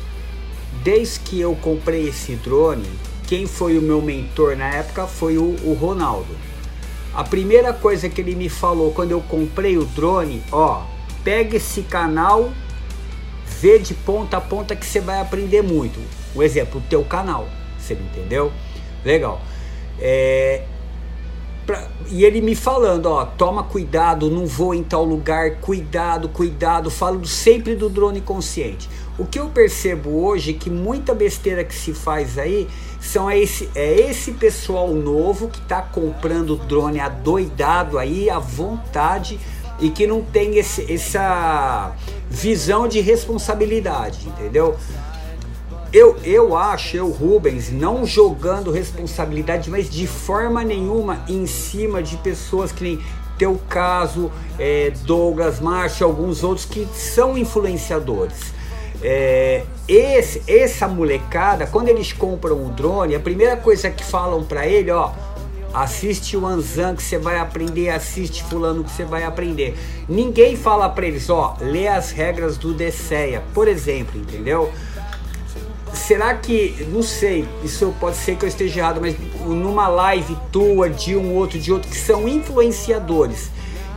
Desde 0.83 1.19
que 1.21 1.39
eu 1.39 1.55
comprei 1.55 2.09
esse 2.09 2.35
drone, 2.35 2.89
quem 3.27 3.47
foi 3.47 3.77
o 3.77 3.81
meu 3.81 4.01
mentor 4.01 4.57
na 4.57 4.67
época 4.67 5.07
foi 5.07 5.37
o, 5.37 5.55
o 5.63 5.73
Ronaldo 5.73 6.35
a 7.13 7.23
primeira 7.23 7.73
coisa 7.73 8.07
que 8.07 8.21
ele 8.21 8.35
me 8.35 8.47
falou 8.47 8.91
quando 8.93 9.11
eu 9.11 9.21
comprei 9.21 9.77
o 9.77 9.83
drone, 9.83 10.41
ó, 10.51 10.85
pega 11.23 11.57
esse 11.57 11.81
canal, 11.81 12.51
vê 13.59 13.77
de 13.79 13.93
ponta 13.93 14.37
a 14.37 14.41
ponta 14.41 14.75
que 14.75 14.85
você 14.85 15.01
vai 15.01 15.19
aprender 15.19 15.61
muito. 15.61 15.99
O 16.33 16.41
exemplo, 16.41 16.79
o 16.79 16.83
teu 16.89 17.03
canal, 17.03 17.47
você 17.77 17.95
entendeu? 17.95 18.51
Legal. 19.03 19.41
É, 19.99 20.63
pra, 21.71 21.87
e 22.09 22.25
ele 22.25 22.41
me 22.41 22.53
falando, 22.53 23.05
ó, 23.05 23.23
toma 23.23 23.63
cuidado, 23.63 24.29
não 24.29 24.45
vou 24.45 24.75
em 24.75 24.83
tal 24.83 25.05
lugar, 25.05 25.55
cuidado, 25.61 26.27
cuidado, 26.27 26.91
falando 26.91 27.25
sempre 27.25 27.75
do 27.75 27.89
drone 27.89 28.19
consciente. 28.19 28.89
O 29.17 29.25
que 29.25 29.39
eu 29.39 29.47
percebo 29.47 30.25
hoje 30.25 30.51
é 30.51 30.53
que 30.53 30.69
muita 30.69 31.13
besteira 31.13 31.63
que 31.63 31.73
se 31.73 31.93
faz 31.93 32.37
aí 32.37 32.67
são 32.99 33.31
esse, 33.31 33.69
é 33.73 34.09
esse 34.09 34.33
pessoal 34.33 34.89
novo 34.89 35.47
que 35.47 35.59
está 35.59 35.81
comprando 35.81 36.57
drone 36.57 36.99
adoidado 36.99 37.97
aí 37.97 38.29
à 38.29 38.39
vontade 38.39 39.39
e 39.79 39.89
que 39.89 40.05
não 40.05 40.21
tem 40.21 40.57
esse, 40.57 40.91
essa 40.91 41.95
visão 42.29 42.87
de 42.87 42.99
responsabilidade, 42.99 44.27
entendeu? 44.27 44.77
Eu, 45.93 46.15
eu 46.23 46.55
acho, 46.55 46.95
eu 46.95 47.09
Rubens, 47.09 47.69
não 47.69 48.05
jogando 48.05 48.71
responsabilidade, 48.71 49.69
mas 49.69 49.89
de 49.89 50.07
forma 50.07 50.63
nenhuma 50.63 51.23
em 51.27 51.45
cima 51.45 52.01
de 52.01 52.15
pessoas 52.17 52.71
que 52.71 52.81
nem 52.81 53.01
teu 53.37 53.59
caso, 53.67 54.31
é, 54.57 54.93
Douglas 55.03 55.59
March, 55.59 56.01
alguns 56.01 56.43
outros 56.43 56.65
que 56.65 56.87
são 56.93 57.37
influenciadores. 57.37 58.53
É, 59.01 59.63
esse, 59.87 60.43
essa 60.47 60.87
molecada, 60.87 61.65
quando 61.65 61.89
eles 61.89 62.13
compram 62.13 62.63
o 62.65 62.69
drone, 62.69 63.15
a 63.15 63.19
primeira 63.19 63.57
coisa 63.57 63.89
que 63.89 64.03
falam 64.03 64.43
para 64.43 64.65
ele, 64.65 64.91
ó, 64.91 65.11
assiste 65.73 66.37
o 66.37 66.45
Anzan 66.45 66.95
que 66.95 67.03
você 67.03 67.17
vai 67.17 67.39
aprender, 67.39 67.89
assiste 67.89 68.43
fulano 68.43 68.83
que 68.83 68.91
você 68.91 69.03
vai 69.03 69.23
aprender. 69.23 69.75
Ninguém 70.07 70.55
fala 70.55 70.87
para 70.87 71.07
eles, 71.07 71.29
ó, 71.29 71.57
lê 71.59 71.87
as 71.87 72.11
regras 72.11 72.57
do 72.57 72.73
DCEA, 72.73 73.43
por 73.53 73.67
exemplo, 73.67 74.19
entendeu? 74.19 74.71
Será 76.11 76.33
que, 76.33 76.75
não 76.89 77.01
sei, 77.01 77.47
isso 77.63 77.95
pode 77.97 78.17
ser 78.17 78.35
que 78.35 78.43
eu 78.43 78.49
esteja 78.49 78.81
errado, 78.81 78.99
mas 78.99 79.15
numa 79.45 79.87
live 79.87 80.35
tua, 80.51 80.89
de 80.89 81.15
um 81.15 81.33
outro, 81.33 81.57
de 81.57 81.71
outro, 81.71 81.89
que 81.89 81.97
são 81.97 82.27
influenciadores, 82.27 83.49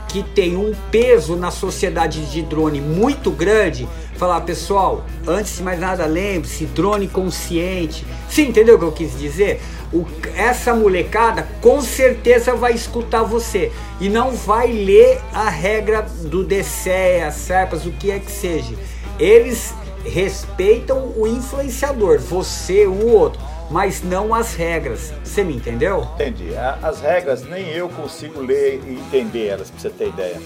que 0.06 0.22
tem 0.22 0.56
um 0.56 0.72
peso 0.92 1.34
na 1.34 1.50
sociedade 1.50 2.24
de 2.30 2.40
drone 2.40 2.80
muito 2.80 3.32
grande, 3.32 3.88
falar, 4.16 4.42
pessoal, 4.42 5.04
antes 5.26 5.56
de 5.56 5.64
mais 5.64 5.80
nada, 5.80 6.06
lembre-se, 6.06 6.66
drone 6.66 7.08
consciente. 7.08 8.06
Sim, 8.28 8.50
entendeu 8.50 8.76
o 8.76 8.78
que 8.78 8.84
eu 8.84 8.92
quis 8.92 9.18
dizer? 9.18 9.60
O, 9.92 10.06
essa 10.36 10.72
molecada 10.72 11.48
com 11.60 11.80
certeza 11.80 12.54
vai 12.54 12.74
escutar 12.74 13.24
você 13.24 13.72
e 14.00 14.08
não 14.08 14.30
vai 14.30 14.70
ler 14.70 15.20
a 15.32 15.50
regra 15.50 16.02
do 16.02 16.44
DCE, 16.44 17.22
as 17.26 17.34
SERPAS, 17.34 17.84
o 17.84 17.90
que 17.90 18.12
é 18.12 18.20
que 18.20 18.30
seja. 18.30 18.72
Eles 19.18 19.74
respeitam 20.04 21.12
o 21.16 21.26
influenciador, 21.26 22.18
você, 22.18 22.86
o 22.86 23.06
outro, 23.06 23.40
mas 23.70 24.02
não 24.02 24.34
as 24.34 24.54
regras. 24.54 25.12
Você 25.22 25.42
me 25.42 25.56
entendeu? 25.56 26.06
Entendi. 26.14 26.54
As 26.82 27.00
regras 27.00 27.42
nem 27.42 27.68
eu 27.70 27.88
consigo 27.88 28.40
ler 28.40 28.82
e 28.86 28.94
entender 28.94 29.46
elas, 29.46 29.70
pra 29.70 29.80
você 29.80 29.90
ter 29.90 30.08
ideia. 30.08 30.40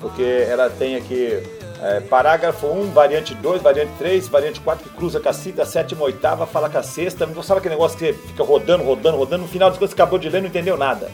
Porque 0.00 0.22
ela 0.22 0.70
tem 0.70 0.96
aqui 0.96 1.42
é, 1.82 2.00
parágrafo 2.00 2.66
1, 2.66 2.90
variante 2.90 3.34
2, 3.34 3.62
variante 3.62 3.92
3, 3.98 4.28
variante 4.28 4.60
4, 4.60 4.88
que 4.88 4.96
cruza 4.96 5.18
com 5.18 5.28
a 5.28 5.32
cita, 5.32 5.62
a 5.62 5.66
sétima, 5.66 6.04
oitava, 6.04 6.46
fala 6.46 6.68
com 6.68 6.78
a 6.78 6.82
sexta. 6.82 7.26
Não 7.26 7.42
sabe 7.42 7.60
aquele 7.60 7.74
negócio 7.74 7.98
que 7.98 8.12
fica 8.12 8.42
rodando, 8.42 8.84
rodando, 8.84 9.16
rodando, 9.16 9.42
no 9.42 9.48
final 9.48 9.70
das 9.70 9.78
coisas 9.78 9.94
acabou 9.94 10.18
de 10.18 10.28
ler 10.28 10.40
não 10.40 10.48
entendeu 10.48 10.76
nada. 10.76 11.10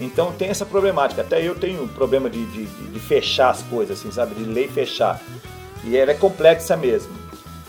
Então 0.00 0.32
tem 0.32 0.48
essa 0.48 0.66
problemática. 0.66 1.22
Até 1.22 1.42
eu 1.42 1.54
tenho 1.54 1.86
problema 1.88 2.28
de, 2.28 2.44
de, 2.46 2.66
de 2.66 3.00
fechar 3.00 3.50
as 3.50 3.62
coisas, 3.62 3.98
assim, 3.98 4.10
sabe? 4.10 4.34
De 4.34 4.44
ler 4.44 4.66
e 4.66 4.68
fechar. 4.68 5.20
E 5.84 5.96
ela 5.96 6.10
é 6.10 6.14
complexa 6.14 6.76
mesmo. 6.76 7.21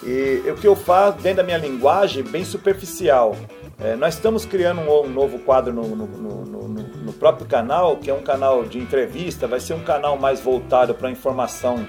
E 0.06 0.50
o 0.50 0.56
que 0.56 0.68
eu 0.68 0.76
faço 0.76 1.18
dentro 1.20 1.38
da 1.38 1.44
minha 1.44 1.58
linguagem, 1.58 2.24
bem 2.24 2.44
superficial. 2.44 3.36
É, 3.80 3.96
nós 3.96 4.16
estamos 4.16 4.46
criando 4.46 4.82
um, 4.82 5.06
um 5.06 5.10
novo 5.10 5.40
quadro 5.40 5.74
no, 5.74 5.84
no, 5.84 6.06
no, 6.08 6.68
no, 6.68 7.14
próprio 7.14 7.46
canal, 7.46 7.98
que 7.98 8.10
é 8.10 8.14
um 8.14 8.22
canal 8.22 8.64
de 8.64 8.78
entrevista, 8.78 9.48
vai 9.48 9.60
ser 9.60 9.74
um 9.74 9.84
canal 9.84 10.18
mais 10.18 10.42
voltado 10.42 10.94
para 10.94 11.10
informação. 11.10 11.88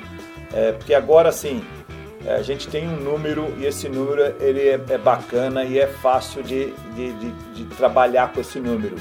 É, 0.53 0.73
porque 0.73 0.95
agora, 0.95 1.29
assim, 1.29 1.63
é, 2.27 2.35
a 2.35 2.43
gente 2.43 2.69
tem 2.69 2.89
um 2.89 2.97
número 2.97 3.53
e 3.59 3.67
esse 3.67 3.89
número 3.89 4.35
ele 4.41 4.61
é, 4.61 4.81
é 4.89 4.99
bacana 4.99 5.65
e 5.65 5.79
é 5.79 5.87
fácil 5.87 6.43
de, 6.43 6.73
de, 6.95 7.13
de, 7.13 7.31
de, 7.55 7.65
trabalhar 7.77 8.33
com 8.33 8.41
esse 8.41 8.59
número. 8.59 8.97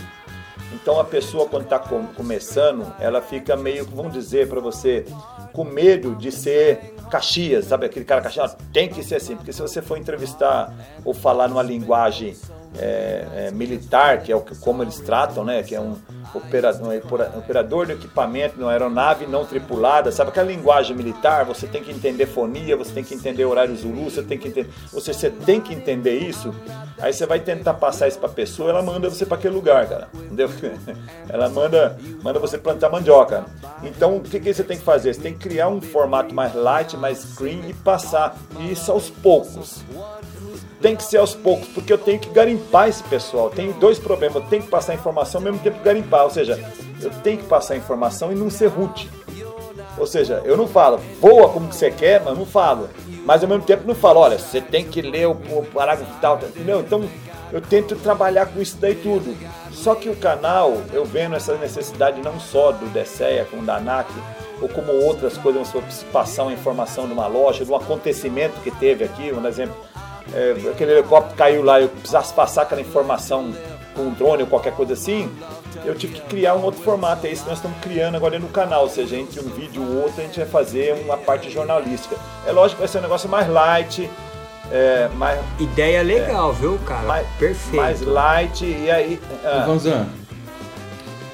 Então 0.73 0.99
a 0.99 1.05
pessoa 1.05 1.47
quando 1.47 1.63
está 1.63 1.79
começando, 1.79 2.93
ela 2.99 3.21
fica 3.21 3.55
meio, 3.55 3.85
vamos 3.85 4.13
dizer 4.13 4.49
para 4.49 4.59
você, 4.59 5.05
com 5.53 5.63
medo 5.63 6.15
de 6.15 6.31
ser 6.31 6.93
Caxias, 7.13 7.65
sabe? 7.65 7.85
Aquele 7.85 8.05
cara 8.05 8.21
Caxias, 8.21 8.57
tem 8.73 8.89
que 8.89 9.03
ser 9.03 9.17
assim, 9.17 9.35
porque 9.35 9.53
se 9.53 9.61
você 9.61 9.83
for 9.83 9.99
entrevistar 9.99 10.73
ou 11.05 11.13
falar 11.13 11.47
numa 11.47 11.61
linguagem 11.61 12.35
é, 12.77 13.25
é, 13.35 13.51
militar, 13.51 14.21
que 14.21 14.31
é 14.31 14.35
o 14.35 14.41
que, 14.41 14.55
como 14.55 14.83
eles 14.83 14.99
tratam, 14.99 15.43
né? 15.43 15.61
Que 15.63 15.75
é 15.75 15.81
um 15.81 15.95
operador, 16.33 16.87
um 17.35 17.39
operador 17.39 17.85
de 17.85 17.93
equipamento 17.93 18.55
de 18.55 18.63
uma 18.63 18.71
aeronave 18.71 19.27
não 19.27 19.45
tripulada, 19.45 20.11
sabe? 20.11 20.29
Aquela 20.29 20.51
linguagem 20.51 20.95
militar, 20.95 21.45
você 21.45 21.67
tem 21.67 21.83
que 21.83 21.91
entender 21.91 22.25
fonia, 22.25 22.75
você 22.75 22.91
tem 22.91 23.03
que 23.03 23.13
entender 23.13 23.45
horário 23.45 23.75
Zulu, 23.75 24.09
você 24.09 24.23
tem 24.23 24.37
que 24.37 24.47
entender. 24.47 24.69
Você, 24.91 25.29
tem 25.29 25.61
que 25.61 25.73
entender 25.73 26.17
isso. 26.17 26.53
Aí 26.99 27.13
você 27.13 27.25
vai 27.25 27.39
tentar 27.39 27.75
passar 27.75 28.07
isso 28.07 28.19
para 28.19 28.29
pessoa, 28.29 28.69
ela 28.69 28.81
manda 28.81 29.09
você 29.09 29.25
para 29.25 29.37
aquele 29.37 29.53
lugar, 29.53 29.87
cara. 29.87 30.07
Entendeu? 30.13 30.49
Ela 31.29 31.49
manda, 31.49 31.97
manda 32.21 32.39
você 32.39 32.57
plantar 32.57 32.89
mandioca. 32.89 33.45
Então, 33.81 34.17
o 34.17 34.21
que, 34.21 34.39
que 34.39 34.53
você 34.53 34.63
tem 34.63 34.77
que 34.77 34.83
fazer? 34.83 35.13
Você 35.13 35.21
tem 35.21 35.33
que 35.33 35.39
criar 35.39 35.67
um 35.67 35.81
formato 35.81 36.33
mais 36.33 36.53
light, 36.53 36.95
mais 36.95 37.23
clean 37.35 37.67
e 37.67 37.73
passar 37.73 38.35
isso 38.59 38.91
aos 38.91 39.09
poucos 39.09 39.83
tem 40.83 40.97
que 40.97 41.03
ser 41.03 41.17
aos 41.17 41.33
poucos, 41.33 41.69
porque 41.69 41.93
eu 41.93 41.97
tenho 41.97 42.19
que 42.19 42.29
garimpar 42.29 42.89
esse 42.89 43.01
pessoal. 43.03 43.49
Tem 43.49 43.71
dois 43.71 43.97
problemas, 43.97 44.35
eu 44.35 44.49
tenho 44.49 44.63
que 44.63 44.69
passar 44.69 44.93
informação 44.93 45.39
ao 45.39 45.45
mesmo 45.45 45.59
tempo 45.59 45.77
que 45.77 45.85
garimpar, 45.85 46.25
ou 46.25 46.29
seja, 46.29 46.59
eu 47.01 47.09
tenho 47.23 47.37
que 47.37 47.45
passar 47.45 47.77
informação 47.77 48.33
e 48.33 48.35
não 48.35 48.49
ser 48.49 48.67
root. 48.67 49.09
Ou 49.97 50.05
seja, 50.05 50.41
eu 50.43 50.57
não 50.57 50.67
falo, 50.67 50.99
voa 51.21 51.47
como 51.49 51.71
você 51.71 51.89
quer, 51.89 52.21
mas 52.21 52.37
não 52.37 52.45
falo. 52.45 52.89
Mas 53.25 53.41
ao 53.41 53.47
mesmo 53.47 53.63
tempo 53.63 53.87
não 53.87 53.95
falo, 53.95 54.19
olha, 54.19 54.37
você 54.37 54.59
tem 54.59 54.83
que 54.83 55.01
ler 55.01 55.25
o, 55.25 55.35
parágrafo 55.73 56.11
tal, 56.19 56.37
entendeu? 56.37 56.81
Então 56.81 57.09
eu 57.53 57.61
tento 57.61 57.95
trabalhar 57.95 58.47
com 58.47 58.59
isso 58.59 58.75
daí 58.77 58.95
tudo. 58.95 59.33
Só 59.71 59.95
que 59.95 60.09
o 60.09 60.15
canal, 60.17 60.81
eu 60.91 61.05
vendo 61.05 61.35
essa 61.35 61.55
necessidade 61.55 62.21
não 62.21 62.37
só 62.41 62.73
do 62.73 62.87
DSEA, 62.87 63.47
como 63.49 63.63
da 63.63 63.77
ANAC, 63.77 64.11
ou 64.61 64.67
como 64.67 64.91
outras 64.91 65.37
coisas, 65.37 65.73
uma 66.39 66.51
informação 66.51 67.07
de 67.07 67.13
uma 67.13 67.27
loja, 67.27 67.63
de 67.63 67.71
um 67.71 67.75
acontecimento 67.75 68.59
que 68.61 68.71
teve 68.71 69.05
aqui, 69.05 69.31
um 69.31 69.47
exemplo, 69.47 69.75
é, 70.33 70.55
aquele 70.71 70.93
helicóptero 70.93 71.35
caiu 71.35 71.63
lá, 71.63 71.81
eu 71.81 71.89
precisasse 71.89 72.33
passar 72.33 72.63
aquela 72.63 72.81
informação 72.81 73.53
com 73.95 74.03
um 74.03 74.13
drone 74.13 74.43
ou 74.43 74.47
qualquer 74.47 74.73
coisa 74.73 74.93
assim, 74.93 75.29
eu 75.85 75.95
tive 75.95 76.15
que 76.15 76.21
criar 76.21 76.55
um 76.55 76.63
outro 76.63 76.81
formato, 76.81 77.27
é 77.27 77.31
isso 77.31 77.43
que 77.43 77.49
nós 77.49 77.57
estamos 77.57 77.77
criando 77.79 78.15
agora 78.15 78.39
no 78.39 78.47
canal, 78.47 78.83
ou 78.83 78.89
seja, 78.89 79.17
entre 79.17 79.39
um 79.39 79.49
vídeo 79.49 79.83
e 79.83 79.95
outro 79.97 80.21
a 80.21 80.23
gente 80.23 80.39
vai 80.39 80.47
fazer 80.47 80.93
uma 81.05 81.17
parte 81.17 81.49
jornalística. 81.51 82.15
É 82.47 82.51
lógico 82.51 82.77
que 82.77 82.81
vai 82.81 82.87
ser 82.87 82.99
um 82.99 83.01
negócio 83.01 83.29
mais 83.29 83.47
light, 83.49 84.09
é, 84.71 85.09
mais... 85.15 85.39
Ideia 85.59 86.01
legal, 86.01 86.51
é, 86.51 86.53
viu, 86.53 86.79
cara? 86.85 87.05
Mais, 87.05 87.27
Perfeito. 87.37 87.75
Mais 87.75 88.01
light, 88.01 88.65
e 88.65 88.89
aí... 88.89 89.19
Ah. 89.43 89.65
Vanzan, 89.67 90.07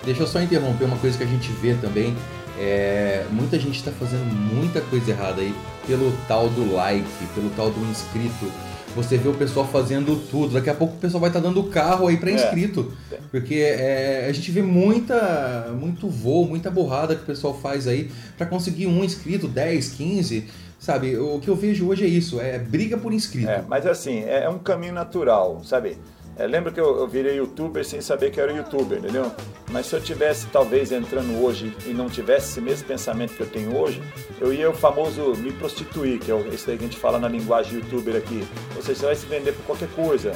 deixa 0.03 0.24
eu 0.24 0.28
só 0.28 0.41
interromper 0.41 0.86
uma 0.86 0.98
coisa 0.98 1.18
que 1.18 1.24
a 1.24 1.28
gente 1.28 1.52
vê 1.53 1.76
também, 1.76 2.16
é, 2.60 3.24
muita 3.32 3.57
gente 3.57 3.78
está 3.78 3.91
fazendo 3.91 4.26
muita 4.26 4.82
coisa 4.82 5.11
errada 5.11 5.41
aí 5.41 5.56
pelo 5.88 6.11
tal 6.28 6.49
do 6.49 6.76
like, 6.76 7.07
pelo 7.34 7.49
tal 7.52 7.70
do 7.70 7.80
inscrito. 7.90 8.52
Você 8.95 9.18
vê 9.18 9.30
o 9.30 9.34
pessoal 9.34 9.68
fazendo 9.68 10.16
tudo. 10.30 10.53
Daqui 10.53 10.70
a 10.70 10.74
pouco 10.74 10.95
o 10.95 10.99
pessoal 10.99 11.22
vai 11.22 11.30
estar 11.30 11.41
tá 11.41 11.48
dando 11.48 11.64
carro 11.64 12.07
aí 12.07 12.18
para 12.18 12.32
é. 12.32 12.34
inscrito. 12.34 12.94
É. 13.11 13.18
Porque 13.32 13.56
é, 13.56 14.28
a 14.28 14.32
gente 14.32 14.52
vê 14.52 14.61
muita, 14.61 15.74
muito 15.80 16.07
voo, 16.07 16.48
muita 16.48 16.72
borrada 16.72 17.16
que 17.16 17.24
o 17.24 17.26
pessoal 17.26 17.57
faz 17.60 17.88
aí 17.88 18.10
para 18.38 18.45
conseguir 18.48 18.88
um 18.88 19.03
inscrito, 19.03 19.48
10, 19.48 19.90
15. 19.90 20.48
Sabe, 20.80 21.18
o 21.18 21.40
que 21.40 21.49
eu 21.49 21.56
vejo 21.57 21.90
hoje 21.90 22.06
é 22.06 22.07
isso, 22.07 22.40
é 22.40 22.57
briga 22.57 22.98
por 22.98 23.11
inscrito. 23.11 23.49
É, 23.49 23.61
mas 23.68 23.86
assim, 23.86 24.24
é, 24.24 24.45
é 24.45 24.49
um 24.49 24.57
caminho 24.57 24.94
natural, 24.94 25.61
sabe? 25.66 25.98
É, 26.38 26.47
lembra 26.47 26.72
que 26.72 26.80
eu, 26.80 26.99
eu, 26.99 27.07
virei 27.07 27.38
youtuber 27.38 27.84
sem 27.84 27.99
saber 27.99 28.31
que 28.31 28.39
era 28.39 28.51
youtuber, 28.51 28.99
entendeu? 28.99 29.30
Mas 29.72 29.88
se 29.88 29.95
eu 29.95 30.01
tivesse 30.01 30.47
talvez 30.47 30.91
entrando 30.91 31.43
hoje 31.43 31.76
e 31.85 31.89
não 31.89 32.10
tivesse 32.10 32.51
esse 32.51 32.61
mesmo 32.61 32.88
pensamento 32.88 33.34
que 33.34 33.41
eu 33.41 33.49
tenho 33.49 33.77
hoje, 33.77 34.01
eu 34.39 34.53
ia 34.53 34.69
o 34.69 34.73
famoso 34.73 35.34
me 35.35 35.51
prostituir, 35.51 36.19
que 36.19 36.31
é 36.31 36.38
isso 36.53 36.69
aí 36.72 36.77
que 36.77 36.85
a 36.85 36.88
gente 36.88 36.97
fala 36.97 37.19
na 37.19 37.27
linguagem 37.27 37.80
youtuber 37.80 38.15
aqui. 38.15 38.47
Ou 38.76 38.81
seja, 38.81 38.99
você 38.99 39.06
vai 39.06 39.15
se 39.15 39.26
vender 39.26 39.51
por 39.51 39.65
qualquer 39.65 39.89
coisa. 39.89 40.31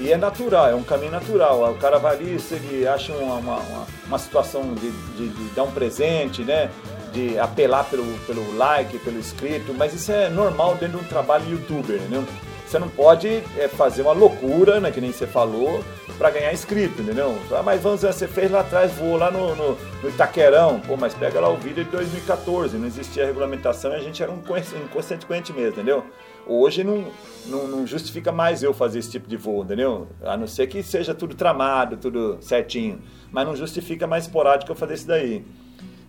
E 0.00 0.10
é 0.10 0.16
natural, 0.16 0.70
é 0.70 0.74
um 0.74 0.82
caminho 0.82 1.12
natural. 1.12 1.70
O 1.70 1.76
cara 1.76 1.98
vai 1.98 2.16
ali, 2.16 2.40
se 2.40 2.54
ele 2.54 2.88
acha 2.88 3.12
uma, 3.12 3.34
uma, 3.36 3.86
uma 4.06 4.18
situação 4.18 4.74
de, 4.74 4.90
de, 4.90 5.28
de 5.28 5.54
dar 5.54 5.64
um 5.64 5.70
presente, 5.70 6.42
né? 6.42 6.70
de 7.12 7.38
apelar 7.38 7.84
pelo, 7.84 8.04
pelo 8.26 8.56
like, 8.56 8.98
pelo 9.00 9.18
inscrito, 9.18 9.74
mas 9.74 9.94
isso 9.94 10.10
é 10.10 10.28
normal 10.28 10.76
dentro 10.76 10.98
de 10.98 11.04
um 11.04 11.08
trabalho 11.08 11.44
youtuber, 11.50 11.96
entendeu? 11.96 12.24
Você 12.72 12.78
não 12.78 12.88
pode 12.88 13.28
é, 13.58 13.68
fazer 13.68 14.00
uma 14.00 14.12
loucura, 14.12 14.80
né, 14.80 14.90
que 14.90 14.98
nem 14.98 15.12
você 15.12 15.26
falou, 15.26 15.84
para 16.16 16.30
ganhar 16.30 16.54
inscrito, 16.54 17.02
entendeu? 17.02 17.36
Ah, 17.50 17.62
mas 17.62 17.82
vamos 17.82 18.00
você 18.00 18.26
fez 18.26 18.50
lá 18.50 18.60
atrás, 18.60 18.90
voou 18.92 19.18
lá 19.18 19.30
no, 19.30 19.54
no, 19.54 19.78
no, 20.02 20.08
Itaquerão. 20.08 20.80
Pô, 20.80 20.96
mas 20.96 21.12
pega 21.12 21.38
lá 21.38 21.50
o 21.50 21.58
vídeo 21.58 21.84
de 21.84 21.90
2014, 21.90 22.78
não 22.78 22.86
existia 22.86 23.26
regulamentação 23.26 23.92
e 23.92 23.96
a 23.96 24.00
gente 24.00 24.22
era 24.22 24.32
um 24.32 24.38
inconsequente 24.86 25.52
mesmo, 25.52 25.68
entendeu? 25.68 26.02
Hoje 26.46 26.82
não, 26.82 27.04
não, 27.44 27.68
não, 27.68 27.86
justifica 27.86 28.32
mais 28.32 28.62
eu 28.62 28.72
fazer 28.72 29.00
esse 29.00 29.10
tipo 29.10 29.28
de 29.28 29.36
voo, 29.36 29.62
entendeu? 29.62 30.08
A 30.22 30.34
não 30.34 30.46
ser 30.46 30.66
que 30.66 30.82
seja 30.82 31.12
tudo 31.12 31.34
tramado, 31.34 31.98
tudo 31.98 32.38
certinho. 32.40 33.02
Mas 33.30 33.46
não 33.46 33.54
justifica 33.54 34.06
mais 34.06 34.24
esporádico 34.24 34.72
eu 34.72 34.76
fazer 34.76 34.94
isso 34.94 35.08
daí. 35.08 35.44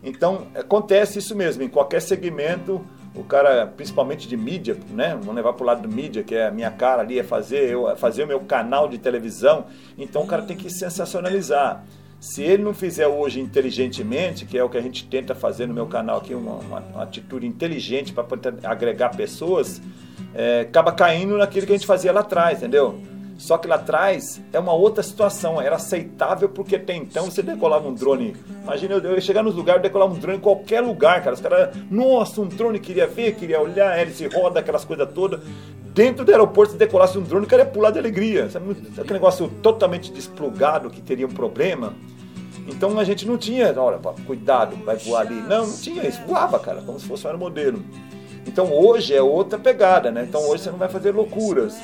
Então, 0.02 0.48
acontece 0.56 1.20
isso 1.20 1.36
mesmo, 1.36 1.62
em 1.62 1.68
qualquer 1.68 2.02
segmento 2.02 2.86
o 3.16 3.24
cara, 3.24 3.68
principalmente 3.68 4.28
de 4.28 4.36
mídia, 4.36 4.76
né? 4.90 5.16
Vamos 5.20 5.36
levar 5.36 5.54
para 5.54 5.64
o 5.64 5.68
lado 5.68 5.88
do 5.88 5.94
mídia, 5.94 6.24
que 6.24 6.34
é 6.34 6.48
a 6.48 6.52
minha 6.52 6.72
cara 6.72 7.02
ali, 7.02 7.20
é 7.20 7.24
fazer, 7.24 7.70
eu, 7.70 7.96
fazer 7.96 8.24
o 8.24 8.28
meu 8.28 8.40
canal 8.40 8.88
de 8.88 8.98
televisão. 8.98 9.66
Então 9.98 10.24
o 10.24 10.28
cara 10.28 10.42
tem 10.42 10.58
que 10.58 10.70
sensacionalizar. 10.70 11.84
Se 12.20 12.42
ele 12.42 12.64
não 12.64 12.74
fizer 12.74 13.06
hoje 13.06 13.40
inteligentemente, 13.40 14.46
que 14.46 14.58
é 14.58 14.64
o 14.64 14.70
que 14.70 14.78
a 14.78 14.82
gente 14.82 15.06
tenta 15.06 15.36
fazer 15.36 15.68
no 15.68 15.74
meu 15.74 15.86
canal 15.86 16.18
aqui, 16.18 16.34
uma, 16.34 16.54
uma, 16.54 16.80
uma 16.80 17.04
atitude 17.04 17.46
inteligente 17.46 18.14
para 18.14 18.26
agregar 18.64 19.10
pessoas, 19.10 19.82
é, 20.34 20.62
acaba 20.62 20.92
caindo 20.92 21.38
naquilo 21.38 21.68
que 21.68 21.74
a 21.74 21.76
gente 21.76 21.86
fazia 21.86 22.12
lá 22.12 22.22
atrás, 22.22 22.60
entendeu? 22.60 23.00
Só 23.38 23.58
que 23.58 23.68
lá 23.68 23.76
atrás 23.76 24.42
é 24.52 24.60
uma 24.60 24.74
outra 24.74 25.04
situação, 25.04 25.62
era 25.62 25.76
aceitável 25.76 26.48
porque 26.50 26.76
até 26.76 26.96
então 26.96 27.26
você 27.26 27.42
decolava 27.42 27.88
um 27.88 27.94
drone. 27.94 28.36
Imagina 28.64 28.96
eu, 28.96 29.14
ia 29.16 29.22
chegar 29.22 29.44
nos 29.44 29.56
lugares, 29.56 29.82
decolar 29.82 30.08
um 30.08 30.14
drone 30.14 30.38
em 30.38 30.42
qualquer 30.42 30.82
lugar, 30.82 31.24
cara. 31.24 31.34
Os 31.34 31.42
caras, 31.42 31.76
nossa, 31.90 32.42
um 32.42 32.48
drone 32.48 32.80
queria 32.80 33.08
ver, 33.08 33.36
queria 33.36 33.60
olhar, 33.60 33.98
hélice 33.98 34.28
roda, 34.28 34.60
aquelas 34.60 34.86
coisas 34.86 35.08
todas. 35.14 35.40
dentro 35.94 36.24
do 36.24 36.32
aeroporto, 36.32 36.74
se 36.74 36.78
decolasse 36.78 37.18
um 37.18 37.24
drone, 37.24 37.46
o 37.46 37.50
cara 37.50 37.64
ia 37.64 37.70
pular 37.70 37.92
de 37.92 38.00
alegria. 38.00 38.50
Sabe? 38.50 38.72
Aquele 38.98 39.14
negócio 39.14 39.48
totalmente 39.62 40.12
desplugado 40.12 40.90
que 40.90 41.02
teria 41.02 41.26
um 41.26 41.32
problema. 41.32 41.94
Então 42.68 42.98
a 42.98 43.04
gente 43.04 43.28
não 43.28 43.38
tinha, 43.38 43.74
olha, 43.78 43.98
cuidado, 44.26 44.76
vai 44.86 44.96
voar 44.96 45.22
ali. 45.22 45.36
Não, 45.36 45.68
não 45.68 45.78
tinha 45.78 46.08
isso. 46.08 46.22
Voava, 46.26 46.60
cara, 46.60 46.82
como 46.82 47.00
se 47.00 47.06
fosse 47.06 47.26
um 47.26 47.30
aeromodelo. 47.30 47.84
Então 48.48 48.72
hoje 48.72 49.14
é 49.14 49.22
outra 49.22 49.58
pegada, 49.58 50.12
né? 50.12 50.26
Então 50.28 50.42
hoje 50.48 50.64
você 50.64 50.72
não 50.72 50.78
vai 50.78 50.90
fazer 50.90 51.12
loucuras. 51.12 51.78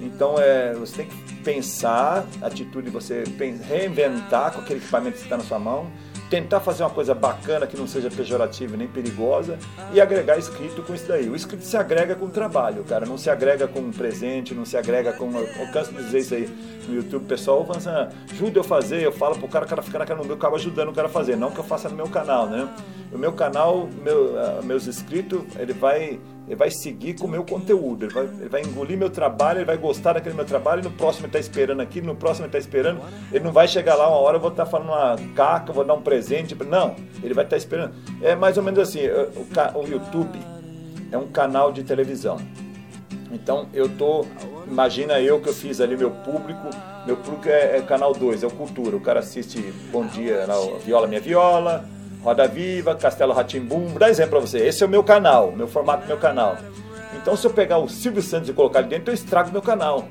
Então 0.00 0.36
é, 0.38 0.72
você 0.74 1.02
tem 1.02 1.06
que 1.06 1.34
pensar, 1.36 2.26
atitude 2.40 2.86
de 2.86 2.90
você 2.90 3.24
reinventar 3.68 4.52
com 4.52 4.60
aquele 4.60 4.80
equipamento 4.80 5.16
que 5.18 5.22
está 5.24 5.36
na 5.36 5.44
sua 5.44 5.58
mão 5.58 5.86
tentar 6.30 6.60
fazer 6.60 6.84
uma 6.84 6.90
coisa 6.90 7.12
bacana 7.12 7.66
que 7.66 7.76
não 7.76 7.88
seja 7.88 8.08
pejorativa 8.08 8.76
nem 8.76 8.86
perigosa 8.86 9.58
e 9.92 10.00
agregar 10.00 10.38
escrito 10.38 10.80
com 10.82 10.94
isso 10.94 11.06
daí. 11.08 11.28
O 11.28 11.34
escrito 11.34 11.64
se 11.64 11.76
agrega 11.76 12.14
com 12.14 12.26
o 12.26 12.30
trabalho, 12.30 12.84
cara, 12.84 13.04
não 13.04 13.18
se 13.18 13.28
agrega 13.28 13.66
com 13.66 13.80
um 13.80 13.90
presente, 13.90 14.54
não 14.54 14.64
se 14.64 14.76
agrega 14.76 15.12
com. 15.12 15.28
Eu 15.36 15.72
canso 15.72 15.92
de 15.92 16.02
dizer 16.04 16.20
isso 16.20 16.34
aí 16.34 16.48
no 16.88 16.94
YouTube, 16.94 17.26
pessoal, 17.26 17.66
assim, 17.76 17.90
ajuda 18.32 18.60
eu 18.60 18.64
fazer, 18.64 19.02
eu 19.02 19.12
falo 19.12 19.36
pro 19.36 19.48
cara, 19.48 19.66
o 19.66 19.68
cara 19.68 19.82
fica 19.82 19.98
na 19.98 20.06
cara 20.06 20.20
no 20.20 20.24
meu, 20.24 20.36
acaba 20.36 20.56
ajudando 20.56 20.90
o 20.90 20.92
cara 20.92 21.08
a 21.08 21.10
fazer, 21.10 21.36
não 21.36 21.50
que 21.50 21.58
eu 21.58 21.64
faça 21.64 21.88
no 21.88 21.96
meu 21.96 22.08
canal, 22.08 22.48
né? 22.48 22.68
O 23.12 23.18
meu 23.18 23.32
canal, 23.32 23.88
meu, 24.02 24.34
uh, 24.34 24.64
meus 24.64 24.86
inscritos, 24.86 25.42
ele 25.58 25.72
vai 25.72 26.20
ele 26.50 26.56
vai 26.56 26.68
seguir 26.68 27.14
com 27.14 27.28
o 27.28 27.30
meu 27.30 27.44
conteúdo, 27.44 28.06
ele 28.06 28.12
vai, 28.12 28.24
ele 28.24 28.48
vai 28.48 28.60
engolir 28.62 28.98
meu 28.98 29.08
trabalho, 29.08 29.58
ele 29.58 29.64
vai 29.64 29.76
gostar 29.76 30.14
daquele 30.14 30.34
meu 30.34 30.44
trabalho, 30.44 30.80
e 30.80 30.82
no 30.82 30.90
próximo 30.90 31.26
ele 31.26 31.28
está 31.28 31.38
esperando 31.38 31.80
aqui, 31.80 32.00
no 32.00 32.16
próximo 32.16 32.44
ele 32.44 32.48
está 32.48 32.58
esperando, 32.58 33.00
ele 33.30 33.44
não 33.44 33.52
vai 33.52 33.68
chegar 33.68 33.94
lá 33.94 34.08
uma 34.08 34.16
hora, 34.16 34.36
eu 34.36 34.40
vou 34.40 34.50
estar 34.50 34.64
tá 34.64 34.70
falando 34.70 34.88
uma 34.88 35.16
caca, 35.36 35.72
vou 35.72 35.84
dar 35.84 35.94
um 35.94 36.02
presente, 36.02 36.56
não, 36.64 36.96
ele 37.22 37.34
vai 37.34 37.44
estar 37.44 37.54
tá 37.54 37.56
esperando. 37.56 37.94
É 38.20 38.34
mais 38.34 38.58
ou 38.58 38.64
menos 38.64 38.80
assim, 38.80 38.98
o, 39.06 39.78
o 39.78 39.86
YouTube 39.86 40.40
é 41.12 41.16
um 41.16 41.28
canal 41.28 41.70
de 41.70 41.84
televisão, 41.84 42.38
então 43.30 43.68
eu 43.72 43.88
tô, 43.88 44.26
imagina 44.66 45.20
eu 45.20 45.40
que 45.40 45.50
eu 45.50 45.54
fiz 45.54 45.80
ali 45.80 45.96
meu 45.96 46.10
público, 46.10 46.68
meu 47.06 47.16
público 47.16 47.48
é, 47.48 47.76
é 47.76 47.82
canal 47.82 48.12
2, 48.12 48.42
é 48.42 48.46
o 48.48 48.50
Cultura, 48.50 48.96
o 48.96 49.00
cara 49.00 49.20
assiste 49.20 49.72
Bom 49.92 50.04
Dia, 50.04 50.48
Viola 50.84 51.06
Minha 51.06 51.20
Viola, 51.20 51.88
Roda 52.22 52.46
Viva, 52.46 52.94
Castelo 52.94 53.32
Ratimbum, 53.32 53.86
vou 53.86 53.98
dar 53.98 54.10
exemplo 54.10 54.32
para 54.32 54.40
você. 54.40 54.58
Esse 54.58 54.82
é 54.82 54.86
o 54.86 54.88
meu 54.88 55.02
canal, 55.02 55.52
meu 55.52 55.66
formato 55.66 56.06
meu 56.06 56.18
canal. 56.18 56.58
Então, 57.16 57.36
se 57.36 57.46
eu 57.46 57.50
pegar 57.50 57.78
o 57.78 57.88
Silvio 57.88 58.22
Santos 58.22 58.48
e 58.48 58.52
colocar 58.52 58.80
ali 58.80 58.88
dentro, 58.88 59.10
eu 59.10 59.14
estrago 59.14 59.50
meu 59.50 59.62
canal. 59.62 60.06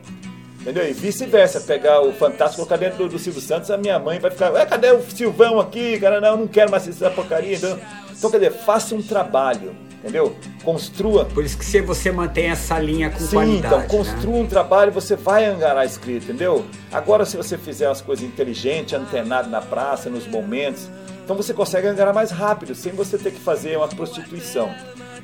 Entendeu? 0.60 0.88
E 0.88 0.92
vice-versa, 0.92 1.62
pegar 1.62 2.02
o 2.02 2.12
Fantástico 2.12 2.62
e 2.62 2.66
colocar 2.66 2.78
dentro 2.78 2.98
do, 2.98 3.10
do, 3.10 3.20
Silvio 3.20 3.42
Santos, 3.42 3.72
a 3.72 3.78
minha 3.78 3.98
mãe 3.98 4.20
vai 4.20 4.30
ficar, 4.30 4.52
Ué, 4.52 4.66
cadê 4.66 4.92
o 4.92 5.02
Silvão 5.02 5.60
aqui? 5.60 5.98
Cara, 6.00 6.20
não, 6.20 6.30
eu 6.30 6.38
não 6.38 6.48
quero 6.48 6.70
mais 6.70 6.88
essa 6.88 7.10
porcaria. 7.10 7.56
Então, 7.56 7.80
então, 8.12 8.30
quer 8.30 8.40
dizer, 8.40 8.52
faça 8.52 8.94
um 8.94 9.02
trabalho, 9.02 9.74
entendeu? 10.00 10.36
Construa. 10.62 11.24
Por 11.24 11.46
isso 11.46 11.58
que 11.58 11.64
se 11.64 11.80
você 11.80 12.12
mantém 12.12 12.48
essa 12.48 12.78
linha 12.78 13.10
com 13.10 13.20
Sim, 13.20 13.38
qualidade. 13.38 13.86
Então, 13.86 13.88
construa 13.88 14.36
né? 14.36 14.42
um 14.42 14.46
trabalho, 14.46 14.92
você 14.92 15.16
vai 15.16 15.46
angarar 15.46 15.86
escrito, 15.86 16.24
entendeu? 16.26 16.66
Agora, 16.92 17.26
se 17.26 17.38
você 17.38 17.58
fizer 17.58 17.88
as 17.88 18.02
coisas 18.02 18.26
inteligentes, 18.26 18.94
antenado 18.94 19.50
na 19.50 19.62
praça, 19.62 20.10
nos 20.10 20.28
momentos, 20.28 20.90
então 21.30 21.38
você 21.38 21.54
consegue 21.54 21.86
angariar 21.86 22.12
mais 22.12 22.32
rápido, 22.32 22.74
sem 22.74 22.92
você 22.92 23.16
ter 23.16 23.30
que 23.30 23.40
fazer 23.40 23.78
uma 23.78 23.88
prostituição. 23.88 24.74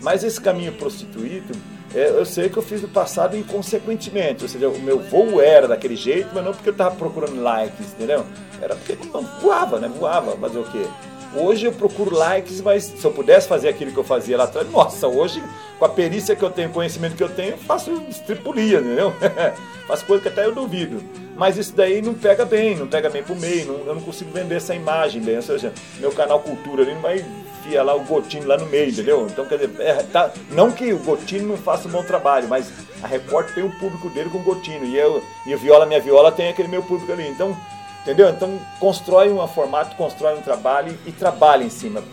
Mas 0.03 0.23
esse 0.23 0.39
caminho 0.39 0.71
prostituído, 0.73 1.51
é, 1.95 2.09
eu 2.09 2.23
sei 2.23 2.47
que 2.47 2.57
eu 2.57 2.61
fiz 2.61 2.79
no 2.79 2.87
passado 2.87 3.35
inconsequentemente. 3.35 4.43
Ou 4.43 4.47
seja, 4.47 4.69
o 4.69 4.79
meu 4.81 4.99
voo 4.99 5.41
era 5.41 5.67
daquele 5.67 5.95
jeito, 5.95 6.29
mas 6.31 6.45
não 6.45 6.53
porque 6.53 6.69
eu 6.69 6.73
estava 6.73 6.93
procurando 6.93 7.41
likes, 7.41 7.93
entendeu? 7.93 8.23
Era 8.61 8.75
porque 8.75 8.95
não, 9.11 9.23
voava, 9.41 9.79
né? 9.79 9.87
Voava, 9.97 10.37
fazer 10.37 10.59
o 10.59 10.63
quê? 10.65 10.85
Hoje 11.35 11.65
eu 11.65 11.71
procuro 11.71 12.15
likes, 12.15 12.61
mas 12.61 12.83
se 12.83 13.03
eu 13.03 13.11
pudesse 13.11 13.47
fazer 13.47 13.69
aquilo 13.69 13.91
que 13.91 13.97
eu 13.97 14.03
fazia 14.03 14.37
lá 14.37 14.45
atrás, 14.45 14.69
nossa, 14.71 15.07
hoje, 15.07 15.43
com 15.77 15.85
a 15.85 15.89
perícia 15.89 16.35
que 16.35 16.43
eu 16.43 16.49
tenho, 16.49 16.69
conhecimento 16.69 17.15
que 17.15 17.23
eu 17.23 17.29
tenho, 17.29 17.51
eu 17.51 17.57
faço 17.57 17.91
estripulia, 18.09 18.79
entendeu? 18.79 19.13
faço 19.87 20.05
coisa 20.05 20.23
que 20.23 20.29
até 20.29 20.45
eu 20.45 20.53
duvido 20.53 21.03
mas 21.35 21.57
isso 21.57 21.73
daí 21.75 22.01
não 22.01 22.13
pega 22.13 22.45
bem, 22.45 22.75
não 22.75 22.87
pega 22.87 23.09
bem 23.09 23.21
pro 23.21 23.35
meio, 23.35 23.65
não, 23.65 23.75
eu 23.85 23.95
não 23.95 24.01
consigo 24.01 24.31
vender 24.31 24.55
essa 24.55 24.73
imagem 24.73 25.21
bem. 25.21 25.35
Ou 25.35 25.41
seja, 25.41 25.73
meu 25.99 26.11
canal 26.11 26.39
Cultura 26.39 26.83
ali 26.83 26.93
não 26.93 27.01
vai 27.01 27.25
enfiar 27.59 27.83
lá 27.83 27.93
o 27.93 28.03
Gotino 28.05 28.47
lá 28.47 28.57
no 28.57 28.65
meio, 28.67 28.89
entendeu? 28.89 29.27
Então, 29.29 29.45
quer 29.45 29.57
dizer, 29.57 29.81
é, 29.81 29.95
tá, 30.03 30.31
não 30.51 30.71
que 30.71 30.93
o 30.93 30.99
Gotino 30.99 31.49
não 31.49 31.57
faça 31.57 31.87
um 31.87 31.91
bom 31.91 32.03
trabalho, 32.03 32.47
mas 32.47 32.71
a 33.03 33.07
Repórter 33.07 33.55
tem 33.55 33.63
o 33.63 33.79
público 33.79 34.09
dele 34.09 34.29
com 34.29 34.37
o 34.37 34.43
Gotino, 34.43 34.85
e 34.85 34.97
eu, 34.97 35.21
e 35.45 35.53
o 35.53 35.57
Viola 35.57 35.85
Minha 35.85 35.99
Viola 35.99 36.31
tem 36.31 36.49
aquele 36.49 36.69
meu 36.69 36.83
público 36.83 37.11
ali. 37.11 37.27
Então, 37.27 37.55
entendeu? 38.05 38.29
Então, 38.29 38.59
constrói 38.79 39.31
um 39.31 39.45
formato, 39.47 39.95
constrói 39.95 40.37
um 40.37 40.41
trabalho 40.41 40.95
e, 41.07 41.11
trabalha 41.11 41.63
em 41.63 41.69
cima. 41.69 42.03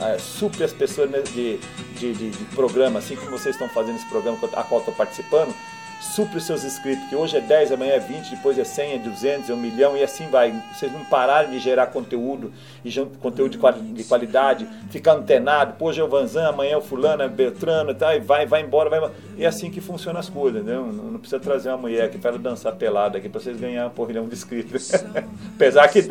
É, 0.00 0.18
supre 0.18 0.64
as 0.64 0.72
pessoas 0.72 1.10
de, 1.30 1.58
de, 1.98 2.12
de, 2.12 2.30
de 2.30 2.44
programa, 2.54 2.98
assim 2.98 3.16
como 3.16 3.30
vocês 3.30 3.54
estão 3.54 3.68
fazendo 3.68 3.96
esse 3.96 4.08
programa 4.08 4.38
a 4.54 4.62
qual 4.62 4.80
estou 4.80 4.94
participando, 4.94 5.54
supre 6.02 6.38
os 6.38 6.44
seus 6.44 6.64
inscritos, 6.64 7.08
que 7.08 7.14
hoje 7.14 7.36
é 7.36 7.40
10, 7.40 7.72
amanhã 7.72 7.92
é 7.92 7.98
20, 8.00 8.30
depois 8.30 8.58
é 8.58 8.64
100, 8.64 8.92
é 8.94 8.98
200, 8.98 9.50
é 9.50 9.54
1 9.54 9.56
milhão 9.56 9.96
e 9.96 10.02
assim 10.02 10.28
vai. 10.28 10.52
Vocês 10.74 10.92
não 10.92 11.04
pararem 11.04 11.50
de 11.50 11.60
gerar 11.60 11.86
conteúdo, 11.86 12.52
e 12.84 12.92
conteúdo 13.20 13.56
de 13.94 14.04
qualidade, 14.04 14.66
ficar 14.90 15.12
antenado, 15.12 15.74
pô, 15.78 15.86
hoje 15.86 16.00
é 16.00 16.04
o 16.04 16.08
Vanzan, 16.08 16.48
amanhã 16.48 16.72
é 16.72 16.76
o 16.76 16.80
fulano, 16.80 17.22
é 17.22 17.28
Beltrano, 17.28 17.94
tá, 17.94 18.16
e 18.16 18.20
vai, 18.20 18.44
vai 18.46 18.62
embora, 18.62 18.90
vai 18.90 18.98
embora. 18.98 19.14
E 19.36 19.44
é 19.44 19.46
assim 19.46 19.70
que 19.70 19.80
funciona 19.80 20.18
as 20.18 20.28
coisas, 20.28 20.64
né? 20.64 20.74
Não, 20.74 20.92
não 20.92 21.18
precisa 21.18 21.40
trazer 21.40 21.68
uma 21.68 21.78
mulher 21.78 22.10
que 22.10 22.18
faz 22.18 22.38
dançar 22.40 22.74
pelada 22.74 23.18
aqui 23.18 23.28
para 23.28 23.40
vocês 23.40 23.58
ganharem 23.58 23.88
um 23.88 23.94
porrilhão 23.94 24.26
de 24.26 24.34
inscritos. 24.34 24.92
apesar, 25.54 25.86
que, 25.88 26.10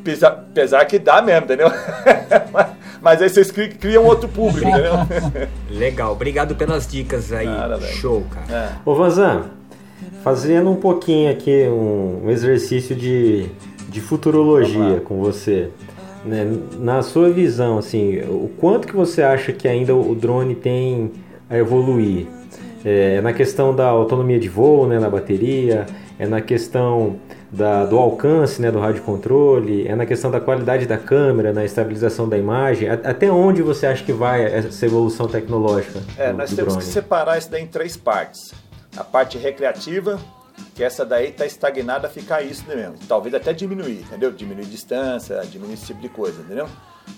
apesar, 0.00 0.28
apesar 0.28 0.84
que 0.84 0.98
dá 0.98 1.20
mesmo, 1.20 1.44
entendeu? 1.44 1.68
Mas 3.02 3.20
aí 3.20 3.28
vocês 3.28 3.50
criam 3.50 4.04
outro 4.04 4.28
público, 4.28 4.68
entendeu? 4.68 4.92
Legal, 5.68 6.12
obrigado 6.12 6.54
pelas 6.54 6.86
dicas 6.86 7.32
aí. 7.32 7.46
Nada, 7.46 7.80
Show, 7.80 8.24
cara. 8.30 8.56
É. 8.56 8.88
Ô 8.88 8.94
Vanzan, 8.94 9.31
fazendo 10.22 10.70
um 10.70 10.76
pouquinho 10.76 11.30
aqui 11.30 11.66
um, 11.68 12.30
exercício 12.30 12.94
de, 12.94 13.46
de 13.88 14.00
futurologia 14.00 15.00
com 15.00 15.20
você. 15.20 15.68
Né? 16.24 16.46
Na 16.78 17.02
sua 17.02 17.30
visão, 17.30 17.78
assim, 17.78 18.20
o 18.20 18.50
quanto 18.58 18.86
que 18.86 18.94
você 18.94 19.22
acha 19.22 19.52
que 19.52 19.66
ainda 19.66 19.94
o 19.94 20.14
drone 20.14 20.54
tem 20.54 21.12
a 21.50 21.56
evoluir? 21.56 22.26
É, 22.84 23.20
na 23.20 23.32
questão 23.32 23.74
da 23.74 23.88
autonomia 23.88 24.38
de 24.40 24.48
voo, 24.48 24.86
né, 24.86 24.98
na 24.98 25.08
bateria, 25.08 25.86
é 26.18 26.26
na 26.26 26.40
questão 26.40 27.16
da, 27.50 27.84
do 27.84 27.98
alcance 27.98 28.60
né, 28.60 28.70
do 28.70 28.80
rádio 28.80 29.02
controle, 29.02 29.86
é 29.86 29.94
na 29.94 30.06
questão 30.06 30.30
da 30.30 30.40
qualidade 30.40 30.86
da 30.86 30.96
câmera, 30.96 31.52
na 31.52 31.64
estabilização 31.64 32.28
da 32.28 32.38
imagem. 32.38 32.88
Até 32.88 33.30
onde 33.30 33.62
você 33.62 33.86
acha 33.86 34.02
que 34.02 34.12
vai 34.12 34.42
essa 34.44 34.86
evolução 34.86 35.28
tecnológica? 35.28 36.00
É, 36.16 36.32
do, 36.32 36.38
nós 36.38 36.50
do 36.50 36.56
temos 36.56 36.74
drone? 36.74 36.86
que 36.86 36.92
separar 36.92 37.38
isso 37.38 37.50
daí 37.50 37.62
em 37.62 37.66
três 37.66 37.96
partes. 37.96 38.52
A 38.96 39.04
parte 39.04 39.38
recreativa, 39.38 40.20
que 40.74 40.84
essa 40.84 41.04
daí 41.04 41.28
está 41.28 41.46
estagnada 41.46 42.08
a 42.08 42.10
ficar 42.10 42.42
isso 42.42 42.64
mesmo. 42.66 42.96
Talvez 43.08 43.34
até 43.34 43.52
diminuir, 43.52 44.00
entendeu? 44.00 44.30
Diminuir 44.30 44.66
distância, 44.66 45.40
diminuir 45.46 45.74
esse 45.74 45.86
tipo 45.86 46.00
de 46.00 46.08
coisa, 46.08 46.40
entendeu? 46.42 46.68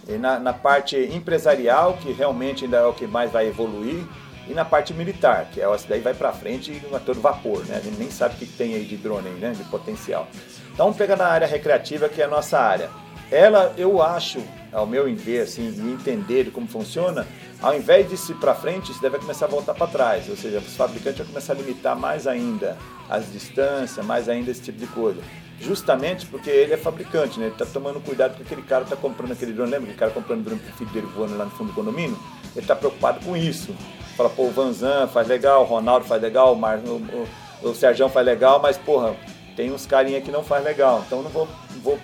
E 0.08 0.12
na, 0.12 0.38
na 0.38 0.52
parte 0.52 0.96
empresarial, 0.96 1.94
que 1.94 2.12
realmente 2.12 2.64
ainda 2.64 2.78
é 2.78 2.86
o 2.86 2.92
que 2.92 3.06
mais 3.06 3.30
vai 3.30 3.48
evoluir, 3.48 4.04
e 4.46 4.52
na 4.52 4.64
parte 4.64 4.92
militar, 4.92 5.48
que 5.50 5.60
é 5.60 5.72
essa 5.72 5.88
daí 5.88 6.00
vai 6.00 6.12
para 6.12 6.32
frente 6.32 6.82
a 6.92 6.98
todo 6.98 7.20
vapor, 7.20 7.64
né? 7.64 7.76
A 7.76 7.80
gente 7.80 7.98
nem 7.98 8.10
sabe 8.10 8.34
o 8.34 8.38
que 8.38 8.46
tem 8.46 8.74
aí 8.74 8.84
de 8.84 8.96
drone, 8.96 9.30
né? 9.30 9.52
De 9.52 9.64
potencial. 9.64 10.28
Então 10.72 10.92
pega 10.92 11.16
na 11.16 11.26
área 11.26 11.46
recreativa, 11.46 12.08
que 12.08 12.20
é 12.20 12.24
a 12.24 12.28
nossa 12.28 12.58
área. 12.58 12.90
Ela, 13.30 13.72
eu 13.78 14.02
acho, 14.02 14.42
ao 14.74 14.86
meu 14.86 15.04
ver, 15.14 15.42
assim, 15.42 15.62
e 15.62 15.92
entender 15.92 16.50
como 16.50 16.66
funciona, 16.66 17.26
ao 17.62 17.74
invés 17.74 18.08
de 18.08 18.14
ir 18.14 18.34
para 18.34 18.54
frente, 18.54 18.92
você 18.92 19.00
deve 19.00 19.18
começar 19.18 19.46
a 19.46 19.48
voltar 19.48 19.72
para 19.72 19.86
trás. 19.86 20.28
Ou 20.28 20.36
seja, 20.36 20.58
os 20.58 20.76
fabricantes 20.76 21.18
vão 21.18 21.28
começar 21.28 21.52
a 21.52 21.56
limitar 21.56 21.96
mais 21.96 22.26
ainda 22.26 22.76
as 23.08 23.32
distâncias, 23.32 24.04
mais 24.04 24.28
ainda 24.28 24.50
esse 24.50 24.60
tipo 24.60 24.78
de 24.78 24.86
coisa. 24.88 25.22
Justamente 25.60 26.26
porque 26.26 26.50
ele 26.50 26.74
é 26.74 26.76
fabricante, 26.76 27.38
né? 27.38 27.46
Ele 27.46 27.54
está 27.54 27.64
tomando 27.64 28.00
cuidado 28.00 28.36
com 28.36 28.42
aquele 28.42 28.62
cara 28.62 28.82
está 28.82 28.96
comprando 28.96 29.32
aquele 29.32 29.52
drone. 29.52 29.70
Lembra 29.70 29.84
aquele 29.84 29.98
cara 29.98 30.10
comprando 30.10 30.44
drone 30.44 30.60
pro 30.60 30.74
filho 30.74 30.90
dele 30.90 31.06
voando 31.14 31.38
lá 31.38 31.44
no 31.44 31.50
fundo 31.52 31.68
do 31.68 31.74
condomínio? 31.74 32.18
Ele 32.54 32.64
está 32.64 32.74
preocupado 32.74 33.24
com 33.24 33.36
isso. 33.36 33.74
Fala, 34.16 34.28
pô, 34.28 34.44
o 34.44 34.50
Vanzan 34.50 35.06
faz 35.06 35.28
legal, 35.28 35.62
o 35.62 35.64
Ronaldo 35.64 36.06
faz 36.06 36.20
legal, 36.20 36.52
o, 36.52 36.56
Mar, 36.56 36.78
o, 36.78 37.26
o, 37.62 37.70
o 37.70 37.74
Sergião 37.74 38.08
faz 38.08 38.26
legal, 38.26 38.60
mas, 38.60 38.76
porra, 38.76 39.16
tem 39.56 39.72
uns 39.72 39.86
carinha 39.86 40.20
que 40.20 40.30
não 40.30 40.42
faz 40.42 40.64
legal. 40.64 41.02
Então 41.06 41.22
não 41.22 41.30
vou, 41.30 41.48
vou 41.82 41.98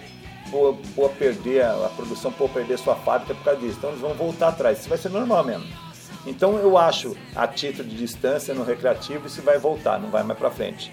pôr, 0.51 0.77
pôr 0.95 1.11
perder 1.11 1.63
a, 1.63 1.87
a 1.87 1.89
produção, 1.91 2.33
pôr 2.33 2.49
perder 2.49 2.79
sua 2.79 2.97
fábrica 2.97 3.35
por 3.35 3.45
causa 3.45 3.61
disso. 3.61 3.77
Então 3.79 3.91
eles 3.91 4.01
vão 4.01 4.15
voltar 4.15 4.49
atrás. 4.49 4.81
Isso 4.81 4.89
vai 4.89 4.99
ser 4.99 5.11
normal 5.11 5.45
mesmo. 5.45 5.67
Então 6.27 6.59
eu 6.59 6.77
acho, 6.77 7.17
a 7.35 7.47
título 7.47 7.89
de 7.89 7.97
distância 7.97 8.53
no 8.55 8.63
recreativo, 8.63 9.27
isso 9.27 9.41
vai 9.43 9.59
voltar, 9.59 9.99
não 9.99 10.11
vai 10.11 10.23
mais 10.23 10.39
para 10.39 10.51
frente. 10.51 10.93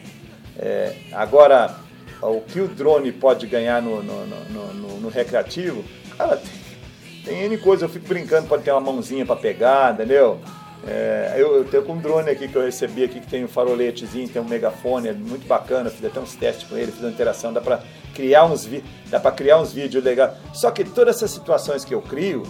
É, 0.58 0.96
agora, 1.12 1.76
o 2.22 2.42
que 2.42 2.60
o 2.62 2.68
drone 2.68 3.12
pode 3.12 3.46
ganhar 3.46 3.82
no, 3.82 4.02
no, 4.02 4.26
no, 4.26 4.74
no, 4.74 5.00
no 5.02 5.10
recreativo, 5.10 5.84
cara, 6.18 6.38
tem, 6.38 7.24
tem 7.26 7.44
N 7.44 7.58
coisa. 7.58 7.86
Eu 7.86 7.90
fico 7.90 8.08
brincando, 8.08 8.48
pode 8.48 8.64
ter 8.64 8.72
uma 8.72 8.82
mãozinha 8.82 9.26
para 9.26 9.36
pegar, 9.36 9.94
entendeu? 9.94 10.40
É, 10.88 11.34
eu, 11.36 11.58
eu, 11.58 11.66
tenho 11.66 11.84
com 11.84 11.94
um 11.94 11.98
drone 11.98 12.30
aqui 12.30 12.48
que 12.48 12.56
eu 12.56 12.64
recebi 12.64 13.04
aqui 13.04 13.20
que 13.20 13.28
tem 13.28 13.44
um 13.44 13.48
faroletezinho, 13.48 14.30
tem 14.30 14.42
um 14.42 14.46
megafone, 14.46 15.10
é 15.10 15.14
muito 15.14 15.46
bacana, 15.46 15.90
fiz 15.90 16.06
até 16.06 16.18
uns 16.18 16.34
testes 16.36 16.68
com 16.68 16.78
ele, 16.78 16.92
fiz 16.92 17.02
uma 17.02 17.10
interação, 17.10 17.52
dá 17.52 17.60
para 17.60 17.82
criar 18.16 18.46
uns 18.46 18.68
dá 19.10 19.20
para 19.20 19.32
criar 19.32 19.60
uns 19.60 19.74
vídeos 19.74 20.02
legais. 20.02 20.32
Só 20.54 20.72
que 20.72 20.86
todas 20.86 21.18
essas 21.18 21.32
situações 21.32 21.84
que 21.84 21.94
eu 21.94 22.02
crio, 22.02 22.44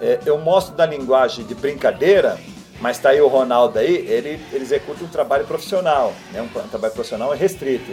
é, 0.00 0.18
eu 0.24 0.38
mostro 0.38 0.74
da 0.74 0.86
linguagem 0.86 1.44
de 1.44 1.54
brincadeira, 1.54 2.38
Mas 2.80 2.98
tá 2.98 3.10
aí 3.10 3.20
o 3.20 3.28
Ronaldo 3.28 3.78
aí, 3.78 3.94
ele, 3.94 4.40
ele 4.52 4.62
executa 4.62 5.04
um 5.04 5.08
trabalho 5.08 5.46
profissional, 5.46 6.12
né? 6.32 6.42
um, 6.42 6.46
um 6.58 6.68
trabalho 6.68 6.92
profissional 6.92 7.30
restrito. 7.32 7.92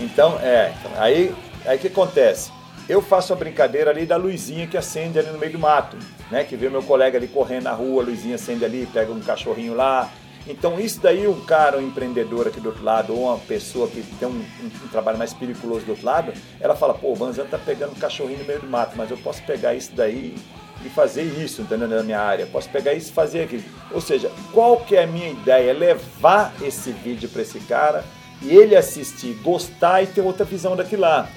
Então, 0.00 0.38
é, 0.40 0.72
aí 0.96 1.34
aí 1.66 1.78
que 1.78 1.88
acontece? 1.88 2.50
Eu 2.88 3.02
faço 3.02 3.32
a 3.32 3.36
brincadeira 3.36 3.90
ali 3.90 4.06
da 4.06 4.16
luzinha 4.16 4.66
que 4.66 4.76
acende 4.76 5.18
ali 5.18 5.30
no 5.30 5.38
meio 5.38 5.52
do 5.52 5.58
mato, 5.58 5.96
né? 6.30 6.44
Que 6.44 6.54
vê 6.54 6.68
meu 6.68 6.82
colega 6.82 7.18
ali 7.18 7.26
correndo 7.26 7.64
na 7.64 7.72
rua, 7.72 8.02
a 8.02 8.06
luzinha 8.06 8.36
acende 8.36 8.64
ali, 8.64 8.88
pega 8.92 9.12
um 9.12 9.20
cachorrinho 9.20 9.74
lá. 9.74 10.08
Então 10.46 10.78
isso 10.78 11.00
daí 11.00 11.26
um 11.26 11.44
cara, 11.44 11.78
um 11.78 11.82
empreendedor 11.82 12.46
aqui 12.46 12.60
do 12.60 12.68
outro 12.68 12.84
lado, 12.84 13.12
ou 13.12 13.24
uma 13.24 13.38
pessoa 13.38 13.88
que 13.88 14.02
tem 14.20 14.28
um, 14.28 14.32
um, 14.32 14.84
um 14.84 14.88
trabalho 14.88 15.18
mais 15.18 15.34
periculoso 15.34 15.84
do 15.84 15.90
outro 15.90 16.06
lado, 16.06 16.32
ela 16.60 16.76
fala, 16.76 16.94
pô, 16.94 17.10
o 17.10 17.14
Vanzan 17.16 17.46
tá 17.46 17.58
pegando 17.58 17.90
um 17.90 17.98
cachorrinho 17.98 18.38
no 18.38 18.44
meio 18.44 18.60
do 18.60 18.68
mato, 18.68 18.96
mas 18.96 19.10
eu 19.10 19.16
posso 19.16 19.42
pegar 19.42 19.74
isso 19.74 19.90
daí 19.92 20.36
e 20.84 20.88
fazer 20.88 21.24
isso, 21.24 21.62
entendeu? 21.62 21.88
Na 21.88 22.02
minha 22.04 22.20
área. 22.20 22.46
Posso 22.46 22.68
pegar 22.70 22.94
isso 22.94 23.10
e 23.10 23.12
fazer 23.12 23.42
aquilo. 23.42 23.64
Ou 23.90 24.00
seja, 24.00 24.30
qual 24.52 24.78
que 24.78 24.94
é 24.94 25.02
a 25.02 25.06
minha 25.08 25.30
ideia? 25.30 25.70
É 25.70 25.72
levar 25.72 26.54
esse 26.62 26.92
vídeo 26.92 27.28
para 27.28 27.42
esse 27.42 27.58
cara 27.60 28.04
e 28.40 28.54
ele 28.54 28.76
assistir, 28.76 29.34
gostar 29.42 30.02
e 30.02 30.06
ter 30.06 30.20
outra 30.20 30.44
visão 30.44 30.76
daquilo 30.76 31.02
lá. 31.02 31.28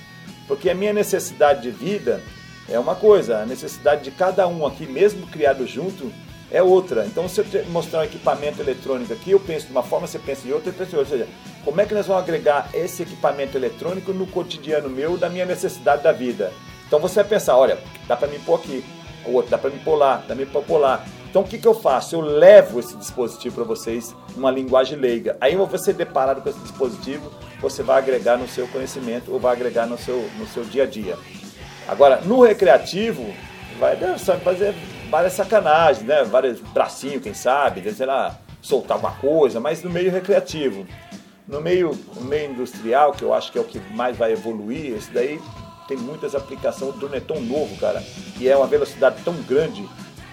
Porque 0.50 0.68
a 0.68 0.74
minha 0.74 0.92
necessidade 0.92 1.62
de 1.62 1.70
vida 1.70 2.24
é 2.68 2.80
uma 2.80 2.96
coisa, 2.96 3.38
a 3.38 3.46
necessidade 3.46 4.04
de 4.04 4.10
cada 4.10 4.48
um 4.48 4.66
aqui, 4.66 4.88
mesmo 4.88 5.28
criado 5.28 5.66
junto, 5.68 6.12
é 6.52 6.62
outra. 6.62 7.06
Então, 7.06 7.30
se 7.30 7.40
eu 7.40 7.46
mostrar 7.68 8.00
um 8.00 8.04
equipamento 8.04 8.60
eletrônico 8.60 9.14
aqui, 9.14 9.30
eu 9.30 9.40
penso 9.40 9.68
de 9.68 9.72
uma 9.72 9.84
forma, 9.84 10.08
você 10.08 10.18
pensa 10.18 10.42
de 10.42 10.52
outra, 10.52 10.70
eu 10.70 10.74
penso 10.74 10.90
de 10.90 10.98
outra. 10.98 11.14
Ou 11.14 11.20
seja, 11.20 11.32
como 11.64 11.80
é 11.80 11.86
que 11.86 11.94
nós 11.94 12.08
vamos 12.08 12.24
agregar 12.24 12.68
esse 12.74 13.04
equipamento 13.04 13.56
eletrônico 13.56 14.12
no 14.12 14.26
cotidiano 14.26 14.90
meu, 14.90 15.18
da 15.18 15.30
minha 15.30 15.46
necessidade 15.46 16.02
da 16.02 16.12
vida? 16.12 16.52
Então, 16.88 17.00
você 17.00 17.22
vai 17.22 17.26
pensar, 17.26 17.56
olha, 17.56 17.78
dá 18.08 18.18
para 18.18 18.28
me 18.28 18.40
pôr 18.40 18.56
aqui, 18.56 18.84
o 19.26 19.34
outro 19.34 19.52
dá 19.52 19.58
para 19.60 19.70
me 19.70 19.78
pôr 19.78 19.98
lá, 19.98 20.18
dá 20.18 20.36
para 20.36 20.36
me 20.36 20.46
pôr 20.48 20.80
lá. 20.80 21.06
Então, 21.30 21.44
o 21.44 21.46
que, 21.46 21.60
que 21.60 21.68
eu 21.68 21.76
faço? 21.76 22.16
Eu 22.16 22.22
levo 22.22 22.80
esse 22.80 22.98
dispositivo 22.98 23.56
para 23.56 23.64
vocês 23.64 24.16
numa 24.36 24.50
linguagem 24.50 24.98
leiga. 24.98 25.38
Aí, 25.40 25.56
você 25.56 25.94
deparado 25.94 26.42
com 26.42 26.50
esse 26.50 26.60
dispositivo, 26.60 27.32
você 27.62 27.84
vai 27.84 28.00
agregar 28.00 28.36
no 28.36 28.48
seu 28.48 28.68
conhecimento 28.68 29.32
ou 29.32 29.40
vai 29.40 29.54
agregar 29.56 29.86
no 29.86 29.98
seu, 29.98 30.28
no 30.40 30.48
seu 30.48 30.64
dia 30.64 30.84
a 30.84 30.86
dia. 30.88 31.18
Agora, 31.88 32.22
no 32.22 32.42
recreativo, 32.42 33.24
vai 33.80 33.96
fazer 34.44 34.74
várias 35.10 35.34
sacanagens, 35.34 36.06
né? 36.06 36.24
Vários 36.24 36.60
bracinhos, 36.60 37.22
quem 37.22 37.34
sabe, 37.36 37.94
sei 37.94 38.08
lá, 38.08 38.40
soltar 38.60 38.98
alguma 38.98 39.14
coisa, 39.14 39.60
mas 39.60 39.84
no 39.84 39.90
meio 39.90 40.12
recreativo. 40.12 40.88
No 41.48 41.62
meio, 41.62 41.98
no 42.16 42.22
meio 42.22 42.52
industrial, 42.52 43.12
que 43.12 43.24
eu 43.24 43.34
acho 43.34 43.52
que 43.52 43.58
é 43.58 43.62
o 43.62 43.66
que 43.66 43.80
mais 43.94 44.18
vai 44.18 44.32
evoluir, 44.32 44.96
esse 44.96 45.12
daí 45.12 45.42
tem 45.88 45.98
muitas 45.98 46.36
aplicações, 46.36 46.94
o 46.94 46.98
drone 47.00 47.18
é 47.18 47.20
tão 47.20 47.42
novo, 47.42 47.76
cara, 47.78 48.04
e 48.40 48.48
é 48.48 48.56
uma 48.56 48.68
velocidade 48.68 49.24
tão 49.24 49.34
grande 49.42 49.90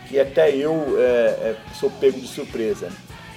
que 0.08 0.18
até 0.18 0.54
eu 0.54 0.96
é, 0.98 1.02
é, 1.02 1.56
sou 1.78 1.90
pego 1.90 2.20
de 2.20 2.26
surpresa. 2.26 2.90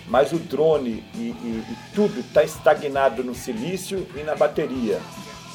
Mas 0.08 0.32
o 0.32 0.40
drone 0.40 1.04
e, 1.14 1.20
e, 1.20 1.64
e 1.70 1.78
tudo 1.94 2.20
está 2.20 2.44
estagnado 2.44 3.24
no 3.24 3.36
silício 3.36 4.08
e 4.16 4.24
na 4.24 4.36
bateria. 4.36 5.00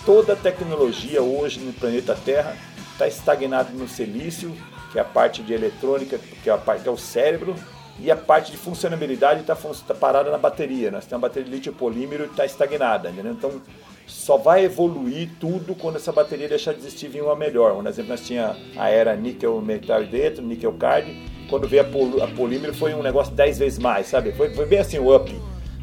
Toda 0.06 0.34
a 0.34 0.36
tecnologia 0.36 1.22
hoje 1.22 1.58
no 1.60 1.72
planeta 1.72 2.14
Terra 2.14 2.56
está 2.92 3.08
estagnado 3.08 3.72
no 3.72 3.88
silício 3.88 4.54
que 4.94 4.98
é 5.00 5.02
a 5.02 5.04
parte 5.04 5.42
de 5.42 5.52
eletrônica, 5.52 6.20
que 6.40 6.48
é, 6.48 6.52
a 6.52 6.56
parte, 6.56 6.84
que 6.84 6.88
é 6.88 6.92
o 6.92 6.96
cérebro, 6.96 7.56
e 7.98 8.12
a 8.12 8.16
parte 8.16 8.52
de 8.52 8.56
funcionabilidade 8.56 9.40
está 9.40 9.56
tá 9.56 9.92
parada 9.92 10.30
na 10.30 10.38
bateria. 10.38 10.88
Nós 10.88 11.04
temos 11.04 11.20
uma 11.20 11.28
bateria 11.28 11.44
de 11.44 11.50
lítio 11.50 11.72
polímero 11.72 12.26
está 12.26 12.46
estagnada. 12.46 13.10
Entendeu? 13.10 13.32
Então, 13.32 13.60
só 14.06 14.36
vai 14.36 14.64
evoluir 14.64 15.30
tudo 15.40 15.74
quando 15.74 15.96
essa 15.96 16.12
bateria 16.12 16.48
deixar 16.48 16.72
de 16.72 16.80
existir 16.80 17.08
vir 17.08 17.22
uma 17.22 17.34
melhor. 17.34 17.74
Por 17.74 17.86
exemplo, 17.86 18.10
nós 18.10 18.20
tinha 18.20 18.56
a 18.76 18.88
era 18.88 19.16
níquel 19.16 19.60
metal 19.60 20.04
dentro, 20.04 20.42
níquel 20.42 20.72
card. 20.74 21.10
Quando 21.48 21.68
veio 21.68 21.82
a, 21.82 21.84
pol 21.84 22.22
a 22.22 22.26
polímero 22.28 22.74
foi 22.74 22.94
um 22.94 23.02
negócio 23.02 23.34
10 23.34 23.58
vezes 23.58 23.78
mais, 23.78 24.06
sabe? 24.06 24.32
Foi, 24.32 24.54
foi 24.54 24.66
bem 24.66 24.78
assim 24.78 24.98
o 24.98 25.14
up. 25.14 25.34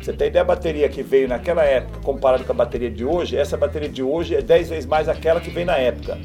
Você 0.02 0.14
tem 0.14 0.30
ideia, 0.30 0.42
a 0.42 0.46
bateria 0.46 0.90
que 0.90 1.04
veio 1.04 1.28
naquela 1.28 1.64
época, 1.64 2.00
comparado 2.00 2.44
com 2.44 2.52
a 2.52 2.56
bateria 2.56 2.90
de 2.90 3.06
hoje, 3.06 3.38
essa 3.38 3.56
bateria 3.56 3.88
de 3.88 4.02
hoje 4.02 4.36
é 4.36 4.42
10 4.42 4.70
vezes 4.70 4.86
mais 4.88 5.08
aquela 5.08 5.40
que 5.40 5.52
veio 5.52 5.68
na 5.68 5.78
época. 5.78 6.18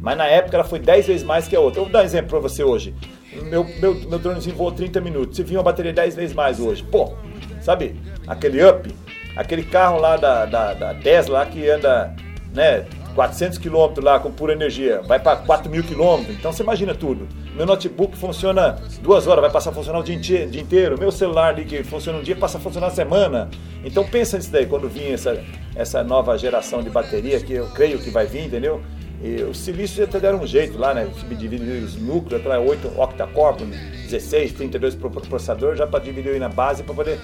Mas 0.00 0.16
na 0.16 0.26
época 0.26 0.56
ela 0.56 0.64
foi 0.64 0.78
10 0.78 1.06
vezes 1.06 1.22
mais 1.24 1.48
que 1.48 1.56
a 1.56 1.60
outra. 1.60 1.80
Eu 1.80 1.84
vou 1.84 1.92
dar 1.92 2.02
um 2.02 2.04
exemplo 2.04 2.30
para 2.30 2.38
você 2.38 2.62
hoje. 2.62 2.94
Meu, 3.42 3.64
meu, 3.80 3.94
meu 3.94 4.18
dronezinho 4.18 4.54
voou 4.54 4.70
30 4.70 5.00
minutos. 5.00 5.36
Se 5.36 5.42
vinha 5.42 5.58
uma 5.58 5.64
bateria 5.64 5.92
10 5.92 6.14
vezes 6.14 6.34
mais 6.34 6.60
hoje. 6.60 6.84
Pô, 6.84 7.14
sabe? 7.60 7.96
Aquele 8.26 8.62
up, 8.62 8.88
aquele 9.36 9.62
carro 9.62 9.98
lá 9.98 10.16
da, 10.16 10.46
da, 10.46 10.74
da 10.74 10.94
Tesla 10.94 11.44
que 11.46 11.68
anda, 11.68 12.14
né? 12.52 12.84
400 13.14 13.58
km 13.58 14.02
lá 14.02 14.18
com 14.18 14.30
pura 14.30 14.52
energia, 14.52 15.00
vai 15.02 15.20
para 15.20 15.36
4 15.36 15.70
mil 15.70 15.84
km, 15.84 16.28
então 16.30 16.52
você 16.52 16.64
imagina 16.64 16.94
tudo. 16.94 17.28
Meu 17.54 17.64
notebook 17.64 18.16
funciona 18.16 18.76
duas 19.00 19.28
horas, 19.28 19.40
vai 19.40 19.50
passar 19.50 19.70
a 19.70 19.72
funcionar 19.72 20.00
o 20.00 20.02
dia 20.02 20.16
inteiro. 20.16 20.50
Dia 20.50 20.60
inteiro. 20.60 20.98
Meu 20.98 21.12
celular 21.12 21.50
ali 21.50 21.64
que 21.64 21.84
funciona 21.84 22.18
um 22.18 22.22
dia, 22.22 22.34
passa 22.34 22.58
a 22.58 22.60
funcionar 22.60 22.88
a 22.88 22.90
semana. 22.90 23.48
Então 23.84 24.04
pensa 24.04 24.36
nisso 24.36 24.50
daí, 24.50 24.66
quando 24.66 24.88
vir 24.88 25.12
essa, 25.12 25.40
essa 25.76 26.02
nova 26.02 26.36
geração 26.36 26.82
de 26.82 26.90
bateria, 26.90 27.38
que 27.40 27.52
eu 27.52 27.68
creio 27.68 28.00
que 28.00 28.10
vai 28.10 28.26
vir, 28.26 28.46
entendeu? 28.46 28.82
E 29.22 29.42
o 29.42 29.54
silício 29.54 30.02
até 30.02 30.18
deram 30.18 30.40
um 30.40 30.46
jeito 30.46 30.76
lá, 30.76 30.92
né? 30.92 31.08
Subdividir 31.16 31.84
os 31.84 31.94
núcleos, 31.94 32.42
para 32.42 32.58
8 32.58 33.00
octa-core, 33.00 33.64
16, 34.10 34.52
32 34.54 34.96
processador, 34.96 35.76
já 35.76 35.86
para 35.86 36.00
dividir 36.00 36.40
na 36.40 36.48
base 36.48 36.82
para 36.82 36.94
poder 36.94 37.20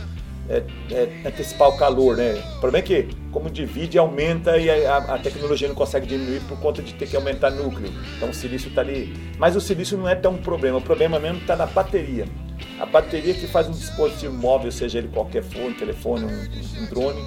é, 0.51 0.65
é, 0.91 1.29
antecipar 1.29 1.69
o 1.69 1.77
calor, 1.79 2.17
né? 2.17 2.33
O 2.57 2.61
problema 2.61 2.79
é 2.79 2.83
que, 2.83 3.09
como 3.31 3.49
divide, 3.49 3.97
aumenta 3.97 4.59
e 4.59 4.69
a, 4.69 4.97
a, 4.97 5.19
tecnologia 5.19 5.69
não 5.69 5.77
consegue 5.77 6.07
diminuir 6.07 6.41
por 6.41 6.59
conta 6.59 6.83
de 6.83 6.93
ter 6.95 7.07
que 7.09 7.15
aumentar 7.15 7.53
núcleo. 7.53 7.93
Então 8.17 8.31
o 8.31 8.35
silício 8.35 8.69
está 8.69 8.81
ali. 8.81 9.15
Mas 9.39 9.55
o 9.55 9.61
silício 9.61 9.97
não 9.97 10.09
é 10.09 10.17
tão 10.17 10.37
problema, 10.37 10.79
o 10.79 10.83
problema 10.83 11.21
mesmo 11.21 11.39
está 11.39 11.55
na 11.55 11.67
bateria. 11.67 12.27
A 12.81 12.85
bateria 12.85 13.33
que 13.33 13.47
faz 13.47 13.69
um 13.69 13.73
dispositivo 13.73 14.35
móvel, 14.35 14.73
seja 14.73 14.99
ele 14.99 15.09
qualquer 15.09 15.45
for, 15.45 15.63
um 15.63 15.73
telefone, 15.73 16.25
um, 16.25 16.83
um 16.83 16.87
drone, 16.87 17.23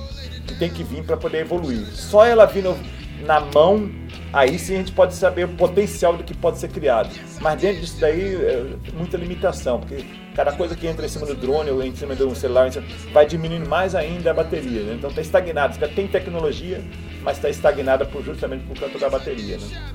que 0.45 0.55
tem 0.55 0.69
que 0.69 0.83
vir 0.83 1.03
para 1.05 1.15
poder 1.15 1.39
evoluir. 1.39 1.85
Só 1.93 2.25
ela 2.25 2.45
vindo 2.45 2.75
na 3.21 3.39
mão, 3.39 3.89
aí 4.33 4.59
sim 4.59 4.75
a 4.75 4.77
gente 4.79 4.91
pode 4.91 5.13
saber 5.13 5.45
o 5.45 5.49
potencial 5.55 6.17
do 6.17 6.25
que 6.25 6.33
pode 6.33 6.59
ser 6.59 6.67
criado. 6.67 7.09
Mas 7.39 7.61
dentro 7.61 7.79
disso 7.79 8.01
daí, 8.01 8.35
é 8.35 8.65
muita 8.93 9.15
limitação, 9.15 9.79
porque 9.79 10.03
cada 10.35 10.51
coisa 10.51 10.75
que 10.75 10.87
entra 10.87 11.05
em 11.05 11.09
cima 11.09 11.25
do 11.25 11.35
drone 11.35 11.69
ou 11.69 11.83
em 11.83 11.95
cima 11.95 12.15
de 12.15 12.23
um 12.23 12.35
celular 12.35 12.69
vai 13.11 13.25
diminuindo 13.25 13.67
mais 13.67 13.95
ainda 13.95 14.31
a 14.31 14.33
bateria. 14.33 14.81
Né? 14.83 14.95
Então 14.97 15.09
está 15.09 15.21
estagnado. 15.21 15.77
Tem 15.89 16.07
tecnologia, 16.07 16.81
mas 17.21 17.37
está 17.37 17.49
estagnada 17.49 18.05
por, 18.05 18.23
justamente 18.23 18.63
por 18.65 18.79
conta 18.79 18.97
da 18.97 19.09
bateria. 19.09 19.57
Né? 19.57 19.93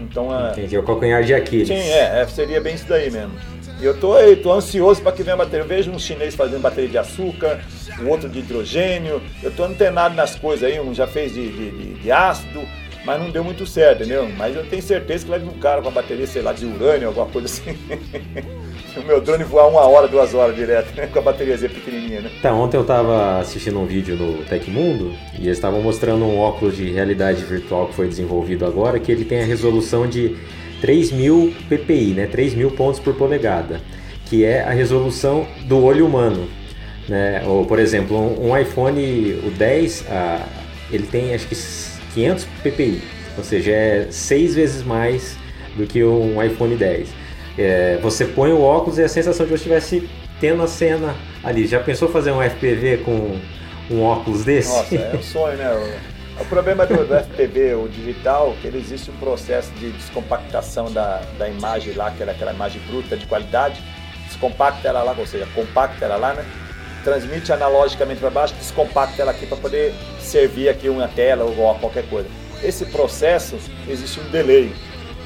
Então, 0.00 0.30
a... 0.30 0.50
Entendi, 0.52 0.76
é 0.76 0.78
o 0.78 0.82
calcanhar 0.82 1.22
de 1.22 1.34
Aquiles. 1.34 1.68
Sim, 1.68 1.74
é, 1.74 2.20
é, 2.20 2.26
seria 2.26 2.60
bem 2.60 2.74
isso 2.74 2.86
daí 2.86 3.10
mesmo. 3.10 3.32
E 3.80 3.84
eu 3.84 3.98
tô, 3.98 4.18
eu 4.18 4.40
tô 4.42 4.52
ansioso 4.52 5.02
para 5.02 5.12
que 5.12 5.22
venha 5.22 5.34
a 5.34 5.38
bateria. 5.38 5.60
Eu 5.60 5.68
vejo 5.68 5.90
um 5.90 5.98
chinês 5.98 6.34
fazendo 6.34 6.60
bateria 6.60 6.88
de 6.88 6.98
açúcar, 6.98 7.60
um 8.00 8.08
outro 8.08 8.28
de 8.28 8.40
hidrogênio. 8.40 9.22
Eu 9.42 9.50
tô 9.50 9.64
antenado 9.64 10.14
nas 10.14 10.34
coisas 10.34 10.68
aí, 10.68 10.80
um 10.80 10.94
já 10.94 11.06
fez 11.06 11.32
de, 11.32 11.48
de, 11.50 11.94
de 11.94 12.12
ácido, 12.12 12.62
mas 13.04 13.20
não 13.20 13.30
deu 13.30 13.44
muito 13.44 13.64
certo, 13.66 14.00
entendeu? 14.00 14.28
Mas 14.36 14.56
eu 14.56 14.66
tenho 14.66 14.82
certeza 14.82 15.24
que 15.24 15.30
vai 15.30 15.38
vir 15.38 15.48
um 15.48 15.58
cara 15.58 15.80
com 15.80 15.88
a 15.88 15.92
bateria, 15.92 16.26
sei 16.26 16.42
lá, 16.42 16.52
de 16.52 16.66
urânio, 16.66 17.08
alguma 17.08 17.26
coisa 17.26 17.46
assim. 17.46 17.76
o 18.96 19.04
meu 19.04 19.20
drone 19.20 19.44
voar 19.44 19.68
uma 19.68 19.82
hora, 19.82 20.08
duas 20.08 20.34
horas 20.34 20.56
direto, 20.56 20.94
né? 20.96 21.06
Com 21.06 21.18
a 21.18 21.22
bateriazinha 21.22 21.70
pequenininha, 21.70 22.20
né? 22.22 22.30
Tá, 22.40 22.52
ontem 22.52 22.76
eu 22.76 22.84
tava 22.84 23.38
assistindo 23.38 23.78
um 23.78 23.86
vídeo 23.86 24.16
no 24.16 24.44
Tecmundo 24.44 25.12
e 25.38 25.46
eles 25.46 25.58
estavam 25.58 25.82
mostrando 25.82 26.24
um 26.24 26.38
óculos 26.38 26.76
de 26.76 26.90
realidade 26.90 27.44
virtual 27.44 27.86
que 27.88 27.94
foi 27.94 28.08
desenvolvido 28.08 28.64
agora, 28.64 28.98
que 28.98 29.12
ele 29.12 29.24
tem 29.24 29.42
a 29.42 29.44
resolução 29.44 30.06
de 30.06 30.36
3000 30.80 31.54
ppi, 31.68 32.14
né, 32.14 32.26
3000 32.26 32.70
pontos 32.72 33.00
por 33.00 33.14
polegada, 33.14 33.80
que 34.26 34.44
é 34.44 34.62
a 34.62 34.70
resolução 34.70 35.46
do 35.64 35.82
olho 35.82 36.06
humano. 36.06 36.48
Né? 37.08 37.42
Ou, 37.46 37.64
por 37.64 37.78
exemplo, 37.78 38.16
um, 38.16 38.56
iPhone 38.56 39.40
o 39.44 39.50
10, 39.50 40.06
ah, 40.10 40.44
ele 40.90 41.06
tem 41.06 41.34
acho 41.34 41.46
que 41.46 41.56
500 42.14 42.44
ppi, 42.62 43.02
ou 43.36 43.44
seja, 43.44 43.70
é 43.70 44.06
seis 44.10 44.54
vezes 44.54 44.82
mais 44.82 45.36
do 45.76 45.86
que 45.86 46.02
um 46.02 46.42
iPhone 46.42 46.74
10. 46.74 47.25
É, 47.58 47.98
você 48.02 48.24
põe 48.24 48.52
o 48.52 48.60
óculos 48.60 48.98
e 48.98 49.02
a 49.02 49.08
sensação 49.08 49.46
de 49.46 49.50
você 49.50 49.56
estivesse 49.56 50.08
tendo 50.40 50.62
a 50.62 50.66
cena 50.66 51.14
ali. 51.42 51.66
Já 51.66 51.80
pensou 51.80 52.08
fazer 52.08 52.30
um 52.30 52.42
FPV 52.42 52.98
com 52.98 53.38
um 53.90 54.02
óculos 54.02 54.44
desse? 54.44 54.68
Nossa, 54.68 54.94
é 54.94 55.16
um 55.16 55.22
sonho, 55.22 55.56
né? 55.56 56.00
O 56.38 56.44
problema 56.44 56.84
do, 56.84 56.96
do 57.06 57.14
FPV, 57.14 57.74
o 57.76 57.88
digital, 57.88 58.54
que 58.60 58.66
ele 58.66 58.78
existe 58.78 59.10
um 59.10 59.16
processo 59.16 59.70
de 59.74 59.90
descompactação 59.92 60.92
da, 60.92 61.22
da 61.38 61.48
imagem 61.48 61.94
lá, 61.94 62.10
que 62.10 62.22
era 62.22 62.32
aquela 62.32 62.52
imagem 62.52 62.80
bruta 62.86 63.16
de 63.16 63.24
qualidade, 63.26 63.82
descompacta 64.26 64.86
ela 64.86 65.02
lá, 65.02 65.14
ou 65.16 65.26
seja, 65.26 65.48
compacta 65.54 66.04
ela 66.04 66.16
lá, 66.16 66.34
né? 66.34 66.44
Transmite 67.02 67.52
analogicamente 67.52 68.20
para 68.20 68.28
baixo, 68.28 68.54
descompacta 68.54 69.22
ela 69.22 69.30
aqui 69.30 69.46
para 69.46 69.56
poder 69.56 69.94
servir 70.20 70.68
aqui 70.68 70.90
uma 70.90 71.08
tela 71.08 71.44
ou 71.44 71.74
qualquer 71.76 72.06
coisa. 72.10 72.28
Esse 72.62 72.84
processo 72.84 73.56
existe 73.88 74.20
um 74.20 74.28
delay. 74.30 74.72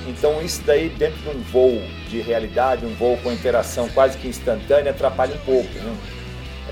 Então 0.07 0.40
isso 0.43 0.62
daí 0.65 0.90
dentro 0.90 1.19
de 1.19 1.28
um 1.28 1.40
voo 1.43 1.82
de 2.11 2.20
realidade, 2.20 2.85
um 2.85 2.95
voo 2.95 3.16
com 3.23 3.32
interação 3.32 3.89
quase 3.89 4.19
que 4.19 4.28
instantânea, 4.28 4.91
atrapalha 4.91 5.35
um 5.35 5.45
pouco. 5.45 5.73
Né? 5.78 5.97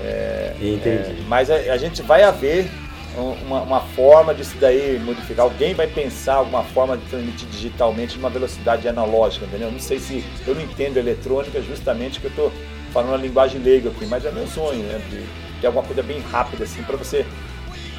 É, 0.01 0.53
Entendi. 0.61 0.87
É, 0.87 1.15
mas 1.27 1.49
a, 1.49 1.55
a 1.55 1.77
gente 1.77 2.01
vai 2.01 2.23
haver 2.23 2.69
uma, 3.17 3.61
uma, 3.61 3.81
forma 3.81 4.33
disso 4.33 4.55
daí 4.59 4.99
modificar. 4.99 5.45
Alguém 5.45 5.73
vai 5.73 5.87
pensar 5.87 6.35
alguma 6.35 6.63
forma 6.63 6.97
de 6.97 7.05
transmitir 7.05 7.47
digitalmente 7.49 8.17
numa 8.17 8.29
velocidade 8.29 8.87
analógica, 8.87 9.45
entendeu? 9.45 9.71
Não 9.71 9.79
sei 9.79 9.99
se 9.99 10.23
eu 10.47 10.55
não 10.55 10.61
entendo 10.61 10.97
eletrônica 10.97 11.61
justamente 11.61 12.19
que 12.19 12.27
eu 12.27 12.29
estou 12.29 12.51
falando 12.93 13.15
a 13.15 13.17
linguagem 13.17 13.61
leiga 13.61 13.89
aqui, 13.89 14.05
mas 14.05 14.25
é 14.25 14.31
meu 14.31 14.47
sonho, 14.47 14.83
né? 14.83 15.01
De 15.09 15.23
ter 15.59 15.67
alguma 15.67 15.83
coisa 15.83 16.03
bem 16.03 16.21
rápida 16.31 16.63
assim 16.63 16.81
para 16.83 16.95
você 16.95 17.25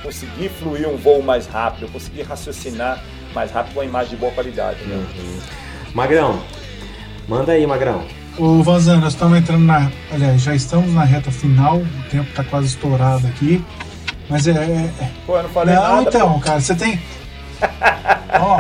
conseguir 0.03 0.49
fluir 0.49 0.89
um 0.89 0.97
voo 0.97 1.23
mais 1.23 1.47
rápido, 1.47 1.91
conseguir 1.93 2.23
raciocinar 2.23 3.03
mais 3.35 3.51
rápido 3.51 3.75
com 3.75 3.81
uma 3.81 3.87
imagem 3.87 4.11
de 4.11 4.17
boa 4.17 4.33
qualidade. 4.33 4.83
Né? 4.85 4.97
Uhum. 4.97 5.41
Magrão, 5.95 6.43
manda 7.31 7.52
aí, 7.52 7.65
Magrão. 7.65 8.02
Ô 8.36 8.61
Vanzan, 8.62 8.98
nós 8.98 9.12
estamos 9.12 9.39
entrando 9.39 9.65
na. 9.65 9.90
Aliás, 10.12 10.43
já 10.43 10.52
estamos 10.55 10.93
na 10.93 11.05
reta 11.05 11.31
final, 11.31 11.77
o 11.77 12.11
tempo 12.11 12.28
está 12.28 12.43
quase 12.43 12.66
estourado 12.66 13.27
aqui. 13.28 13.65
Mas 14.28 14.48
é. 14.48 14.51
é... 14.51 14.55
é. 14.55 15.11
Pô, 15.24 15.36
eu 15.36 15.44
não 15.44 15.51
falei 15.51 15.74
não, 15.74 15.82
nada. 15.82 15.94
Não, 15.94 16.02
então, 16.02 16.32
pô. 16.35 16.40
cara, 16.40 16.61
você 16.61 16.74
tem. 16.74 17.01
Ó. 18.40 18.59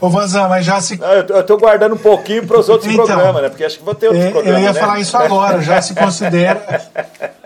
Ô, 0.00 0.10
Vanzan, 0.10 0.48
mas 0.48 0.66
já 0.66 0.80
se. 0.80 0.98
Não, 0.98 1.08
eu 1.12 1.44
tô 1.44 1.56
guardando 1.56 1.94
um 1.94 1.98
pouquinho 1.98 2.46
para 2.46 2.58
os 2.58 2.68
outros 2.68 2.92
então, 2.92 3.06
programas, 3.06 3.42
né? 3.42 3.48
Porque 3.48 3.64
acho 3.64 3.78
que 3.78 3.84
vou 3.84 3.94
ter 3.94 4.08
outros 4.08 4.24
é, 4.26 4.30
programas. 4.30 4.60
Eu 4.60 4.64
ia 4.66 4.72
né? 4.72 4.80
falar 4.80 5.00
isso 5.00 5.16
agora, 5.16 5.62
já 5.62 5.80
se 5.80 5.94
considera. 5.94 6.62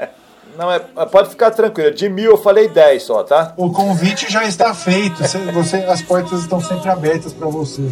Não, 0.56 0.70
é, 0.70 0.78
pode 0.78 1.30
ficar 1.30 1.50
tranquilo. 1.50 1.92
De 1.92 2.08
mil 2.08 2.32
eu 2.32 2.38
falei 2.38 2.68
dez 2.68 3.02
só, 3.02 3.22
tá? 3.24 3.52
O 3.56 3.70
convite 3.72 4.30
já 4.30 4.44
está 4.44 4.72
feito. 4.72 5.16
Você, 5.52 5.76
as 5.78 6.00
portas 6.02 6.40
estão 6.40 6.60
sempre 6.60 6.88
abertas 6.88 7.32
para 7.32 7.48
você. 7.48 7.82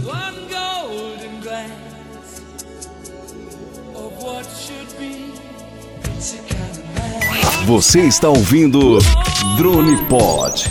Você 7.67 8.01
está 8.01 8.29
ouvindo 8.29 8.99
Drone 9.57 9.97
Pod. 10.07 10.71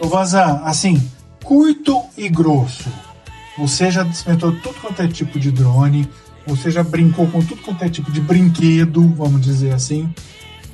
Ô 0.00 0.08
Vazan, 0.08 0.60
assim, 0.64 1.10
curto 1.42 2.02
e 2.16 2.28
grosso. 2.28 3.03
Você 3.56 3.90
já 3.90 4.04
experimentou 4.04 4.52
tudo 4.60 4.74
quanto 4.80 5.00
é 5.00 5.08
tipo 5.08 5.38
de 5.38 5.50
drone, 5.50 6.08
você 6.46 6.70
já 6.70 6.82
brincou 6.82 7.26
com 7.28 7.42
tudo 7.42 7.62
quanto 7.62 7.84
é 7.84 7.88
tipo 7.88 8.10
de 8.10 8.20
brinquedo, 8.20 9.08
vamos 9.16 9.40
dizer 9.40 9.72
assim. 9.72 10.12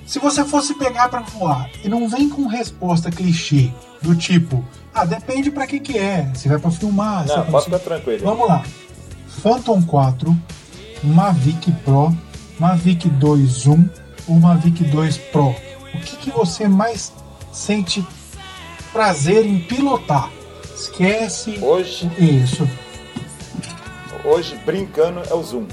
Se 0.07 0.19
você 0.19 0.45
fosse 0.45 0.75
pegar 0.75 1.09
para 1.09 1.21
voar 1.21 1.71
e 1.85 1.89
não 1.89 2.09
vem 2.09 2.29
com 2.29 2.47
resposta 2.47 3.11
clichê 3.11 3.71
do 4.03 4.17
tipo, 4.17 4.65
ah, 4.93 5.05
depende 5.05 5.51
para 5.51 5.67
que 5.67 5.79
que 5.79 5.97
é, 5.97 6.33
se 6.35 6.49
vai 6.49 6.59
para 6.59 6.71
filmar, 6.71 7.27
não, 7.27 7.47
pode 7.47 7.67
ficar 7.67 7.79
tranquilo. 7.79 8.25
Vamos 8.25 8.49
lá. 8.49 8.65
Phantom 9.43 9.81
4, 9.83 10.37
Mavic 11.05 11.71
Pro, 11.85 12.13
Mavic 12.59 13.09
2 13.09 13.49
Zoom 13.49 13.89
ou 14.27 14.41
Mavic 14.41 14.83
2 14.85 15.17
Pro. 15.17 15.55
O 15.95 15.99
que 16.01 16.17
que 16.17 16.31
você 16.31 16.67
mais 16.67 17.13
sente 17.53 18.05
prazer 18.93 19.47
em 19.47 19.61
pilotar? 19.61 20.29
Esquece. 20.81 21.59
Hoje. 21.61 22.11
Isso. 22.19 22.67
Hoje, 24.25 24.57
brincando, 24.65 25.21
é 25.29 25.35
o 25.35 25.43
Zoom. 25.43 25.67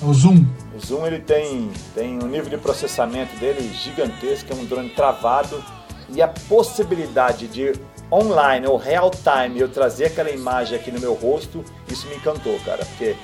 É 0.00 0.06
o 0.06 0.14
Zoom. 0.14 0.46
O 0.76 0.86
Zoom 0.86 1.04
ele 1.04 1.18
tem, 1.18 1.70
tem 1.92 2.22
um 2.22 2.28
nível 2.28 2.48
de 2.48 2.58
processamento 2.58 3.34
dele 3.36 3.68
gigantesco, 3.74 4.52
é 4.52 4.54
um 4.54 4.64
drone 4.64 4.90
travado 4.90 5.62
e 6.08 6.22
a 6.22 6.28
possibilidade 6.28 7.48
de 7.48 7.72
online 8.12 8.66
ou 8.68 8.76
real 8.76 9.10
time 9.10 9.58
eu 9.58 9.68
trazer 9.68 10.06
aquela 10.06 10.30
imagem 10.30 10.78
aqui 10.78 10.92
no 10.92 11.00
meu 11.00 11.14
rosto, 11.14 11.64
isso 11.88 12.06
me 12.06 12.14
encantou, 12.14 12.58
cara, 12.60 12.84
porque 12.84 13.16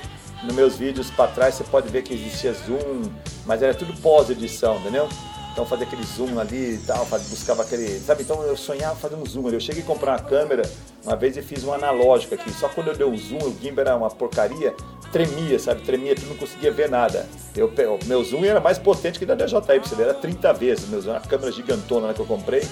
nos 0.42 0.54
meus 0.54 0.76
vídeos 0.76 1.10
para 1.10 1.30
trás 1.30 1.54
você 1.54 1.64
pode 1.64 1.88
ver 1.88 2.02
que 2.02 2.14
existia 2.14 2.52
zoom, 2.52 3.02
mas 3.46 3.62
era 3.62 3.74
tudo 3.74 3.92
pós-edição, 4.00 4.78
entendeu? 4.78 5.08
Então 5.52 5.66
fazia 5.66 5.86
aquele 5.86 6.04
zoom 6.04 6.38
ali 6.38 6.74
e 6.74 6.78
tal, 6.78 7.04
buscava 7.04 7.62
aquele. 7.62 7.98
Sabe? 8.00 8.22
Então 8.22 8.42
eu 8.42 8.56
sonhava 8.56 8.94
fazer 8.96 9.16
um 9.16 9.26
zoom 9.26 9.46
ali. 9.46 9.56
Eu 9.56 9.60
cheguei 9.60 9.82
a 9.82 9.86
comprar 9.86 10.12
uma 10.12 10.28
câmera 10.28 10.62
uma 11.04 11.16
vez 11.16 11.36
e 11.36 11.42
fiz 11.42 11.64
um 11.64 11.72
analógico 11.72 12.34
aqui. 12.34 12.50
Só 12.52 12.68
quando 12.68 12.88
eu 12.88 12.96
dei 12.96 13.06
um 13.06 13.16
zoom, 13.16 13.38
o 13.38 13.56
gimbal 13.60 13.84
era 13.84 13.96
uma 13.96 14.10
porcaria, 14.10 14.74
tremia, 15.12 15.58
sabe? 15.58 15.82
Tremia, 15.82 16.14
tu 16.14 16.26
não 16.26 16.36
conseguia 16.36 16.70
ver 16.70 16.88
nada. 16.88 17.26
Eu, 17.56 17.66
o 17.68 18.04
meu 18.06 18.22
zoom 18.22 18.44
era 18.44 18.60
mais 18.60 18.78
potente 18.78 19.18
que 19.18 19.26
da 19.26 19.34
DJI, 19.34 19.78
você 19.80 19.94
ver, 19.94 20.04
era 20.04 20.14
30 20.14 20.52
vezes. 20.52 20.88
Meu 20.88 21.00
zoom, 21.00 21.12
uma 21.12 21.20
câmera 21.20 21.50
gigantona 21.50 22.08
né, 22.08 22.14
que 22.14 22.20
eu 22.20 22.26
comprei. 22.26 22.66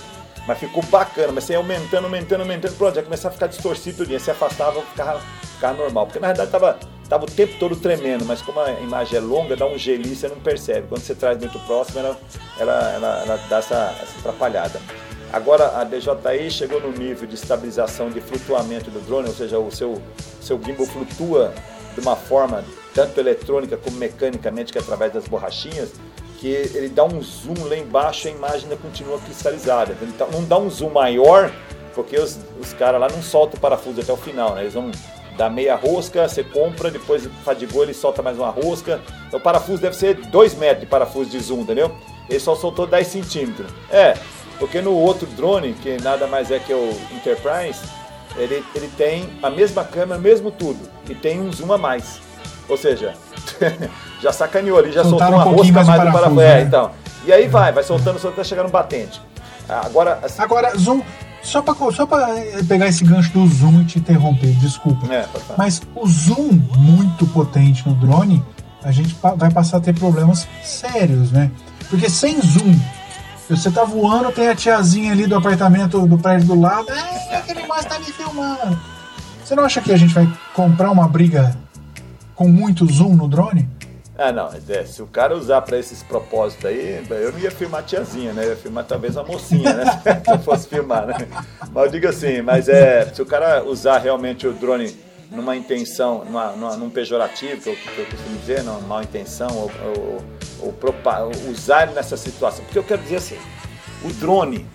Mas 0.47 0.59
ficou 0.59 0.83
bacana, 0.85 1.31
mas 1.31 1.45
você 1.45 1.53
ia 1.53 1.59
aumentando, 1.59 2.05
aumentando, 2.05 2.41
aumentando, 2.41 2.75
pronto, 2.77 2.95
já 2.95 3.03
começava 3.03 3.29
a 3.29 3.35
ficar 3.35 3.49
distorcido. 3.49 4.07
Você 4.07 4.31
afastava, 4.31 4.81
ficava, 4.81 5.21
ficava 5.43 5.77
normal. 5.77 6.07
Porque 6.07 6.19
na 6.19 6.29
verdade 6.29 6.51
tava 6.51 6.79
tava 7.09 7.25
o 7.25 7.31
tempo 7.31 7.55
todo 7.59 7.75
tremendo, 7.77 8.25
mas 8.25 8.43
como 8.43 8.61
a 8.61 8.73
imagem 8.73 9.19
é 9.19 9.21
longa, 9.21 9.57
dá 9.57 9.67
um 9.67 9.79
gelinho 9.79 10.15
você 10.15 10.29
não 10.29 10.37
percebe. 10.37 10.87
Quando 10.89 11.03
você 11.03 11.15
traz 11.15 11.39
muito 11.39 11.59
próximo, 11.61 12.01
ela, 12.01 12.19
ela, 12.59 12.93
ela, 12.93 13.23
ela 13.23 13.37
dá 13.49 13.59
essa, 13.59 13.97
essa 14.03 14.19
atrapalhada. 14.19 14.81
Agora 15.33 15.79
a 15.79 15.85
DJI 15.85 16.51
chegou 16.51 16.81
no 16.81 16.91
nível 16.91 17.27
de 17.27 17.35
estabilização 17.35 18.11
de 18.11 18.21
flutuamento 18.21 18.91
do 18.91 19.01
drone, 19.01 19.29
ou 19.29 19.35
seja, 19.35 19.59
o 19.59 19.71
seu, 19.71 20.01
seu 20.41 20.61
gimbal 20.63 20.87
flutua 20.87 21.53
de 21.95 22.01
uma 22.01 22.17
forma 22.17 22.65
tanto 22.95 23.21
eletrônica 23.21 23.77
como 23.77 23.97
mecanicamente, 23.97 24.73
que 24.73 24.79
é 24.79 24.81
através 24.81 25.13
das 25.13 25.29
borrachinhas, 25.29 25.93
que 26.39 26.49
ele 26.49 26.89
dá 26.89 27.05
um 27.05 27.21
zoom 27.21 27.69
lá 27.69 27.77
embaixo 27.77 28.27
e 28.27 28.31
a 28.31 28.35
imagem 28.35 28.65
ainda 28.65 28.77
continua 28.77 29.19
cristalizada. 29.19 29.97
Então 30.03 30.29
não 30.31 30.45
dá 30.45 30.57
um 30.57 30.71
zoom 30.71 30.91
maior, 30.91 31.53
porque 31.95 32.19
os, 32.19 32.39
os 32.59 32.73
caras 32.73 33.01
lá 33.01 33.09
não 33.09 33.23
soltam 33.23 33.59
o 33.59 33.61
parafuso 33.61 34.01
até 34.01 34.13
o 34.13 34.17
final, 34.17 34.55
né? 34.55 34.63
eles 34.63 34.75
vão 34.75 34.91
dá 35.39 35.49
meia 35.49 35.77
rosca, 35.77 36.29
você 36.29 36.43
compra, 36.43 36.91
depois 36.91 37.27
fadigou, 37.45 37.85
ele 37.85 37.95
solta 37.95 38.21
mais 38.21 38.37
uma 38.37 38.51
rosca. 38.51 39.01
Então, 39.29 39.39
o 39.39 39.43
parafuso 39.43 39.81
deve 39.81 39.97
ser 39.97 40.17
2 40.17 40.55
metros 40.57 40.81
de 40.81 40.87
parafuso 40.87 41.31
de 41.31 41.39
zoom, 41.39 41.61
entendeu? 41.61 41.93
Ele 42.29 42.41
só 42.41 42.57
soltou 42.57 42.87
10 42.87 43.07
centímetros. 43.07 43.71
É, 43.89 44.15
porque 44.59 44.81
no 44.83 44.93
outro 44.93 45.27
drone, 45.29 45.75
que 45.75 45.97
nada 46.03 46.27
mais 46.27 46.51
é 46.51 46.59
que 46.59 46.75
o 46.75 46.91
Enterprise, 47.13 47.81
ele, 48.37 48.65
ele 48.75 48.89
tem 48.97 49.31
a 49.41 49.49
mesma 49.49 49.85
câmera, 49.85 50.21
mesmo 50.21 50.51
tudo, 50.51 50.81
e 51.09 51.15
tem 51.15 51.41
um 51.41 51.53
zoom 51.53 51.73
a 51.73 51.79
mais. 51.79 52.21
Ou 52.69 52.77
seja, 52.77 53.15
já 54.21 54.33
sacaneou 54.33 54.79
ali, 54.79 54.91
já 54.91 55.05
soltou 55.05 55.29
uma 55.29 55.47
um 55.47 55.55
rosca 55.55 55.73
mais, 55.73 55.87
mais 55.87 56.03
do 56.03 56.13
parafuso. 56.13 56.41
É, 56.41 56.55
né? 56.57 56.63
então. 56.63 56.91
E 57.25 57.33
aí 57.33 57.47
vai, 57.47 57.71
vai 57.71 57.85
soltando, 57.85 58.19
soltando 58.19 58.41
até 58.41 58.45
chegar 58.45 58.65
no 58.65 58.71
batente. 58.71 59.23
Agora, 59.69 60.19
assim, 60.23 60.43
Agora, 60.43 60.77
zoom, 60.77 61.03
só 61.43 61.63
para 61.63 61.75
só 61.93 62.09
eh, 62.37 62.63
pegar 62.69 62.89
esse 62.89 63.05
gancho 63.05 63.33
do 63.33 63.47
zoom 63.47 63.83
e 63.83 63.85
te 63.85 63.99
interromper, 63.99 64.53
desculpa. 64.55 65.13
É, 65.13 65.27
Mas 65.57 65.81
o 65.95 66.07
zoom 66.07 66.61
muito 66.77 67.27
potente 67.29 67.89
no 67.89 67.95
drone, 67.95 68.43
a 68.83 68.91
gente 68.93 69.17
vai 69.37 69.51
passar 69.51 69.79
a 69.79 69.81
ter 69.81 69.95
problemas 69.95 70.47
sérios, 70.63 71.31
né? 71.31 71.51
Porque 71.89 72.11
sem 72.11 72.41
zoom, 72.41 72.79
você 73.49 73.71
tá 73.71 73.85
voando, 73.85 74.31
tem 74.31 74.49
a 74.49 74.55
tiazinha 74.55 75.13
ali 75.13 75.27
do 75.27 75.37
apartamento 75.37 76.07
do 76.07 76.19
prédio 76.19 76.49
do 76.49 76.61
lado, 76.61 76.91
é, 76.91 77.37
aquele 77.37 77.67
mais 77.67 77.85
tá 77.87 77.99
me 77.99 78.07
filmando. 78.07 78.79
Você 79.45 79.55
não 79.55 79.65
acha 79.65 79.81
que 79.81 79.93
a 79.93 79.97
gente 79.97 80.13
vai 80.13 80.31
comprar 80.55 80.91
uma 80.91 81.09
briga 81.09 81.57
com 82.35 82.49
muito 82.49 82.87
zoom 82.93 83.17
no 83.17 83.27
drone? 83.27 83.69
Ah, 84.21 84.33
não, 84.33 84.51
é, 84.69 84.85
se 84.85 85.01
o 85.01 85.07
cara 85.07 85.37
usar 85.37 85.63
para 85.63 85.79
esses 85.79 86.03
propósitos 86.03 86.65
aí, 86.65 87.05
eu 87.09 87.31
não 87.31 87.39
ia 87.39 87.53
filmar 87.53 87.85
tiazinha, 87.85 88.33
né? 88.33 88.47
Eu 88.47 88.51
ia 88.51 88.57
filmar 88.57 88.85
talvez 88.85 89.17
a 89.17 89.23
mocinha, 89.23 89.73
né? 89.73 89.85
se 90.25 90.31
eu 90.33 90.39
fosse 90.41 90.67
filmar, 90.67 91.07
né? 91.07 91.15
Mas 91.73 91.85
eu 91.85 91.91
digo 91.93 92.09
assim, 92.09 92.43
mas 92.43 92.69
é, 92.69 93.07
se 93.15 93.23
o 93.23 93.27
cara 93.27 93.63
usar 93.63 93.99
realmente 93.99 94.45
o 94.45 94.53
drone 94.53 94.93
numa 95.31 95.55
intenção, 95.55 96.25
numa, 96.25 96.51
numa, 96.51 96.77
num 96.77 96.91
pejorativo, 96.91 97.61
que 97.61 97.69
eu, 97.69 97.77
que 97.77 97.99
eu 98.01 98.07
costumo 98.07 98.39
dizer, 98.39 98.65
numa 98.65 98.81
mal 98.81 99.03
intenção, 99.05 99.49
ou, 99.57 99.71
ou, 99.85 100.75
ou, 100.83 101.51
usar 101.53 101.85
ele 101.85 101.93
nessa 101.93 102.17
situação. 102.17 102.65
Porque 102.65 102.81
eu 102.81 102.85
quero 102.85 103.01
dizer 103.03 103.17
assim, 103.17 103.39
o 104.05 104.13
drone, 104.15 104.67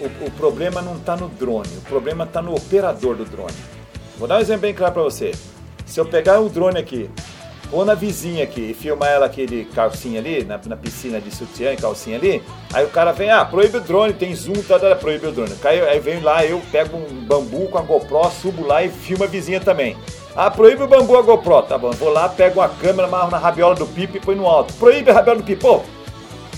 o, 0.00 0.26
o 0.26 0.30
problema 0.30 0.80
não 0.80 0.96
está 0.96 1.14
no 1.18 1.28
drone, 1.28 1.68
o 1.76 1.82
problema 1.82 2.24
está 2.24 2.40
no 2.40 2.54
operador 2.54 3.14
do 3.14 3.26
drone. 3.26 3.56
Vou 4.16 4.26
dar 4.26 4.38
um 4.38 4.40
exemplo 4.40 4.62
bem 4.62 4.72
claro 4.72 4.94
para 4.94 5.02
você. 5.02 5.32
Se 5.84 6.00
eu 6.00 6.06
pegar 6.06 6.40
o 6.40 6.48
drone 6.48 6.78
aqui, 6.78 7.10
ou 7.72 7.84
na 7.84 7.94
vizinha 7.94 8.44
aqui 8.44 8.70
e 8.70 8.74
filmar 8.74 9.10
ela 9.10 9.26
aqui 9.26 9.46
de 9.46 9.64
calcinha 9.66 10.20
ali, 10.20 10.44
na, 10.44 10.58
na 10.66 10.76
piscina 10.76 11.20
de 11.20 11.30
sutiã 11.30 11.72
e 11.72 11.76
calcinha 11.76 12.16
ali, 12.16 12.42
aí 12.72 12.84
o 12.84 12.88
cara 12.88 13.12
vem, 13.12 13.30
ah, 13.30 13.44
proíbe 13.44 13.78
o 13.78 13.80
drone, 13.80 14.12
tem 14.12 14.34
zoom, 14.34 14.54
tá, 14.62 14.78
tá, 14.78 14.94
proíbe 14.94 15.26
o 15.26 15.32
drone. 15.32 15.52
Aí, 15.64 15.80
aí 15.80 16.00
vem 16.00 16.20
lá, 16.20 16.44
eu 16.44 16.62
pego 16.70 16.96
um 16.96 17.24
bambu 17.24 17.68
com 17.68 17.78
a 17.78 17.82
GoPro, 17.82 18.30
subo 18.30 18.66
lá 18.66 18.82
e 18.82 18.88
filmo 18.88 19.24
a 19.24 19.26
vizinha 19.26 19.60
também. 19.60 19.96
Ah, 20.34 20.50
proíbe 20.50 20.82
o 20.82 20.88
bambu 20.88 21.16
a 21.16 21.22
GoPro, 21.22 21.62
tá 21.62 21.76
bom, 21.76 21.90
vou 21.92 22.10
lá, 22.10 22.28
pego 22.28 22.60
uma 22.60 22.68
câmera, 22.68 23.08
amarro 23.08 23.30
na 23.30 23.38
rabiola 23.38 23.74
do 23.74 23.86
pipo 23.86 24.16
e 24.16 24.20
põe 24.20 24.36
no 24.36 24.46
alto. 24.46 24.72
Proíbe 24.74 25.10
a 25.10 25.14
rabiola 25.14 25.40
do 25.40 25.44
pipo, 25.44 25.62
pô, 25.62 25.82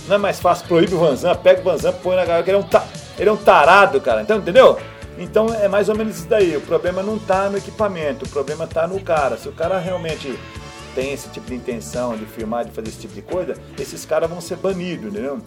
não 0.07 0.17
é 0.17 0.19
mais 0.19 0.41
fácil, 0.41 0.67
proíbe 0.67 0.95
o 0.95 0.99
Vanzan, 0.99 1.35
pega 1.37 1.61
o 1.61 1.65
Vanzan, 1.65 1.93
põe 1.93 2.17
na 2.17 2.25
galera, 2.25 2.45
ele 2.47 2.57
é 2.57 2.61
um, 2.61 2.63
ta... 2.63 2.85
ele 3.19 3.29
é 3.29 3.33
um 3.33 3.37
tarado, 3.37 4.01
cara, 4.01 4.23
então, 4.23 4.39
entendeu? 4.39 4.79
Então 5.19 5.53
é 5.53 5.67
mais 5.69 5.89
ou 5.89 5.97
menos 5.97 6.19
isso 6.19 6.29
daí. 6.29 6.57
O 6.57 6.61
problema 6.61 7.03
não 7.03 7.17
está 7.17 7.49
no 7.51 7.59
equipamento, 7.59 8.25
o 8.25 8.29
problema 8.29 8.65
está 8.65 8.87
no 8.87 9.01
cara. 9.01 9.37
Se 9.37 9.49
o 9.49 9.53
cara 9.53 9.79
realmente 9.79 10.39
tem 10.99 11.13
esse 11.13 11.29
tipo 11.29 11.47
de 11.47 11.55
intenção 11.55 12.17
de 12.17 12.27
filmar, 12.27 12.65
de 12.65 12.73
fazer 12.73 12.89
esse 12.89 12.99
tipo 12.99 13.15
de 13.15 13.23
coisa, 13.23 13.55
esses 13.79 14.05
caras 14.05 14.29
vão 14.29 14.41
ser 14.41 14.57
banidos, 14.57 15.13
entendeu? 15.13 15.39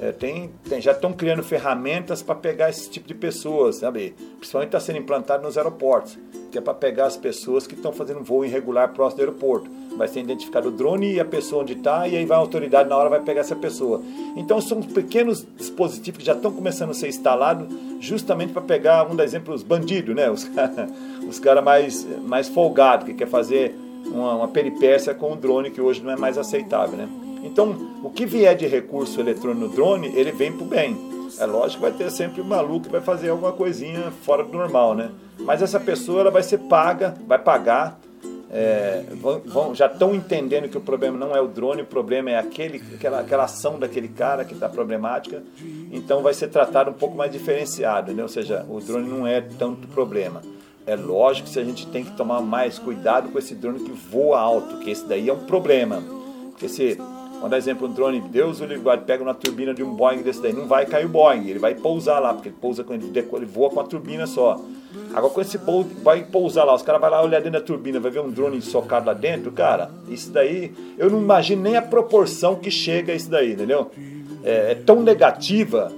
é, 0.00 0.12
tem, 0.12 0.50
tem, 0.66 0.80
já 0.80 0.92
estão 0.92 1.12
criando 1.12 1.42
ferramentas 1.42 2.22
para 2.22 2.34
pegar 2.34 2.70
esse 2.70 2.88
tipo 2.88 3.06
de 3.06 3.14
pessoas, 3.14 3.76
sabe? 3.76 4.14
Principalmente 4.38 4.68
está 4.68 4.80
sendo 4.80 4.98
implantado 4.98 5.42
nos 5.42 5.58
aeroportos, 5.58 6.18
que 6.50 6.56
é 6.56 6.60
para 6.60 6.72
pegar 6.72 7.04
as 7.04 7.18
pessoas 7.18 7.66
que 7.66 7.74
estão 7.74 7.92
fazendo 7.92 8.24
voo 8.24 8.42
irregular 8.42 8.88
próximo 8.94 9.18
do 9.18 9.20
aeroporto. 9.20 9.70
Vai 9.98 10.08
ser 10.08 10.20
identificado 10.20 10.68
o 10.68 10.70
drone 10.70 11.12
e 11.12 11.20
a 11.20 11.24
pessoa 11.24 11.62
onde 11.62 11.74
está, 11.74 12.08
e 12.08 12.16
aí 12.16 12.24
vai 12.24 12.38
a 12.38 12.40
autoridade 12.40 12.88
na 12.88 12.96
hora 12.96 13.10
vai 13.10 13.20
pegar 13.20 13.42
essa 13.42 13.54
pessoa. 13.54 14.00
Então 14.36 14.58
são 14.58 14.80
pequenos 14.80 15.46
dispositivos 15.58 16.18
que 16.18 16.24
já 16.24 16.32
estão 16.32 16.50
começando 16.50 16.90
a 16.90 16.94
ser 16.94 17.08
instalados 17.08 17.68
justamente 18.00 18.54
para 18.54 18.62
pegar, 18.62 19.06
um 19.06 19.20
exemplo, 19.20 19.52
os 19.52 19.62
bandidos, 19.62 20.16
né? 20.16 20.30
Os 20.30 20.44
caras 20.44 20.90
os 21.28 21.38
cara 21.38 21.60
mais, 21.60 22.06
mais 22.22 22.48
folgados, 22.48 23.04
que 23.04 23.12
quer 23.12 23.28
fazer 23.28 23.74
uma, 24.06 24.34
uma 24.34 24.48
peripécia 24.48 25.14
com 25.14 25.32
o 25.32 25.36
drone, 25.36 25.70
que 25.70 25.80
hoje 25.80 26.02
não 26.02 26.10
é 26.10 26.16
mais 26.16 26.38
aceitável, 26.38 26.96
né? 26.96 27.08
Então, 27.42 27.74
o 28.02 28.10
que 28.10 28.26
vier 28.26 28.54
de 28.54 28.66
recurso 28.66 29.20
eletrônico 29.20 29.66
no 29.66 29.72
drone, 29.72 30.12
ele 30.14 30.30
vem 30.30 30.52
para 30.52 30.64
o 30.64 30.66
bem. 30.66 30.96
É 31.38 31.46
lógico 31.46 31.82
que 31.82 31.90
vai 31.90 31.92
ter 31.92 32.10
sempre 32.10 32.40
um 32.40 32.44
maluco 32.44 32.86
que 32.86 32.92
vai 32.92 33.00
fazer 33.00 33.30
alguma 33.30 33.52
coisinha 33.52 34.10
fora 34.22 34.44
do 34.44 34.52
normal, 34.52 34.94
né? 34.94 35.10
Mas 35.38 35.62
essa 35.62 35.80
pessoa 35.80 36.20
ela 36.20 36.30
vai 36.30 36.42
ser 36.42 36.58
paga, 36.58 37.14
vai 37.26 37.38
pagar. 37.38 37.98
É, 38.52 39.04
vão, 39.12 39.40
vão, 39.46 39.74
já 39.76 39.86
estão 39.86 40.12
entendendo 40.12 40.68
que 40.68 40.76
o 40.76 40.80
problema 40.80 41.16
não 41.16 41.36
é 41.36 41.40
o 41.40 41.46
drone, 41.46 41.82
o 41.82 41.86
problema 41.86 42.30
é 42.30 42.36
aquele, 42.36 42.82
aquela, 42.94 43.20
aquela 43.20 43.44
ação 43.44 43.78
daquele 43.78 44.08
cara 44.08 44.44
que 44.44 44.54
está 44.54 44.68
problemática. 44.68 45.42
Então 45.92 46.20
vai 46.20 46.34
ser 46.34 46.48
tratado 46.48 46.90
um 46.90 46.94
pouco 46.94 47.16
mais 47.16 47.30
diferenciado, 47.30 48.12
né? 48.12 48.22
ou 48.22 48.28
seja, 48.28 48.66
o 48.68 48.80
drone 48.80 49.08
não 49.08 49.24
é 49.24 49.40
tanto 49.40 49.86
problema. 49.88 50.42
É 50.90 50.96
lógico 50.96 51.48
que 51.48 51.56
a 51.56 51.64
gente 51.64 51.86
tem 51.86 52.04
que 52.04 52.10
tomar 52.16 52.40
mais 52.40 52.76
cuidado 52.76 53.28
com 53.28 53.38
esse 53.38 53.54
drone 53.54 53.78
que 53.78 53.92
voa 53.92 54.40
alto, 54.40 54.78
que 54.78 54.90
esse 54.90 55.06
daí 55.06 55.28
é 55.28 55.32
um 55.32 55.44
problema. 55.44 56.02
Porque 56.50 56.68
se 56.68 56.98
Vamos 57.34 57.52
dar 57.52 57.56
exemplo, 57.56 57.88
um 57.88 57.92
drone, 57.92 58.20
Deus 58.20 58.60
o 58.60 58.66
livre, 58.66 58.98
pega 59.06 59.22
uma 59.22 59.32
turbina 59.32 59.72
de 59.72 59.82
um 59.82 59.94
Boeing 59.94 60.20
desse 60.20 60.42
daí, 60.42 60.52
não 60.52 60.66
vai 60.66 60.84
cair 60.84 61.06
o 61.06 61.08
Boeing, 61.08 61.48
ele 61.48 61.58
vai 61.58 61.74
pousar 61.74 62.20
lá, 62.20 62.34
porque 62.34 62.50
ele 62.50 62.56
pousa 62.60 62.84
com 62.84 62.92
ele, 62.92 63.10
ele 63.14 63.46
voa 63.46 63.70
com 63.70 63.80
a 63.80 63.84
turbina 63.84 64.26
só. 64.26 64.60
Agora 65.14 65.32
com 65.32 65.40
esse 65.40 65.56
pou, 65.56 65.86
vai 66.02 66.22
pousar 66.22 66.64
lá, 66.64 66.74
os 66.74 66.82
caras 66.82 67.00
vão 67.00 67.08
lá 67.08 67.22
olhar 67.22 67.40
dentro 67.40 67.58
da 67.58 67.64
turbina, 67.64 67.98
vai 67.98 68.10
ver 68.10 68.20
um 68.20 68.28
drone 68.28 68.60
socado 68.60 69.06
lá 69.06 69.14
dentro, 69.14 69.50
cara, 69.52 69.90
isso 70.06 70.30
daí, 70.30 70.74
eu 70.98 71.08
não 71.08 71.18
imagino 71.18 71.62
nem 71.62 71.76
a 71.76 71.82
proporção 71.82 72.56
que 72.56 72.70
chega 72.70 73.14
isso 73.14 73.30
daí, 73.30 73.52
entendeu? 73.52 73.90
É, 74.44 74.72
é 74.72 74.74
tão 74.74 75.00
negativa 75.00 75.90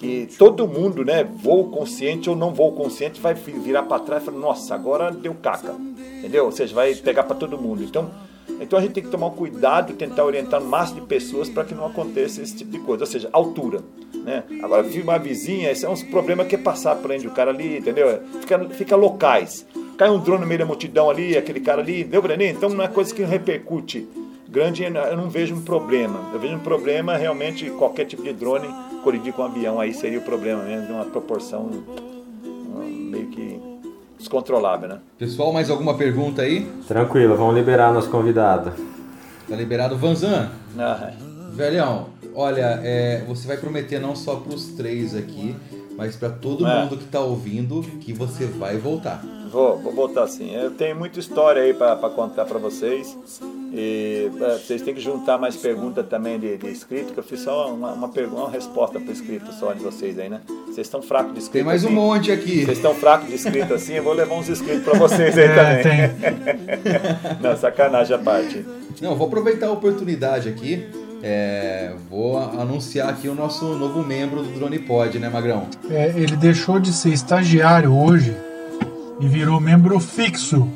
que 0.00 0.26
todo 0.38 0.66
mundo, 0.66 1.04
né, 1.04 1.22
voo 1.22 1.68
consciente 1.68 2.30
ou 2.30 2.34
não 2.34 2.54
voo 2.54 2.72
consciente, 2.72 3.20
vai 3.20 3.34
virar 3.34 3.82
para 3.82 3.98
trás 3.98 4.22
e 4.22 4.26
falar, 4.26 4.38
nossa, 4.38 4.74
agora 4.74 5.10
deu 5.12 5.34
caca, 5.34 5.74
entendeu? 6.18 6.46
Ou 6.46 6.52
seja, 6.52 6.74
vai 6.74 6.94
pegar 6.94 7.24
para 7.24 7.36
todo 7.36 7.58
mundo. 7.58 7.84
Então, 7.84 8.10
então 8.58 8.78
a 8.78 8.82
gente 8.82 8.92
tem 8.92 9.04
que 9.04 9.10
tomar 9.10 9.30
cuidado 9.32 9.92
e 9.92 9.94
tentar 9.94 10.24
orientar 10.24 10.62
o 10.62 10.64
máximo 10.64 11.02
de 11.02 11.06
pessoas 11.06 11.50
para 11.50 11.66
que 11.66 11.74
não 11.74 11.84
aconteça 11.84 12.40
esse 12.40 12.56
tipo 12.56 12.70
de 12.70 12.78
coisa, 12.78 13.04
ou 13.04 13.06
seja, 13.06 13.28
altura. 13.30 13.82
Né? 14.14 14.42
Agora, 14.62 14.86
uma 15.04 15.18
vizinha, 15.18 15.70
esse 15.70 15.84
é 15.84 15.88
um 15.88 15.96
problema 16.10 16.46
que 16.46 16.54
é 16.54 16.58
passar, 16.58 16.96
prende 16.96 17.26
o 17.26 17.32
cara 17.32 17.50
ali, 17.50 17.76
entendeu? 17.76 18.20
Fica, 18.40 18.58
fica 18.70 18.96
locais. 18.96 19.66
Cai 19.98 20.08
um 20.08 20.18
drone 20.18 20.40
no 20.40 20.46
meio 20.46 20.60
da 20.60 20.64
multidão 20.64 21.10
ali, 21.10 21.36
aquele 21.36 21.60
cara 21.60 21.82
ali, 21.82 22.04
deu 22.04 22.22
pra 22.22 22.42
Então 22.42 22.70
não 22.70 22.82
é 22.82 22.88
coisa 22.88 23.14
que 23.14 23.22
repercute 23.22 24.08
grande, 24.48 24.82
eu 24.82 25.16
não 25.16 25.28
vejo 25.30 25.54
um 25.54 25.60
problema. 25.60 26.30
Eu 26.32 26.40
vejo 26.40 26.54
um 26.54 26.60
problema 26.60 27.16
realmente 27.16 27.70
qualquer 27.70 28.06
tipo 28.06 28.22
de 28.22 28.32
drone 28.32 28.66
colidir 29.02 29.32
com 29.32 29.42
um 29.42 29.46
avião, 29.46 29.80
aí 29.80 29.92
seria 29.92 30.18
o 30.18 30.22
problema 30.22 30.62
mesmo, 30.62 30.86
de 30.86 30.92
uma 30.92 31.04
proporção 31.04 31.70
meio 33.10 33.26
que 33.28 33.60
descontrolável, 34.18 34.88
né? 34.88 34.98
Pessoal, 35.18 35.52
mais 35.52 35.70
alguma 35.70 35.96
pergunta 35.96 36.42
aí? 36.42 36.66
Tranquilo, 36.86 37.36
vamos 37.36 37.54
liberar 37.54 37.92
nosso 37.92 38.10
convidado. 38.10 38.72
Tá 39.48 39.56
liberado 39.56 39.96
Vanzan. 39.96 40.50
Ah, 40.78 41.10
é. 41.12 41.30
Velhão, 41.54 42.06
olha, 42.34 42.80
é, 42.82 43.24
você 43.26 43.46
vai 43.48 43.56
prometer 43.56 43.98
não 43.98 44.14
só 44.14 44.36
para 44.36 44.54
os 44.54 44.68
três 44.68 45.14
aqui, 45.16 45.56
mas 46.00 46.16
para 46.16 46.30
todo 46.30 46.66
é. 46.66 46.80
mundo 46.80 46.96
que 46.96 47.04
está 47.04 47.20
ouvindo 47.20 47.82
que 48.00 48.10
você 48.10 48.46
vai 48.46 48.78
voltar. 48.78 49.22
Vou, 49.52 49.76
vou 49.76 49.92
voltar 49.92 50.26
sim. 50.28 50.50
Eu 50.50 50.70
tenho 50.70 50.96
muita 50.96 51.20
história 51.20 51.60
aí 51.60 51.74
para 51.74 52.08
contar 52.08 52.46
para 52.46 52.58
vocês. 52.58 53.14
E 53.70 54.30
é, 54.40 54.54
vocês 54.56 54.80
têm 54.80 54.94
que 54.94 55.00
juntar 55.00 55.36
mais 55.36 55.56
perguntas 55.56 56.06
também 56.08 56.40
de, 56.40 56.56
de 56.56 56.68
escrito, 56.68 57.12
que 57.12 57.20
eu 57.20 57.22
fiz 57.22 57.40
só 57.40 57.70
uma, 57.70 57.92
uma 57.92 58.08
pergunta, 58.08 58.40
uma 58.40 58.50
resposta 58.50 58.98
para 58.98 59.12
escrito 59.12 59.52
só 59.52 59.74
de 59.74 59.82
vocês 59.82 60.18
aí, 60.18 60.30
né? 60.30 60.40
Vocês 60.64 60.86
estão 60.86 61.02
fracos 61.02 61.34
de 61.34 61.40
escrito. 61.40 61.52
Tem 61.52 61.64
mais 61.64 61.84
assim? 61.84 61.92
um 61.92 61.96
monte 61.96 62.32
aqui. 62.32 62.64
Vocês 62.64 62.78
estão 62.78 62.94
fracos 62.94 63.28
de 63.28 63.34
escrito 63.34 63.74
assim, 63.74 63.92
eu 63.92 64.02
vou 64.02 64.14
levar 64.14 64.36
uns 64.36 64.48
escritos 64.48 64.82
para 64.82 64.98
vocês 64.98 65.36
aí 65.36 65.44
é, 65.52 66.08
também. 66.08 66.76
Não, 67.42 67.54
sacanagem 67.58 68.16
à 68.16 68.18
parte. 68.18 68.64
Não, 69.02 69.14
vou 69.14 69.26
aproveitar 69.26 69.66
a 69.66 69.72
oportunidade 69.72 70.48
aqui. 70.48 70.88
É, 71.22 71.92
vou 72.08 72.38
anunciar 72.38 73.10
aqui 73.10 73.28
o 73.28 73.34
nosso 73.34 73.66
novo 73.74 74.02
membro 74.02 74.42
do 74.42 74.50
Drone 74.58 74.78
Pod, 74.78 75.18
né, 75.18 75.28
Magrão? 75.28 75.66
É, 75.90 76.12
ele 76.16 76.34
deixou 76.34 76.80
de 76.80 76.92
ser 76.92 77.10
estagiário 77.10 77.94
hoje 77.94 78.34
e 79.20 79.28
virou 79.28 79.60
membro 79.60 80.00
fixo. 80.00 80.66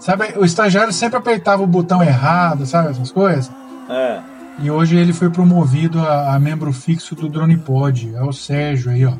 Sabe, 0.00 0.34
o 0.36 0.44
estagiário 0.44 0.92
sempre 0.92 1.18
apertava 1.18 1.62
o 1.62 1.66
botão 1.66 2.02
errado, 2.02 2.66
sabe 2.66 2.90
essas 2.90 3.10
coisas? 3.10 3.50
É. 3.88 4.20
E 4.62 4.70
hoje 4.70 4.96
ele 4.96 5.12
foi 5.12 5.28
promovido 5.28 6.00
a, 6.00 6.34
a 6.34 6.38
membro 6.38 6.72
fixo 6.72 7.14
do 7.14 7.28
Drone 7.28 7.56
Pod. 7.56 8.14
É 8.14 8.22
o 8.22 8.32
Sérgio 8.32 8.90
aí, 8.90 9.04
ó. 9.04 9.14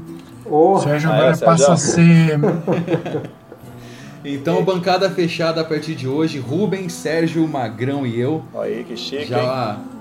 Oh, 0.46 0.74
o 0.74 0.80
Sérgio 0.80 1.10
agora 1.10 1.32
é, 1.32 1.36
passa 1.36 1.72
a 1.72 1.76
ser. 1.76 2.38
então, 4.24 4.62
bancada 4.62 5.10
fechada 5.10 5.60
a 5.60 5.64
partir 5.64 5.94
de 5.94 6.06
hoje. 6.06 6.38
Rubens, 6.38 6.92
Sérgio, 6.92 7.46
Magrão 7.48 8.06
e 8.06 8.18
eu. 8.18 8.42
Aí, 8.54 8.84
que 8.84 8.96
chique. 8.96 9.26
Já 9.26 9.78
hein? 9.78 9.93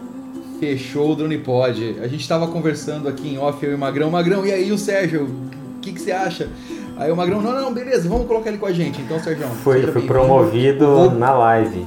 Fechou 0.63 1.11
o 1.11 1.15
Drone 1.15 1.37
Pod. 1.37 1.97
A 2.01 2.07
gente 2.07 2.21
estava 2.21 2.47
conversando 2.47 3.09
aqui 3.09 3.33
em 3.33 3.37
off, 3.37 3.63
eu 3.65 3.73
e 3.73 3.75
o 3.75 3.77
Magrão. 3.77 4.09
Magrão, 4.09 4.45
e 4.45 4.51
aí 4.51 4.71
o 4.71 4.77
Sérgio? 4.77 5.25
O 5.25 5.79
que, 5.81 5.91
que 5.91 5.99
você 5.99 6.13
acha? 6.13 6.47
Aí 6.95 7.11
o 7.11 7.17
Magrão, 7.17 7.41
não, 7.41 7.51
não, 7.51 7.73
beleza, 7.73 8.07
vamos 8.07 8.25
colocar 8.27 8.49
ele 8.49 8.57
com 8.57 8.65
a 8.65 8.71
gente. 8.71 9.01
Então, 9.01 9.19
Sérgio. 9.19 9.45
Foi, 9.63 9.81
foi 9.87 10.03
promovido 10.03 10.85
Vou... 10.85 11.11
na 11.11 11.33
live. 11.33 11.85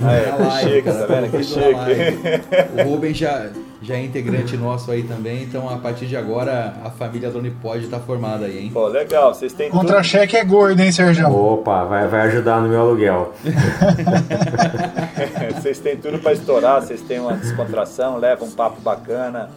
Ah, 0.00 0.14
é, 0.14 0.30
que 0.30 0.42
live, 0.42 0.70
chique, 0.70 0.82
cara, 0.82 1.06
tá 1.06 1.14
vendo? 1.14 1.30
Que 1.32 1.42
chique. 1.42 2.80
O 2.80 2.88
Rubens 2.88 3.16
já, 3.16 3.50
já 3.80 3.94
é 3.94 4.04
integrante 4.04 4.56
nosso 4.56 4.90
aí 4.90 5.04
também, 5.04 5.44
então 5.44 5.68
a 5.68 5.78
partir 5.78 6.06
de 6.06 6.16
agora 6.16 6.74
a 6.84 6.90
família 6.90 7.30
Drone 7.30 7.50
pode 7.50 7.84
estar 7.84 7.98
tá 7.98 8.04
formada 8.04 8.46
aí, 8.46 8.58
hein? 8.58 8.70
Pô, 8.72 8.88
legal, 8.88 9.32
vocês 9.32 9.52
têm 9.52 9.70
Contra-cheque 9.70 10.36
tudo... 10.36 10.40
é 10.40 10.44
gordo, 10.44 10.80
hein, 10.80 10.90
Sérgio? 10.90 11.30
Opa, 11.30 11.84
vai, 11.84 12.08
vai 12.08 12.22
ajudar 12.22 12.60
no 12.60 12.68
meu 12.68 12.80
aluguel. 12.80 13.32
vocês 15.54 15.78
têm 15.78 15.96
tudo 15.96 16.18
para 16.18 16.32
estourar, 16.32 16.82
vocês 16.82 17.00
têm 17.02 17.20
uma 17.20 17.34
descontração, 17.34 18.18
levam 18.18 18.48
um 18.48 18.50
papo 18.50 18.80
bacana, 18.80 19.48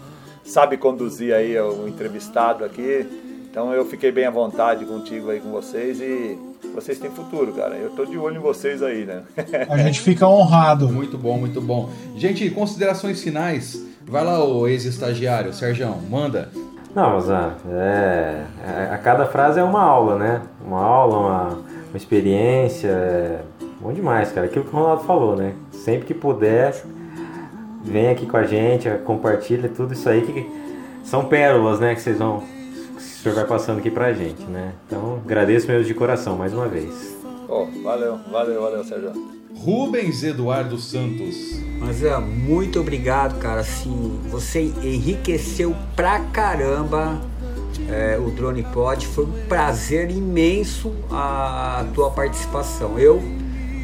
sabe 0.44 0.78
conduzir 0.78 1.34
aí 1.34 1.60
o 1.60 1.88
entrevistado 1.88 2.64
aqui. 2.64 3.08
Então 3.50 3.74
eu 3.74 3.86
fiquei 3.86 4.12
bem 4.12 4.26
à 4.26 4.32
vontade 4.32 4.86
contigo 4.86 5.30
aí 5.30 5.40
com 5.40 5.52
vocês 5.52 6.00
e 6.00 6.38
vocês 6.74 6.98
têm 7.00 7.12
futuro, 7.12 7.52
cara. 7.52 7.76
Eu 7.76 7.90
tô 7.90 8.06
de 8.06 8.18
olho 8.18 8.38
em 8.38 8.40
vocês 8.40 8.82
aí, 8.82 9.04
né? 9.04 9.24
A 9.68 9.78
gente 9.78 10.00
fica 10.00 10.26
honrado. 10.26 10.88
Muito 10.88 11.18
bom, 11.18 11.38
muito 11.38 11.60
bom. 11.60 11.90
Gente, 12.16 12.50
considerações 12.52 13.22
finais. 13.22 13.91
Vai 14.08 14.24
lá, 14.24 14.44
o 14.44 14.68
ex-estagiário, 14.68 15.54
Sérgio, 15.54 15.96
manda. 16.10 16.50
Não, 16.94 17.20
Zan, 17.22 17.54
é, 17.70 18.44
é, 18.68 18.90
a 18.92 18.98
cada 18.98 19.26
frase 19.26 19.60
é 19.60 19.64
uma 19.64 19.82
aula, 19.82 20.18
né? 20.18 20.42
Uma 20.66 20.82
aula, 20.84 21.18
uma, 21.18 21.48
uma 21.90 21.98
experiência. 21.98 22.90
É 22.90 23.40
bom 23.80 23.94
demais, 23.94 24.32
cara. 24.32 24.48
Aquilo 24.48 24.66
que 24.66 24.76
o 24.76 24.78
Ronaldo 24.78 25.04
falou, 25.04 25.36
né? 25.36 25.54
Sempre 25.72 26.08
que 26.08 26.14
puder, 26.14 26.76
vem 27.84 28.10
aqui 28.10 28.26
com 28.26 28.38
a 28.38 28.44
gente, 28.44 28.90
compartilha 29.06 29.70
tudo 29.70 29.94
isso 29.94 30.10
aí 30.10 30.22
que 30.22 30.50
são 31.04 31.26
pérolas, 31.26 31.80
né? 31.80 31.96
Que 31.96 32.02
vocês 32.02 32.18
vão 32.18 32.44
o 33.22 33.24
senhor 33.24 33.36
vai 33.36 33.46
passando 33.46 33.78
aqui 33.78 33.92
pra 33.92 34.12
gente, 34.14 34.44
né? 34.46 34.74
Então, 34.88 35.22
agradeço 35.24 35.68
mesmo 35.68 35.84
de 35.84 35.94
coração 35.94 36.36
mais 36.38 36.54
uma 36.54 36.68
vez. 36.68 37.16
Oh, 37.48 37.68
valeu, 37.84 38.18
valeu, 38.32 38.62
valeu, 38.62 38.84
Sérgio. 38.84 39.41
Rubens 39.58 40.24
Eduardo 40.24 40.78
Santos. 40.78 41.60
Mas 41.80 42.04
é, 42.04 42.18
muito 42.20 42.80
obrigado, 42.80 43.40
cara. 43.40 43.62
Assim, 43.62 44.20
você 44.30 44.62
enriqueceu 44.84 45.76
pra 45.96 46.20
caramba 46.20 47.22
é, 47.90 48.18
o 48.18 48.32
Drone 48.32 48.64
Pod. 48.64 49.06
Foi 49.08 49.26
um 49.26 49.46
prazer 49.48 50.12
imenso 50.12 50.94
a, 51.10 51.82
a 51.82 51.84
tua 51.94 52.12
participação. 52.12 53.00
Eu, 53.00 53.22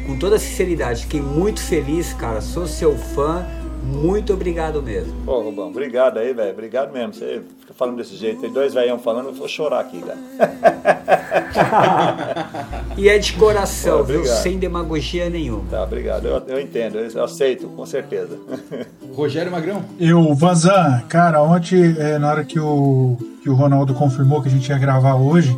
com 0.06 0.16
toda 0.16 0.38
sinceridade, 0.38 1.02
fiquei 1.02 1.20
muito 1.20 1.60
feliz, 1.60 2.12
cara. 2.12 2.40
Sou 2.40 2.66
seu 2.66 2.96
fã 2.96 3.46
muito 3.82 4.32
obrigado 4.32 4.82
mesmo. 4.82 5.12
Pô, 5.24 5.40
Rubão, 5.40 5.68
obrigado 5.68 6.18
aí, 6.18 6.32
velho. 6.32 6.52
Obrigado 6.52 6.92
mesmo. 6.92 7.14
Você 7.14 7.42
fica 7.60 7.74
falando 7.74 7.96
desse 7.96 8.16
jeito. 8.16 8.40
Tem 8.40 8.52
dois 8.52 8.74
velhão 8.74 8.98
falando, 8.98 9.28
eu 9.28 9.34
vou 9.34 9.48
chorar 9.48 9.80
aqui, 9.80 10.00
cara. 10.00 10.18
e 12.96 13.08
é 13.08 13.18
de 13.18 13.32
coração, 13.34 13.98
Pô, 13.98 14.04
viu? 14.04 14.26
Sem 14.26 14.58
demagogia 14.58 15.30
nenhuma. 15.30 15.64
Tá, 15.70 15.82
obrigado. 15.82 16.26
Eu, 16.26 16.42
eu 16.46 16.60
entendo, 16.60 16.98
eu 16.98 17.24
aceito, 17.24 17.68
com 17.68 17.86
certeza. 17.86 18.38
Rogério 19.14 19.50
Magrão? 19.50 19.82
Eu, 19.98 20.34
Vazan, 20.34 21.02
cara, 21.08 21.42
ontem, 21.42 21.96
é, 21.98 22.18
na 22.18 22.30
hora 22.30 22.44
que 22.44 22.60
o, 22.60 23.16
que 23.42 23.48
o 23.48 23.54
Ronaldo 23.54 23.94
confirmou 23.94 24.42
que 24.42 24.48
a 24.48 24.52
gente 24.52 24.68
ia 24.68 24.78
gravar 24.78 25.14
hoje, 25.14 25.56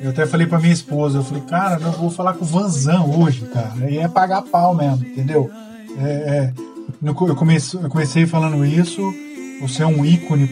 eu 0.00 0.10
até 0.10 0.26
falei 0.26 0.46
pra 0.46 0.58
minha 0.58 0.72
esposa, 0.72 1.18
eu 1.18 1.24
falei, 1.24 1.42
cara, 1.44 1.80
eu 1.80 1.92
vou 1.92 2.10
falar 2.10 2.34
com 2.34 2.44
o 2.44 2.48
Vanzan 2.48 3.02
hoje, 3.02 3.46
cara. 3.46 3.90
E 3.90 3.98
é 3.98 4.06
pagar 4.06 4.42
pau 4.42 4.74
mesmo, 4.74 5.04
entendeu? 5.04 5.50
É, 6.00 6.10
é, 6.10 6.52
eu 7.02 7.14
comecei, 7.36 7.80
eu 7.80 7.88
comecei 7.88 8.26
falando 8.26 8.64
isso 8.64 9.02
Você 9.60 9.82
é 9.82 9.86
um 9.86 10.04
ícone 10.04 10.48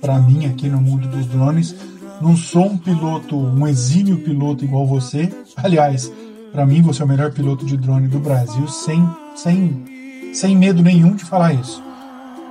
para 0.00 0.18
mim 0.18 0.46
aqui 0.46 0.68
no 0.68 0.80
mundo 0.80 1.08
dos 1.08 1.26
drones. 1.26 1.74
Não 2.20 2.36
sou 2.36 2.66
um 2.66 2.76
piloto, 2.76 3.36
um 3.36 3.66
exímio 3.66 4.18
piloto 4.18 4.64
igual 4.64 4.86
você. 4.86 5.32
Aliás, 5.56 6.12
para 6.50 6.66
mim 6.66 6.82
você 6.82 7.02
é 7.02 7.04
o 7.04 7.08
melhor 7.08 7.32
piloto 7.32 7.64
de 7.64 7.76
drone 7.76 8.08
do 8.08 8.18
Brasil, 8.18 8.66
sem, 8.66 9.08
sem, 9.36 10.32
sem 10.34 10.56
medo 10.56 10.82
nenhum 10.82 11.14
de 11.14 11.24
falar 11.24 11.52
isso. 11.54 11.82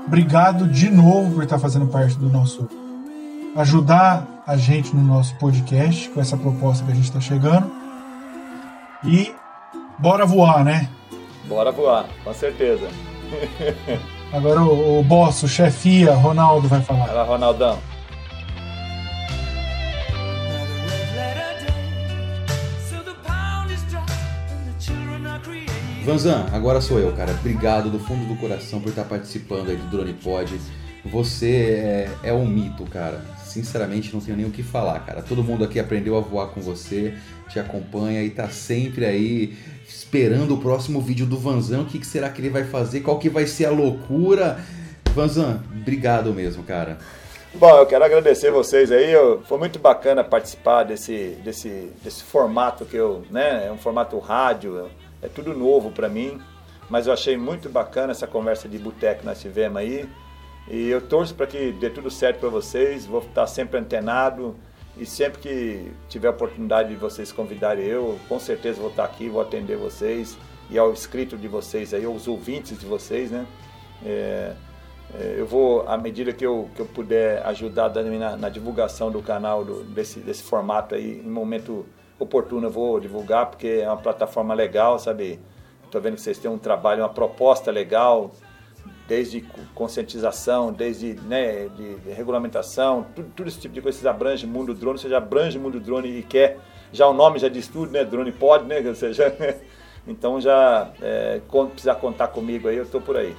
Obrigado 0.05 0.67
de 0.67 0.89
novo 0.89 1.33
por 1.33 1.43
estar 1.43 1.59
fazendo 1.59 1.87
parte 1.87 2.17
do 2.17 2.29
nosso 2.29 2.69
ajudar 3.57 4.43
a 4.45 4.55
gente 4.55 4.95
no 4.95 5.01
nosso 5.01 5.35
podcast 5.37 6.09
com 6.09 6.21
essa 6.21 6.37
proposta 6.37 6.85
que 6.85 6.91
a 6.91 6.95
gente 6.95 7.05
está 7.05 7.19
chegando. 7.19 7.69
E 9.03 9.33
bora 9.97 10.25
voar, 10.25 10.63
né? 10.63 10.89
Bora 11.47 11.71
voar, 11.71 12.05
com 12.23 12.33
certeza. 12.33 12.87
Agora 14.31 14.61
o, 14.61 14.99
o 14.99 15.03
boss, 15.03 15.43
o 15.43 15.47
chefia, 15.47 16.13
Ronaldo 16.13 16.67
vai 16.67 16.81
falar. 16.81 17.07
Fala, 17.07 17.23
Ronaldão. 17.23 17.79
Vanzan, 26.07 26.45
agora 26.53 26.79
sou 26.79 26.99
eu, 26.99 27.11
cara. 27.11 27.33
Obrigado 27.33 27.89
do 27.89 27.99
fundo 27.99 28.25
do 28.25 28.39
coração 28.39 28.79
por 28.79 28.87
estar 28.89 29.03
participando 29.03 29.69
aí 29.69 29.75
do 29.75 29.87
Drone 29.87 30.13
Pod. 30.13 30.57
Você 31.03 32.09
é, 32.23 32.29
é 32.29 32.33
um 32.33 32.47
mito, 32.47 32.85
cara. 32.85 33.25
Sinceramente, 33.43 34.13
não 34.13 34.21
tenho 34.21 34.37
nem 34.37 34.45
o 34.45 34.49
que 34.49 34.63
falar, 34.63 34.99
cara. 35.01 35.21
Todo 35.21 35.43
mundo 35.43 35.65
aqui 35.65 35.79
aprendeu 35.79 36.17
a 36.17 36.21
voar 36.21 36.47
com 36.47 36.61
você, 36.61 37.13
te 37.49 37.59
acompanha 37.59 38.23
e 38.23 38.29
tá 38.29 38.47
sempre 38.47 39.05
aí 39.05 39.57
esperando 39.87 40.55
o 40.55 40.57
próximo 40.57 40.99
vídeo 40.99 41.25
do 41.25 41.37
Vanzan. 41.37 41.81
O 41.81 41.85
que, 41.85 41.99
que 41.99 42.05
será 42.05 42.29
que 42.29 42.41
ele 42.41 42.49
vai 42.49 42.65
fazer? 42.65 43.01
Qual 43.01 43.17
que 43.17 43.29
vai 43.29 43.47
ser 43.47 43.65
a 43.65 43.71
loucura? 43.71 44.59
Vanzan, 45.13 45.63
obrigado 45.71 46.33
mesmo, 46.33 46.63
cara. 46.63 46.97
Bom, 47.55 47.75
eu 47.77 47.85
quero 47.85 48.03
agradecer 48.03 48.51
vocês 48.51 48.91
aí. 48.91 49.13
Foi 49.45 49.57
muito 49.57 49.79
bacana 49.79 50.23
participar 50.23 50.83
desse, 50.83 51.37
desse, 51.43 51.91
desse 52.03 52.21
formato 52.23 52.85
que 52.85 52.97
eu, 52.97 53.23
né? 53.31 53.67
É 53.67 53.71
um 53.71 53.77
formato 53.77 54.19
rádio, 54.19 54.89
é 55.21 55.27
tudo 55.27 55.53
novo 55.55 55.89
para 55.89 56.09
mim. 56.09 56.39
Mas 56.89 57.07
eu 57.07 57.13
achei 57.13 57.37
muito 57.37 57.69
bacana 57.69 58.11
essa 58.11 58.27
conversa 58.27 58.67
de 58.67 58.77
boteco 58.77 59.21
que 59.21 59.25
nós 59.25 59.41
tivemos 59.41 59.77
aí. 59.77 60.07
E 60.69 60.87
eu 60.89 61.01
torço 61.01 61.33
para 61.33 61.47
que 61.47 61.71
dê 61.71 61.89
tudo 61.89 62.11
certo 62.11 62.39
para 62.39 62.49
vocês. 62.49 63.05
Vou 63.05 63.21
estar 63.21 63.47
sempre 63.47 63.79
antenado 63.79 64.55
e 64.99 65.05
sempre 65.05 65.39
que 65.39 65.91
tiver 66.09 66.27
a 66.27 66.31
oportunidade 66.31 66.89
de 66.89 66.95
vocês 66.95 67.31
convidarem 67.31 67.85
eu, 67.85 68.19
com 68.27 68.39
certeza 68.39 68.79
vou 68.79 68.89
estar 68.89 69.05
aqui, 69.05 69.29
vou 69.29 69.41
atender 69.41 69.77
vocês 69.77 70.37
e 70.69 70.77
ao 70.77 70.91
inscrito 70.91 71.37
de 71.37 71.47
vocês 71.47 71.93
aí, 71.93 72.05
aos 72.05 72.27
ouvintes 72.27 72.77
de 72.77 72.85
vocês, 72.85 73.31
né? 73.31 73.45
É, 74.05 74.53
é, 75.13 75.35
eu 75.37 75.45
vou, 75.45 75.87
à 75.87 75.97
medida 75.97 76.33
que 76.33 76.45
eu, 76.45 76.69
que 76.75 76.81
eu 76.81 76.85
puder 76.85 77.45
ajudar 77.45 77.89
na, 77.89 78.35
na 78.35 78.49
divulgação 78.49 79.09
do 79.09 79.21
canal, 79.21 79.63
do, 79.63 79.83
desse, 79.83 80.19
desse 80.19 80.43
formato 80.43 80.95
aí, 80.95 81.19
em 81.19 81.29
momento 81.29 81.85
oportuno 82.19 82.67
eu 82.67 82.71
vou 82.71 82.99
divulgar, 82.99 83.45
porque 83.45 83.81
é 83.81 83.87
uma 83.87 83.97
plataforma 83.97 84.53
legal, 84.53 84.99
sabe? 84.99 85.39
Estou 85.85 86.01
vendo 86.01 86.15
que 86.15 86.21
vocês 86.21 86.37
têm 86.37 86.51
um 86.51 86.57
trabalho, 86.57 87.03
uma 87.03 87.09
proposta 87.09 87.71
legal, 87.71 88.31
desde 89.07 89.41
conscientização, 89.73 90.71
desde 90.71 91.13
né, 91.13 91.69
de 91.75 92.11
regulamentação, 92.11 93.05
tudo, 93.15 93.31
tudo, 93.35 93.47
esse 93.47 93.59
tipo 93.59 93.73
de 93.73 93.81
coisa, 93.81 93.97
vocês 93.97 94.05
abrangem 94.05 94.49
mundo 94.49 94.73
drone, 94.73 94.99
você 94.99 95.07
já 95.07 95.17
abrange 95.17 95.57
mundo 95.57 95.79
drone 95.79 96.09
e 96.09 96.23
quer, 96.23 96.59
já 96.91 97.07
o 97.07 97.13
nome 97.13 97.39
já 97.39 97.47
diz 97.47 97.67
tudo, 97.67 97.91
né, 97.91 98.03
drone 98.03 98.31
pode, 98.31 98.65
né, 98.65 98.83
ou 98.85 98.95
seja, 98.95 99.33
então 100.05 100.41
já 100.41 100.91
é, 101.01 101.39
precisar 101.71 101.95
contar 101.95 102.27
comigo 102.27 102.67
aí, 102.67 102.75
eu 102.75 102.83
estou 102.83 102.99
por 102.99 103.15
aí. 103.15 103.35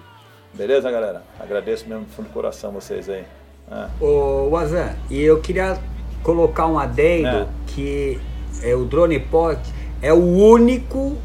Beleza, 0.54 0.90
galera? 0.90 1.22
Agradeço 1.38 1.86
mesmo 1.86 2.04
do 2.04 2.10
fundo 2.10 2.28
do 2.28 2.32
coração 2.32 2.72
vocês 2.72 3.08
aí. 3.08 3.24
Ah. 3.70 3.90
Ô, 4.00 4.48
Wazan, 4.48 4.96
e 5.10 5.20
eu 5.20 5.40
queria 5.40 5.78
colocar 6.22 6.66
um 6.66 6.78
adendo 6.78 7.28
é. 7.28 7.48
que 7.66 8.18
é, 8.62 8.74
o 8.74 8.86
drone 8.86 9.20
pod 9.20 9.60
é 10.00 10.12
o 10.12 10.24
único 10.24 11.18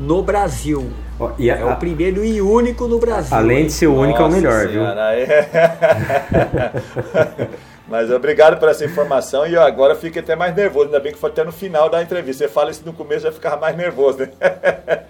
no 0.00 0.22
Brasil 0.22 0.90
e 1.38 1.50
a, 1.50 1.56
é 1.56 1.64
o 1.64 1.76
primeiro 1.76 2.24
e 2.24 2.40
único 2.40 2.86
no 2.86 2.98
Brasil. 2.98 3.36
Além 3.36 3.66
de 3.66 3.72
ser 3.72 3.86
o 3.86 3.94
único, 3.94 4.20
é 4.20 4.24
o 4.24 4.30
melhor, 4.30 4.68
senhora, 4.68 5.16
viu? 5.16 7.48
Mas 7.88 8.10
obrigado 8.10 8.58
por 8.58 8.68
essa 8.68 8.84
informação 8.84 9.46
e 9.46 9.54
eu 9.54 9.62
agora 9.62 9.94
fico 9.94 10.18
até 10.18 10.34
mais 10.34 10.54
nervoso. 10.54 10.86
Ainda 10.86 11.00
bem 11.00 11.12
que 11.12 11.18
foi 11.18 11.30
até 11.30 11.44
no 11.44 11.52
final 11.52 11.88
da 11.88 12.02
entrevista. 12.02 12.44
Você 12.44 12.52
fala 12.52 12.70
isso 12.70 12.82
no 12.84 12.92
começo, 12.92 13.22
já 13.22 13.32
ficava 13.32 13.56
mais 13.56 13.76
nervoso, 13.76 14.18
né? 14.18 14.30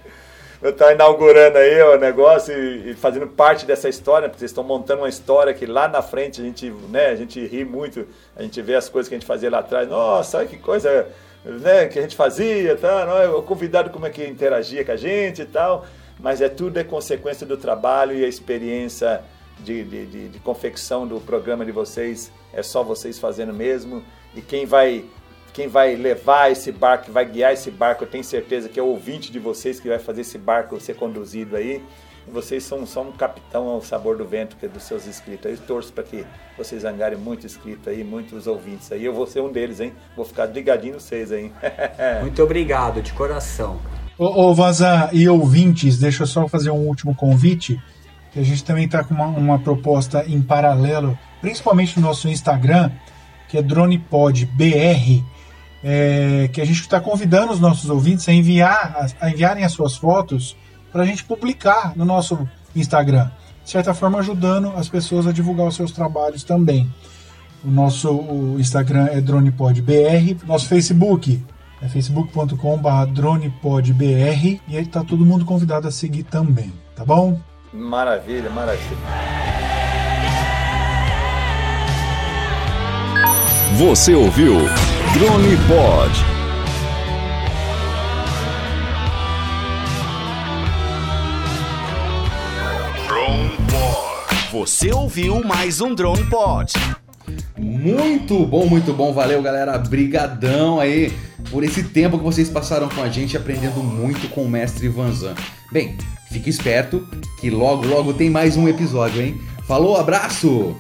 Eu 0.63 0.71
estou 0.71 0.91
inaugurando 0.91 1.59
aí 1.59 1.83
o 1.83 1.99
negócio 1.99 2.53
e, 2.53 2.91
e, 2.91 2.95
fazendo 2.95 3.27
parte 3.27 3.67
dessa 3.67 3.91
história, 3.91 4.27
porque 4.27 4.39
vocês 4.39 4.51
estão 4.51 4.65
montando 4.65 5.03
uma 5.03 5.09
história 5.09 5.53
que 5.53 5.67
lá 5.67 5.87
na 5.87 6.01
frente 6.01 6.41
a 6.41 6.45
gente, 6.45 6.71
né, 6.89 7.09
a 7.09 7.15
gente 7.15 7.45
ri 7.47 7.63
muito, 7.63 8.07
a 8.35 8.43
gente 8.43 8.63
vê 8.63 8.75
as 8.75 8.89
coisas 8.89 9.09
que 9.09 9.15
a 9.15 9.19
gente 9.19 9.27
fazia 9.27 9.51
lá 9.51 9.59
atrás. 9.59 9.87
Nossa, 9.87 10.39
olha 10.39 10.47
que 10.47 10.57
coisa 10.57 11.07
né, 11.47 11.87
que 11.87 11.99
a 11.99 12.03
gente 12.03 12.17
fazia, 12.17 12.77
tá? 12.77 13.31
o 13.31 13.43
convidado 13.43 13.91
como 13.91 14.07
é 14.07 14.11
que 14.11 14.27
interagia 14.27 14.85
com 14.85 14.93
a 14.93 14.97
gente 14.97 15.43
e 15.43 15.47
tal, 15.47 15.87
mas 16.19 16.41
é 16.41 16.49
tudo 16.49 16.79
é 16.79 16.85
consequência 16.85 17.47
do 17.47 17.57
trabalho 17.57 18.17
e 18.17 18.25
a 18.25 18.29
experiência 18.29 19.23
de, 19.61 19.85
de, 19.85 20.07
de, 20.07 20.29
de 20.29 20.39
confecção 20.41 21.07
do 21.07 21.21
programa 21.21 21.65
de 21.65 21.73
vocês, 21.73 22.33
é 22.53 22.63
só 22.63 22.83
vocês 22.83 23.19
fazendo 23.19 23.53
mesmo, 23.55 24.03
e 24.35 24.43
quem 24.43 24.67
vai 24.67 25.05
quem 25.53 25.69
vai 25.69 25.97
levar 25.97 26.53
esse 26.53 26.71
barco, 26.71 27.11
vai 27.11 27.25
guiar 27.25 27.55
esse 27.55 27.71
barco, 27.71 28.05
eu 28.05 28.07
tenho 28.07 28.23
certeza 28.23 28.69
que 28.69 28.79
é 28.79 28.83
o 28.83 28.89
ouvinte 28.89 29.33
de 29.33 29.39
vocês 29.39 29.81
que 29.81 29.89
vai 29.89 29.99
fazer 29.99 30.21
esse 30.21 30.37
barco 30.37 30.79
ser 30.79 30.97
conduzido 30.97 31.57
aí. 31.57 31.83
Vocês 32.33 32.65
são 32.65 32.85
só 32.85 33.03
um 33.03 33.13
capitão 33.13 33.69
ao 33.69 33.81
sabor 33.81 34.17
do 34.17 34.27
vento 34.27 34.57
que 34.57 34.67
é 34.67 34.69
dos 34.69 34.83
seus 34.83 35.07
inscritos. 35.07 35.51
Eu 35.51 35.59
torço 35.59 35.93
para 35.93 36.03
que 36.03 36.25
vocês 36.59 36.85
angarem 36.85 37.17
muito 37.19 37.47
inscrito 37.47 37.89
aí, 37.89 38.03
muitos 38.03 38.47
ouvintes 38.47 38.91
aí. 38.91 39.05
Eu 39.05 39.15
vou 39.15 39.27
ser 39.27 39.41
um 39.41 39.53
deles, 39.53 39.81
hein? 39.81 39.93
Vou 40.17 40.25
ficar 40.25 40.47
ligadinho 40.47 40.99
seis 40.99 41.31
aí. 41.31 41.53
muito 42.21 42.43
obrigado, 42.43 43.01
de 43.01 43.13
coração. 43.13 43.79
Ô, 44.19 44.49
ô 44.49 44.55
Vaza 44.55 45.09
e 45.13 45.29
ouvintes, 45.29 45.99
deixa 45.99 46.25
eu 46.25 46.27
só 46.27 46.49
fazer 46.49 46.71
um 46.71 46.87
último 46.87 47.15
convite. 47.15 47.81
Que 48.33 48.41
a 48.41 48.43
gente 48.43 48.65
também 48.65 48.85
está 48.85 49.05
com 49.05 49.15
uma, 49.15 49.27
uma 49.27 49.59
proposta 49.59 50.25
em 50.27 50.43
paralelo, 50.43 51.19
principalmente 51.41 51.99
no 51.99 52.07
nosso 52.07 52.29
Instagram, 52.29 52.91
que 53.49 53.57
é 53.57 53.63
DronePodBR, 53.63 55.25
é, 55.83 56.51
que 56.53 56.61
a 56.61 56.65
gente 56.65 56.81
está 56.81 57.01
convidando 57.01 57.53
os 57.53 57.61
nossos 57.61 57.89
ouvintes 57.89 58.29
a, 58.29 58.33
enviar, 58.33 59.07
a 59.21 59.31
enviarem 59.31 59.65
as 59.65 59.73
suas 59.73 59.97
fotos 59.97 60.57
para 60.97 61.03
a 61.03 61.07
gente 61.07 61.25
publicar 61.25 61.93
no 61.95 62.07
nosso 62.07 62.49
Instagram. 62.75 63.31
De 63.63 63.71
certa 63.71 63.93
forma, 63.93 64.19
ajudando 64.19 64.73
as 64.77 64.89
pessoas 64.89 65.27
a 65.27 65.33
divulgar 65.33 65.67
os 65.67 65.77
seus 65.77 65.93
trabalhos 65.93 66.43
também. 66.43 66.91
O 67.63 67.71
nosso 67.71 68.11
o 68.11 68.59
Instagram 68.59 69.07
é 69.13 69.21
DronePodBR, 69.21 70.39
nosso 70.47 70.67
Facebook 70.69 71.45
é 71.83 71.89
facebook.com.br 71.89 73.05
dronepodbr 73.13 74.61
e 74.67 74.77
aí 74.77 74.85
está 74.85 75.05
todo 75.05 75.27
mundo 75.27 75.45
convidado 75.45 75.87
a 75.87 75.91
seguir 75.91 76.23
também, 76.23 76.73
tá 76.95 77.05
bom? 77.05 77.39
Maravilha, 77.75 78.49
maravilha. 78.49 78.97
Você 83.77 84.15
ouviu 84.15 84.55
Drone 85.13 85.57
Pod. 85.69 86.46
Você 94.59 94.91
ouviu 94.91 95.45
mais 95.45 95.83
um 95.83 95.95
Drone 95.95 96.25
Pod. 96.31 96.73
Muito 97.59 98.47
bom, 98.47 98.65
muito 98.67 98.91
bom. 98.91 99.13
Valeu, 99.13 99.43
galera. 99.43 99.77
Brigadão 99.77 100.81
aí 100.81 101.13
por 101.51 101.63
esse 101.63 101.83
tempo 101.83 102.17
que 102.17 102.25
vocês 102.25 102.49
passaram 102.49 102.89
com 102.89 103.03
a 103.03 103.11
gente 103.11 103.37
aprendendo 103.37 103.83
muito 103.83 104.31
com 104.31 104.45
o 104.45 104.49
mestre 104.49 104.89
Vanzan. 104.89 105.35
Bem, 105.71 105.95
fique 106.33 106.49
esperto 106.49 107.07
que 107.39 107.51
logo, 107.51 107.87
logo 107.87 108.15
tem 108.15 108.31
mais 108.31 108.57
um 108.57 108.67
episódio, 108.67 109.21
hein? 109.21 109.39
Falou, 109.69 109.95
abraço! 109.95 110.75